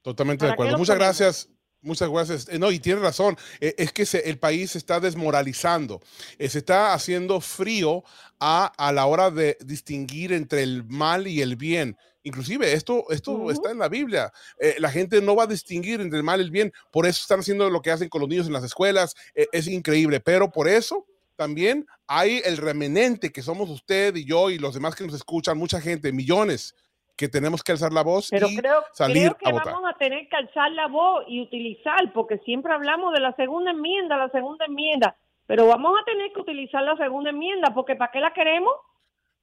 Totalmente 0.02 0.44
de 0.44 0.50
¿Para 0.50 0.56
qué 0.56 0.62
acuerdo. 0.62 0.78
Muchas 0.78 0.96
ponemos? 0.96 1.18
gracias. 1.18 1.48
Muchas 1.80 2.08
gracias. 2.10 2.48
Eh, 2.48 2.58
no, 2.58 2.72
y 2.72 2.80
tiene 2.80 3.00
razón. 3.00 3.36
Eh, 3.60 3.74
es 3.78 3.92
que 3.92 4.04
se- 4.04 4.28
el 4.28 4.38
país 4.38 4.72
se 4.72 4.78
está 4.78 4.98
desmoralizando. 4.98 6.00
Eh, 6.38 6.48
se 6.48 6.58
está 6.58 6.92
haciendo 6.92 7.40
frío 7.40 8.02
a, 8.40 8.66
a 8.76 8.92
la 8.92 9.06
hora 9.06 9.30
de 9.30 9.56
distinguir 9.60 10.32
entre 10.32 10.62
el 10.64 10.82
mal 10.84 11.28
y 11.28 11.40
el 11.40 11.54
bien. 11.56 11.96
Inclusive 12.24 12.72
esto, 12.72 13.04
esto 13.10 13.30
Ujú. 13.32 13.50
está 13.52 13.70
en 13.70 13.78
la 13.78 13.88
Biblia. 13.88 14.32
Eh, 14.58 14.74
la 14.80 14.90
gente 14.90 15.20
no 15.22 15.36
va 15.36 15.44
a 15.44 15.46
distinguir 15.46 16.00
entre 16.00 16.18
el 16.18 16.24
mal 16.24 16.40
y 16.40 16.44
el 16.44 16.50
bien. 16.50 16.72
Por 16.90 17.06
eso 17.06 17.20
están 17.22 17.40
haciendo 17.40 17.70
lo 17.70 17.80
que 17.80 17.92
hacen 17.92 18.08
con 18.08 18.20
los 18.22 18.28
niños 18.28 18.46
en 18.48 18.52
las 18.54 18.64
escuelas. 18.64 19.14
Eh, 19.34 19.46
es 19.52 19.68
increíble. 19.68 20.18
Pero 20.20 20.50
por 20.50 20.66
eso 20.68 21.06
también 21.36 21.86
hay 22.08 22.42
el 22.44 22.56
remanente 22.56 23.30
que 23.30 23.42
somos 23.42 23.70
usted 23.70 24.16
y 24.16 24.24
yo 24.24 24.50
y 24.50 24.58
los 24.58 24.74
demás 24.74 24.96
que 24.96 25.04
nos 25.06 25.14
escuchan, 25.14 25.56
mucha 25.56 25.80
gente, 25.80 26.10
millones, 26.12 26.74
que 27.18 27.28
tenemos 27.28 27.64
que 27.64 27.72
alzar 27.72 27.92
la 27.92 28.02
voz 28.02 28.30
Pero 28.30 28.46
y 28.48 28.56
creo, 28.56 28.84
salir 28.92 29.34
creo 29.34 29.36
que 29.36 29.48
a 29.50 29.52
votar. 29.52 29.74
vamos 29.74 29.90
a 29.92 29.98
tener 29.98 30.28
que 30.28 30.36
alzar 30.36 30.70
la 30.70 30.86
voz 30.86 31.24
y 31.26 31.42
utilizar, 31.42 32.12
porque 32.14 32.38
siempre 32.38 32.72
hablamos 32.72 33.12
de 33.12 33.20
la 33.20 33.34
segunda 33.34 33.72
enmienda, 33.72 34.16
la 34.16 34.30
segunda 34.30 34.64
enmienda, 34.66 35.16
pero 35.46 35.66
vamos 35.66 35.94
a 36.00 36.04
tener 36.04 36.32
que 36.32 36.40
utilizar 36.40 36.82
la 36.84 36.96
segunda 36.96 37.30
enmienda, 37.30 37.74
porque 37.74 37.96
¿para 37.96 38.12
qué 38.12 38.20
la 38.20 38.32
queremos? 38.32 38.72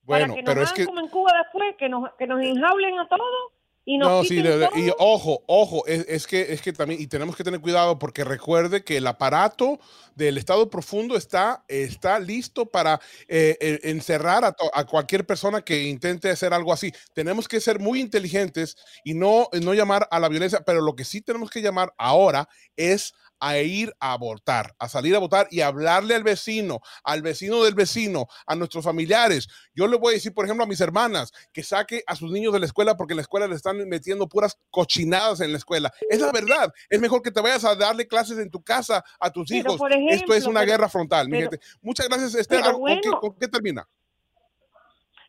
Bueno, 0.04 0.28
Para 0.28 0.36
que 0.36 0.42
nos 0.44 0.54
pero 0.54 0.64
es 0.64 0.74
que 0.74 0.86
como 0.86 1.02
en 1.02 1.10
Cuba 1.10 1.32
después, 1.44 1.76
que 1.78 1.90
nos, 1.90 2.14
que 2.14 2.28
nos 2.28 2.42
enjaulen 2.42 2.98
a 2.98 3.08
todos 3.10 3.52
y 3.88 3.98
No, 4.00 4.24
sí, 4.24 4.36
de- 4.42 4.58
de- 4.58 4.70
y 4.76 4.92
ojo, 4.98 5.44
ojo, 5.48 5.86
es, 5.86 6.06
es 6.10 6.26
que 6.28 6.54
es 6.54 6.62
que 6.62 6.74
también 6.74 7.00
y 7.02 7.08
tenemos 7.08 7.36
que 7.36 7.44
tener 7.44 7.60
cuidado 7.62 8.00
porque 8.00 8.24
recuerde 8.24 8.84
que 8.84 8.98
el 8.98 9.06
aparato 9.08 9.80
del 10.16 10.38
estado 10.38 10.70
profundo 10.70 11.16
está 11.16 11.64
está 11.68 12.20
listo 12.20 12.66
para 12.66 13.00
eh, 13.28 13.58
eh, 13.60 13.80
encerrar 13.84 14.44
a, 14.46 14.54
to- 14.54 14.72
a 14.74 14.86
cualquier 14.86 15.26
persona 15.26 15.62
que 15.62 15.84
intente 15.84 16.30
hacer 16.30 16.54
algo 16.54 16.74
así. 16.74 16.92
Tenemos 17.14 17.48
que 17.48 17.62
ser 17.62 17.80
muy 17.80 18.00
inteligentes 18.02 18.76
y 19.04 19.14
no 19.14 19.50
no 19.62 19.74
llamar 19.74 20.08
a 20.10 20.20
la 20.20 20.30
violencia, 20.30 20.62
pero 20.66 20.82
lo 20.82 20.96
que 20.96 21.06
sí 21.06 21.22
tenemos 21.22 21.50
que 21.52 21.62
llamar 21.62 21.94
ahora 21.98 22.50
es 22.76 23.14
a 23.48 23.60
ir 23.60 23.94
a 24.00 24.18
votar, 24.18 24.74
a 24.80 24.90
salir 24.90 25.16
a 25.16 25.20
votar 25.20 25.48
y 25.52 25.62
hablarle 25.62 26.16
al 26.16 26.24
vecino, 26.24 26.80
al 27.04 27.22
vecino 27.22 27.64
del 27.64 27.76
vecino, 27.76 28.26
a 28.48 28.56
nuestros 28.56 28.84
familiares. 28.84 29.48
Yo 29.76 29.88
le 29.88 29.98
voy 29.98 30.14
a 30.14 30.16
decir, 30.16 30.34
por 30.34 30.46
ejemplo, 30.46 30.64
a 30.64 30.68
mis 30.68 30.82
hermanas 30.82 31.32
que 31.54 31.62
saque 31.62 32.04
a 32.08 32.16
sus 32.16 32.32
niños 32.32 32.54
de 32.54 32.60
la 32.60 32.66
escuela 32.66 32.98
porque 32.98 33.14
en 33.14 33.18
la 33.18 33.22
escuela 33.22 33.46
le 33.48 33.56
están 33.56 33.78
metiendo 33.88 34.28
puras 34.28 34.58
cochinadas 34.72 35.42
en 35.42 35.52
la 35.52 35.58
escuela. 35.60 35.92
Es 36.10 36.20
la 36.20 36.32
verdad. 36.32 36.74
Es 36.90 37.00
mejor 37.00 37.22
que 37.22 37.32
te 37.32 37.42
vayas 37.42 37.64
a 37.66 37.76
darle 37.76 38.08
clases 38.08 38.40
en 38.40 38.50
tu 38.50 38.64
casa 38.64 39.04
a 39.20 39.30
tus 39.32 39.48
Pero, 39.50 39.60
hijos. 39.62 39.78
por 39.78 39.92
Esto 39.94 40.10
es 40.10 40.22
ejemplo, 40.40 40.50
una 40.50 40.60
pero- 40.62 40.72
guerra 40.72 40.90
frontal, 40.90 41.30
mi 41.30 41.38
gente. 41.38 41.60
Muchas 41.82 42.08
gracias, 42.10 42.34
Esther. 42.36 42.62
¿Con 42.64 42.84
qué-. 43.02 43.10
¿Con 43.22 43.38
qué 43.38 43.48
termina? 43.48 43.88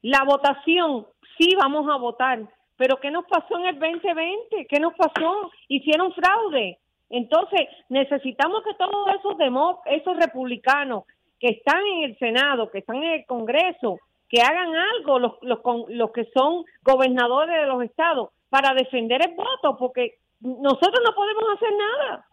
La 0.02 0.22
votación, 0.24 1.06
sí 1.36 1.54
vamos 1.60 1.86
a 1.92 1.96
votar, 1.96 2.38
pero 2.76 2.98
¿qué 3.00 3.10
nos 3.10 3.24
pasó 3.26 3.58
en 3.58 3.66
el 3.66 3.78
2020? 3.78 4.66
¿Qué 4.68 4.78
nos 4.80 4.92
pasó? 4.94 5.50
Hicieron 5.68 6.12
fraude. 6.14 6.78
Entonces, 7.10 7.60
necesitamos 7.88 8.62
que 8.64 8.74
todos 8.74 9.08
esos 9.18 9.38
demo, 9.38 9.80
esos 9.86 10.16
republicanos 10.16 11.04
que 11.38 11.48
están 11.48 11.80
en 11.86 12.04
el 12.04 12.18
Senado, 12.18 12.70
que 12.70 12.78
están 12.78 12.96
en 12.96 13.12
el 13.20 13.26
Congreso, 13.26 13.98
que 14.28 14.40
hagan 14.40 14.74
algo 14.74 15.18
los, 15.18 15.32
los, 15.42 15.60
con- 15.60 15.84
los 15.88 16.10
que 16.10 16.24
son 16.34 16.64
gobernadores 16.82 17.60
de 17.60 17.66
los 17.66 17.82
estados 17.84 18.30
para 18.48 18.74
defender 18.74 19.20
el 19.24 19.34
voto, 19.34 19.76
porque 19.78 20.18
nosotros 20.40 21.00
no 21.04 21.14
podemos 21.14 21.44
hacer 21.56 21.68
nada. 21.76 22.26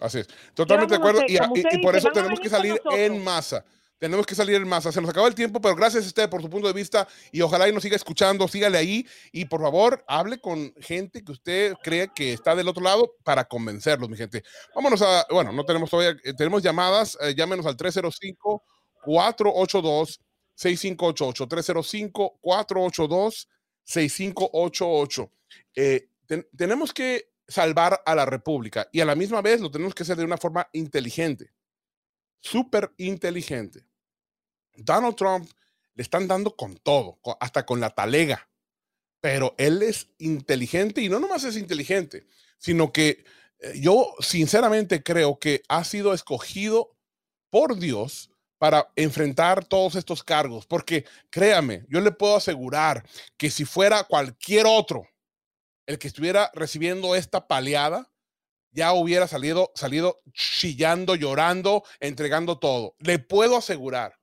Así 0.00 0.18
es. 0.20 0.52
Totalmente 0.54 0.94
de 0.94 0.98
acuerdo. 0.98 1.20
Y, 1.26 1.82
por 1.82 1.96
eso 1.96 2.10
tenemos 2.10 2.40
que 2.40 2.48
salir 2.48 2.80
en 2.90 3.22
masa. 3.22 3.64
Tenemos 3.98 4.26
que 4.26 4.34
salir 4.34 4.54
en 4.56 4.68
masa. 4.68 4.92
Se 4.92 5.00
nos 5.00 5.10
acaba 5.10 5.26
el 5.28 5.34
tiempo, 5.34 5.60
pero 5.60 5.74
gracias 5.74 6.04
a 6.04 6.06
usted 6.06 6.30
por 6.30 6.40
su 6.40 6.48
punto 6.48 6.68
de 6.68 6.72
vista. 6.72 7.06
Y 7.32 7.40
ojalá 7.40 7.68
y 7.68 7.72
nos 7.72 7.82
siga 7.82 7.96
escuchando, 7.96 8.46
sígale 8.46 8.78
ahí. 8.78 9.06
Y 9.32 9.44
por 9.46 9.60
favor 9.60 10.04
hable 10.06 10.38
con 10.40 10.72
gente 10.80 11.22
que 11.24 11.32
usted 11.32 11.74
cree 11.82 12.08
que 12.14 12.32
está 12.32 12.54
del 12.54 12.68
otro 12.68 12.82
lado 12.82 13.12
para 13.24 13.44
convencerlos, 13.44 14.08
mi 14.08 14.16
gente. 14.16 14.42
Vámonos 14.74 15.02
a, 15.02 15.26
bueno, 15.30 15.50
no 15.52 15.64
tenemos 15.64 15.90
todavía, 15.90 16.16
eh, 16.24 16.32
tenemos 16.34 16.62
llamadas, 16.62 17.18
eh, 17.20 17.34
llámenos 17.36 17.66
al 17.66 17.76
305 17.76 18.62
482 19.04 20.20
6588 20.54 21.46
305 21.48 22.38
482 22.40 23.48
6588 23.84 25.32
eh, 25.76 26.08
ten- 26.26 26.46
tenemos 26.56 26.92
que 26.92 27.30
salvar 27.46 28.02
a 28.04 28.14
la 28.14 28.26
República 28.26 28.88
y 28.92 29.00
a 29.00 29.04
la 29.04 29.14
misma 29.14 29.40
vez 29.40 29.60
lo 29.60 29.70
tenemos 29.70 29.94
que 29.94 30.02
hacer 30.02 30.16
de 30.16 30.24
una 30.24 30.36
forma 30.36 30.68
inteligente, 30.72 31.52
súper 32.40 32.92
inteligente. 32.98 33.86
Donald 34.78 35.16
Trump 35.16 35.50
le 35.94 36.02
están 36.02 36.28
dando 36.28 36.54
con 36.54 36.76
todo, 36.76 37.18
hasta 37.40 37.66
con 37.66 37.80
la 37.80 37.90
talega, 37.90 38.48
pero 39.20 39.54
él 39.58 39.82
es 39.82 40.08
inteligente 40.18 41.00
y 41.00 41.08
no 41.08 41.18
nomás 41.18 41.44
es 41.44 41.56
inteligente, 41.56 42.26
sino 42.58 42.92
que 42.92 43.24
eh, 43.58 43.72
yo 43.80 44.14
sinceramente 44.20 45.02
creo 45.02 45.38
que 45.38 45.62
ha 45.68 45.82
sido 45.84 46.14
escogido 46.14 46.96
por 47.50 47.78
Dios 47.78 48.30
para 48.58 48.90
enfrentar 48.96 49.64
todos 49.64 49.94
estos 49.94 50.22
cargos, 50.22 50.66
porque 50.66 51.04
créame, 51.30 51.84
yo 51.88 52.00
le 52.00 52.12
puedo 52.12 52.36
asegurar 52.36 53.04
que 53.36 53.50
si 53.50 53.64
fuera 53.64 54.04
cualquier 54.04 54.66
otro 54.66 55.08
el 55.86 55.98
que 55.98 56.08
estuviera 56.08 56.50
recibiendo 56.54 57.14
esta 57.14 57.48
paleada, 57.48 58.10
ya 58.70 58.92
hubiera 58.92 59.26
salido, 59.26 59.72
salido 59.74 60.18
chillando, 60.32 61.14
llorando, 61.14 61.82
entregando 61.98 62.58
todo. 62.58 62.94
Le 62.98 63.18
puedo 63.18 63.56
asegurar 63.56 64.17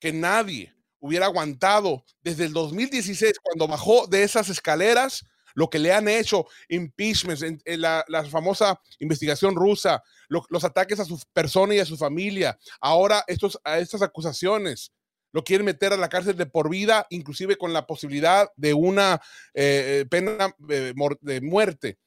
que 0.00 0.12
nadie 0.12 0.74
hubiera 0.98 1.26
aguantado 1.26 2.04
desde 2.22 2.46
el 2.46 2.52
2016, 2.52 3.38
cuando 3.42 3.68
bajó 3.68 4.06
de 4.06 4.22
esas 4.22 4.48
escaleras, 4.48 5.24
lo 5.54 5.68
que 5.68 5.78
le 5.78 5.92
han 5.92 6.08
hecho, 6.08 6.46
impeachments, 6.68 7.42
en, 7.42 7.80
la, 7.80 8.04
famosa 8.30 8.80
investigación 8.98 9.54
rusa, 9.56 10.02
los 10.28 10.64
ataques 10.64 11.00
a 11.00 11.04
su 11.04 11.20
persona 11.32 11.74
y 11.74 11.80
a 11.80 11.86
su 11.86 11.96
familia, 11.96 12.58
ahora 12.80 13.24
estos, 13.26 13.58
a 13.64 13.78
estas 13.78 14.02
acusaciones, 14.02 14.92
lo 15.32 15.44
quieren 15.44 15.64
meter 15.64 15.92
a 15.92 15.96
la 15.96 16.08
cárcel 16.08 16.36
de 16.36 16.46
por 16.46 16.68
vida, 16.68 17.06
inclusive 17.10 17.56
con 17.56 17.72
la 17.72 17.86
posibilidad 17.86 18.48
de 18.56 18.74
una 18.74 19.20
eh, 19.54 20.04
pena 20.10 20.54
eh, 20.68 20.92
de 21.20 21.40
muerte. 21.40 21.98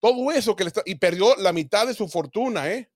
Todo 0.00 0.32
eso 0.32 0.56
que 0.56 0.64
le 0.64 0.68
está, 0.68 0.82
y 0.84 0.96
perdió 0.96 1.36
la 1.36 1.52
mitad 1.52 1.86
de 1.86 1.94
su 1.94 2.08
fortuna, 2.08 2.70
¿eh? 2.70 2.90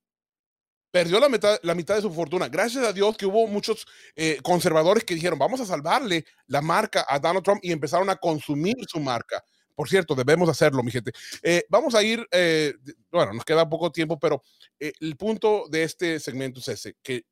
Perdió 0.96 1.20
la 1.20 1.74
mitad, 1.74 1.94
de 1.94 2.00
su 2.00 2.10
fortuna. 2.10 2.48
Gracias 2.48 2.82
a 2.82 2.90
Dios 2.90 3.18
que 3.18 3.26
hubo 3.26 3.46
muchos 3.46 3.86
eh, 4.14 4.38
conservadores 4.42 5.04
que 5.04 5.14
dijeron, 5.14 5.38
vamos 5.38 5.60
a 5.60 5.66
salvarle 5.66 6.24
la 6.46 6.62
marca 6.62 7.04
a 7.06 7.18
Donald 7.18 7.44
Trump 7.44 7.60
y 7.62 7.70
empezaron 7.70 8.08
a 8.08 8.16
consumir 8.16 8.76
su 8.88 8.98
marca. 8.98 9.44
Por 9.74 9.90
cierto, 9.90 10.14
debemos 10.14 10.48
hacerlo, 10.48 10.82
mi 10.82 10.90
gente. 10.90 11.12
Eh, 11.42 11.66
vamos 11.68 11.94
a 11.94 12.02
ir, 12.02 12.26
eh, 12.30 12.72
bueno, 13.12 13.34
nos 13.34 13.44
queda 13.44 13.68
poco 13.68 13.92
tiempo, 13.92 14.18
pero 14.18 14.42
el 14.78 15.16
punto 15.18 15.66
de 15.68 15.82
este 15.82 16.18
segmento 16.18 16.60
es 16.60 16.68
ese, 16.68 16.96
que 17.02 17.26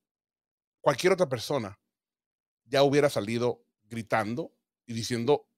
cualquier 0.83 1.15
otra 1.15 1.27
persona 1.27 1.79
ya 2.67 2.83
hubiera 2.83 3.09
salido 3.09 3.65
gritando 3.85 4.53
y 4.85 4.93
diciendo, 4.93 5.49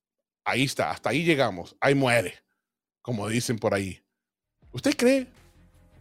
ahí 0.45 0.63
está, 0.63 0.93
hasta 0.93 1.11
ahí 1.11 1.25
llegamos, 1.25 1.77
ahí 1.81 1.97
muere, 1.97 2.39
como 3.03 3.27
dicen 3.27 3.59
por 3.59 3.75
ahí. 3.75 4.01
¿Usted 4.71 4.97
cree 4.97 5.27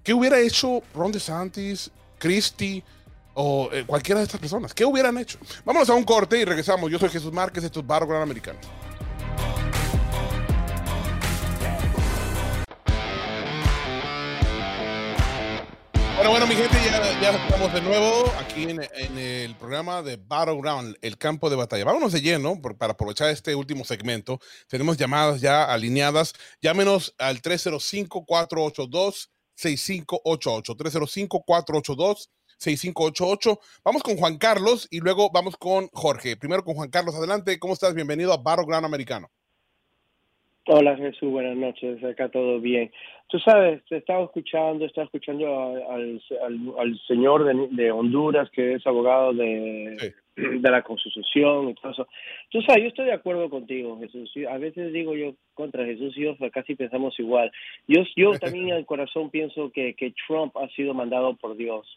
¿Qué 0.05 0.13
hubiera 0.13 0.39
hecho 0.39 0.83
Ron 0.93 1.11
DeSantis, 1.11 1.89
Christie 2.19 2.83
o 3.33 3.69
eh, 3.73 3.83
cualquiera 3.87 4.19
de 4.19 4.25
estas 4.25 4.39
personas? 4.39 4.71
¿Qué 4.71 4.85
hubieran 4.85 5.17
hecho? 5.17 5.39
Vámonos 5.65 5.89
a 5.89 5.95
un 5.95 6.03
corte 6.03 6.37
y 6.39 6.45
regresamos. 6.45 6.91
Yo 6.91 6.99
soy 6.99 7.09
Jesús 7.09 7.33
Márquez, 7.33 7.63
esto 7.63 7.79
es 7.79 7.87
Barro 7.87 8.05
Gran 8.05 8.21
Americano. 8.21 8.59
Bueno, 16.15 16.29
bueno, 16.29 16.45
mi 16.45 16.55
gente, 16.55 16.77
ya, 17.19 17.31
estamos 17.31 17.73
de 17.73 17.81
nuevo 17.81 18.31
aquí 18.39 18.63
en, 18.69 19.17
el 19.17 19.55
programa 19.55 20.03
de 20.03 20.17
Battleground, 20.17 20.97
el 21.01 21.17
campo 21.17 21.49
de 21.49 21.55
batalla. 21.55 21.83
Vámonos 21.83 22.13
de 22.13 22.21
lleno 22.21 22.61
para 22.61 22.93
aprovechar 22.93 23.31
este 23.31 23.55
último 23.55 23.83
segmento. 23.83 24.39
Tenemos 24.67 24.97
llamadas 24.97 25.41
ya 25.41 25.65
alineadas. 25.65 26.33
Llámenos 26.61 27.15
al 27.17 27.41
305 27.41 28.23
482 28.25 29.31
6588 29.55 30.75
305-482. 30.75 32.29
6588. 32.57 33.59
Vamos 33.83 34.03
con 34.03 34.17
Juan 34.17 34.37
Carlos 34.37 34.87
y 34.89 34.99
luego 34.99 35.29
vamos 35.33 35.57
con 35.57 35.87
Jorge. 35.93 36.37
Primero 36.37 36.63
con 36.63 36.75
Juan 36.75 36.89
Carlos, 36.89 37.15
adelante. 37.15 37.59
¿Cómo 37.59 37.73
estás? 37.73 37.93
Bienvenido 37.93 38.31
a 38.33 38.37
Barro 38.37 38.65
Gran 38.65 38.85
Americano. 38.85 39.29
Hola 40.67 40.95
Jesús, 40.95 41.29
buenas 41.29 41.55
noches. 41.55 42.03
Acá 42.03 42.29
todo 42.29 42.59
bien. 42.59 42.91
Tú 43.27 43.37
sabes, 43.39 43.83
te 43.85 43.97
estaba 43.97 44.23
escuchando, 44.23 44.85
estaba 44.85 45.05
escuchando 45.05 45.45
al, 45.89 46.21
al, 46.79 46.99
señor 47.07 47.45
de, 47.69 47.91
Honduras 47.91 48.49
que 48.51 48.73
es 48.73 48.87
abogado 48.87 49.33
de, 49.33 50.15
de 50.35 50.71
la 50.71 50.81
Constitución 50.81 51.69
y 51.69 51.75
todo 51.75 51.91
eso. 51.91 52.07
Tú 52.49 52.61
sabes, 52.61 52.83
yo 52.83 52.89
estoy 52.89 53.05
de 53.05 53.13
acuerdo 53.13 53.49
contigo, 53.49 53.99
Jesús. 53.99 54.31
A 54.49 54.57
veces 54.57 54.91
digo 54.91 55.15
yo 55.15 55.35
contra 55.53 55.85
Jesús 55.85 56.17
y 56.17 56.23
yo 56.23 56.35
casi 56.51 56.75
pensamos 56.75 57.17
igual. 57.19 57.51
Yo, 57.87 58.01
yo 58.15 58.31
también 58.39 58.69
en 58.69 58.75
el 58.75 58.85
corazón 58.85 59.29
pienso 59.29 59.71
que, 59.71 59.93
que 59.95 60.13
Trump 60.27 60.55
ha 60.57 60.67
sido 60.69 60.93
mandado 60.93 61.35
por 61.35 61.55
Dios 61.55 61.87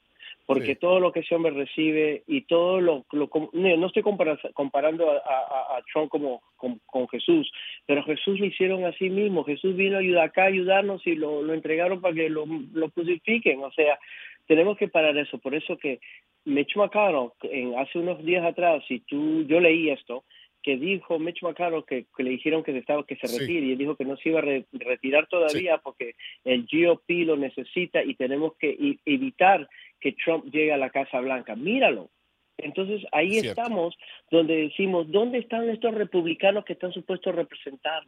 porque 0.48 0.76
todo 0.76 0.98
lo 0.98 1.12
que 1.12 1.20
ese 1.20 1.34
hombre 1.34 1.52
recibe 1.52 2.22
y 2.26 2.40
todo 2.46 2.80
lo, 2.80 3.04
lo 3.12 3.28
no, 3.52 3.86
estoy 3.86 4.02
comparando 4.02 5.10
a, 5.10 5.82
Trump 5.92 6.08
como 6.08 6.40
con, 6.56 7.06
Jesús, 7.08 7.52
pero 7.84 8.02
Jesús 8.04 8.40
lo 8.40 8.46
hicieron 8.46 8.86
a 8.86 8.92
sí 8.92 9.10
mismo, 9.10 9.44
Jesús 9.44 9.76
vino 9.76 9.96
a 9.96 10.00
ayudar 10.00 10.24
acá 10.24 10.44
a 10.44 10.46
ayudarnos 10.46 11.06
y 11.06 11.16
lo, 11.16 11.42
lo 11.42 11.52
entregaron 11.52 12.00
para 12.00 12.14
que 12.14 12.30
lo, 12.30 12.46
lo 12.72 12.88
crucifiquen, 12.88 13.62
o 13.62 13.70
sea, 13.72 13.98
tenemos 14.46 14.78
que 14.78 14.88
parar 14.88 15.18
eso, 15.18 15.36
por 15.36 15.54
eso 15.54 15.76
que 15.76 16.00
Mitch 16.46 16.76
McConnell, 16.76 17.28
en, 17.42 17.78
hace 17.78 17.98
unos 17.98 18.24
días 18.24 18.46
atrás, 18.46 18.82
si 18.88 19.00
tú, 19.00 19.42
yo 19.42 19.60
leí 19.60 19.90
esto, 19.90 20.24
que 20.62 20.76
dijo 20.76 21.18
Mitch 21.18 21.42
McConnell 21.42 21.84
que, 21.84 22.06
le 22.18 22.30
dijeron 22.30 22.62
que 22.62 22.72
se 22.72 22.78
estaba 22.78 23.04
que 23.04 23.16
se 23.16 23.26
retire 23.26 23.66
y 23.66 23.72
él 23.72 23.78
dijo 23.78 23.96
que 23.96 24.04
no 24.04 24.16
se 24.16 24.30
iba 24.30 24.40
a 24.40 24.62
retirar 24.72 25.26
todavía 25.28 25.78
porque 25.78 26.14
el 26.44 26.66
GOP 26.70 27.08
lo 27.26 27.36
necesita 27.36 28.02
y 28.02 28.14
tenemos 28.14 28.54
que 28.58 28.98
evitar 29.04 29.68
que 30.00 30.12
Trump 30.12 30.44
llegue 30.46 30.72
a 30.72 30.76
la 30.76 30.90
Casa 30.90 31.20
Blanca. 31.20 31.54
Míralo. 31.56 32.10
Entonces 32.58 33.06
ahí 33.12 33.38
estamos 33.38 33.96
donde 34.30 34.56
decimos, 34.56 35.10
¿dónde 35.10 35.38
están 35.38 35.68
estos 35.70 35.94
republicanos 35.94 36.64
que 36.64 36.72
están 36.72 36.92
supuestos 36.92 37.32
a 37.32 37.36
representar? 37.36 38.02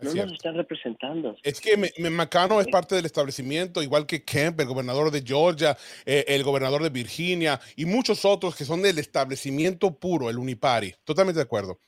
No 0.00 0.14
nos 0.14 0.32
están 0.32 0.56
representando. 0.56 1.36
Es 1.42 1.60
que 1.60 1.76
McConnell 1.76 2.60
es 2.60 2.68
parte 2.68 2.94
del 2.94 3.06
establecimiento, 3.06 3.82
igual 3.82 4.06
que 4.06 4.24
Kemp, 4.24 4.60
el 4.60 4.66
gobernador 4.66 5.10
de 5.10 5.22
Georgia, 5.22 5.76
eh, 6.04 6.24
el 6.28 6.42
gobernador 6.42 6.82
de 6.82 6.90
Virginia 6.90 7.58
y 7.76 7.86
muchos 7.86 8.24
otros 8.24 8.54
que 8.54 8.64
son 8.64 8.82
del 8.82 8.98
establecimiento 8.98 9.94
puro, 9.94 10.28
el 10.28 10.38
Unipari. 10.38 10.94
Totalmente 11.04 11.38
de 11.38 11.44
acuerdo. 11.44 11.78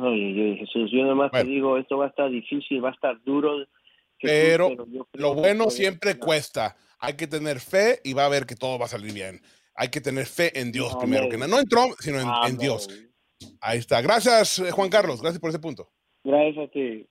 Ay, 0.00 0.56
Jesús, 0.58 0.90
yo 0.92 1.02
nada 1.02 1.14
más 1.14 1.32
te 1.32 1.44
digo, 1.44 1.76
esto 1.76 1.98
va 1.98 2.06
a 2.06 2.08
estar 2.08 2.30
difícil, 2.30 2.82
va 2.82 2.90
a 2.90 2.92
estar 2.92 3.20
duro. 3.24 3.66
pero, 4.20 4.70
lo 5.14 5.34
bueno 5.34 5.68
siempre 5.68 6.16
cuesta 6.16 6.76
hay 7.02 7.14
que 7.14 7.26
tener 7.26 7.58
fe 7.58 8.00
y 8.04 8.12
va 8.12 8.24
a 8.24 8.28
ver 8.28 8.46
que 8.46 8.54
todo 8.54 8.78
va 8.78 8.86
a 8.86 8.88
salir 8.88 9.12
bien. 9.12 9.42
Hay 9.74 9.88
que 9.88 10.00
tener 10.00 10.24
fe 10.24 10.58
en 10.58 10.70
Dios 10.70 10.94
primero 10.96 11.28
que 11.28 11.36
nada. 11.36 11.48
No 11.48 11.58
en 11.58 11.68
Trump, 11.68 11.94
sino 11.98 12.20
en, 12.46 12.56
Dios. 12.56 12.88
Ahí 13.60 13.78
está. 13.78 14.00
Gracias, 14.00 14.60
eh, 14.60 14.70
Juan 14.70 14.88
Carlos. 14.88 15.20
Gracias 15.20 15.40
por 15.40 15.50
ese 15.50 15.58
punto. 15.58 15.90
Gracias 16.24 16.68
a 16.68 16.70
ti. 16.70 17.08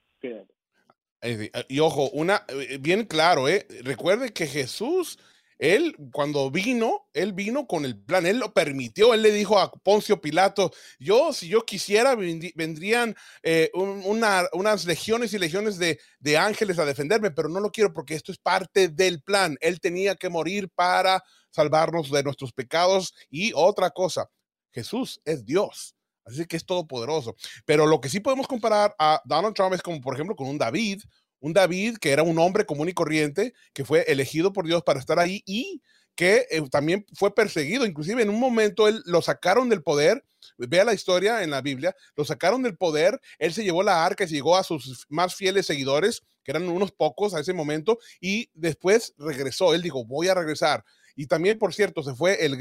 Y 1.67 1.79
ojo, 1.79 2.09
una 2.11 2.45
eh, 2.47 2.77
bien 2.79 3.05
claro, 3.05 3.47
¿eh? 3.47 3.67
Recuerde 3.83 4.33
que 4.33 4.47
Jesús 4.47 5.17
él, 5.61 5.95
cuando 6.11 6.49
vino, 6.49 7.07
él 7.13 7.33
vino 7.33 7.67
con 7.67 7.85
el 7.85 7.95
plan, 7.95 8.25
él 8.25 8.39
lo 8.39 8.51
permitió, 8.51 9.13
él 9.13 9.21
le 9.21 9.31
dijo 9.31 9.59
a 9.59 9.71
Poncio 9.71 10.19
Pilato, 10.19 10.71
yo, 10.97 11.33
si 11.33 11.47
yo 11.49 11.65
quisiera, 11.65 12.15
vendrían 12.15 13.15
eh, 13.43 13.69
unas 13.75 14.85
legiones 14.85 15.33
y 15.33 15.37
legiones 15.37 15.77
de, 15.77 15.99
de 16.19 16.37
ángeles 16.37 16.79
a 16.79 16.85
defenderme, 16.85 17.29
pero 17.29 17.47
no 17.47 17.59
lo 17.59 17.69
quiero 17.69 17.93
porque 17.93 18.15
esto 18.15 18.31
es 18.31 18.39
parte 18.39 18.89
del 18.89 19.21
plan. 19.21 19.55
Él 19.61 19.79
tenía 19.79 20.15
que 20.15 20.29
morir 20.29 20.67
para 20.73 21.23
salvarnos 21.51 22.09
de 22.09 22.23
nuestros 22.23 22.51
pecados 22.53 23.13
y 23.29 23.51
otra 23.53 23.91
cosa, 23.91 24.31
Jesús 24.71 25.21
es 25.25 25.45
Dios. 25.45 25.95
Así 26.31 26.45
que 26.45 26.57
es 26.57 26.65
todopoderoso. 26.65 27.35
Pero 27.65 27.85
lo 27.85 28.01
que 28.01 28.09
sí 28.09 28.19
podemos 28.19 28.47
comparar 28.47 28.95
a 28.99 29.21
Donald 29.25 29.55
Trump 29.55 29.73
es 29.73 29.81
como, 29.81 30.01
por 30.01 30.13
ejemplo, 30.13 30.35
con 30.35 30.47
un 30.47 30.57
David, 30.57 31.01
un 31.39 31.53
David 31.53 31.97
que 31.97 32.11
era 32.11 32.23
un 32.23 32.39
hombre 32.39 32.65
común 32.65 32.89
y 32.89 32.93
corriente, 32.93 33.53
que 33.73 33.85
fue 33.85 34.01
elegido 34.07 34.53
por 34.53 34.65
Dios 34.65 34.83
para 34.83 34.99
estar 34.99 35.19
ahí 35.19 35.43
y 35.45 35.81
que 36.15 36.45
eh, 36.51 36.61
también 36.69 37.05
fue 37.13 37.33
perseguido. 37.33 37.85
Inclusive 37.85 38.21
en 38.21 38.29
un 38.29 38.39
momento 38.39 38.87
él 38.87 39.01
lo 39.05 39.21
sacaron 39.21 39.69
del 39.69 39.83
poder. 39.83 40.23
Vea 40.57 40.83
la 40.83 40.93
historia 40.93 41.43
en 41.43 41.49
la 41.49 41.61
Biblia. 41.61 41.95
Lo 42.15 42.25
sacaron 42.25 42.61
del 42.61 42.77
poder. 42.77 43.19
Él 43.39 43.53
se 43.53 43.63
llevó 43.63 43.83
la 43.83 44.05
arca, 44.05 44.27
se 44.27 44.33
llegó 44.33 44.57
a 44.57 44.63
sus 44.63 45.05
más 45.09 45.35
fieles 45.35 45.65
seguidores, 45.65 46.23
que 46.43 46.51
eran 46.51 46.67
unos 46.69 46.91
pocos 46.91 47.33
a 47.33 47.39
ese 47.39 47.53
momento, 47.53 47.99
y 48.19 48.49
después 48.53 49.13
regresó. 49.17 49.73
Él 49.73 49.81
dijo, 49.81 50.05
voy 50.05 50.27
a 50.27 50.33
regresar. 50.33 50.83
Y 51.21 51.27
también, 51.27 51.59
por 51.59 51.71
cierto, 51.71 52.01
se 52.01 52.15
fue 52.15 52.43
el, 52.43 52.57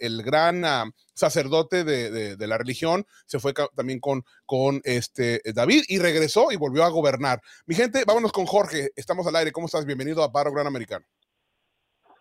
el, 0.00 0.22
gran 0.24 0.64
ah, 0.64 0.86
sacerdote 1.14 1.84
de, 1.84 2.34
de, 2.36 2.46
la 2.48 2.58
religión, 2.58 3.04
se 3.24 3.38
fue 3.38 3.52
también 3.76 4.00
con, 4.00 4.22
con 4.46 4.80
este 4.82 5.40
David 5.54 5.82
y 5.86 6.00
regresó 6.00 6.50
y 6.50 6.56
volvió 6.56 6.82
a 6.82 6.90
gobernar. 6.90 7.38
Mi 7.68 7.76
gente, 7.76 8.02
vámonos 8.04 8.32
con 8.32 8.46
Jorge. 8.46 8.88
Estamos 8.96 9.28
al 9.28 9.36
aire. 9.36 9.52
¿Cómo 9.52 9.66
estás? 9.66 9.86
Bienvenido 9.86 10.24
a 10.24 10.32
Paro 10.32 10.50
Gran 10.50 10.66
Americano. 10.66 11.04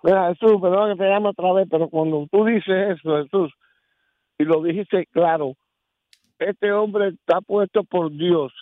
Mira, 0.03 0.27
Jesús, 0.27 0.61
perdón 0.61 0.91
que 0.95 1.03
te 1.03 1.09
llame 1.09 1.29
otra 1.29 1.53
vez, 1.53 1.67
pero 1.71 1.89
cuando 1.89 2.27
tú 2.31 2.45
dices 2.45 2.99
eso, 2.99 3.23
Jesús, 3.23 3.51
y 4.37 4.43
lo 4.43 4.61
dijiste 4.61 5.07
claro, 5.11 5.53
este 6.37 6.71
hombre 6.71 7.15
está 7.19 7.41
puesto 7.41 7.83
por 7.83 8.11
Dios. 8.11 8.53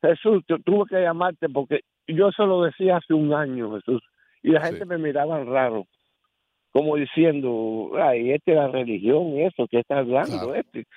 Jesús, 0.00 0.42
yo 0.48 0.56
tuve 0.60 0.84
que 0.88 1.02
llamarte 1.02 1.46
porque 1.50 1.80
yo 2.06 2.32
se 2.32 2.44
lo 2.44 2.62
decía 2.62 2.96
hace 2.96 3.12
un 3.12 3.34
año, 3.34 3.74
Jesús, 3.74 4.02
y 4.42 4.52
la 4.52 4.62
gente 4.62 4.86
me 4.86 4.96
miraba 4.96 5.44
raro 5.44 5.84
como 6.74 6.96
diciendo, 6.96 7.92
ay, 8.02 8.32
esta 8.32 8.50
es 8.50 8.56
la 8.56 8.66
religión 8.66 9.28
y 9.28 9.44
eso 9.44 9.68
que 9.70 9.78
está 9.78 9.98
hablando 9.98 10.56
este. 10.56 10.88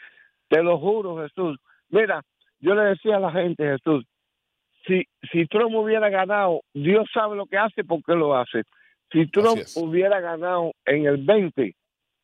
Te 0.49 0.63
lo 0.63 0.79
juro, 0.79 1.21
Jesús. 1.21 1.59
Mira, 1.89 2.23
yo 2.59 2.73
le 2.73 2.81
decía 2.89 3.17
a 3.17 3.19
la 3.19 3.31
gente, 3.31 3.63
Jesús, 3.63 4.03
si, 4.87 5.03
si 5.31 5.45
Trump 5.45 5.75
hubiera 5.75 6.09
ganado, 6.09 6.61
Dios 6.73 7.07
sabe 7.13 7.35
lo 7.35 7.45
que 7.45 7.59
hace 7.59 7.83
porque 7.83 8.13
lo 8.13 8.35
hace. 8.35 8.63
Si 9.11 9.29
Trump 9.29 9.59
hubiera 9.75 10.19
ganado 10.19 10.71
en 10.83 11.05
el 11.05 11.23
20, 11.23 11.75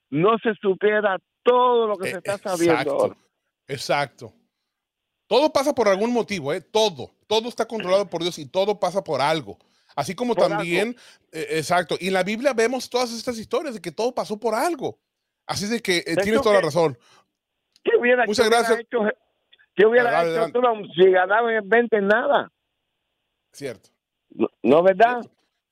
no 0.09 0.39
se 0.39 0.55
supiera 0.55 1.19
todo 1.43 1.85
lo 1.85 1.97
que 1.97 2.09
se 2.09 2.17
está 2.17 2.39
sabiendo 2.39 2.91
ahora. 2.91 3.15
Exacto. 3.67 4.33
Todo 5.27 5.53
pasa 5.53 5.75
por 5.75 5.87
algún 5.87 6.11
motivo, 6.11 6.51
¿eh? 6.53 6.61
Todo. 6.61 7.11
Todo 7.27 7.49
está 7.49 7.67
controlado 7.67 8.07
por 8.09 8.23
Dios 8.23 8.39
y 8.39 8.49
todo 8.49 8.79
pasa 8.79 9.03
por 9.03 9.21
algo. 9.21 9.59
Así 9.95 10.15
como 10.15 10.35
también, 10.35 10.95
eh, 11.31 11.47
exacto, 11.51 11.95
y 11.99 12.07
en 12.07 12.13
la 12.13 12.23
Biblia 12.23 12.53
vemos 12.53 12.89
todas 12.89 13.11
estas 13.13 13.37
historias 13.37 13.75
de 13.75 13.81
que 13.81 13.91
todo 13.91 14.13
pasó 14.13 14.39
por 14.39 14.55
algo. 14.55 14.97
Así 15.45 15.67
de 15.67 15.81
que 15.81 15.97
eh, 15.97 16.15
tienes 16.21 16.41
toda 16.41 16.55
la 16.55 16.61
razón. 16.61 16.97
¿Qué 17.83 17.91
hubiera, 17.99 18.25
Muchas 18.25 18.49
gracias. 18.49 18.79
¿Qué 19.75 19.85
hubiera 19.85 20.11
Dale, 20.11 20.29
hecho 20.29 20.41
adelante. 20.41 20.59
Trump 20.59 20.85
si 20.95 21.11
ganaba 21.11 21.53
en 21.53 21.67
20 21.67 22.01
nada? 22.01 22.51
Cierto. 23.51 23.89
No, 24.29 24.47
¿no 24.61 24.83
verdad? 24.83 25.21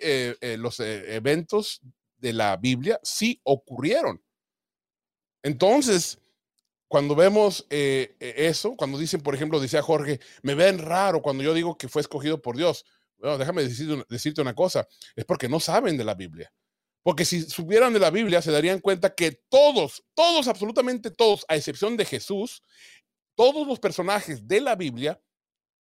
los 0.56 0.80
eventos 0.80 1.82
de 2.16 2.32
la 2.32 2.56
Biblia 2.56 2.98
sí 3.02 3.38
ocurrieron. 3.44 4.22
Entonces, 5.42 6.18
cuando 6.88 7.14
vemos 7.14 7.66
eh, 7.68 8.16
eso, 8.18 8.76
cuando 8.76 8.98
dicen, 8.98 9.20
por 9.20 9.34
ejemplo, 9.34 9.60
decía 9.60 9.82
Jorge, 9.82 10.20
me 10.42 10.54
ven 10.54 10.78
raro 10.78 11.20
cuando 11.20 11.42
yo 11.42 11.52
digo 11.52 11.76
que 11.76 11.88
fue 11.88 12.02
escogido 12.02 12.40
por 12.40 12.56
Dios. 12.56 12.86
Déjame 13.20 13.62
decirte, 13.62 14.04
decirte 14.08 14.40
una 14.40 14.54
cosa, 14.54 14.86
es 15.14 15.24
porque 15.24 15.48
no 15.48 15.60
saben 15.60 15.96
de 15.96 16.04
la 16.04 16.14
Biblia. 16.14 16.52
Porque 17.02 17.24
si 17.24 17.42
supieran 17.42 17.92
de 17.92 17.98
la 17.98 18.10
Biblia, 18.10 18.42
se 18.42 18.50
darían 18.50 18.80
cuenta 18.80 19.14
que 19.14 19.32
todos, 19.48 20.04
todos, 20.14 20.48
absolutamente 20.48 21.10
todos, 21.10 21.44
a 21.48 21.56
excepción 21.56 21.96
de 21.96 22.04
Jesús, 22.04 22.62
todos 23.34 23.66
los 23.66 23.78
personajes 23.78 24.46
de 24.46 24.60
la 24.60 24.76
Biblia, 24.76 25.20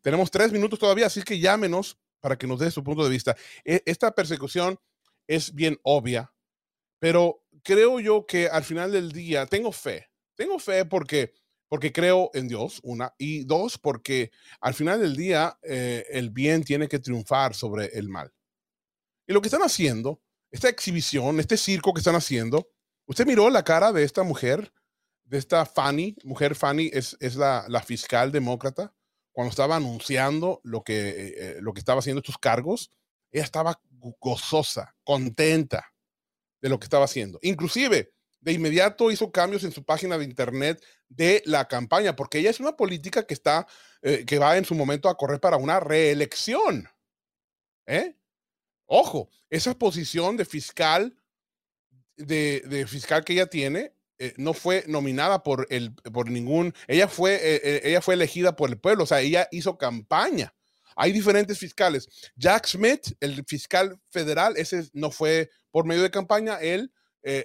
Tenemos 0.00 0.30
tres 0.30 0.52
minutos 0.52 0.78
todavía, 0.78 1.06
así 1.06 1.22
que 1.22 1.38
llámenos 1.38 1.98
para 2.20 2.36
que 2.38 2.46
nos 2.46 2.58
dé 2.60 2.70
su 2.70 2.82
punto 2.82 3.04
de 3.04 3.10
vista. 3.10 3.36
E- 3.64 3.82
Esta 3.84 4.12
persecución 4.12 4.78
es 5.26 5.54
bien 5.54 5.78
obvia, 5.82 6.32
pero 6.98 7.42
creo 7.62 8.00
yo 8.00 8.26
que 8.26 8.48
al 8.48 8.64
final 8.64 8.92
del 8.92 9.12
día 9.12 9.46
tengo 9.46 9.72
fe. 9.72 10.08
Tengo 10.34 10.58
fe 10.58 10.84
porque, 10.84 11.32
porque 11.68 11.92
creo 11.92 12.30
en 12.34 12.48
Dios, 12.48 12.80
una, 12.82 13.14
y 13.18 13.44
dos, 13.44 13.76
porque 13.78 14.30
al 14.60 14.74
final 14.74 15.00
del 15.00 15.16
día 15.16 15.58
eh, 15.62 16.04
el 16.10 16.30
bien 16.30 16.62
tiene 16.64 16.88
que 16.88 16.98
triunfar 16.98 17.54
sobre 17.54 17.86
el 17.98 18.08
mal. 18.08 18.32
Y 19.26 19.32
lo 19.32 19.40
que 19.40 19.48
están 19.48 19.62
haciendo, 19.62 20.22
esta 20.50 20.68
exhibición, 20.68 21.40
este 21.40 21.56
circo 21.56 21.92
que 21.92 22.00
están 22.00 22.14
haciendo, 22.14 22.68
usted 23.06 23.26
miró 23.26 23.50
la 23.50 23.64
cara 23.64 23.92
de 23.92 24.04
esta 24.04 24.22
mujer, 24.22 24.72
de 25.26 25.38
esta 25.38 25.66
Fanny, 25.66 26.16
mujer 26.24 26.54
Fanny 26.54 26.90
es, 26.92 27.16
es 27.20 27.36
la, 27.36 27.66
la 27.68 27.82
fiscal 27.82 28.32
demócrata, 28.32 28.94
cuando 29.32 29.50
estaba 29.50 29.76
anunciando 29.76 30.60
lo 30.64 30.82
que, 30.82 31.08
eh, 31.08 31.34
eh, 31.36 31.56
lo 31.60 31.74
que 31.74 31.80
estaba 31.80 31.98
haciendo 31.98 32.20
estos 32.20 32.38
cargos, 32.38 32.90
ella 33.30 33.44
estaba 33.44 33.80
go- 33.90 34.16
gozosa, 34.20 34.94
contenta 35.04 35.92
de 36.62 36.68
lo 36.68 36.78
que 36.78 36.84
estaba 36.84 37.04
haciendo. 37.04 37.38
Inclusive, 37.42 38.14
de 38.40 38.52
inmediato 38.52 39.10
hizo 39.10 39.32
cambios 39.32 39.64
en 39.64 39.72
su 39.72 39.84
página 39.84 40.16
de 40.16 40.24
internet 40.24 40.82
de 41.08 41.42
la 41.44 41.66
campaña, 41.66 42.14
porque 42.14 42.38
ella 42.38 42.50
es 42.50 42.60
una 42.60 42.76
política 42.76 43.26
que 43.26 43.34
está, 43.34 43.66
eh, 44.02 44.24
que 44.24 44.38
va 44.38 44.56
en 44.56 44.64
su 44.64 44.74
momento 44.74 45.08
a 45.08 45.16
correr 45.16 45.40
para 45.40 45.56
una 45.56 45.80
reelección. 45.80 46.88
¿Eh? 47.86 48.16
Ojo, 48.86 49.28
esa 49.50 49.76
posición 49.76 50.36
de 50.36 50.44
fiscal, 50.44 51.20
de, 52.16 52.60
de 52.60 52.86
fiscal 52.86 53.24
que 53.24 53.32
ella 53.32 53.46
tiene, 53.48 53.95
eh, 54.18 54.32
no 54.38 54.54
fue 54.54 54.84
nominada 54.86 55.42
por, 55.42 55.66
el, 55.68 55.94
por 55.94 56.30
ningún, 56.30 56.72
ella 56.88 57.06
fue, 57.06 57.34
eh, 57.34 57.60
eh, 57.62 57.80
ella 57.84 58.00
fue 58.00 58.14
elegida 58.14 58.56
por 58.56 58.70
el 58.70 58.78
pueblo, 58.78 59.04
o 59.04 59.06
sea, 59.06 59.20
ella 59.20 59.46
hizo 59.50 59.76
campaña. 59.76 60.54
Hay 60.96 61.12
diferentes 61.12 61.58
fiscales. 61.58 62.08
Jack 62.36 62.66
Smith, 62.66 63.12
el 63.20 63.44
fiscal 63.44 64.00
federal, 64.08 64.56
ese 64.56 64.88
no 64.94 65.10
fue 65.10 65.50
por 65.70 65.84
medio 65.84 66.02
de 66.02 66.10
campaña, 66.10 66.58
él 66.60 66.92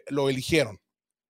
lo 0.09 0.29
eligieron, 0.29 0.79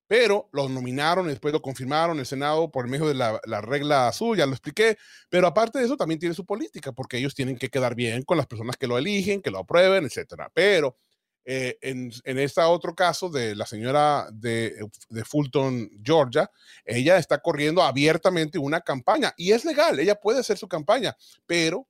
pero 0.08 0.50
lo 0.52 0.68
nominaron 0.68 1.28
y 1.28 1.30
después 1.30 1.54
lo 1.54 1.62
confirmaron 1.62 2.20
el 2.20 2.26
Senado 2.26 2.70
por 2.70 2.90
medio 2.90 3.08
de 3.08 3.14
la, 3.14 3.40
la 3.46 3.62
regla 3.62 4.10
azul, 4.10 4.38
ya 4.38 4.46
lo 4.46 4.52
expliqué, 4.52 4.98
pero 5.30 5.48
aparte 5.48 5.80
de 5.80 5.86
eso 5.86 5.96
también 5.96 6.20
tiene 6.20 6.36
su 6.36 6.46
política, 6.46 6.92
porque 6.92 7.18
ellos 7.18 7.34
tienen 7.34 7.58
que 7.58 7.70
quedar 7.70 7.96
bien 7.96 8.24
con 8.24 8.36
las 8.38 8.46
personas 8.46 8.76
que 8.76 8.88
lo 8.88 8.98
eligen, 8.98 9.42
que 9.42 9.52
lo 9.52 9.60
aprueben, 9.60 10.04
etcétera. 10.04 10.52
Pero 10.54 10.98
eh, 11.46 11.78
en, 11.82 12.12
en 12.24 12.40
este 12.40 12.62
otro 12.62 12.96
caso 12.96 13.30
de 13.30 13.56
la 13.56 13.66
señora 13.66 14.28
de, 14.32 14.88
de 15.10 15.26
Fulton, 15.26 15.90
Georgia, 16.04 16.50
ella 16.86 17.18
está 17.18 17.40
corriendo 17.40 17.82
abiertamente 17.82 18.58
una 18.60 18.82
campaña 18.82 19.34
y 19.38 19.52
es 19.52 19.66
legal, 19.66 20.00
ella 20.00 20.16
puede 20.16 20.40
hacer 20.40 20.58
su 20.58 20.68
campaña, 20.68 21.16
pero 21.46 21.88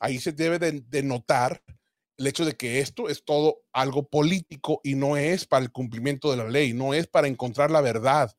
ahí 0.00 0.18
se 0.18 0.32
debe 0.32 0.58
de, 0.58 0.82
de 0.86 1.02
notar 1.02 1.62
el 2.18 2.26
hecho 2.26 2.44
de 2.44 2.56
que 2.56 2.80
esto 2.80 3.08
es 3.08 3.24
todo 3.24 3.62
algo 3.72 4.06
político 4.06 4.80
y 4.84 4.94
no 4.94 5.16
es 5.16 5.46
para 5.46 5.64
el 5.64 5.72
cumplimiento 5.72 6.30
de 6.30 6.36
la 6.36 6.48
ley, 6.48 6.74
no 6.74 6.92
es 6.92 7.06
para 7.06 7.28
encontrar 7.28 7.70
la 7.70 7.80
verdad, 7.80 8.30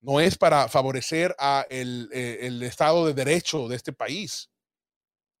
no 0.00 0.20
es 0.20 0.36
para 0.38 0.68
favorecer 0.68 1.34
a 1.38 1.66
el, 1.70 2.08
eh, 2.12 2.38
el 2.42 2.62
Estado 2.62 3.06
de 3.06 3.14
Derecho 3.14 3.68
de 3.68 3.76
este 3.76 3.92
país. 3.92 4.50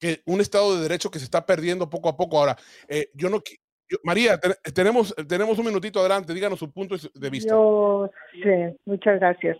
Que 0.00 0.22
un 0.26 0.40
Estado 0.40 0.76
de 0.76 0.82
Derecho 0.82 1.10
que 1.10 1.18
se 1.18 1.24
está 1.24 1.44
perdiendo 1.44 1.90
poco 1.90 2.08
a 2.08 2.16
poco. 2.16 2.38
Ahora, 2.38 2.56
eh, 2.88 3.10
yo 3.14 3.30
no... 3.30 3.42
yo- 3.90 3.98
María, 4.04 4.38
te- 4.38 4.72
tenemos, 4.72 5.14
tenemos 5.28 5.58
un 5.58 5.66
minutito 5.66 6.00
adelante, 6.00 6.34
díganos 6.34 6.58
su 6.58 6.70
punto 6.70 6.96
de 7.14 7.30
vista. 7.30 7.52
Yo 7.54 8.10
sé, 8.42 8.76
muchas 8.84 9.18
gracias. 9.20 9.56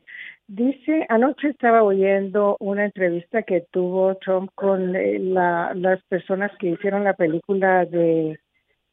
Dice, 0.46 1.04
anoche 1.10 1.48
estaba 1.48 1.82
oyendo 1.82 2.56
una 2.60 2.84
entrevista 2.86 3.42
que 3.42 3.66
tuvo 3.70 4.16
Trump 4.16 4.50
con 4.54 4.96
eh, 4.96 5.18
la, 5.18 5.72
las 5.74 6.02
personas 6.04 6.50
que 6.58 6.68
hicieron 6.70 7.04
la 7.04 7.12
película 7.14 7.84
de... 7.84 8.38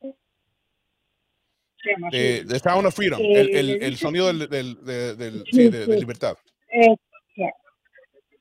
de, 0.01 1.93
así. 2.07 2.43
de 2.47 2.59
Sound 2.59 2.87
of 2.87 2.95
Freedom, 2.95 3.19
Eh, 3.21 3.41
el, 3.41 3.55
el- 3.55 3.67
le 3.67 3.73
el 3.85 3.91
dice 3.91 3.97
sonido 4.05 4.27
del, 4.27 4.49
del- 4.49 4.83
de, 4.83 5.15
del- 5.15 5.43
Sí, 5.45 5.51
sí, 5.51 5.69
de, 5.69 5.85
de 5.85 5.93
sí. 5.93 5.99
libertad. 5.99 6.35
Exacto. 6.69 7.01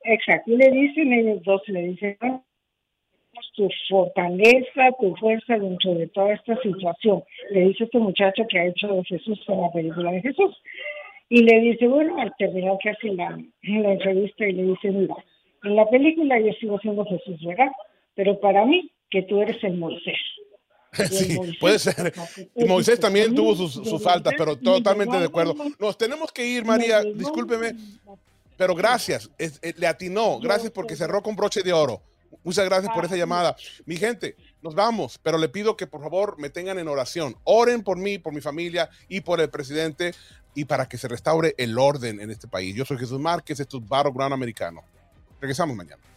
Exacto. 0.07 0.51
Y 0.51 0.57
le 0.57 0.71
dicen 0.71 1.13
ellos 1.13 1.43
dos, 1.45 1.63
le 1.69 1.81
dicen, 1.83 2.17
"No, 2.21 2.45
tu 3.55 3.69
fortaleza, 3.89 4.91
tu 5.01 5.15
fuerza 5.17 5.59
dentro 5.59 5.95
de 5.95 6.07
toda 6.09 6.33
esta 6.35 6.57
situación. 6.63 7.23
Le 7.51 7.61
dice 7.69 7.85
este 7.85 7.99
muchacho 7.99 8.45
que 8.49 8.59
ha 8.59 8.67
hecho 8.67 8.89
de 8.89 9.05
Jesús 9.05 9.41
en 9.49 9.61
la 9.61 9.71
película 9.73 10.13
de 10.13 10.21
Jesús. 10.23 10.57
Y 11.29 11.43
le 11.43 11.61
dice, 11.61 11.89
bueno, 11.89 12.21
al 12.21 12.33
terminar 12.39 12.77
casi 12.83 13.11
la, 13.11 13.31
la 13.63 13.93
entrevista, 13.93 14.47
y 14.47 14.53
le 14.53 14.63
dice, 14.65 14.91
mira, 14.91 15.15
en 15.65 15.77
la 15.77 15.89
película 15.89 16.39
yo 16.39 16.53
sigo 16.61 16.79
siendo 16.81 17.05
Jesús, 17.07 17.43
¿verdad? 17.45 17.71
Pero 18.15 18.39
para 18.41 18.65
mí, 18.67 18.91
que 19.11 19.23
tú 19.23 19.41
eres 19.41 19.63
el 19.65 19.75
Moisés. 19.79 20.19
Sí, 21.11 21.37
puede 21.59 21.81
ser. 21.81 22.13
Y 22.55 22.65
Moisés 22.67 23.01
también 23.01 23.35
tuvo 23.35 23.57
sus, 23.57 23.73
sus 23.73 24.01
faltas, 24.01 24.33
pero 24.39 24.55
totalmente 24.57 25.19
de 25.19 25.25
acuerdo. 25.25 25.57
Nos 25.81 25.99
tenemos 25.99 26.31
que 26.31 26.47
ir, 26.47 26.65
María, 26.65 27.03
discúlpeme, 27.03 27.73
pero 28.57 28.77
gracias, 28.77 29.29
es- 29.37 29.59
eh, 29.65 29.75
le 29.77 29.89
atinó, 29.89 30.39
gracias 30.39 30.71
porque 30.71 30.95
cerró 30.95 31.21
con 31.21 31.35
broche 31.35 31.63
de 31.65 31.73
oro. 31.73 32.01
Muchas 32.43 32.65
gracias 32.65 32.93
por 32.95 33.05
esa 33.05 33.17
llamada. 33.17 33.57
Mi 33.87 33.97
gente, 33.97 34.37
nos 34.63 34.75
vamos, 34.75 35.19
pero 35.23 35.39
le 35.39 35.49
pido 35.49 35.77
que 35.77 35.87
por 35.87 36.03
favor 36.03 36.39
me 36.39 36.51
tengan 36.51 36.79
en 36.79 36.89
oración. 36.89 37.37
Oren 37.45 37.83
por 37.83 37.99
mí, 37.99 38.19
por 38.19 38.33
mi 38.33 38.41
familia 38.41 38.91
y 39.09 39.21
por 39.21 39.41
el 39.41 39.51
presidente 39.51 40.15
y 40.55 40.65
para 40.65 40.89
que 40.89 40.99
se 40.99 41.09
restaure 41.09 41.55
el 41.59 41.79
orden 41.79 42.21
en 42.21 42.31
este 42.31 42.49
país. 42.49 42.75
Yo 42.75 42.85
soy 42.85 42.99
Jesús 42.99 43.21
Márquez, 43.21 43.61
esto 43.61 43.79
es 43.79 43.89
Battleground 43.89 44.33
Americano. 44.33 44.83
Regresamos 45.41 45.77
mañana. 45.77 46.14